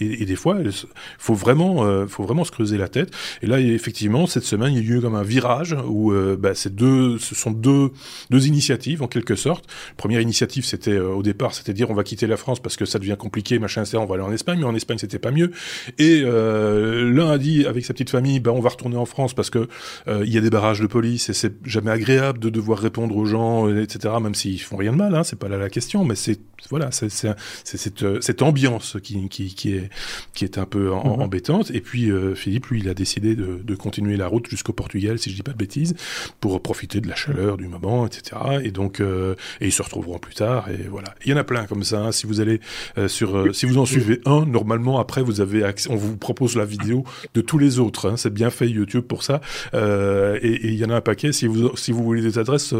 et 0.00 0.19
et 0.20 0.26
des 0.26 0.36
fois, 0.36 0.58
il 0.62 0.70
faut 1.18 1.34
vraiment, 1.34 1.84
euh, 1.84 2.06
faut 2.06 2.22
vraiment 2.22 2.44
se 2.44 2.50
creuser 2.50 2.76
la 2.76 2.88
tête. 2.88 3.10
Et 3.42 3.46
là, 3.46 3.58
effectivement, 3.58 4.26
cette 4.26 4.44
semaine, 4.44 4.74
il 4.74 4.86
y 4.86 4.92
a 4.92 4.96
eu 4.96 5.00
comme 5.00 5.14
un 5.14 5.22
virage 5.22 5.74
où 5.88 6.12
euh, 6.12 6.36
bah, 6.38 6.54
c'est 6.54 6.74
deux, 6.74 7.18
ce 7.18 7.34
sont 7.34 7.50
deux, 7.50 7.90
deux 8.28 8.46
initiatives 8.46 9.02
en 9.02 9.08
quelque 9.08 9.34
sorte. 9.34 9.64
Première 9.96 10.20
initiative, 10.20 10.66
c'était 10.66 10.92
euh, 10.92 11.14
au 11.14 11.22
départ, 11.22 11.54
c'était 11.54 11.72
dire 11.72 11.90
on 11.90 11.94
va 11.94 12.04
quitter 12.04 12.26
la 12.26 12.36
France 12.36 12.60
parce 12.60 12.76
que 12.76 12.84
ça 12.84 12.98
devient 12.98 13.16
compliqué, 13.18 13.58
machin, 13.58 13.80
etc. 13.80 13.96
On 13.98 14.04
va 14.04 14.16
aller 14.16 14.24
en 14.24 14.32
Espagne, 14.32 14.58
mais 14.58 14.66
en 14.66 14.74
Espagne, 14.74 14.98
c'était 14.98 15.18
pas 15.18 15.30
mieux. 15.30 15.52
Et 15.98 16.20
l'un 16.20 17.30
a 17.30 17.38
dit 17.38 17.66
avec 17.66 17.84
sa 17.84 17.94
petite 17.94 18.10
famille, 18.10 18.40
bah, 18.40 18.52
on 18.52 18.60
va 18.60 18.68
retourner 18.68 18.96
en 18.96 19.06
France 19.06 19.32
parce 19.32 19.48
que 19.48 19.68
il 20.06 20.28
y 20.28 20.36
a 20.36 20.40
des 20.40 20.50
barrages 20.50 20.80
de 20.80 20.86
police 20.86 21.30
et 21.30 21.32
c'est 21.32 21.54
jamais 21.64 21.90
agréable 21.90 22.38
de 22.38 22.50
devoir 22.50 22.78
répondre 22.78 23.16
aux 23.16 23.24
gens, 23.24 23.68
etc. 23.74 24.14
Même 24.20 24.34
s'ils 24.34 24.60
font 24.60 24.76
rien 24.76 24.92
de 24.92 24.98
mal, 24.98 25.14
hein, 25.14 25.24
c'est 25.24 25.38
pas 25.38 25.48
là 25.48 25.56
la 25.56 25.70
question, 25.70 26.04
mais 26.04 26.14
c'est 26.14 26.40
voilà, 26.68 26.90
c'est 26.90 27.08
cette, 27.64 28.22
cette 28.22 28.42
ambiance 28.42 28.98
qui, 29.02 29.28
qui, 29.28 29.54
qui 29.54 29.74
est 29.74 29.90
qui 30.34 30.44
est 30.44 30.58
un 30.58 30.64
peu 30.64 30.88
mhm. 30.88 30.92
embêtante. 30.92 31.70
Et 31.72 31.80
puis 31.80 32.10
euh, 32.10 32.34
Philippe, 32.34 32.66
lui, 32.66 32.80
il 32.80 32.88
a 32.88 32.94
décidé 32.94 33.34
de, 33.34 33.60
de 33.62 33.74
continuer 33.74 34.16
la 34.16 34.26
route 34.26 34.48
jusqu'au 34.48 34.72
Portugal, 34.72 35.18
si 35.18 35.30
je 35.30 35.36
dis 35.36 35.42
pas 35.42 35.52
de 35.52 35.56
bêtises, 35.56 35.94
pour 36.40 36.60
profiter 36.62 37.00
de 37.00 37.08
la 37.08 37.14
chaleur 37.14 37.56
du 37.56 37.68
moment, 37.68 38.06
etc. 38.06 38.36
Et 38.62 38.70
donc, 38.70 39.00
euh, 39.00 39.34
et 39.60 39.66
ils 39.66 39.72
se 39.72 39.82
retrouveront 39.82 40.18
plus 40.18 40.34
tard. 40.34 40.68
Et 40.70 40.88
voilà, 40.88 41.14
il 41.24 41.30
y 41.30 41.34
en 41.34 41.36
a 41.36 41.44
plein 41.44 41.66
comme 41.66 41.84
ça. 41.84 42.00
Hein. 42.00 42.12
Si 42.12 42.26
vous 42.26 42.40
allez 42.40 42.60
euh, 42.98 43.08
sur, 43.08 43.54
si 43.54 43.66
vous 43.66 43.78
en 43.78 43.86
suivez 43.86 44.20
un, 44.24 44.46
normalement 44.46 44.98
après 44.98 45.22
vous 45.22 45.40
avez 45.40 45.64
accès, 45.64 45.90
on 45.90 45.96
vous 45.96 46.16
propose 46.16 46.56
la 46.56 46.64
vidéo 46.64 47.04
de 47.34 47.40
tous 47.40 47.58
les 47.58 47.78
autres. 47.78 48.08
Hein. 48.08 48.16
C'est 48.16 48.32
bien 48.32 48.50
fait 48.50 48.68
YouTube 48.68 49.04
pour 49.04 49.22
ça. 49.22 49.40
et 49.74 50.60
il 50.62 50.74
y 50.74 50.84
en 50.84 50.90
a 50.90 50.96
un 50.96 51.00
paquet. 51.00 51.32
Si 51.32 51.46
vous 51.46 51.76
si 51.76 51.92
vous 51.92 52.02
voulez 52.02 52.22
des 52.22 52.38
adresses, 52.38 52.74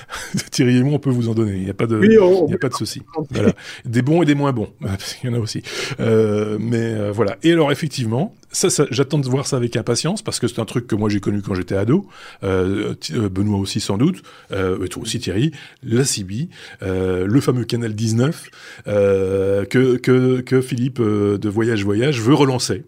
Thierry 0.50 0.78
et 0.78 0.82
moi, 0.82 0.94
on 0.94 0.98
peut 0.98 1.10
vous 1.10 1.28
en 1.28 1.34
donner. 1.34 1.56
Il 1.56 1.64
n'y 1.64 1.70
a 1.70 1.74
pas 1.74 1.86
de, 1.86 2.00
il 2.02 2.50
y 2.50 2.54
a 2.54 2.58
pas 2.58 2.68
de 2.68 2.74
souci. 2.74 3.02
Voilà, 3.30 3.52
des 3.84 4.02
bons 4.02 4.22
et 4.22 4.26
des 4.26 4.34
moins 4.34 4.52
bons. 4.52 4.68
Il 5.22 5.30
y 5.30 5.32
en 5.32 5.36
a 5.36 5.40
aussi. 5.40 5.62
mais 5.98 6.75
euh, 6.76 7.12
voilà. 7.12 7.36
Et 7.42 7.52
alors 7.52 7.72
effectivement, 7.72 8.34
ça, 8.50 8.68
j'attends 8.90 9.18
de 9.18 9.28
voir 9.28 9.46
ça 9.46 9.56
avec 9.56 9.76
impatience 9.76 10.22
parce 10.22 10.40
que 10.40 10.48
c'est 10.48 10.60
un 10.60 10.64
truc 10.64 10.86
que 10.86 10.94
moi 10.94 11.08
j'ai 11.08 11.20
connu 11.20 11.42
quand 11.42 11.54
j'étais 11.54 11.76
ado. 11.76 12.06
Euh, 12.42 12.94
euh, 13.12 13.28
Benoît 13.28 13.58
aussi 13.58 13.80
sans 13.80 13.98
doute, 13.98 14.22
toi 14.50 15.02
aussi 15.02 15.18
Thierry, 15.18 15.52
la 15.82 16.04
CB, 16.04 16.48
le 16.82 17.40
fameux 17.40 17.64
Canal 17.64 17.94
19 17.94 18.50
que, 18.86 19.96
que, 19.96 20.40
que 20.40 20.60
Philippe 20.60 21.00
de 21.00 21.48
Voyage 21.48 21.84
Voyage 21.84 22.20
veut 22.20 22.34
relancer. 22.34 22.84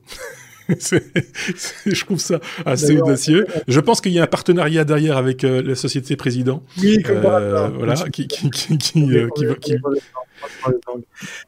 je 1.86 2.04
trouve 2.04 2.20
ça 2.20 2.40
assez 2.66 3.00
audacieux. 3.00 3.46
Je 3.66 3.80
pense 3.80 4.00
qu'il 4.00 4.12
y 4.12 4.18
a 4.18 4.22
un 4.22 4.26
partenariat 4.28 4.84
derrière 4.84 5.16
avec 5.16 5.42
la 5.42 5.74
société 5.74 6.16
président. 6.16 6.62
Oui, 6.78 7.02
voilà, 7.06 7.96
qui, 8.12 8.28
qui, 8.28 8.50
qui, 8.50 8.78
qui, 8.78 9.06
qui, 9.60 9.76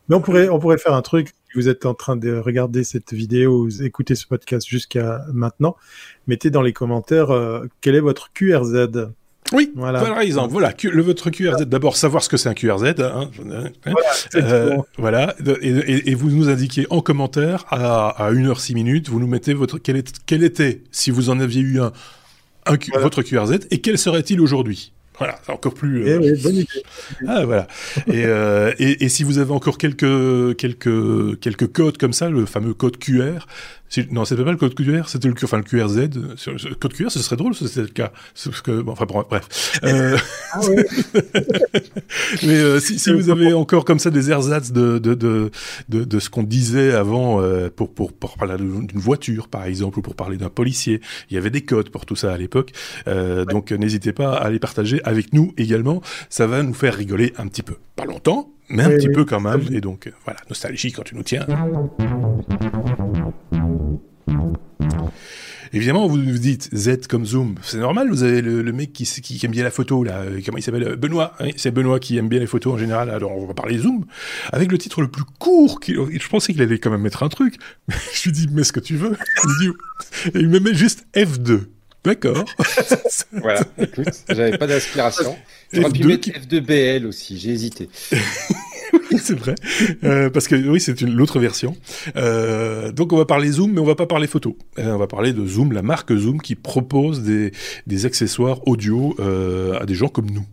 Mais 0.09 0.17
on 0.17 0.21
pourrait, 0.21 0.49
on 0.49 0.59
pourrait 0.59 0.79
faire 0.79 0.95
un 0.95 1.03
truc 1.03 1.35
vous 1.55 1.69
êtes 1.69 1.87
en 1.87 1.95
train 1.95 2.17
de 2.17 2.37
regarder 2.37 2.85
cette 2.85 3.13
vidéo 3.13 3.65
ou 3.65 3.83
écouter 3.83 4.15
ce 4.15 4.27
podcast 4.27 4.67
jusqu'à 4.69 5.25
maintenant, 5.33 5.77
mettez 6.27 6.51
dans 6.51 6.63
les 6.63 6.73
commentaires 6.73 7.31
euh, 7.31 7.67
quel 7.81 7.95
est 7.95 8.01
votre 8.01 8.33
QRZ. 8.33 9.11
Oui, 9.53 9.73
voilà. 9.75 10.01
par 10.01 10.21
exemple, 10.21 10.53
voilà, 10.53 10.73
le, 10.83 11.03
votre 11.03 11.31
QRZ. 11.31 11.67
D'abord, 11.67 11.97
savoir 11.97 12.23
ce 12.23 12.29
que 12.29 12.37
c'est 12.37 12.49
un 12.49 12.55
QRZ. 12.55 12.95
Hein, 13.01 13.31
hein, 13.51 14.77
voilà, 14.97 15.35
euh, 15.47 15.57
et, 15.61 16.11
et, 16.11 16.15
vous 16.15 16.31
nous 16.31 16.49
indiquez 16.49 16.87
en 16.91 17.01
commentaire 17.01 17.65
à, 17.69 18.09
à 18.09 18.33
1h6 18.33 18.75
minutes, 18.75 19.09
vous 19.09 19.21
nous 19.21 19.27
mettez 19.27 19.55
votre 19.55 19.79
quel, 19.79 19.97
est, 19.97 20.13
quel 20.27 20.45
était, 20.45 20.83
si 20.91 21.11
vous 21.11 21.31
en 21.31 21.41
aviez 21.41 21.63
eu 21.63 21.81
un, 21.81 21.93
un 22.67 22.77
votre 23.01 23.23
QRZ, 23.23 23.61
et 23.71 23.81
quel 23.81 23.99
serait-il 23.99 24.41
aujourd'hui? 24.41 24.93
Voilà, 25.19 25.39
c'est 25.45 25.53
encore 25.53 25.75
plus. 25.75 26.09
Euh... 26.09 26.19
Eh 26.23 26.43
bonne 26.43 26.57
idée. 26.57 26.83
Ah 27.29 27.45
voilà. 27.45 27.69
et, 28.07 28.25
euh, 28.25 28.73
et, 28.79 29.05
et, 29.05 29.09
si 29.11 29.23
vous 29.23 29.37
avez 29.37 29.53
encore 29.53 29.77
quelques 29.77 30.57
quelques 30.57 31.39
quelques 31.41 31.71
codes 31.71 31.99
comme 31.99 32.15
ça, 32.15 32.31
le 32.31 32.47
fameux 32.47 32.73
code 32.73 32.97
QR, 32.97 33.47
non, 34.11 34.25
c'était 34.25 34.45
pas 34.45 34.53
le 34.53 34.57
code 34.57 34.75
QR, 34.75 35.03
c'était 35.09 35.29
le, 35.29 35.35
enfin, 35.43 35.59
le 35.59 35.63
QRZ. 35.65 35.97
Le 36.47 36.75
code 36.75 36.93
QR, 36.93 37.11
ce 37.11 37.19
serait 37.21 37.37
drôle 37.37 37.55
si 37.55 37.67
c'était 37.69 37.83
le 37.83 37.89
cas. 37.89 38.13
Parce 38.45 38.61
que, 38.61 38.85
enfin, 38.89 39.07
bref. 39.07 39.79
Euh... 39.83 40.17
Ah 40.53 40.61
Mais 42.43 42.55
euh, 42.57 42.81
si, 42.81 42.99
si 42.99 43.13
vous 43.13 43.31
avez 43.31 43.53
encore 43.53 43.85
comme 43.85 43.99
ça 43.99 44.11
des 44.11 44.31
ersatz 44.31 44.73
de, 44.73 44.99
de, 44.99 45.15
de, 45.15 45.51
de, 45.89 46.05
de 46.05 46.19
ce 46.21 46.31
qu'on 46.31 46.43
disait 46.43 46.93
avant 46.93 47.41
euh, 47.43 47.69
pour, 47.75 47.93
pour, 47.93 48.13
pour 48.13 48.37
parler 48.37 48.57
d'une 48.59 49.01
voiture, 49.01 49.49
par 49.49 49.65
exemple, 49.65 49.99
ou 49.99 50.03
pour 50.03 50.15
parler 50.15 50.37
d'un 50.37 50.51
policier, 50.51 51.01
il 51.31 51.35
y 51.35 51.39
avait 51.39 51.51
des 51.51 51.63
codes 51.63 51.91
pour 51.91 52.07
tout 52.07 52.17
ça 52.17 52.33
à 52.33 52.37
l'époque. 52.37 52.73
Euh, 53.09 53.45
Donc, 53.45 53.73
n'hésitez 53.73 54.13
pas 54.13 54.35
à 54.35 54.51
les 54.51 54.59
partager 54.59 55.01
avec 55.05 55.33
nous 55.33 55.53
également. 55.57 56.01
Ça 56.29 56.47
va 56.47 56.63
nous 56.63 56.75
faire 56.75 56.95
rigoler 56.95 57.33
un 57.39 57.47
petit 57.49 57.63
peu. 57.63 57.77
Pas 57.97 58.05
longtemps, 58.05 58.51
mais 58.69 58.85
un 58.85 58.91
petit 58.91 59.09
peu 59.09 59.25
quand 59.25 59.41
même. 59.41 59.63
Et 59.73 59.81
donc, 59.81 60.07
euh, 60.07 60.13
voilà, 60.25 60.41
nostalgie 60.49 60.93
quand 60.93 61.03
tu 61.03 61.17
nous 61.17 61.23
tiens. 61.23 61.47
Évidemment, 65.73 66.09
vous 66.09 66.17
vous 66.17 66.39
dites 66.39 66.69
Z 66.75 67.07
comme 67.09 67.25
Zoom, 67.25 67.55
c'est 67.63 67.79
normal. 67.79 68.09
Vous 68.11 68.25
avez 68.25 68.43
le, 68.43 68.73
mec 68.73 68.93
qui, 68.93 69.05
qui, 69.05 69.39
aime 69.47 69.53
bien 69.53 69.63
la 69.63 69.71
photo 69.71 70.03
là, 70.03 70.19
euh, 70.23 70.41
comment 70.45 70.59
il 70.59 70.63
s'appelle 70.63 70.83
euh, 70.83 70.97
Benoît. 70.97 71.37
c'est 71.57 71.71
Benoît 71.71 72.01
qui 72.01 72.17
aime 72.17 72.29
bien 72.29 72.41
les 72.41 72.49
photos 72.49 72.75
en 72.75 72.79
général. 72.79 73.09
Alors 73.09 73.37
on 73.37 73.47
va 73.47 73.55
parler 73.55 73.79
Zoom 73.79 74.05
avec 74.53 74.73
le 74.73 74.79
titre 74.79 75.01
le 75.01 75.09
plus 75.09 75.23
court. 75.39 75.79
Je 75.87 76.29
pensais 76.29 76.53
qu'il 76.53 76.63
allait 76.63 76.79
quand 76.79 76.91
même 76.91 77.03
mettre 77.03 77.23
un 77.23 77.29
truc. 77.29 77.55
je 77.89 78.25
lui 78.25 78.33
dis 78.33 78.49
mets 78.49 78.65
ce 78.65 78.73
que 78.73 78.81
tu 78.81 78.97
veux. 78.97 79.17
Il, 80.35 80.49
me 80.49 80.59
met 80.61 80.75
juste 80.75 81.07
F2. 81.15 81.61
D'accord. 82.03 82.45
voilà, 83.33 83.63
écoute, 83.79 84.09
j'avais 84.29 84.59
pas 84.59 84.67
d'inspiration. 84.67 85.37
J'aurais 85.73 85.91
pu 85.91 86.05
mettre 86.05 86.31
F2BL 86.31 87.05
aussi, 87.05 87.39
j'ai 87.39 87.51
hésité. 87.51 87.89
c'est 89.19 89.39
vrai. 89.39 89.55
Euh, 90.05 90.31
parce 90.31 90.47
que 90.47 90.55
oui, 90.55 90.81
c'est 90.81 91.01
l'autre 91.03 91.39
version. 91.39 91.77
Euh, 92.17 92.93
donc 92.93 93.13
on 93.13 93.17
va 93.17 93.25
parler 93.25 93.51
Zoom, 93.51 93.73
mais 93.73 93.81
on 93.81 93.85
va 93.85 93.95
pas 93.95 94.07
parler 94.07 94.27
photo. 94.27 94.57
Euh, 94.79 94.93
on 94.93 94.99
va 94.99 95.07
parler 95.07 95.33
de 95.33 95.45
Zoom, 95.47 95.73
la 95.73 95.83
marque 95.83 96.15
Zoom 96.15 96.41
qui 96.41 96.55
propose 96.55 97.23
des, 97.23 97.53
des 97.87 98.07
accessoires 98.07 98.67
audio 98.69 99.17
euh, 99.19 99.79
à 99.81 99.87
des 99.87 99.95
gens 99.95 100.09
comme 100.09 100.31
nous. 100.31 100.47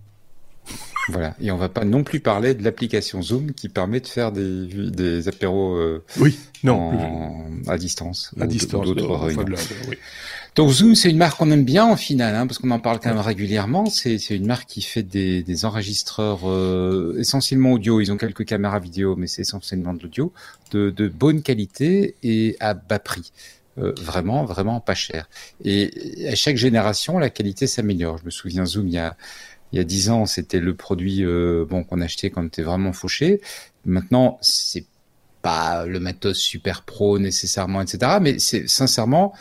Voilà, 1.10 1.36
et 1.40 1.52
on 1.52 1.58
va 1.58 1.70
pas 1.70 1.86
non 1.86 2.04
plus 2.04 2.20
parler 2.20 2.54
de 2.54 2.64
l'application 2.64 3.22
Zoom 3.22 3.54
qui 3.54 3.70
permet 3.70 4.02
de 4.02 4.08
faire 4.08 4.34
des, 4.34 4.68
des 4.90 5.28
apéros 5.30 5.76
euh, 5.76 6.04
oui, 6.20 6.38
non, 6.64 7.46
à 7.68 7.78
distance. 7.78 8.32
À 8.40 8.46
distance, 8.46 8.88
d'autres 8.88 9.28
oui. 9.88 9.98
Donc 10.58 10.72
Zoom, 10.72 10.96
c'est 10.96 11.12
une 11.12 11.18
marque 11.18 11.38
qu'on 11.38 11.52
aime 11.52 11.64
bien 11.64 11.86
en 11.86 11.96
final, 11.96 12.34
hein, 12.34 12.48
parce 12.48 12.58
qu'on 12.58 12.72
en 12.72 12.80
parle 12.80 13.00
quand 13.00 13.10
même 13.10 13.20
régulièrement. 13.20 13.86
C'est 13.86 14.18
une 14.32 14.48
marque 14.48 14.68
qui 14.68 14.82
fait 14.82 15.04
des, 15.04 15.44
des 15.44 15.66
enregistreurs 15.66 16.50
euh, 16.50 17.16
essentiellement 17.20 17.74
audio. 17.74 18.02
Ils 18.02 18.12
ont 18.12 18.18
quelques 18.18 18.44
caméras 18.44 18.80
vidéo, 18.80 19.16
mais 19.16 19.28
c'est 19.28 19.44
essentiellement 19.44 19.94
de 19.94 20.02
l'audio, 20.02 20.34
de, 20.72 20.90
de, 20.90 21.10
bonne 21.10 21.44
qualité 21.44 22.16
et 22.24 22.58
à 22.60 22.74
bas 22.74 22.98
prix. 22.98 23.32
Euh, 23.78 23.94
vraiment, 24.02 24.46
vraiment 24.46 24.80
pas 24.80 24.96
cher. 24.96 25.30
Et 25.64 25.92
à 26.28 26.34
chaque 26.34 26.58
génération, 26.58 27.20
la 27.20 27.30
qualité 27.30 27.68
s'améliore. 27.68 28.18
Je 28.18 28.26
me 28.26 28.32
souviens 28.32 28.66
Zoom 28.66 28.88
il 28.88 28.96
y 28.96 28.98
a 28.98 29.16
il 29.74 29.78
y 29.78 29.80
a 29.80 29.84
dix 29.84 30.10
ans, 30.10 30.26
c'était 30.26 30.62
le 30.62 30.74
produit 30.74 31.24
euh, 31.24 31.66
bon 31.70 31.84
qu'on 31.84 32.00
achetait 32.02 32.32
quand 32.32 32.42
on 32.42 32.48
était 32.48 32.64
vraiment 32.64 32.94
fauché. 32.94 33.42
Maintenant, 33.86 34.40
c'est 34.42 34.86
pas 35.44 35.86
le 35.86 36.00
matos 36.00 36.38
super 36.38 36.82
pro 36.82 37.20
nécessairement, 37.20 37.82
etc. 37.82 38.18
Mais 38.22 38.40
c'est 38.40 38.68
sincèrement 38.68 39.34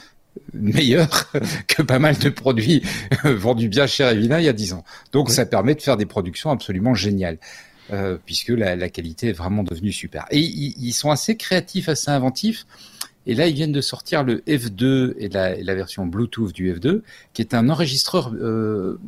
meilleur 0.53 1.31
que 1.69 1.83
pas 1.83 1.99
mal 1.99 2.17
de 2.19 2.29
produits 2.29 2.83
vendus 3.25 3.69
bien 3.69 3.87
cher 3.87 4.11
et 4.11 4.17
vilain 4.17 4.39
il 4.39 4.45
y 4.45 4.49
a 4.49 4.53
dix 4.53 4.73
ans. 4.73 4.85
Donc 5.13 5.31
ça 5.31 5.47
permet 5.47 5.75
de 5.75 5.83
faire 5.83 5.97
des 5.97 6.07
productions 6.07 6.51
absolument 6.51 6.95
géniales. 6.95 7.39
Euh, 7.93 8.19
puisque 8.27 8.49
la, 8.49 8.75
la, 8.75 8.89
qualité 8.89 9.29
est 9.29 9.33
vraiment 9.33 9.63
devenue 9.63 9.93
super. 9.93 10.27
Et 10.33 10.41
ils, 10.41 10.93
sont 10.93 11.13
assez 11.13 11.37
créatifs, 11.37 11.89
assez 11.89 12.11
inventifs. 12.11 12.67
Et 13.27 13.35
là, 13.37 13.47
ils 13.47 13.55
viennent 13.55 13.71
de 13.71 13.81
sortir 13.81 14.25
le 14.25 14.39
F2 14.41 15.15
et 15.19 15.29
la, 15.29 15.55
la 15.55 15.75
version 15.77 16.05
Bluetooth 16.05 16.53
du 16.53 16.75
F2, 16.75 17.03
qui 17.33 17.43
est 17.43 17.55
un 17.55 17.69
enregistreur 17.69 18.33
euh, 18.35 18.99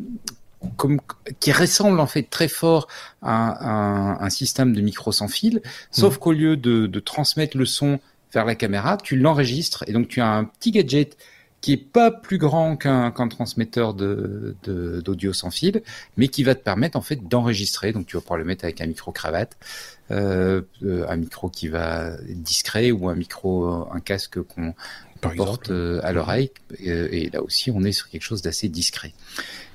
comme, 0.77 1.01
qui 1.41 1.51
ressemble 1.51 1.99
en 1.99 2.07
fait 2.07 2.25
très 2.31 2.49
fort 2.49 2.87
à 3.21 3.69
un, 3.69 4.21
un 4.21 4.31
système 4.31 4.73
de 4.75 4.81
micro 4.81 5.11
sans 5.11 5.29
fil, 5.29 5.61
sauf 5.91 6.15
mmh. 6.15 6.19
qu'au 6.19 6.33
lieu 6.33 6.57
de, 6.57 6.87
de, 6.87 7.01
transmettre 7.01 7.57
le 7.57 7.65
son 7.65 7.99
vers 8.33 8.45
la 8.45 8.55
caméra, 8.55 8.97
tu 8.97 9.17
l'enregistres 9.17 9.85
et 9.87 9.93
donc 9.93 10.09
tu 10.09 10.21
as 10.21 10.29
un 10.29 10.45
petit 10.45 10.71
gadget 10.71 11.17
qui 11.61 11.73
est 11.73 11.77
pas 11.77 12.11
plus 12.11 12.39
grand 12.39 12.77
qu'un 12.77 13.11
transmetteur 13.11 13.95
d'audio 13.95 15.33
sans 15.33 15.51
fil, 15.51 15.83
mais 16.17 16.29
qui 16.29 16.45
va 16.45 16.55
te 16.55 16.63
permettre 16.63 16.97
en 16.97 17.01
fait 17.01 17.27
d'enregistrer. 17.27 17.93
Donc 17.93 18.07
tu 18.07 18.17
vas 18.17 18.21
pouvoir 18.21 18.39
le 18.39 18.45
mettre 18.45 18.65
avec 18.65 18.81
un 18.81 18.87
micro 18.87 19.11
cravate, 19.11 19.57
euh, 20.11 20.63
euh 20.85 21.05
un 21.09 21.17
micro 21.17 21.49
qui 21.49 21.69
va 21.69 22.11
être 22.29 22.43
discret 22.43 22.93
ou 22.93 23.09
un 23.09 23.17
micro, 23.17 23.67
un 23.93 24.01
casque 24.01 24.41
qu'on 24.41 24.75
porte 25.21 25.71
euh, 25.71 26.01
à 26.03 26.13
l'oreille. 26.13 26.51
Et, 26.79 27.31
là 27.31 27.43
aussi, 27.43 27.71
on 27.71 27.83
est 27.83 27.93
sur 27.93 28.09
quelque 28.09 28.23
chose 28.23 28.43
d'assez 28.43 28.69
discret. 28.69 29.13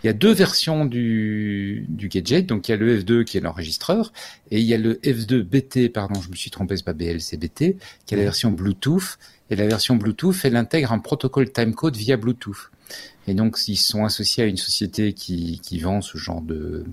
Il 0.04 0.08
y 0.08 0.10
a 0.10 0.14
deux 0.14 0.34
versions 0.34 0.86
du, 0.86 1.86
du 1.90 2.08
gadget. 2.10 2.46
Donc, 2.46 2.68
il 2.68 2.72
y 2.72 2.74
a 2.74 2.78
le 2.78 3.00
F2 3.00 3.24
qui 3.24 3.38
est 3.38 3.42
l'enregistreur 3.42 4.12
et 4.52 4.60
il 4.60 4.66
y 4.66 4.74
a 4.74 4.78
le 4.78 4.96
F2 4.96 5.42
BT, 5.42 5.90
pardon, 5.90 6.20
je 6.22 6.30
me 6.30 6.36
suis 6.36 6.52
trompé, 6.52 6.78
c'est 6.78 6.86
pas 6.86 6.94
BL, 6.94 7.22
c'est 7.22 7.38
BT, 7.38 7.78
qui 8.06 8.14
est 8.14 8.18
la 8.18 8.24
version 8.24 8.52
Bluetooth. 8.52 9.18
Et 9.50 9.56
la 9.56 9.68
version 9.68 9.96
Bluetooth, 9.96 10.36
elle 10.44 10.56
intègre 10.56 10.92
un 10.92 11.00
protocole 11.00 11.52
timecode 11.52 11.96
via 11.96 12.18
Bluetooth. 12.18 12.72
Et 13.28 13.34
donc, 13.34 13.58
ils 13.68 13.78
sont 13.78 14.04
associés 14.04 14.44
à 14.44 14.48
une 14.48 14.58
société 14.58 15.14
qui, 15.14 15.60
qui 15.62 15.80
vend 15.80 16.02
ce 16.02 16.18
genre 16.18 16.42
de, 16.42 16.86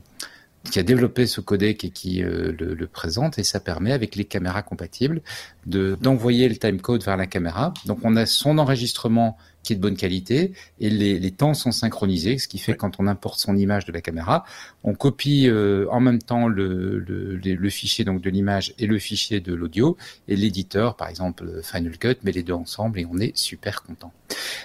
qui 0.64 0.78
a 0.78 0.82
développé 0.82 1.26
ce 1.26 1.40
codec 1.40 1.84
et 1.84 1.90
qui 1.90 2.22
euh, 2.22 2.52
le, 2.58 2.74
le, 2.74 2.86
présente 2.86 3.38
et 3.38 3.44
ça 3.44 3.60
permet 3.60 3.92
avec 3.92 4.14
les 4.14 4.24
caméras 4.24 4.62
compatibles 4.62 5.22
de 5.66 5.96
d'envoyer 6.00 6.48
le 6.48 6.56
timecode 6.56 7.02
vers 7.02 7.16
la 7.16 7.26
caméra. 7.26 7.72
Donc 7.86 8.00
on 8.02 8.14
a 8.16 8.26
son 8.26 8.58
enregistrement 8.58 9.38
qui 9.62 9.74
est 9.74 9.76
de 9.76 9.80
bonne 9.80 9.96
qualité 9.96 10.52
et 10.78 10.90
les, 10.90 11.18
les 11.18 11.30
temps 11.30 11.54
sont 11.54 11.72
synchronisés, 11.72 12.38
ce 12.38 12.48
qui 12.48 12.58
fait 12.58 12.74
quand 12.74 12.98
on 12.98 13.06
importe 13.06 13.40
son 13.40 13.56
image 13.56 13.84
de 13.84 13.92
la 13.92 14.00
caméra, 14.00 14.44
on 14.84 14.94
copie 14.94 15.48
euh, 15.48 15.86
en 15.90 16.00
même 16.00 16.18
temps 16.18 16.48
le, 16.48 16.98
le, 16.98 17.36
le 17.36 17.70
fichier 17.70 18.04
donc 18.04 18.22
de 18.22 18.30
l'image 18.30 18.74
et 18.78 18.86
le 18.86 18.98
fichier 18.98 19.40
de 19.40 19.54
l'audio 19.54 19.96
et 20.28 20.36
l'éditeur, 20.36 20.96
par 20.96 21.08
exemple 21.08 21.60
Final 21.62 21.98
Cut, 21.98 22.16
met 22.22 22.32
les 22.32 22.42
deux 22.42 22.54
ensemble 22.54 23.00
et 23.00 23.06
on 23.10 23.18
est 23.18 23.36
super 23.36 23.82
content. 23.82 24.12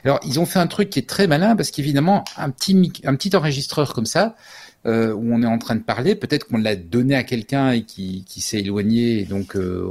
Alors 0.04 0.20
ils 0.26 0.40
ont 0.40 0.46
fait 0.46 0.60
un 0.60 0.68
truc 0.68 0.90
qui 0.90 1.00
est 1.00 1.10
très 1.10 1.28
malin 1.28 1.56
parce 1.56 1.72
qu'évidemment 1.72 2.24
un 2.38 2.50
petit 2.50 2.94
un 3.04 3.16
petit 3.16 3.36
enregistreur 3.36 3.94
comme 3.94 4.06
ça 4.06 4.36
euh, 4.86 5.14
où 5.14 5.34
on 5.34 5.42
est 5.42 5.48
en 5.48 5.58
train 5.58 5.76
de 5.76 5.82
parler, 5.82 6.16
peut-être 6.16 6.48
qu'on 6.48 6.58
l'a 6.58 6.76
donné 6.76 7.16
à 7.16 7.24
quelqu'un 7.24 7.72
et 7.72 7.84
qui, 7.84 8.24
qui 8.26 8.42
s'est 8.42 8.60
éloigné, 8.60 9.20
et 9.20 9.26
donc 9.26 9.56
euh, 9.56 9.88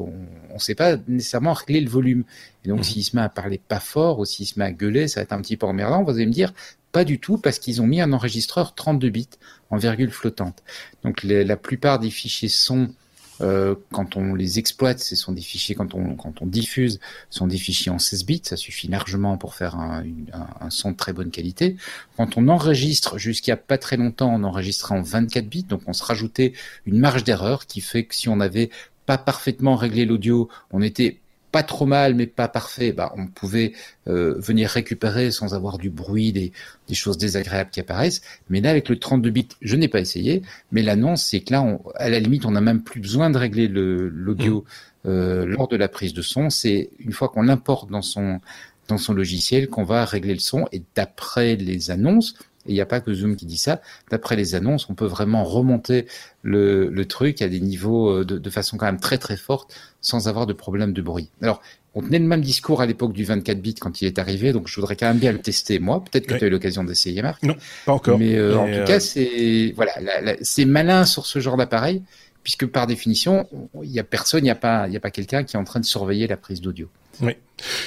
on 0.50 0.54
ne 0.54 0.58
sait 0.58 0.74
pas 0.74 0.96
nécessairement 1.08 1.52
régler 1.52 1.80
le 1.80 1.90
volume. 1.90 2.24
Et 2.64 2.68
donc 2.68 2.80
mmh. 2.80 2.84
s'il 2.84 3.04
se 3.04 3.16
met 3.16 3.22
à 3.22 3.28
parler 3.28 3.60
pas 3.66 3.80
fort 3.80 4.20
ou 4.20 4.24
s'il 4.24 4.46
se 4.46 4.58
met 4.58 4.64
à 4.64 4.72
gueuler, 4.72 5.08
ça 5.08 5.20
va 5.20 5.24
être 5.24 5.32
un 5.32 5.40
petit 5.40 5.56
peu 5.56 5.66
emmerdant. 5.66 6.04
Vous 6.04 6.10
allez 6.10 6.26
me 6.26 6.32
dire, 6.32 6.52
pas 6.92 7.04
du 7.04 7.18
tout, 7.18 7.38
parce 7.38 7.58
qu'ils 7.58 7.82
ont 7.82 7.86
mis 7.86 8.00
un 8.00 8.12
enregistreur 8.12 8.74
32 8.74 9.08
bits 9.10 9.28
en 9.70 9.76
virgule 9.76 10.10
flottante. 10.10 10.62
Donc 11.02 11.24
la 11.24 11.56
plupart 11.56 11.98
des 11.98 12.10
fichiers 12.10 12.48
sont 12.48 12.88
euh, 13.40 13.74
quand 13.92 14.16
on 14.16 14.34
les 14.34 14.58
exploite, 14.58 15.00
ce 15.00 15.16
sont 15.16 15.32
des 15.32 15.40
fichiers, 15.40 15.74
quand 15.74 15.94
on, 15.94 16.46
diffuse, 16.46 17.00
ce 17.30 17.38
sont 17.38 17.46
des 17.46 17.56
fichiers 17.56 17.90
en 17.90 17.98
16 17.98 18.24
bits, 18.24 18.42
ça 18.44 18.56
suffit 18.56 18.88
largement 18.88 19.36
pour 19.36 19.54
faire 19.54 19.76
un, 19.76 20.04
un, 20.32 20.70
son 20.70 20.92
de 20.92 20.96
très 20.96 21.12
bonne 21.12 21.30
qualité. 21.30 21.76
Quand 22.16 22.36
on 22.36 22.48
enregistre, 22.48 23.18
jusqu'à 23.18 23.56
pas 23.56 23.78
très 23.78 23.96
longtemps, 23.96 24.32
on 24.32 24.44
enregistrait 24.44 24.94
en 24.94 25.02
24 25.02 25.48
bits, 25.48 25.64
donc 25.64 25.82
on 25.86 25.92
se 25.92 26.04
rajoutait 26.04 26.52
une 26.86 26.98
marge 26.98 27.24
d'erreur 27.24 27.66
qui 27.66 27.80
fait 27.80 28.04
que 28.04 28.14
si 28.14 28.28
on 28.28 28.36
n'avait 28.36 28.70
pas 29.06 29.18
parfaitement 29.18 29.76
réglé 29.76 30.04
l'audio, 30.04 30.48
on 30.70 30.82
était 30.82 31.18
pas 31.54 31.62
trop 31.62 31.86
mal, 31.86 32.16
mais 32.16 32.26
pas 32.26 32.48
parfait, 32.48 32.90
bah, 32.90 33.12
on 33.16 33.28
pouvait 33.28 33.74
euh, 34.08 34.34
venir 34.40 34.68
récupérer 34.68 35.30
sans 35.30 35.54
avoir 35.54 35.78
du 35.78 35.88
bruit, 35.88 36.32
des, 36.32 36.50
des, 36.88 36.94
choses 36.96 37.16
désagréables 37.16 37.70
qui 37.70 37.78
apparaissent. 37.78 38.22
Mais 38.50 38.60
là, 38.60 38.70
avec 38.70 38.88
le 38.88 38.98
32 38.98 39.30
bits, 39.30 39.46
je 39.60 39.76
n'ai 39.76 39.86
pas 39.86 40.00
essayé, 40.00 40.42
mais 40.72 40.82
l'annonce, 40.82 41.22
c'est 41.26 41.42
que 41.42 41.52
là, 41.52 41.62
on, 41.62 41.80
à 41.94 42.08
la 42.08 42.18
limite, 42.18 42.44
on 42.44 42.50
n'a 42.50 42.60
même 42.60 42.82
plus 42.82 42.98
besoin 42.98 43.30
de 43.30 43.38
régler 43.38 43.68
l'audio 43.68 44.64
mmh. 45.04 45.08
euh, 45.08 45.46
lors 45.46 45.68
de 45.68 45.76
la 45.76 45.86
prise 45.86 46.12
de 46.12 46.22
son. 46.22 46.50
C'est 46.50 46.90
une 46.98 47.12
fois 47.12 47.28
qu'on 47.28 47.42
l'importe 47.42 47.88
dans 47.88 48.02
son 48.02 48.40
dans 48.88 48.98
son 48.98 49.14
logiciel 49.14 49.68
qu'on 49.68 49.84
va 49.84 50.04
régler 50.04 50.34
le 50.34 50.40
son. 50.40 50.66
Et 50.72 50.82
d'après 50.96 51.54
les 51.54 51.92
annonces, 51.92 52.34
et 52.66 52.70
il 52.72 52.74
n'y 52.74 52.80
a 52.80 52.86
pas 52.86 53.00
que 53.00 53.12
Zoom 53.12 53.36
qui 53.36 53.46
dit 53.46 53.58
ça. 53.58 53.80
D'après 54.10 54.36
les 54.36 54.54
annonces, 54.54 54.88
on 54.90 54.94
peut 54.94 55.06
vraiment 55.06 55.44
remonter 55.44 56.06
le, 56.42 56.88
le 56.88 57.04
truc 57.06 57.42
à 57.42 57.48
des 57.48 57.60
niveaux 57.60 58.10
euh, 58.10 58.24
de, 58.24 58.38
de, 58.38 58.50
façon 58.50 58.76
quand 58.76 58.86
même 58.86 59.00
très 59.00 59.18
très 59.18 59.36
forte 59.36 59.74
sans 60.00 60.28
avoir 60.28 60.46
de 60.46 60.52
problème 60.52 60.92
de 60.92 61.02
bruit. 61.02 61.30
Alors, 61.42 61.62
on 61.94 62.02
tenait 62.02 62.18
le 62.18 62.26
même 62.26 62.40
discours 62.40 62.80
à 62.80 62.86
l'époque 62.86 63.12
du 63.12 63.24
24 63.24 63.60
bits 63.60 63.74
quand 63.74 64.02
il 64.02 64.06
est 64.06 64.18
arrivé, 64.18 64.52
donc 64.52 64.66
je 64.66 64.74
voudrais 64.74 64.96
quand 64.96 65.06
même 65.06 65.18
bien 65.18 65.32
le 65.32 65.38
tester 65.38 65.78
moi. 65.78 66.02
Peut-être 66.02 66.26
que 66.26 66.34
tu 66.34 66.44
as 66.44 66.48
eu 66.48 66.50
l'occasion 66.50 66.82
d'essayer, 66.82 67.22
Marc. 67.22 67.42
Non, 67.44 67.54
pas 67.86 67.92
encore. 67.92 68.18
Mais 68.18 68.34
euh, 68.34 68.58
en 68.58 68.66
tout 68.66 68.72
euh, 68.72 68.84
cas, 68.84 68.98
c'est 68.98 69.72
voilà, 69.76 69.92
c'est 70.42 70.64
malin 70.64 71.04
sur 71.04 71.26
ce 71.26 71.38
genre 71.38 71.56
d'appareil, 71.56 72.02
puisque 72.44 72.66
par 72.66 72.86
définition, 72.86 73.48
il 73.82 73.90
y 73.90 73.98
a 73.98 74.04
personne, 74.04 74.40
il 74.40 74.44
n'y 74.44 74.50
a 74.50 74.54
pas, 74.54 74.86
pas 75.02 75.10
quelqu'un 75.10 75.42
qui 75.42 75.56
est 75.56 75.58
en 75.58 75.64
train 75.64 75.80
de 75.80 75.84
surveiller 75.84 76.28
la 76.28 76.36
prise 76.36 76.60
d'audio. 76.60 76.88
Oui. 77.20 77.32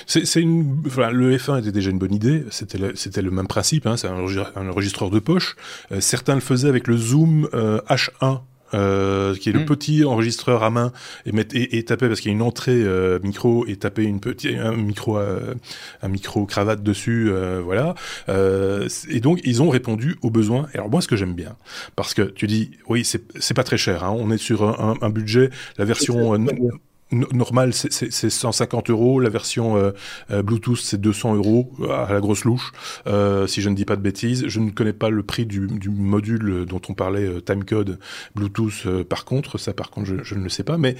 C'est 0.06 0.42
une, 0.42 0.84
le 0.84 1.38
F1 1.38 1.60
était 1.60 1.72
déjà 1.72 1.90
une 1.90 2.00
bonne 2.00 2.14
idée. 2.14 2.46
C'était 2.50 2.78
le, 2.78 2.96
c'était 2.96 3.22
le 3.22 3.32
même 3.32 3.48
principe. 3.48 3.86
Hein, 3.86 3.98
c'est 3.98 4.08
un, 4.08 4.70
enregistreur 4.70 5.10
de 5.10 5.20
poche. 5.20 5.56
Euh, 5.92 6.00
certains 6.02 6.36
le 6.36 6.42
faisaient 6.42 6.70
avec 6.70 6.88
le 6.88 6.98
Zoom 6.98 7.48
H1 7.54 8.42
euh, 8.74 9.36
qui 9.36 9.50
est 9.50 9.54
le 9.54 9.62
hmm. 9.62 9.66
petit 9.66 10.04
enregistreur 10.04 10.64
à 10.64 10.70
main 10.70 10.92
et, 11.26 11.32
mettre, 11.32 11.56
et, 11.56 11.84
taper 11.84 12.08
parce 12.08 12.20
qu'il 12.20 12.32
y 12.32 12.34
a 12.34 12.36
une 12.36 12.42
entrée 12.42 12.82
euh, 12.84 13.20
micro 13.24 13.66
et 13.68 13.76
taper 13.76 14.04
une 14.04 14.20
petite 14.20 14.58
un 14.58 14.74
micro 14.74 15.18
euh, 15.18 15.54
un 16.02 16.08
micro 16.08 16.46
cravate 16.46 16.84
dessus 16.84 17.30
euh, 17.30 17.62
voilà. 17.64 17.96
Et 18.28 19.20
donc 19.20 19.40
ils 19.44 19.62
ont 19.62 19.70
répondu 19.70 20.18
aux 20.22 20.30
besoins. 20.30 20.68
Alors 20.74 20.90
moi 20.90 21.02
ce 21.02 21.08
que 21.08 21.16
j'aime 21.16 21.34
bien 21.34 21.56
parce 21.96 22.14
que 22.14 22.24
tu 22.24 22.48
dis 22.48 22.72
oui 22.88 23.06
c'est 23.06 23.24
c'est 23.40 23.54
pas 23.54 23.64
très 23.64 23.78
cher 23.78 24.04
hein, 24.04 24.16
on 24.18 24.32
est 24.32 24.38
sur 24.38 24.64
un, 24.64 24.96
un 25.02 25.10
budget. 25.10 25.50
La 25.78 25.86
version 25.86 26.34
normal, 27.12 27.74
c'est 27.74 28.30
150 28.30 28.90
euros. 28.90 29.20
La 29.20 29.30
version 29.30 29.78
euh, 29.78 29.92
euh, 30.32 30.44
Bluetooth, 30.44 30.78
c'est 30.78 31.00
200 31.00 31.36
euros 31.36 31.72
à 31.90 32.12
la 32.12 32.20
grosse 32.20 32.44
louche, 32.44 32.72
euh, 33.08 33.48
si 33.48 33.62
je 33.62 33.70
ne 33.70 33.76
dis 33.76 33.86
pas 33.86 33.96
de 33.96 34.02
bêtises. 34.02 34.48
Je 34.48 34.60
ne 34.60 34.72
connais 34.72 34.94
pas 34.94 35.10
le 35.10 35.24
prix 35.24 35.46
du, 35.46 35.68
du 35.68 35.90
module 35.90 36.66
dont 36.66 36.82
on 36.90 36.94
parlait, 36.94 37.42
timecode 37.42 38.00
Bluetooth. 38.36 39.04
par 39.04 39.26
contre, 39.26 39.58
ça, 39.58 39.74
par 39.74 39.90
contre, 39.90 40.08
je, 40.08 40.24
je 40.24 40.36
ne 40.36 40.44
le 40.44 40.50
sais 40.50 40.64
pas. 40.64 40.78
Mais 40.78 40.96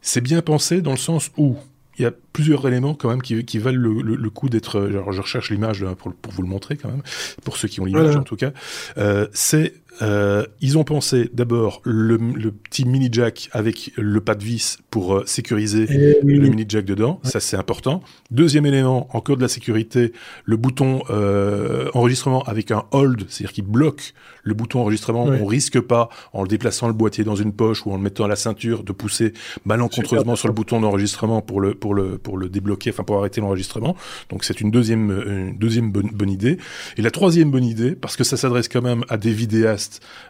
c'est 0.00 0.20
bien 0.20 0.42
pensé 0.42 0.80
dans 0.80 0.92
le 0.92 0.96
sens 0.96 1.30
où 1.36 1.56
il 1.98 2.02
y 2.02 2.06
a 2.06 2.12
plusieurs 2.32 2.66
éléments 2.66 2.94
quand 2.94 3.10
même 3.10 3.20
qui, 3.20 3.44
qui 3.44 3.58
valent 3.58 3.78
le, 3.78 4.16
le, 4.16 4.30
coup 4.30 4.48
d'être. 4.48 4.88
je 4.90 5.20
recherche 5.20 5.50
l'image 5.50 5.84
pour, 5.98 6.14
pour, 6.14 6.32
vous 6.32 6.42
le 6.42 6.48
montrer 6.48 6.76
quand 6.76 6.88
même, 6.88 7.02
pour 7.44 7.56
ceux 7.56 7.68
qui 7.68 7.80
ont 7.80 7.84
l'image 7.84 8.16
en 8.16 8.22
tout 8.22 8.36
cas. 8.36 8.52
Euh, 8.96 9.28
c'est 9.32 9.74
euh, 10.00 10.46
ils 10.60 10.78
ont 10.78 10.84
pensé 10.84 11.28
d'abord 11.34 11.82
le, 11.84 12.16
le, 12.16 12.50
petit 12.50 12.86
mini 12.86 13.08
jack 13.12 13.50
avec 13.52 13.92
le 13.96 14.20
pas 14.22 14.34
de 14.34 14.42
vis 14.42 14.78
pour 14.90 15.16
euh, 15.16 15.22
sécuriser 15.26 15.86
eh 15.90 16.24
le 16.24 16.48
mini 16.48 16.64
jack 16.66 16.86
dedans, 16.86 17.20
ça 17.24 17.40
c'est 17.40 17.58
important. 17.58 18.02
Deuxième 18.30 18.64
élément, 18.64 19.08
encore 19.14 19.36
de 19.36 19.42
la 19.42 19.48
sécurité, 19.48 20.12
le 20.44 20.56
bouton 20.56 21.02
euh, 21.10 21.90
enregistrement 21.92 22.42
avec 22.44 22.70
un 22.70 22.84
hold, 22.92 23.26
c'est-à-dire 23.28 23.52
qu'il 23.52 23.64
bloque 23.64 24.14
le 24.42 24.54
bouton 24.54 24.80
enregistrement. 24.80 25.24
On 25.24 25.44
risque 25.44 25.80
pas 25.80 26.08
en 26.32 26.42
le 26.42 26.48
déplaçant 26.48 26.86
le 26.86 26.94
boîtier 26.94 27.22
dans 27.22 27.36
une 27.36 27.52
poche 27.52 27.84
ou 27.84 27.92
en 27.92 27.96
le 27.96 28.02
mettant 28.02 28.24
à 28.24 28.28
la 28.28 28.36
ceinture 28.36 28.84
de 28.84 28.92
pousser 28.92 29.34
malencontreusement 29.66 30.36
sur 30.36 30.48
le 30.48 30.54
bouton 30.54 30.80
d'enregistrement 30.80 31.42
pour 31.42 31.60
le 31.60 31.74
pour 31.74 31.94
le 31.94 32.16
pour 32.18 32.38
le 32.38 32.48
débloquer, 32.48 32.90
enfin 32.90 33.04
pour 33.04 33.18
arrêter 33.18 33.40
l'enregistrement. 33.40 33.94
Donc 34.30 34.44
c'est 34.44 34.60
une 34.60 34.70
deuxième 34.70 35.10
une 35.10 35.58
deuxième 35.58 35.92
bonne, 35.92 36.10
bonne 36.12 36.30
idée. 36.30 36.56
Et 36.96 37.02
la 37.02 37.10
troisième 37.10 37.50
bonne 37.50 37.64
idée, 37.64 37.94
parce 37.94 38.16
que 38.16 38.24
ça 38.24 38.36
s'adresse 38.36 38.68
quand 38.68 38.82
même 38.82 39.04
à 39.08 39.16
des 39.16 39.32
vidéastes 39.32 39.81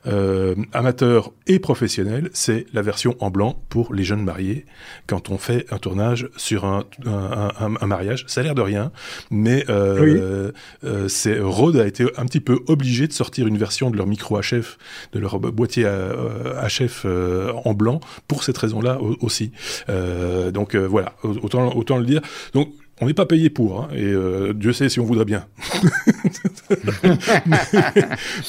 euh, 0.07 0.55
amateur 0.73 1.33
et 1.47 1.59
professionnel, 1.59 2.31
c'est 2.33 2.66
la 2.73 2.83
version 2.83 3.16
en 3.20 3.31
blanc 3.31 3.62
pour 3.69 3.95
les 3.95 4.05
jeunes 4.05 4.23
mariés 4.23 4.66
quand 5.07 5.31
on 5.31 5.39
fait 5.39 5.66
un 5.73 5.79
tournage 5.79 6.29
sur 6.37 6.65
un, 6.65 6.85
un, 7.07 7.87
mariage. 7.87 8.24
Ça 8.27 8.41
a 8.41 8.45
l'air 8.45 8.55
de 8.55 8.62
rien, 8.62 8.93
mais 9.31 9.65
euh, 9.69 10.53
euh, 10.85 11.09
c'est 11.09 11.39
Rode 11.39 11.77
a 11.77 11.87
été 11.87 12.05
un 12.16 12.27
petit 12.27 12.41
peu 12.41 12.61
obligé 12.66 13.07
de 13.07 13.12
sortir 13.12 13.47
une 13.47 13.59
version 13.59 13.91
de 13.91 13.97
leur 13.97 14.07
micro 14.07 14.41
HF, 14.41 14.79
de 15.12 15.19
leur 15.19 15.39
boîtier 15.39 15.85
HF 15.85 17.07
en 17.65 17.74
blanc 17.74 18.01
pour 18.29 18.45
cette 18.45 18.59
raison-là 18.59 18.99
aussi. 19.20 19.53
donc 20.53 20.77
voilà, 20.77 21.15
autant 21.23 21.74
autant 21.77 21.99
le 21.99 22.05
dire. 22.05 22.20
Donc 22.55 22.73
on 23.01 23.06
n'est 23.06 23.14
pas 23.14 23.27
payé 23.27 23.51
pour, 23.51 23.81
hein, 23.81 23.89
et 23.94 24.05
euh, 24.05 24.52
Dieu 24.52 24.73
sait 24.73 24.89
si 24.89 25.01
on 25.01 25.05
voudrait 25.05 25.24
bien. 25.24 25.47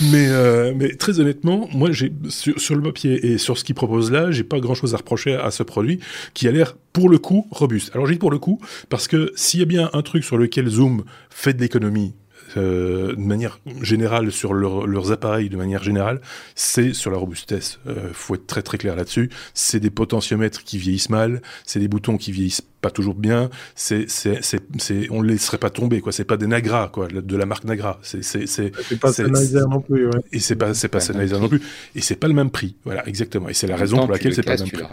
mais, 0.01 0.27
euh, 0.27 0.73
mais, 0.75 0.95
très 0.95 1.19
honnêtement, 1.19 1.67
moi, 1.73 1.91
j'ai 1.91 2.11
sur, 2.29 2.75
le 2.75 2.81
papier 2.81 3.25
et 3.25 3.37
sur 3.37 3.57
ce 3.57 3.63
qu'il 3.63 3.73
propose 3.75 4.11
là, 4.11 4.31
j'ai 4.31 4.43
pas 4.43 4.59
grand-chose 4.59 4.93
à 4.93 4.97
reprocher 4.97 5.33
à, 5.35 5.49
ce 5.49 5.63
produit 5.63 5.99
qui 6.33 6.47
a 6.47 6.51
l'air 6.51 6.75
pour 6.91 7.09
le 7.09 7.17
coup 7.17 7.47
robuste. 7.49 7.91
Alors 7.95 8.05
j'ai 8.05 8.13
dit 8.13 8.19
pour 8.19 8.31
le 8.31 8.37
coup 8.37 8.59
parce 8.89 9.07
que 9.07 9.31
s'il 9.35 9.59
y 9.59 9.63
a 9.63 9.65
bien 9.65 9.89
un 9.93 10.01
truc 10.01 10.23
sur 10.23 10.37
lequel 10.37 10.67
Zoom 10.67 11.03
fait 11.29 11.53
de 11.53 11.61
l'économie 11.61 12.13
de 12.59 13.15
manière 13.17 13.59
générale 13.81 14.31
sur 14.31 14.53
leurs 14.53 15.11
appareils, 15.11 15.49
de 15.49 15.57
manière 15.57 15.83
générale, 15.83 16.21
c'est 16.55 16.93
sur 16.93 17.11
la 17.11 17.17
robustesse. 17.17 17.79
Euh, 17.87 18.09
faut 18.13 18.35
être 18.35 18.47
très 18.47 18.61
très 18.61 18.77
clair 18.77 18.95
là-dessus. 18.95 19.29
C'est 19.53 19.79
des 19.79 19.89
potentiomètres 19.89 20.63
qui 20.63 20.77
vieillissent 20.77 21.09
mal, 21.09 21.41
c'est 21.65 21.79
des 21.79 21.87
boutons 21.87 22.17
qui 22.17 22.31
vieillissent 22.31 22.61
pas 22.83 22.91
toujours 22.91 23.15
bien. 23.15 23.49
C'est 23.75 24.09
c'est 24.09 24.41
c'est 24.43 25.07
on 25.09 25.21
les 25.21 25.33
laisserait 25.33 25.57
pas 25.57 25.71
tomber 25.71 26.01
quoi. 26.01 26.11
C'est 26.11 26.25
pas 26.25 26.37
des 26.37 26.47
Nagra 26.47 26.89
quoi, 26.93 27.07
de 27.07 27.37
la 27.37 27.45
marque 27.45 27.63
Nagra. 27.63 27.99
C'est 28.03 28.23
c'est 28.23 28.45
c'est 28.45 28.71
pas 28.99 29.11
Sennheiser 29.11 29.61
non 29.69 29.81
plus. 29.81 30.07
Ouais. 30.07 30.19
Et 30.31 30.39
c'est 30.39 30.55
pas 30.55 30.73
c'est 30.73 30.89
pas 30.89 30.99
Sennheiser 30.99 31.39
non 31.39 31.49
plus. 31.49 31.61
Et 31.95 32.01
c'est 32.01 32.17
pas 32.17 32.27
le 32.27 32.33
même 32.33 32.51
prix. 32.51 32.75
Voilà 32.83 33.07
exactement. 33.07 33.49
Et 33.49 33.53
c'est 33.53 33.67
la 33.67 33.77
raison 33.77 33.97
pour 33.97 34.11
laquelle 34.11 34.35
c'est 34.35 34.43
pas 34.43 34.55
le 34.55 34.63
même 34.63 34.69
prix. 34.69 34.83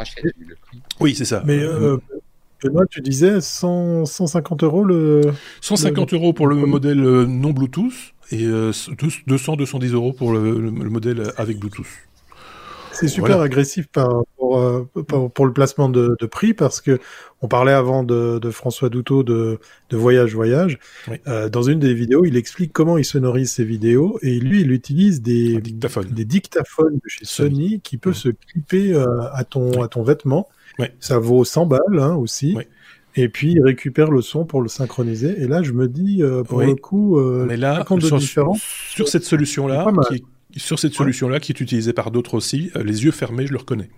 Oui 1.01 1.15
c'est 1.15 1.24
ça. 1.24 1.43
Mais 1.45 1.59
euh, 1.59 1.99
Benoît, 2.62 2.87
tu 2.87 3.01
disais 3.01 3.41
100, 3.41 4.07
150 4.07 4.62
euros 4.65 4.85
le. 4.85 5.23
150 5.61 6.15
euros 6.15 6.32
pour 6.32 6.47
le 6.47 6.57
modèle 6.57 7.05
euh, 7.05 7.27
non 7.27 7.51
Bluetooth 7.51 8.15
et 8.32 8.47
200, 8.47 8.93
euh, 8.93 9.57
210 9.57 9.93
euros 9.93 10.12
pour 10.12 10.32
le, 10.32 10.70
modèle 10.70 11.32
avec 11.37 11.59
Bluetooth. 11.59 11.87
C'est 12.93 13.09
super 13.09 13.41
agressif 13.41 13.87
par, 13.87 14.24
pour, 14.37 14.59
euh, 14.59 14.87
pour, 15.32 15.47
le 15.47 15.53
placement 15.53 15.89
de, 15.89 16.15
prix 16.31 16.53
parce 16.53 16.81
que 16.82 16.99
on 17.41 17.49
parlait 17.49 17.73
avant 17.73 18.03
de, 18.03 18.51
François 18.51 18.91
Douteau 18.91 19.23
de, 19.23 19.59
de 19.89 19.97
Voyage 19.97 20.35
Voyage. 20.35 20.78
dans 21.27 21.62
une 21.62 21.78
des 21.78 21.95
vidéos, 21.95 22.24
il 22.27 22.37
explique 22.37 22.73
comment 22.73 22.99
il 22.99 23.05
sonorise 23.05 23.53
ses 23.53 23.65
vidéos 23.65 24.19
et 24.23 24.39
lui, 24.39 24.61
il 24.61 24.70
utilise 24.70 25.23
des 25.23 25.61
dictaphones, 25.61 26.09
des 26.09 26.27
dictaphones 26.27 26.97
de 26.97 27.09
chez 27.09 27.24
Sony, 27.24 27.81
qui 27.81 27.97
peuvent 27.97 28.12
se 28.12 28.28
clipper 28.28 28.95
à 29.32 29.45
ton 29.45 29.82
à 29.82 29.89
ton 29.89 30.03
vêtement 30.03 30.49
ça 30.99 31.19
vaut 31.19 31.45
100 31.45 31.67
balles 31.67 31.99
hein, 31.99 32.15
aussi. 32.15 32.57
Et 33.17 33.29
puis 33.29 33.53
il 33.53 33.63
récupère 33.63 34.11
le 34.11 34.23
son 34.23 34.45
pour 34.45 34.63
le 34.63 34.69
synchroniser. 34.69 35.41
Et 35.41 35.49
là, 35.49 35.63
je 35.63 35.73
me 35.73 35.89
dis, 35.89 36.23
euh, 36.23 36.43
pour 36.43 36.61
le 36.61 36.75
coup, 36.75 37.19
euh, 37.19 37.45
Mais 37.49 37.57
là, 37.57 37.85
sur, 38.21 38.55
sur, 38.89 39.09
cette 39.09 39.25
solution-là, 39.25 39.87
qui, 40.09 40.25
sur 40.57 40.79
cette 40.79 40.95
solution-là, 40.95 41.41
qui 41.41 41.53
est 41.53 41.61
utilisée 41.61 41.93
par 41.93 42.11
d'autres 42.11 42.35
aussi, 42.35 42.71
euh, 42.77 42.85
les 42.85 43.05
yeux 43.05 43.11
fermés, 43.11 43.47
je 43.47 43.53
le 43.53 43.59
reconnais. 43.59 43.91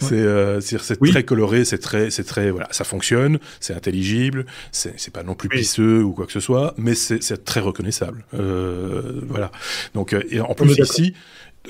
C'est 0.00 0.60
c'est 0.60 1.00
très 1.00 1.24
coloré, 1.24 1.64
c'est 1.64 1.78
très 1.78 2.10
c'est 2.10 2.22
très 2.22 2.52
voilà, 2.52 2.68
ça 2.70 2.84
fonctionne, 2.84 3.40
c'est 3.58 3.74
intelligible, 3.74 4.46
c'est 4.70 5.12
pas 5.12 5.24
non 5.24 5.34
plus 5.34 5.48
pisseux 5.48 6.04
ou 6.04 6.12
quoi 6.12 6.26
que 6.26 6.32
ce 6.32 6.38
soit, 6.38 6.74
mais 6.78 6.94
c'est 6.94 7.44
très 7.44 7.58
reconnaissable. 7.58 8.24
voilà. 8.32 9.50
Donc 9.94 10.14
et 10.30 10.40
en 10.40 10.54
plus 10.54 10.78
ici, 10.78 11.14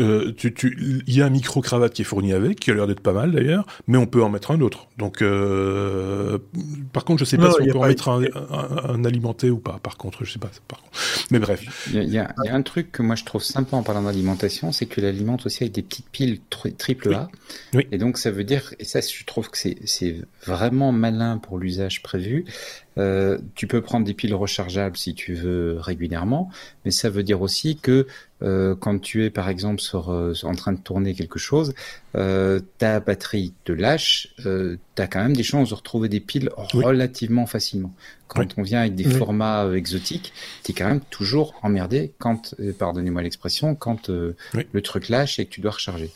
euh, 0.00 0.32
tu, 0.36 0.52
tu, 0.54 1.02
il 1.06 1.14
y 1.14 1.22
a 1.22 1.26
un 1.26 1.30
micro 1.30 1.60
cravate 1.60 1.92
qui 1.92 2.02
est 2.02 2.04
fourni 2.04 2.32
avec, 2.32 2.60
qui 2.60 2.70
a 2.70 2.74
l'air 2.74 2.86
d'être 2.86 3.00
pas 3.00 3.12
mal 3.12 3.32
d'ailleurs, 3.32 3.66
mais 3.86 3.98
on 3.98 4.06
peut 4.06 4.22
en 4.22 4.28
mettre 4.28 4.50
un 4.50 4.60
autre. 4.60 4.88
Donc, 4.96 5.22
euh, 5.22 6.38
par 6.92 7.04
contre, 7.04 7.20
je 7.20 7.24
sais 7.24 7.36
pas 7.36 7.50
si 7.50 7.62
on 7.62 7.72
peut 7.72 7.78
en 7.78 7.86
mettre 7.86 8.08
un, 8.08 8.22
un, 8.88 9.04
alimenté 9.04 9.50
ou 9.50 9.58
pas. 9.58 9.78
Par 9.82 9.96
contre, 9.96 10.24
je 10.24 10.32
sais 10.32 10.38
pas. 10.38 10.50
Par 10.66 10.80
contre. 10.80 10.98
Mais 11.30 11.38
bref. 11.38 11.88
Il 11.92 12.04
y, 12.04 12.18
a, 12.18 12.32
y, 12.44 12.48
a, 12.48 12.54
un 12.54 12.62
truc 12.62 12.92
que 12.92 13.02
moi 13.02 13.14
je 13.14 13.24
trouve 13.24 13.42
sympa 13.42 13.76
en 13.76 13.82
parlant 13.82 14.02
d'alimentation, 14.02 14.72
c'est 14.72 14.86
que 14.86 15.00
l'alimente 15.00 15.46
aussi 15.46 15.64
avec 15.64 15.74
des 15.74 15.82
petites 15.82 16.08
piles 16.10 16.40
triple 16.50 17.14
A. 17.14 17.28
Oui. 17.74 17.86
Et 17.92 17.98
donc 17.98 18.18
ça 18.18 18.30
veut 18.30 18.44
dire, 18.44 18.74
et 18.78 18.84
ça 18.84 19.00
je 19.00 19.24
trouve 19.24 19.50
que 19.50 19.58
c'est 19.58 20.16
vraiment 20.46 20.92
malin 20.92 21.38
pour 21.38 21.58
l'usage 21.58 22.02
prévu. 22.02 22.44
Euh, 22.98 23.38
tu 23.54 23.66
peux 23.66 23.80
prendre 23.80 24.04
des 24.04 24.14
piles 24.14 24.34
rechargeables 24.34 24.96
si 24.96 25.14
tu 25.14 25.34
veux 25.34 25.78
régulièrement, 25.78 26.50
mais 26.84 26.90
ça 26.90 27.08
veut 27.10 27.22
dire 27.22 27.40
aussi 27.42 27.76
que 27.76 28.06
euh, 28.42 28.74
quand 28.74 28.98
tu 29.00 29.24
es 29.24 29.30
par 29.30 29.48
exemple 29.48 29.80
sur, 29.80 30.10
euh, 30.10 30.32
en 30.42 30.54
train 30.54 30.72
de 30.72 30.78
tourner 30.78 31.14
quelque 31.14 31.38
chose, 31.38 31.74
euh, 32.16 32.60
ta 32.78 33.00
batterie 33.00 33.52
te 33.64 33.72
lâche, 33.72 34.28
euh, 34.46 34.76
tu 34.96 35.02
as 35.02 35.06
quand 35.06 35.22
même 35.22 35.36
des 35.36 35.42
chances 35.42 35.70
de 35.70 35.74
retrouver 35.74 36.08
des 36.08 36.20
piles 36.20 36.50
relativement 36.56 37.46
facilement. 37.46 37.94
Quand 38.26 38.46
on 38.58 38.62
vient 38.62 38.80
avec 38.80 38.94
des 38.94 39.04
formats 39.04 39.64
euh, 39.64 39.74
exotiques, 39.74 40.32
tu 40.64 40.72
es 40.72 40.74
quand 40.74 40.88
même 40.88 41.00
toujours 41.00 41.54
emmerdé 41.62 42.12
quand, 42.18 42.54
pardonnez-moi 42.78 43.22
l'expression, 43.22 43.74
quand 43.74 44.08
le 44.08 44.82
truc 44.82 45.08
lâche 45.08 45.38
et 45.38 45.46
que 45.46 45.50
tu 45.50 45.60
dois 45.60 45.72
recharger. 45.72 46.10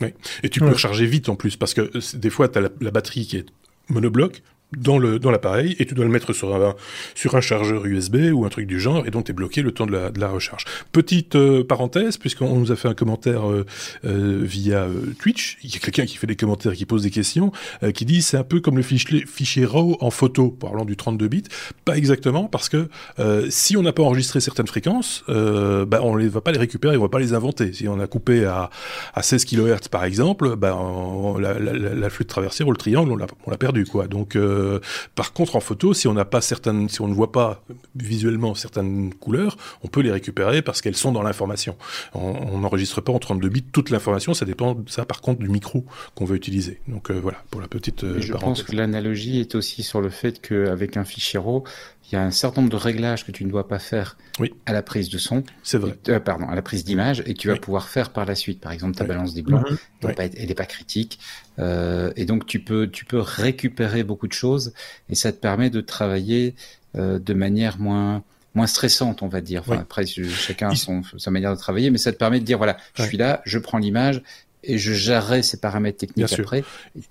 Oui. 0.00 0.14
Et 0.42 0.48
tu 0.48 0.60
peux 0.60 0.68
recharger 0.68 1.06
vite 1.06 1.28
en 1.28 1.36
plus, 1.36 1.56
parce 1.56 1.74
que 1.74 1.90
des 2.16 2.30
fois, 2.30 2.48
tu 2.48 2.58
as 2.58 2.70
la 2.80 2.90
batterie 2.90 3.26
qui 3.26 3.36
est 3.36 3.46
monobloc, 3.88 4.42
dans 4.76 4.98
le 4.98 5.18
dans 5.18 5.30
l'appareil 5.30 5.76
et 5.78 5.86
tu 5.86 5.94
dois 5.94 6.04
le 6.04 6.10
mettre 6.10 6.32
sur 6.32 6.54
un 6.54 6.74
sur 7.14 7.34
un 7.36 7.40
chargeur 7.40 7.86
USB 7.86 8.16
ou 8.32 8.44
un 8.44 8.50
truc 8.50 8.66
du 8.66 8.78
genre 8.78 9.06
et 9.06 9.10
donc 9.10 9.24
tu 9.24 9.30
es 9.30 9.34
bloqué 9.34 9.62
le 9.62 9.72
temps 9.72 9.86
de 9.86 9.92
la, 9.92 10.10
de 10.10 10.20
la 10.20 10.28
recharge. 10.28 10.64
Petite 10.92 11.36
euh, 11.36 11.64
parenthèse 11.64 12.18
puisqu'on 12.18 12.58
nous 12.58 12.70
a 12.70 12.76
fait 12.76 12.88
un 12.88 12.94
commentaire 12.94 13.50
euh, 13.50 13.64
euh, 14.04 14.40
via 14.42 14.86
Twitch, 15.20 15.56
il 15.62 15.72
y 15.72 15.76
a 15.76 15.78
quelqu'un 15.78 16.04
qui 16.04 16.16
fait 16.16 16.26
des 16.26 16.36
commentaires 16.36 16.74
qui 16.74 16.84
pose 16.84 17.02
des 17.02 17.10
questions 17.10 17.52
qui 17.94 18.04
dit 18.04 18.20
c'est 18.20 18.36
un 18.36 18.44
peu 18.44 18.60
comme 18.60 18.76
le 18.76 18.82
fichier 18.82 19.24
fichier 19.26 19.64
RAW 19.64 19.96
en 20.00 20.10
photo 20.10 20.50
parlant 20.50 20.84
du 20.84 20.96
32 20.96 21.28
bits, 21.28 21.44
pas 21.84 21.96
exactement 21.96 22.44
parce 22.44 22.68
que 22.68 22.88
si 23.48 23.76
on 23.76 23.82
n'a 23.82 23.92
pas 23.92 24.02
enregistré 24.02 24.40
certaines 24.40 24.66
fréquences, 24.66 25.24
bah 25.28 26.00
on 26.02 26.16
les 26.16 26.28
va 26.28 26.40
pas 26.40 26.52
les 26.52 26.58
récupérer, 26.58 26.96
on 26.96 27.02
va 27.02 27.08
pas 27.08 27.18
les 27.18 27.34
inventer. 27.34 27.72
Si 27.72 27.88
on 27.88 28.00
a 28.00 28.06
coupé 28.06 28.44
à 28.44 28.70
à 29.14 29.22
16 29.22 29.44
kHz 29.44 29.88
par 29.90 30.04
exemple, 30.04 30.56
bah 30.56 30.78
la, 31.38 31.58
la, 31.58 31.72
la, 31.72 32.10
flûte 32.10 32.28
traversière 32.28 32.68
ou 32.68 32.72
le 32.72 32.76
triangle 32.76 33.12
on 33.12 33.16
l'a 33.16 33.26
on 33.46 33.50
l'a 33.50 33.58
perdu 33.58 33.84
quoi. 33.84 34.06
Donc 34.06 34.36
euh, 34.58 34.80
par 35.14 35.32
contre, 35.32 35.56
en 35.56 35.60
photo, 35.60 35.94
si 35.94 36.08
on 36.08 36.14
n'a 36.14 36.24
pas 36.24 36.40
certaines, 36.40 36.88
si 36.88 37.00
on 37.00 37.08
ne 37.08 37.14
voit 37.14 37.32
pas 37.32 37.62
visuellement 37.96 38.54
certaines 38.54 39.14
couleurs, 39.14 39.56
on 39.82 39.88
peut 39.88 40.00
les 40.00 40.12
récupérer 40.12 40.62
parce 40.62 40.80
qu'elles 40.80 40.96
sont 40.96 41.12
dans 41.12 41.22
l'information. 41.22 41.76
On 42.14 42.58
n'enregistre 42.58 43.00
pas 43.00 43.12
en 43.12 43.18
32 43.18 43.48
bits 43.48 43.62
toute 43.62 43.90
l'information, 43.90 44.34
ça 44.34 44.44
dépend, 44.44 44.76
ça 44.86 45.04
par 45.04 45.20
contre, 45.20 45.40
du 45.40 45.48
micro 45.48 45.84
qu'on 46.14 46.24
veut 46.24 46.36
utiliser. 46.36 46.80
Donc 46.88 47.10
euh, 47.10 47.18
voilà, 47.20 47.42
pour 47.50 47.60
la 47.60 47.68
petite. 47.68 48.04
Euh, 48.04 48.20
je 48.20 48.32
pense 48.34 48.62
que 48.62 48.74
l'analogie 48.74 49.40
est 49.40 49.54
aussi 49.54 49.82
sur 49.82 50.00
le 50.00 50.10
fait 50.10 50.40
qu'avec 50.40 50.96
un 50.96 51.04
fichier 51.04 51.38
RAW, 51.38 51.64
il 52.10 52.14
y 52.14 52.18
a 52.18 52.22
un 52.22 52.30
certain 52.30 52.62
nombre 52.62 52.72
de 52.72 52.76
réglages 52.76 53.26
que 53.26 53.32
tu 53.32 53.44
ne 53.44 53.50
dois 53.50 53.68
pas 53.68 53.78
faire 53.78 54.16
à 54.64 54.72
la 54.72 54.82
prise 54.82 55.10
de 55.10 55.18
son. 55.18 55.42
C'est 55.62 55.78
vrai. 55.78 55.94
Euh, 56.08 56.20
pardon, 56.20 56.48
à 56.48 56.54
la 56.54 56.62
prise 56.62 56.84
d'image 56.84 57.22
et 57.26 57.34
tu 57.34 57.48
vas 57.48 57.56
pouvoir 57.56 57.88
faire 57.88 58.10
par 58.10 58.24
la 58.24 58.34
suite. 58.34 58.60
Par 58.60 58.72
exemple, 58.72 58.96
ta 58.96 59.04
balance 59.04 59.34
des 59.34 59.42
blancs, 59.42 59.68
mhm. 59.70 60.14
elle 60.16 60.48
n'est 60.48 60.54
pas 60.54 60.66
critique. 60.66 61.18
Euh, 61.58 62.12
et 62.16 62.24
donc, 62.24 62.46
tu 62.46 62.60
peux, 62.60 62.88
tu 62.88 63.04
peux 63.04 63.20
récupérer 63.20 64.04
beaucoup 64.04 64.26
de 64.26 64.32
choses 64.32 64.72
et 65.10 65.14
ça 65.14 65.32
te 65.32 65.38
permet 65.38 65.68
de 65.68 65.80
travailler 65.80 66.54
euh, 66.96 67.18
de 67.18 67.34
manière 67.34 67.78
moins, 67.78 68.22
moins 68.54 68.66
stressante, 68.66 69.22
on 69.22 69.28
va 69.28 69.42
dire. 69.42 69.62
Enfin, 69.66 69.80
Après, 69.80 70.06
chacun 70.06 70.70
a 70.70 70.74
son, 70.74 71.02
sa 71.18 71.30
manière 71.30 71.54
de 71.54 71.58
travailler, 71.58 71.90
mais 71.90 71.98
ça 71.98 72.12
te 72.12 72.16
permet 72.16 72.40
de 72.40 72.44
dire, 72.44 72.56
voilà, 72.56 72.78
je 72.94 73.02
suis 73.02 73.18
là, 73.18 73.42
je 73.44 73.58
prends 73.58 73.78
l'image, 73.78 74.22
et 74.68 74.78
je 74.78 74.92
gérerai 74.92 75.42
ces 75.42 75.56
paramètres 75.56 75.98
techniques 75.98 76.32
après. 76.32 76.62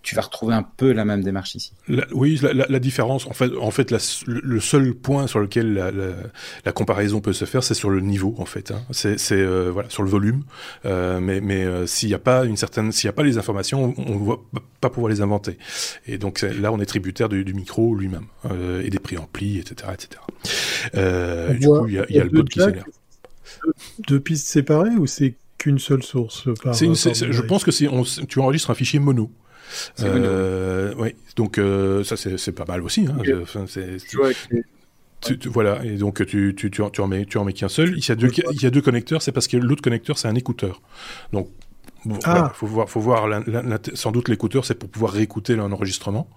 tu 0.03 0.15
vas 0.15 0.21
retrouver 0.21 0.53
un 0.53 0.63
peu 0.63 0.91
la 0.91 1.05
même 1.05 1.23
démarche 1.23 1.55
ici. 1.55 1.73
oui, 2.11 2.39
la, 2.53 2.79
différence, 2.79 3.25
en 3.25 3.33
fait, 3.33 3.51
en 3.59 3.71
fait 3.71 3.91
le 4.27 4.59
seul 4.59 4.93
point 4.93 5.27
sur 5.27 5.39
lequel 5.39 5.73
la, 6.65 6.71
comparaison 6.71 7.19
peut 7.19 7.33
se 7.33 7.45
faire, 7.45 7.63
c'est 7.63 7.73
sur 7.73 7.89
le 7.89 7.99
niveau, 7.99 8.35
en 8.37 8.45
fait. 8.45 8.71
Hein. 8.71 8.81
C'est 8.91 9.17
euh, 9.31 9.71
voilà, 9.71 9.89
sur 9.89 10.03
le 10.03 10.09
volume. 10.09 10.43
Euh, 10.85 11.19
mais 11.19 11.41
mais 11.41 11.65
euh, 11.65 11.87
s'il 11.87 12.09
n'y 12.09 12.15
a 12.15 12.19
pas 12.19 12.45
une 12.45 12.57
certaine, 12.57 12.91
s'il 12.91 13.07
n'y 13.07 13.09
a 13.09 13.13
pas 13.13 13.23
les 13.23 13.39
informations, 13.39 13.95
on 13.97 14.19
ne 14.19 14.29
va 14.29 14.35
pas 14.79 14.89
pouvoir 14.91 15.11
les 15.11 15.21
inventer. 15.21 15.57
Et 16.05 16.19
donc 16.19 16.41
là, 16.41 16.71
on 16.71 16.79
est 16.79 16.85
tributaire 16.85 17.27
du, 17.27 17.53
micro 17.53 17.95
lui-même 17.95 18.27
et 18.83 18.89
des 18.91 18.99
préamplis, 18.99 19.57
etc., 19.57 19.91
etc. 19.93 20.21
du 21.59 21.67
coup, 21.67 21.87
il 21.87 21.95
y 21.95 21.99
a, 21.99 22.05
y 22.09 22.19
a 22.19 22.23
le 22.23 22.29
bot 22.29 22.43
qui 22.43 22.59
s'énerve. 22.59 22.85
Deux 24.07 24.19
pistes 24.19 24.47
séparées 24.47 24.95
ou 24.95 25.07
c'est 25.07 25.33
qu'une 25.57 25.79
seule 25.79 26.03
source 26.03 26.47
par, 26.63 26.73
Je 26.73 27.41
pense 27.41 27.63
que 27.63 27.71
c'est 27.71 27.87
tu 28.27 28.39
enregistres 28.39 28.69
un 28.69 28.75
fichier 28.75 28.99
mono. 28.99 29.31
Euh, 30.01 30.93
oui, 30.97 31.15
donc 31.35 31.57
euh, 31.57 32.03
ça 32.03 32.15
c'est 32.15 32.51
pas 32.53 32.65
mal 32.65 32.81
aussi. 32.81 33.05
Hein. 33.05 33.17
voilà, 35.45 35.83
et 35.83 35.97
donc 35.97 36.25
tu, 36.25 36.55
tu, 36.55 36.71
tu, 36.71 36.81
en 36.81 37.07
mets, 37.07 37.25
tu 37.25 37.37
en 37.37 37.43
mets 37.43 37.53
qu'un 37.53 37.67
seul. 37.67 37.97
Il 37.97 38.07
y, 38.07 38.11
a 38.11 38.15
deux, 38.15 38.31
il 38.51 38.61
y 38.61 38.65
a 38.65 38.69
deux 38.69 38.81
connecteurs, 38.81 39.21
c'est 39.21 39.33
parce 39.33 39.47
que 39.47 39.57
l'autre 39.57 39.81
connecteur 39.81 40.17
c'est 40.17 40.27
un 40.27 40.35
écouteur. 40.35 40.81
Donc 41.33 41.49
ah. 42.23 42.51
faut 42.53 42.67
voir, 42.67 42.89
faut 42.89 42.99
voir 42.99 43.27
sans 43.93 44.11
doute 44.11 44.29
l'écouteur, 44.29 44.65
c'est 44.65 44.75
pour 44.75 44.89
pouvoir 44.89 45.11
réécouter 45.11 45.53
un 45.53 45.71
enregistrement, 45.71 46.29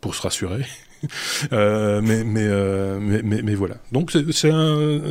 pour 0.00 0.14
se 0.14 0.22
rassurer. 0.22 0.64
Euh, 1.52 2.00
mais, 2.02 2.24
mais, 2.24 2.46
euh, 2.46 2.98
mais, 2.98 3.20
mais, 3.22 3.42
mais, 3.42 3.54
voilà. 3.54 3.74
Donc 3.92 4.10
c'est 4.10 4.50
un, 4.50 5.02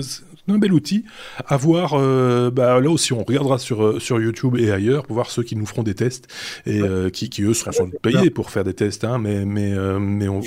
un 0.47 0.57
bel 0.57 0.73
outil 0.73 1.05
à 1.47 1.57
voir. 1.57 1.93
Euh, 1.93 2.51
bah, 2.51 2.79
là 2.79 2.89
aussi, 2.89 3.13
on 3.13 3.23
regardera 3.23 3.59
sur 3.59 3.83
euh, 3.83 3.99
sur 3.99 4.19
YouTube 4.19 4.57
et 4.57 4.71
ailleurs 4.71 5.03
pour 5.03 5.15
voir 5.15 5.31
ceux 5.31 5.43
qui 5.43 5.55
nous 5.55 5.65
feront 5.65 5.83
des 5.83 5.95
tests 5.95 6.27
et 6.65 6.81
euh, 6.81 7.09
qui, 7.09 7.29
qui 7.29 7.43
eux 7.43 7.53
seront 7.53 7.89
payés 8.01 8.29
pour 8.29 8.49
faire 8.49 8.63
des 8.63 8.73
tests, 8.73 9.03
hein, 9.05 9.19
mais 9.19 9.45
mais 9.45 9.73
mais 9.99 10.27
on, 10.27 10.41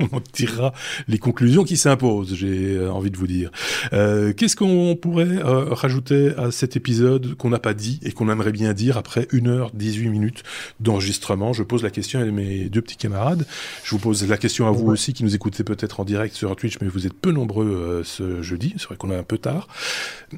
on, 0.00 0.20
tirera 0.32 0.72
les 1.08 1.18
conclusions 1.18 1.64
qui 1.64 1.76
s'imposent. 1.76 2.34
J'ai 2.34 2.86
envie 2.88 3.10
de 3.10 3.16
vous 3.16 3.26
dire. 3.26 3.50
Qu'est-ce 3.92 4.56
qu'on 4.56 4.96
pourrait 4.96 5.40
rajouter 5.42 6.32
à 6.36 6.50
cet 6.50 6.76
épisode 6.76 7.34
qu'on 7.34 7.50
n'a 7.50 7.58
pas 7.58 7.74
dit 7.74 8.00
et 8.02 8.12
qu'on 8.12 8.30
aimerait 8.30 8.52
bien 8.52 8.72
dire 8.72 8.96
après 8.96 9.28
1 9.32 9.46
heure 9.46 9.70
18 9.74 10.08
minutes 10.08 10.42
d'enregistrement? 10.80 11.52
Je 11.52 11.62
pose 11.62 11.82
la 11.82 11.90
question 11.90 12.20
à 12.20 12.24
mes 12.24 12.68
deux 12.68 12.82
petits 12.82 12.96
camarades. 12.96 13.46
Je 13.84 13.90
vous 13.90 13.98
pose 13.98 14.26
la 14.28 14.36
question 14.36 14.66
à 14.66 14.70
vous 14.70 14.90
aussi 14.90 15.12
qui 15.12 15.24
nous 15.24 15.34
écoutez 15.34 15.64
peut-être 15.64 16.00
en 16.00 16.04
direct 16.04 16.34
sur 16.34 16.54
Twitch, 16.56 16.78
mais 16.80 16.88
vous 16.88 17.06
êtes 17.06 17.14
peu 17.14 17.32
nombreux 17.32 18.02
ce 18.04 18.42
jeudi. 18.42 18.74
C'est 18.78 18.86
vrai 18.86 18.96
qu'on 18.96 19.10
a 19.10 19.16
un 19.16 19.22
peu 19.22 19.33
tard. 19.38 19.68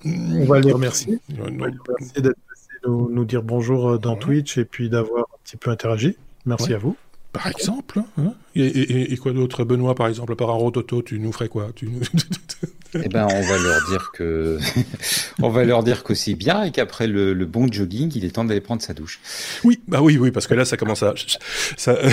On 0.04 0.44
va 0.44 0.60
les 0.60 0.72
remercier. 0.72 1.18
On 1.38 1.42
va 1.42 1.68
les 1.68 1.78
remercier 1.78 2.22
d'être 2.22 2.38
nous, 2.86 3.10
nous, 3.10 3.24
dire 3.24 3.42
bonjour 3.42 3.90
euh, 3.90 3.98
dans 3.98 4.16
Twitch 4.16 4.58
et 4.58 4.64
puis 4.64 4.88
d'avoir 4.88 5.22
un 5.22 5.38
petit 5.44 5.56
peu 5.56 5.70
interagi. 5.70 6.16
Merci 6.44 6.74
à 6.74 6.78
vous. 6.78 6.96
Par 7.32 7.48
exemple. 7.48 8.00
Hein 8.18 8.32
et, 8.54 9.16
quoi 9.18 9.32
d'autre 9.32 9.64
Benoît, 9.64 9.94
par 9.94 10.08
exemple, 10.08 10.36
par 10.36 10.50
un 10.50 10.54
rototo, 10.54 11.02
tu 11.02 11.18
nous 11.18 11.32
ferais 11.32 11.48
quoi? 11.48 11.68
Tu 11.74 11.88
Eh 12.94 13.08
ben, 13.08 13.26
on 13.30 13.42
va 13.42 13.58
leur 13.58 13.86
dire 13.90 14.10
que, 14.12 14.58
on 15.42 15.50
va 15.50 15.64
leur 15.64 15.82
dire 15.82 16.02
que 16.02 16.14
c'est 16.14 16.34
bien 16.34 16.62
et 16.62 16.70
qu'après 16.70 17.06
le, 17.06 17.34
bon 17.44 17.70
jogging, 17.70 18.10
il 18.14 18.24
est 18.24 18.30
temps 18.30 18.44
d'aller 18.44 18.62
prendre 18.62 18.80
sa 18.80 18.94
douche. 18.94 19.20
Oui, 19.64 19.80
bah 19.86 20.00
oui, 20.00 20.16
oui, 20.16 20.30
parce 20.30 20.46
que 20.46 20.54
là, 20.54 20.64
ça 20.64 20.78
commence 20.78 21.02
à, 21.02 21.12
ça... 21.76 21.98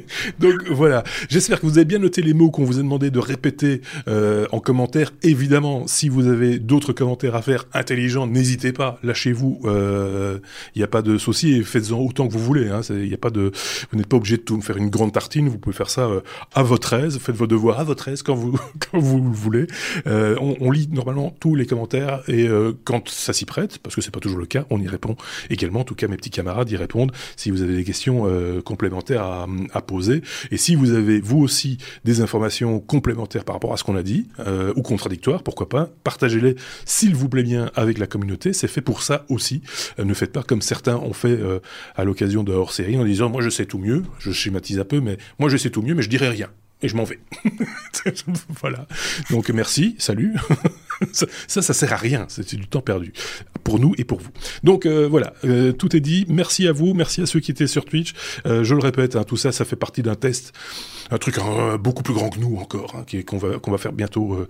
Donc 0.40 0.64
voilà. 0.70 1.04
J'espère 1.28 1.60
que 1.60 1.66
vous 1.66 1.78
avez 1.78 1.84
bien 1.84 1.98
noté 1.98 2.22
les 2.22 2.34
mots 2.34 2.50
qu'on 2.50 2.64
vous 2.64 2.78
a 2.78 2.82
demandé 2.82 3.10
de 3.10 3.18
répéter 3.18 3.80
euh, 4.08 4.46
en 4.52 4.60
commentaire. 4.60 5.12
Évidemment, 5.22 5.86
si 5.86 6.08
vous 6.08 6.28
avez 6.28 6.58
d'autres 6.58 6.92
commentaires 6.92 7.34
à 7.34 7.42
faire 7.42 7.66
intelligents, 7.72 8.26
n'hésitez 8.26 8.72
pas, 8.72 8.98
lâchez-vous. 9.02 9.60
Il 9.64 9.68
euh, 9.68 10.38
n'y 10.76 10.82
a 10.82 10.86
pas 10.86 11.02
de 11.02 11.18
souci 11.18 11.52
et 11.52 11.62
faites-en 11.62 11.98
autant 11.98 12.28
que 12.28 12.32
vous 12.32 12.44
voulez. 12.44 12.68
Hein. 12.68 12.80
Il 12.90 13.12
a 13.12 13.18
pas 13.18 13.30
de, 13.30 13.52
vous 13.90 13.98
n'êtes 13.98 14.06
pas 14.06 14.16
obligé 14.16 14.36
de 14.36 14.42
tout 14.42 14.60
faire 14.60 14.76
une 14.76 14.90
grande 14.90 15.12
tartine. 15.12 15.48
Vous 15.48 15.58
pouvez 15.58 15.76
faire 15.76 15.90
ça 15.90 16.06
euh, 16.06 16.20
à 16.54 16.62
votre 16.62 16.92
aise. 16.94 17.18
Faites 17.18 17.36
vos 17.36 17.46
devoirs 17.46 17.80
à 17.80 17.84
votre 17.84 18.08
aise 18.08 18.22
quand 18.22 18.34
vous 18.34 18.52
le 18.92 19.00
voulez. 19.00 19.66
On, 20.06 20.70
lit 20.72 20.88
normalement 20.90 21.34
tous 21.38 21.54
les 21.54 21.66
commentaires 21.66 22.22
et 22.28 22.48
quand 22.84 23.08
ça 23.10 23.34
s'y 23.34 23.44
prête, 23.44 23.78
parce 23.78 23.94
que 23.94 24.00
c'est 24.00 24.10
pas 24.10 24.20
toujours 24.20 24.38
le 24.38 24.46
cas, 24.46 24.64
on 24.70 24.80
y 24.80 24.88
répond 24.88 25.16
également. 25.50 25.80
En 25.80 25.84
tout 25.84 25.94
cas, 25.94 26.08
mes 26.08 26.16
petits 26.16 26.30
camarades 26.30 26.70
y 26.70 26.76
répondent 26.76 27.12
si 27.36 27.50
vous 27.50 27.62
avez 27.62 27.76
des 27.76 27.84
questions 27.84 28.26
complémentaires 28.64 29.22
à, 29.22 29.46
à 29.74 29.81
poser. 29.82 30.22
Et 30.50 30.56
si 30.56 30.74
vous 30.74 30.92
avez 30.92 31.20
vous 31.20 31.38
aussi 31.38 31.78
des 32.04 32.20
informations 32.20 32.80
complémentaires 32.80 33.44
par 33.44 33.54
rapport 33.54 33.72
à 33.72 33.76
ce 33.76 33.84
qu'on 33.84 33.96
a 33.96 34.02
dit 34.02 34.28
ou 34.76 34.82
contradictoires, 34.82 35.42
pourquoi 35.42 35.68
pas, 35.68 35.90
partagez-les 36.04 36.56
s'il 36.84 37.14
vous 37.14 37.28
plaît 37.28 37.42
bien 37.42 37.70
avec 37.74 37.98
la 37.98 38.06
communauté. 38.06 38.52
C'est 38.52 38.68
fait 38.68 38.80
pour 38.80 39.02
ça 39.02 39.24
aussi. 39.28 39.62
ne 39.98 40.14
faites 40.14 40.32
pas 40.32 40.42
comme 40.42 40.62
certains 40.62 40.96
ont 40.96 41.12
fait 41.12 41.38
à 41.94 42.04
l'occasion 42.04 42.42
de 42.42 42.52
hors 42.52 42.72
série 42.72 42.98
en 42.98 43.04
disant 43.04 43.28
moi 43.28 43.42
je 43.42 43.50
sais 43.50 43.66
tout 43.66 43.78
mieux. 43.78 44.04
Je 44.18 44.32
schématise 44.32 44.78
un 44.78 44.84
peu, 44.84 45.00
mais 45.00 45.18
moi 45.38 45.48
je 45.48 45.56
sais 45.56 45.70
tout 45.70 45.82
mieux, 45.82 45.94
mais 45.94 46.02
je 46.02 46.08
dirai 46.08 46.28
rien 46.28 46.48
et 46.82 46.88
je 46.88 46.96
m'en 46.96 47.04
vais. 47.04 47.20
voilà. 48.60 48.86
Donc 49.30 49.48
merci, 49.50 49.94
salut. 49.98 50.34
ça, 51.12 51.26
ça, 51.62 51.74
sert 51.74 51.92
à 51.92 51.96
rien. 51.96 52.26
C'est 52.28 52.54
du 52.54 52.66
temps 52.66 52.80
perdu 52.80 53.12
pour 53.64 53.78
nous 53.78 53.94
et 53.98 54.04
pour 54.04 54.20
vous. 54.20 54.30
Donc 54.62 54.86
euh, 54.86 55.06
voilà, 55.08 55.34
euh, 55.44 55.72
tout 55.72 55.96
est 55.96 56.00
dit. 56.00 56.24
Merci 56.28 56.66
à 56.66 56.72
vous, 56.72 56.94
merci 56.94 57.22
à 57.22 57.26
ceux 57.26 57.40
qui 57.40 57.50
étaient 57.50 57.66
sur 57.66 57.84
Twitch. 57.84 58.14
Euh, 58.46 58.64
je 58.64 58.74
le 58.74 58.80
répète, 58.80 59.16
hein, 59.16 59.24
tout 59.24 59.36
ça, 59.36 59.52
ça 59.52 59.64
fait 59.64 59.76
partie 59.76 60.02
d'un 60.02 60.14
test, 60.14 60.52
un 61.10 61.18
truc 61.18 61.36
beaucoup 61.80 62.02
plus 62.02 62.14
grand 62.14 62.30
que 62.30 62.38
nous 62.38 62.56
encore, 62.56 62.96
hein, 62.96 63.04
qu'on 63.26 63.38
va 63.38 63.58
qu'on 63.58 63.70
va 63.70 63.78
faire 63.78 63.92
bientôt, 63.92 64.46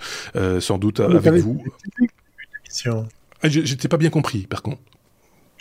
sans 0.60 0.78
doute 0.78 1.00
avec 1.00 1.34
vous. 1.34 1.62
Ah, 3.44 3.48
j'étais 3.48 3.88
pas 3.88 3.96
bien 3.96 4.10
compris, 4.10 4.46
par 4.46 4.62
contre. 4.62 4.80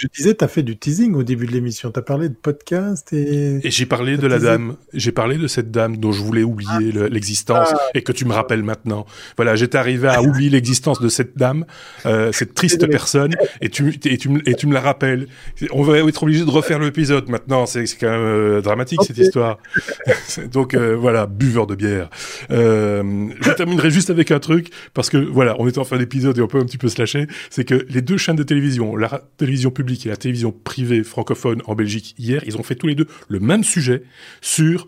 Je 0.02 0.08
disais, 0.08 0.34
tu 0.34 0.44
as 0.44 0.48
fait 0.48 0.64
du 0.64 0.78
teasing 0.78 1.14
au 1.14 1.22
début 1.22 1.46
de 1.46 1.52
l'émission. 1.52 1.92
Tu 1.92 2.00
as 2.00 2.02
parlé 2.02 2.28
de 2.28 2.34
podcast 2.34 3.14
et. 3.14 3.60
Et 3.64 3.70
j'ai 3.70 3.86
parlé 3.86 4.18
de 4.18 4.26
la 4.26 4.40
dame. 4.40 4.76
J'ai 4.96 5.12
parlé 5.12 5.38
de 5.38 5.46
cette 5.46 5.70
dame 5.70 5.98
dont 5.98 6.12
je 6.12 6.24
voulais 6.24 6.42
oublier 6.42 6.92
ah. 6.96 7.08
l'existence 7.08 7.70
ah. 7.72 7.80
et 7.94 8.02
que 8.02 8.12
tu 8.12 8.26
me 8.26 8.34
rappelles 8.34 8.64
maintenant. 8.64 9.06
Voilà, 9.36 9.56
j'étais 9.56 9.78
arrivé 9.78 10.08
à 10.08 10.24
oublier 10.24 10.50
l'existence 10.50 11.00
de 11.00 11.08
cette 11.08 11.38
dame, 11.38 11.66
euh, 12.08 12.32
cette 12.32 12.56
triste 12.56 12.88
personne, 12.88 13.36
et 13.62 13.70
tu, 13.70 13.94
et, 14.06 14.18
tu, 14.18 14.42
et 14.48 14.56
tu 14.56 14.66
me 14.66 14.74
la 14.74 14.82
rappelles. 14.82 15.28
On 15.72 15.84
va 15.84 16.00
être 16.00 16.24
obligé 16.24 16.46
de 16.46 16.50
refaire 16.50 16.80
l'épisode 16.80 17.30
maintenant. 17.30 17.68
C'est 17.68 17.86
quand 18.00 18.10
même 18.10 18.22
euh, 18.22 18.62
dramatique 18.62 19.02
cette 19.06 19.20
histoire. 19.20 19.60
Donc 20.52 20.74
euh, 20.74 20.96
voilà, 20.96 21.28
buveur 21.28 21.68
de 21.68 21.76
bière. 21.76 22.10
Je 22.50 23.52
terminerai 23.52 23.92
juste 23.92 24.10
avec 24.10 24.32
un 24.32 24.40
truc 24.40 24.72
parce 24.96 25.12
que 25.12 25.18
voilà, 25.18 25.56
on 25.60 25.68
est 25.68 25.78
en 25.78 25.84
fin 25.84 25.98
d'épisode 25.98 26.40
et 26.40 26.42
on 26.42 26.48
peut 26.48 26.60
un 26.60 26.66
petit 26.66 26.80
peu 26.80 26.90
se 26.90 27.00
lâcher. 27.00 27.28
C'est 27.52 27.66
que 27.66 27.86
les 27.88 28.02
deux 28.02 28.18
chaînes 28.18 28.36
de 28.36 28.42
télévision, 28.42 28.96
la 28.96 29.22
télévision 29.38 29.70
publique 29.70 29.91
et 30.06 30.10
la 30.10 30.18
télévision 30.18 30.52
privée 30.52 31.04
francophone 31.04 31.62
en 31.66 31.76
Belgique 31.76 32.16
hier, 32.18 32.42
ils 32.46 32.58
ont 32.58 32.64
fait 32.64 32.76
tous 32.76 32.88
les 32.88 32.96
deux 32.96 33.08
le 33.28 33.40
même 33.40 33.64
sujet 33.64 34.04
sur, 34.42 34.88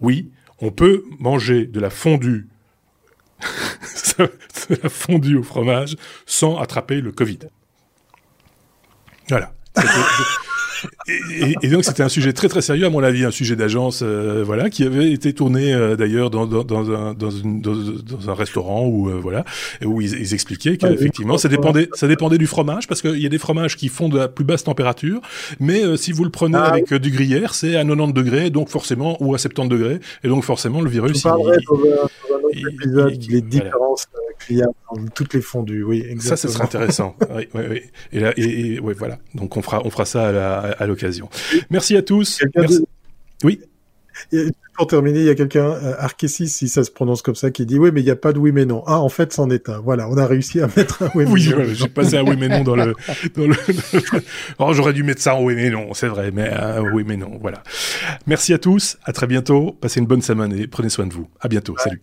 oui, 0.00 0.30
on 0.60 0.70
peut 0.70 1.04
manger 1.18 1.66
de 1.66 1.80
la 1.80 1.90
fondue, 1.90 2.48
la 4.18 4.88
fondue 4.88 5.36
au 5.36 5.42
fromage 5.42 5.96
sans 6.26 6.58
attraper 6.58 7.00
le 7.00 7.12
Covid. 7.12 7.40
Voilà. 9.28 9.54
Et, 11.62 11.68
donc 11.68 11.84
c'était 11.84 12.02
un 12.02 12.08
sujet 12.08 12.32
très 12.32 12.48
très 12.48 12.62
sérieux 12.62 12.86
à 12.86 12.90
mon 12.90 13.02
avis, 13.02 13.24
un 13.24 13.30
sujet 13.30 13.56
d'agence, 13.56 14.00
euh, 14.02 14.42
voilà, 14.44 14.70
qui 14.70 14.84
avait 14.84 15.12
été 15.12 15.32
tourné 15.32 15.72
euh, 15.72 15.96
d'ailleurs 15.96 16.30
dans, 16.30 16.46
dans, 16.46 16.64
dans, 16.64 16.90
un, 16.90 17.14
dans, 17.14 17.30
une, 17.30 17.60
dans, 17.60 18.30
un 18.30 18.34
restaurant 18.34 18.86
où 18.86 19.08
euh, 19.08 19.18
voilà, 19.20 19.44
où 19.84 20.00
ils, 20.00 20.12
ils 20.14 20.34
expliquaient 20.34 20.76
qu'effectivement 20.76 21.38
ça 21.38 21.48
dépendait, 21.48 21.88
ça 21.94 22.08
dépendait 22.08 22.38
du 22.38 22.46
fromage 22.46 22.86
parce 22.86 23.02
qu'il 23.02 23.20
y 23.20 23.26
a 23.26 23.28
des 23.28 23.38
fromages 23.38 23.76
qui 23.76 23.88
font 23.88 24.08
de 24.08 24.18
la 24.18 24.28
plus 24.28 24.44
basse 24.44 24.64
température, 24.64 25.20
mais 25.60 25.96
si 25.96 26.12
vous 26.12 26.24
le 26.24 26.30
prenez 26.30 26.58
ah 26.58 26.64
avec 26.64 26.92
du 26.94 27.10
gruyère, 27.10 27.54
c'est 27.54 27.76
à 27.76 27.84
90 27.84 28.12
degrés, 28.12 28.50
donc 28.50 28.68
forcément 28.68 29.16
ou 29.20 29.34
à 29.34 29.38
70 29.38 29.68
degrés, 29.68 30.00
et 30.22 30.28
donc 30.28 30.44
forcément 30.44 30.80
le 30.80 30.90
virus. 30.90 31.18
Je 31.18 31.22
parlerai 31.22 31.56
dans 31.68 31.74
un, 31.76 32.04
autre 32.04 32.12
épisode 32.60 33.18
des 33.18 33.40
différences 33.40 34.06
qu'il 34.46 34.58
y 34.58 34.62
a 34.62 34.66
dans 34.66 35.06
toutes 35.08 35.34
les 35.34 35.40
fondues, 35.40 35.82
oui. 35.84 36.04
Exactement. 36.08 36.36
Ça, 36.36 36.36
ce 36.36 36.48
sera 36.48 36.64
intéressant. 36.64 37.16
oui, 37.34 37.48
oui, 37.54 37.62
oui. 37.70 37.82
Et 38.12 38.20
là, 38.20 38.32
et, 38.36 38.80
ouais, 38.80 38.94
voilà. 38.94 39.18
Donc 39.34 39.56
on 39.56 39.62
fera, 39.62 39.82
on 39.84 39.90
fera 39.90 40.04
ça 40.04 40.60
à 40.72 40.86
l'occasion. 40.86 41.28
Merci 41.70 41.96
à 41.96 42.02
tous. 42.02 42.40
Oui. 43.42 43.60
Pour 44.76 44.88
terminer, 44.88 45.20
il 45.20 45.26
y 45.26 45.30
a 45.30 45.36
quelqu'un, 45.36 45.66
euh, 45.66 45.94
Arkesis, 45.98 46.48
si 46.48 46.68
ça 46.68 46.82
se 46.82 46.90
prononce 46.90 47.22
comme 47.22 47.36
ça, 47.36 47.52
qui 47.52 47.64
dit 47.64 47.78
oui, 47.78 47.90
mais 47.92 48.00
il 48.00 48.04
n'y 48.04 48.10
a 48.10 48.16
pas 48.16 48.32
de 48.32 48.40
oui 48.40 48.50
mais 48.50 48.64
non. 48.64 48.82
Ah, 48.86 48.98
en 48.98 49.08
fait, 49.08 49.32
c'en 49.32 49.48
est 49.50 49.68
un. 49.68 49.78
Voilà, 49.78 50.08
on 50.08 50.16
a 50.16 50.26
réussi 50.26 50.60
à 50.60 50.68
mettre 50.76 51.04
un 51.04 51.10
oui 51.14 51.24
mais 51.26 51.30
oui, 51.30 51.48
non. 51.48 51.58
Oui, 51.58 51.74
j'ai 51.74 51.88
passé 51.88 52.16
un 52.16 52.24
oui 52.24 52.36
mais 52.36 52.48
non 52.48 52.64
dans 52.64 52.74
le. 52.74 52.94
Dans 53.36 53.46
le... 53.46 53.54
oh, 54.58 54.72
j'aurais 54.72 54.92
dû 54.92 55.04
mettre 55.04 55.22
ça 55.22 55.36
en 55.36 55.44
oui 55.44 55.54
mais 55.54 55.70
non, 55.70 55.94
c'est 55.94 56.08
vrai, 56.08 56.32
mais 56.32 56.50
euh, 56.52 56.82
oui 56.92 57.04
mais 57.06 57.16
non, 57.16 57.38
voilà. 57.40 57.62
Merci 58.26 58.52
à 58.52 58.58
tous, 58.58 58.98
à 59.04 59.12
très 59.12 59.28
bientôt, 59.28 59.76
passez 59.80 60.00
une 60.00 60.06
bonne 60.06 60.22
semaine 60.22 60.52
et 60.52 60.66
prenez 60.66 60.88
soin 60.88 61.06
de 61.06 61.12
vous. 61.12 61.28
À 61.40 61.46
bientôt, 61.48 61.76
salut. 61.78 62.00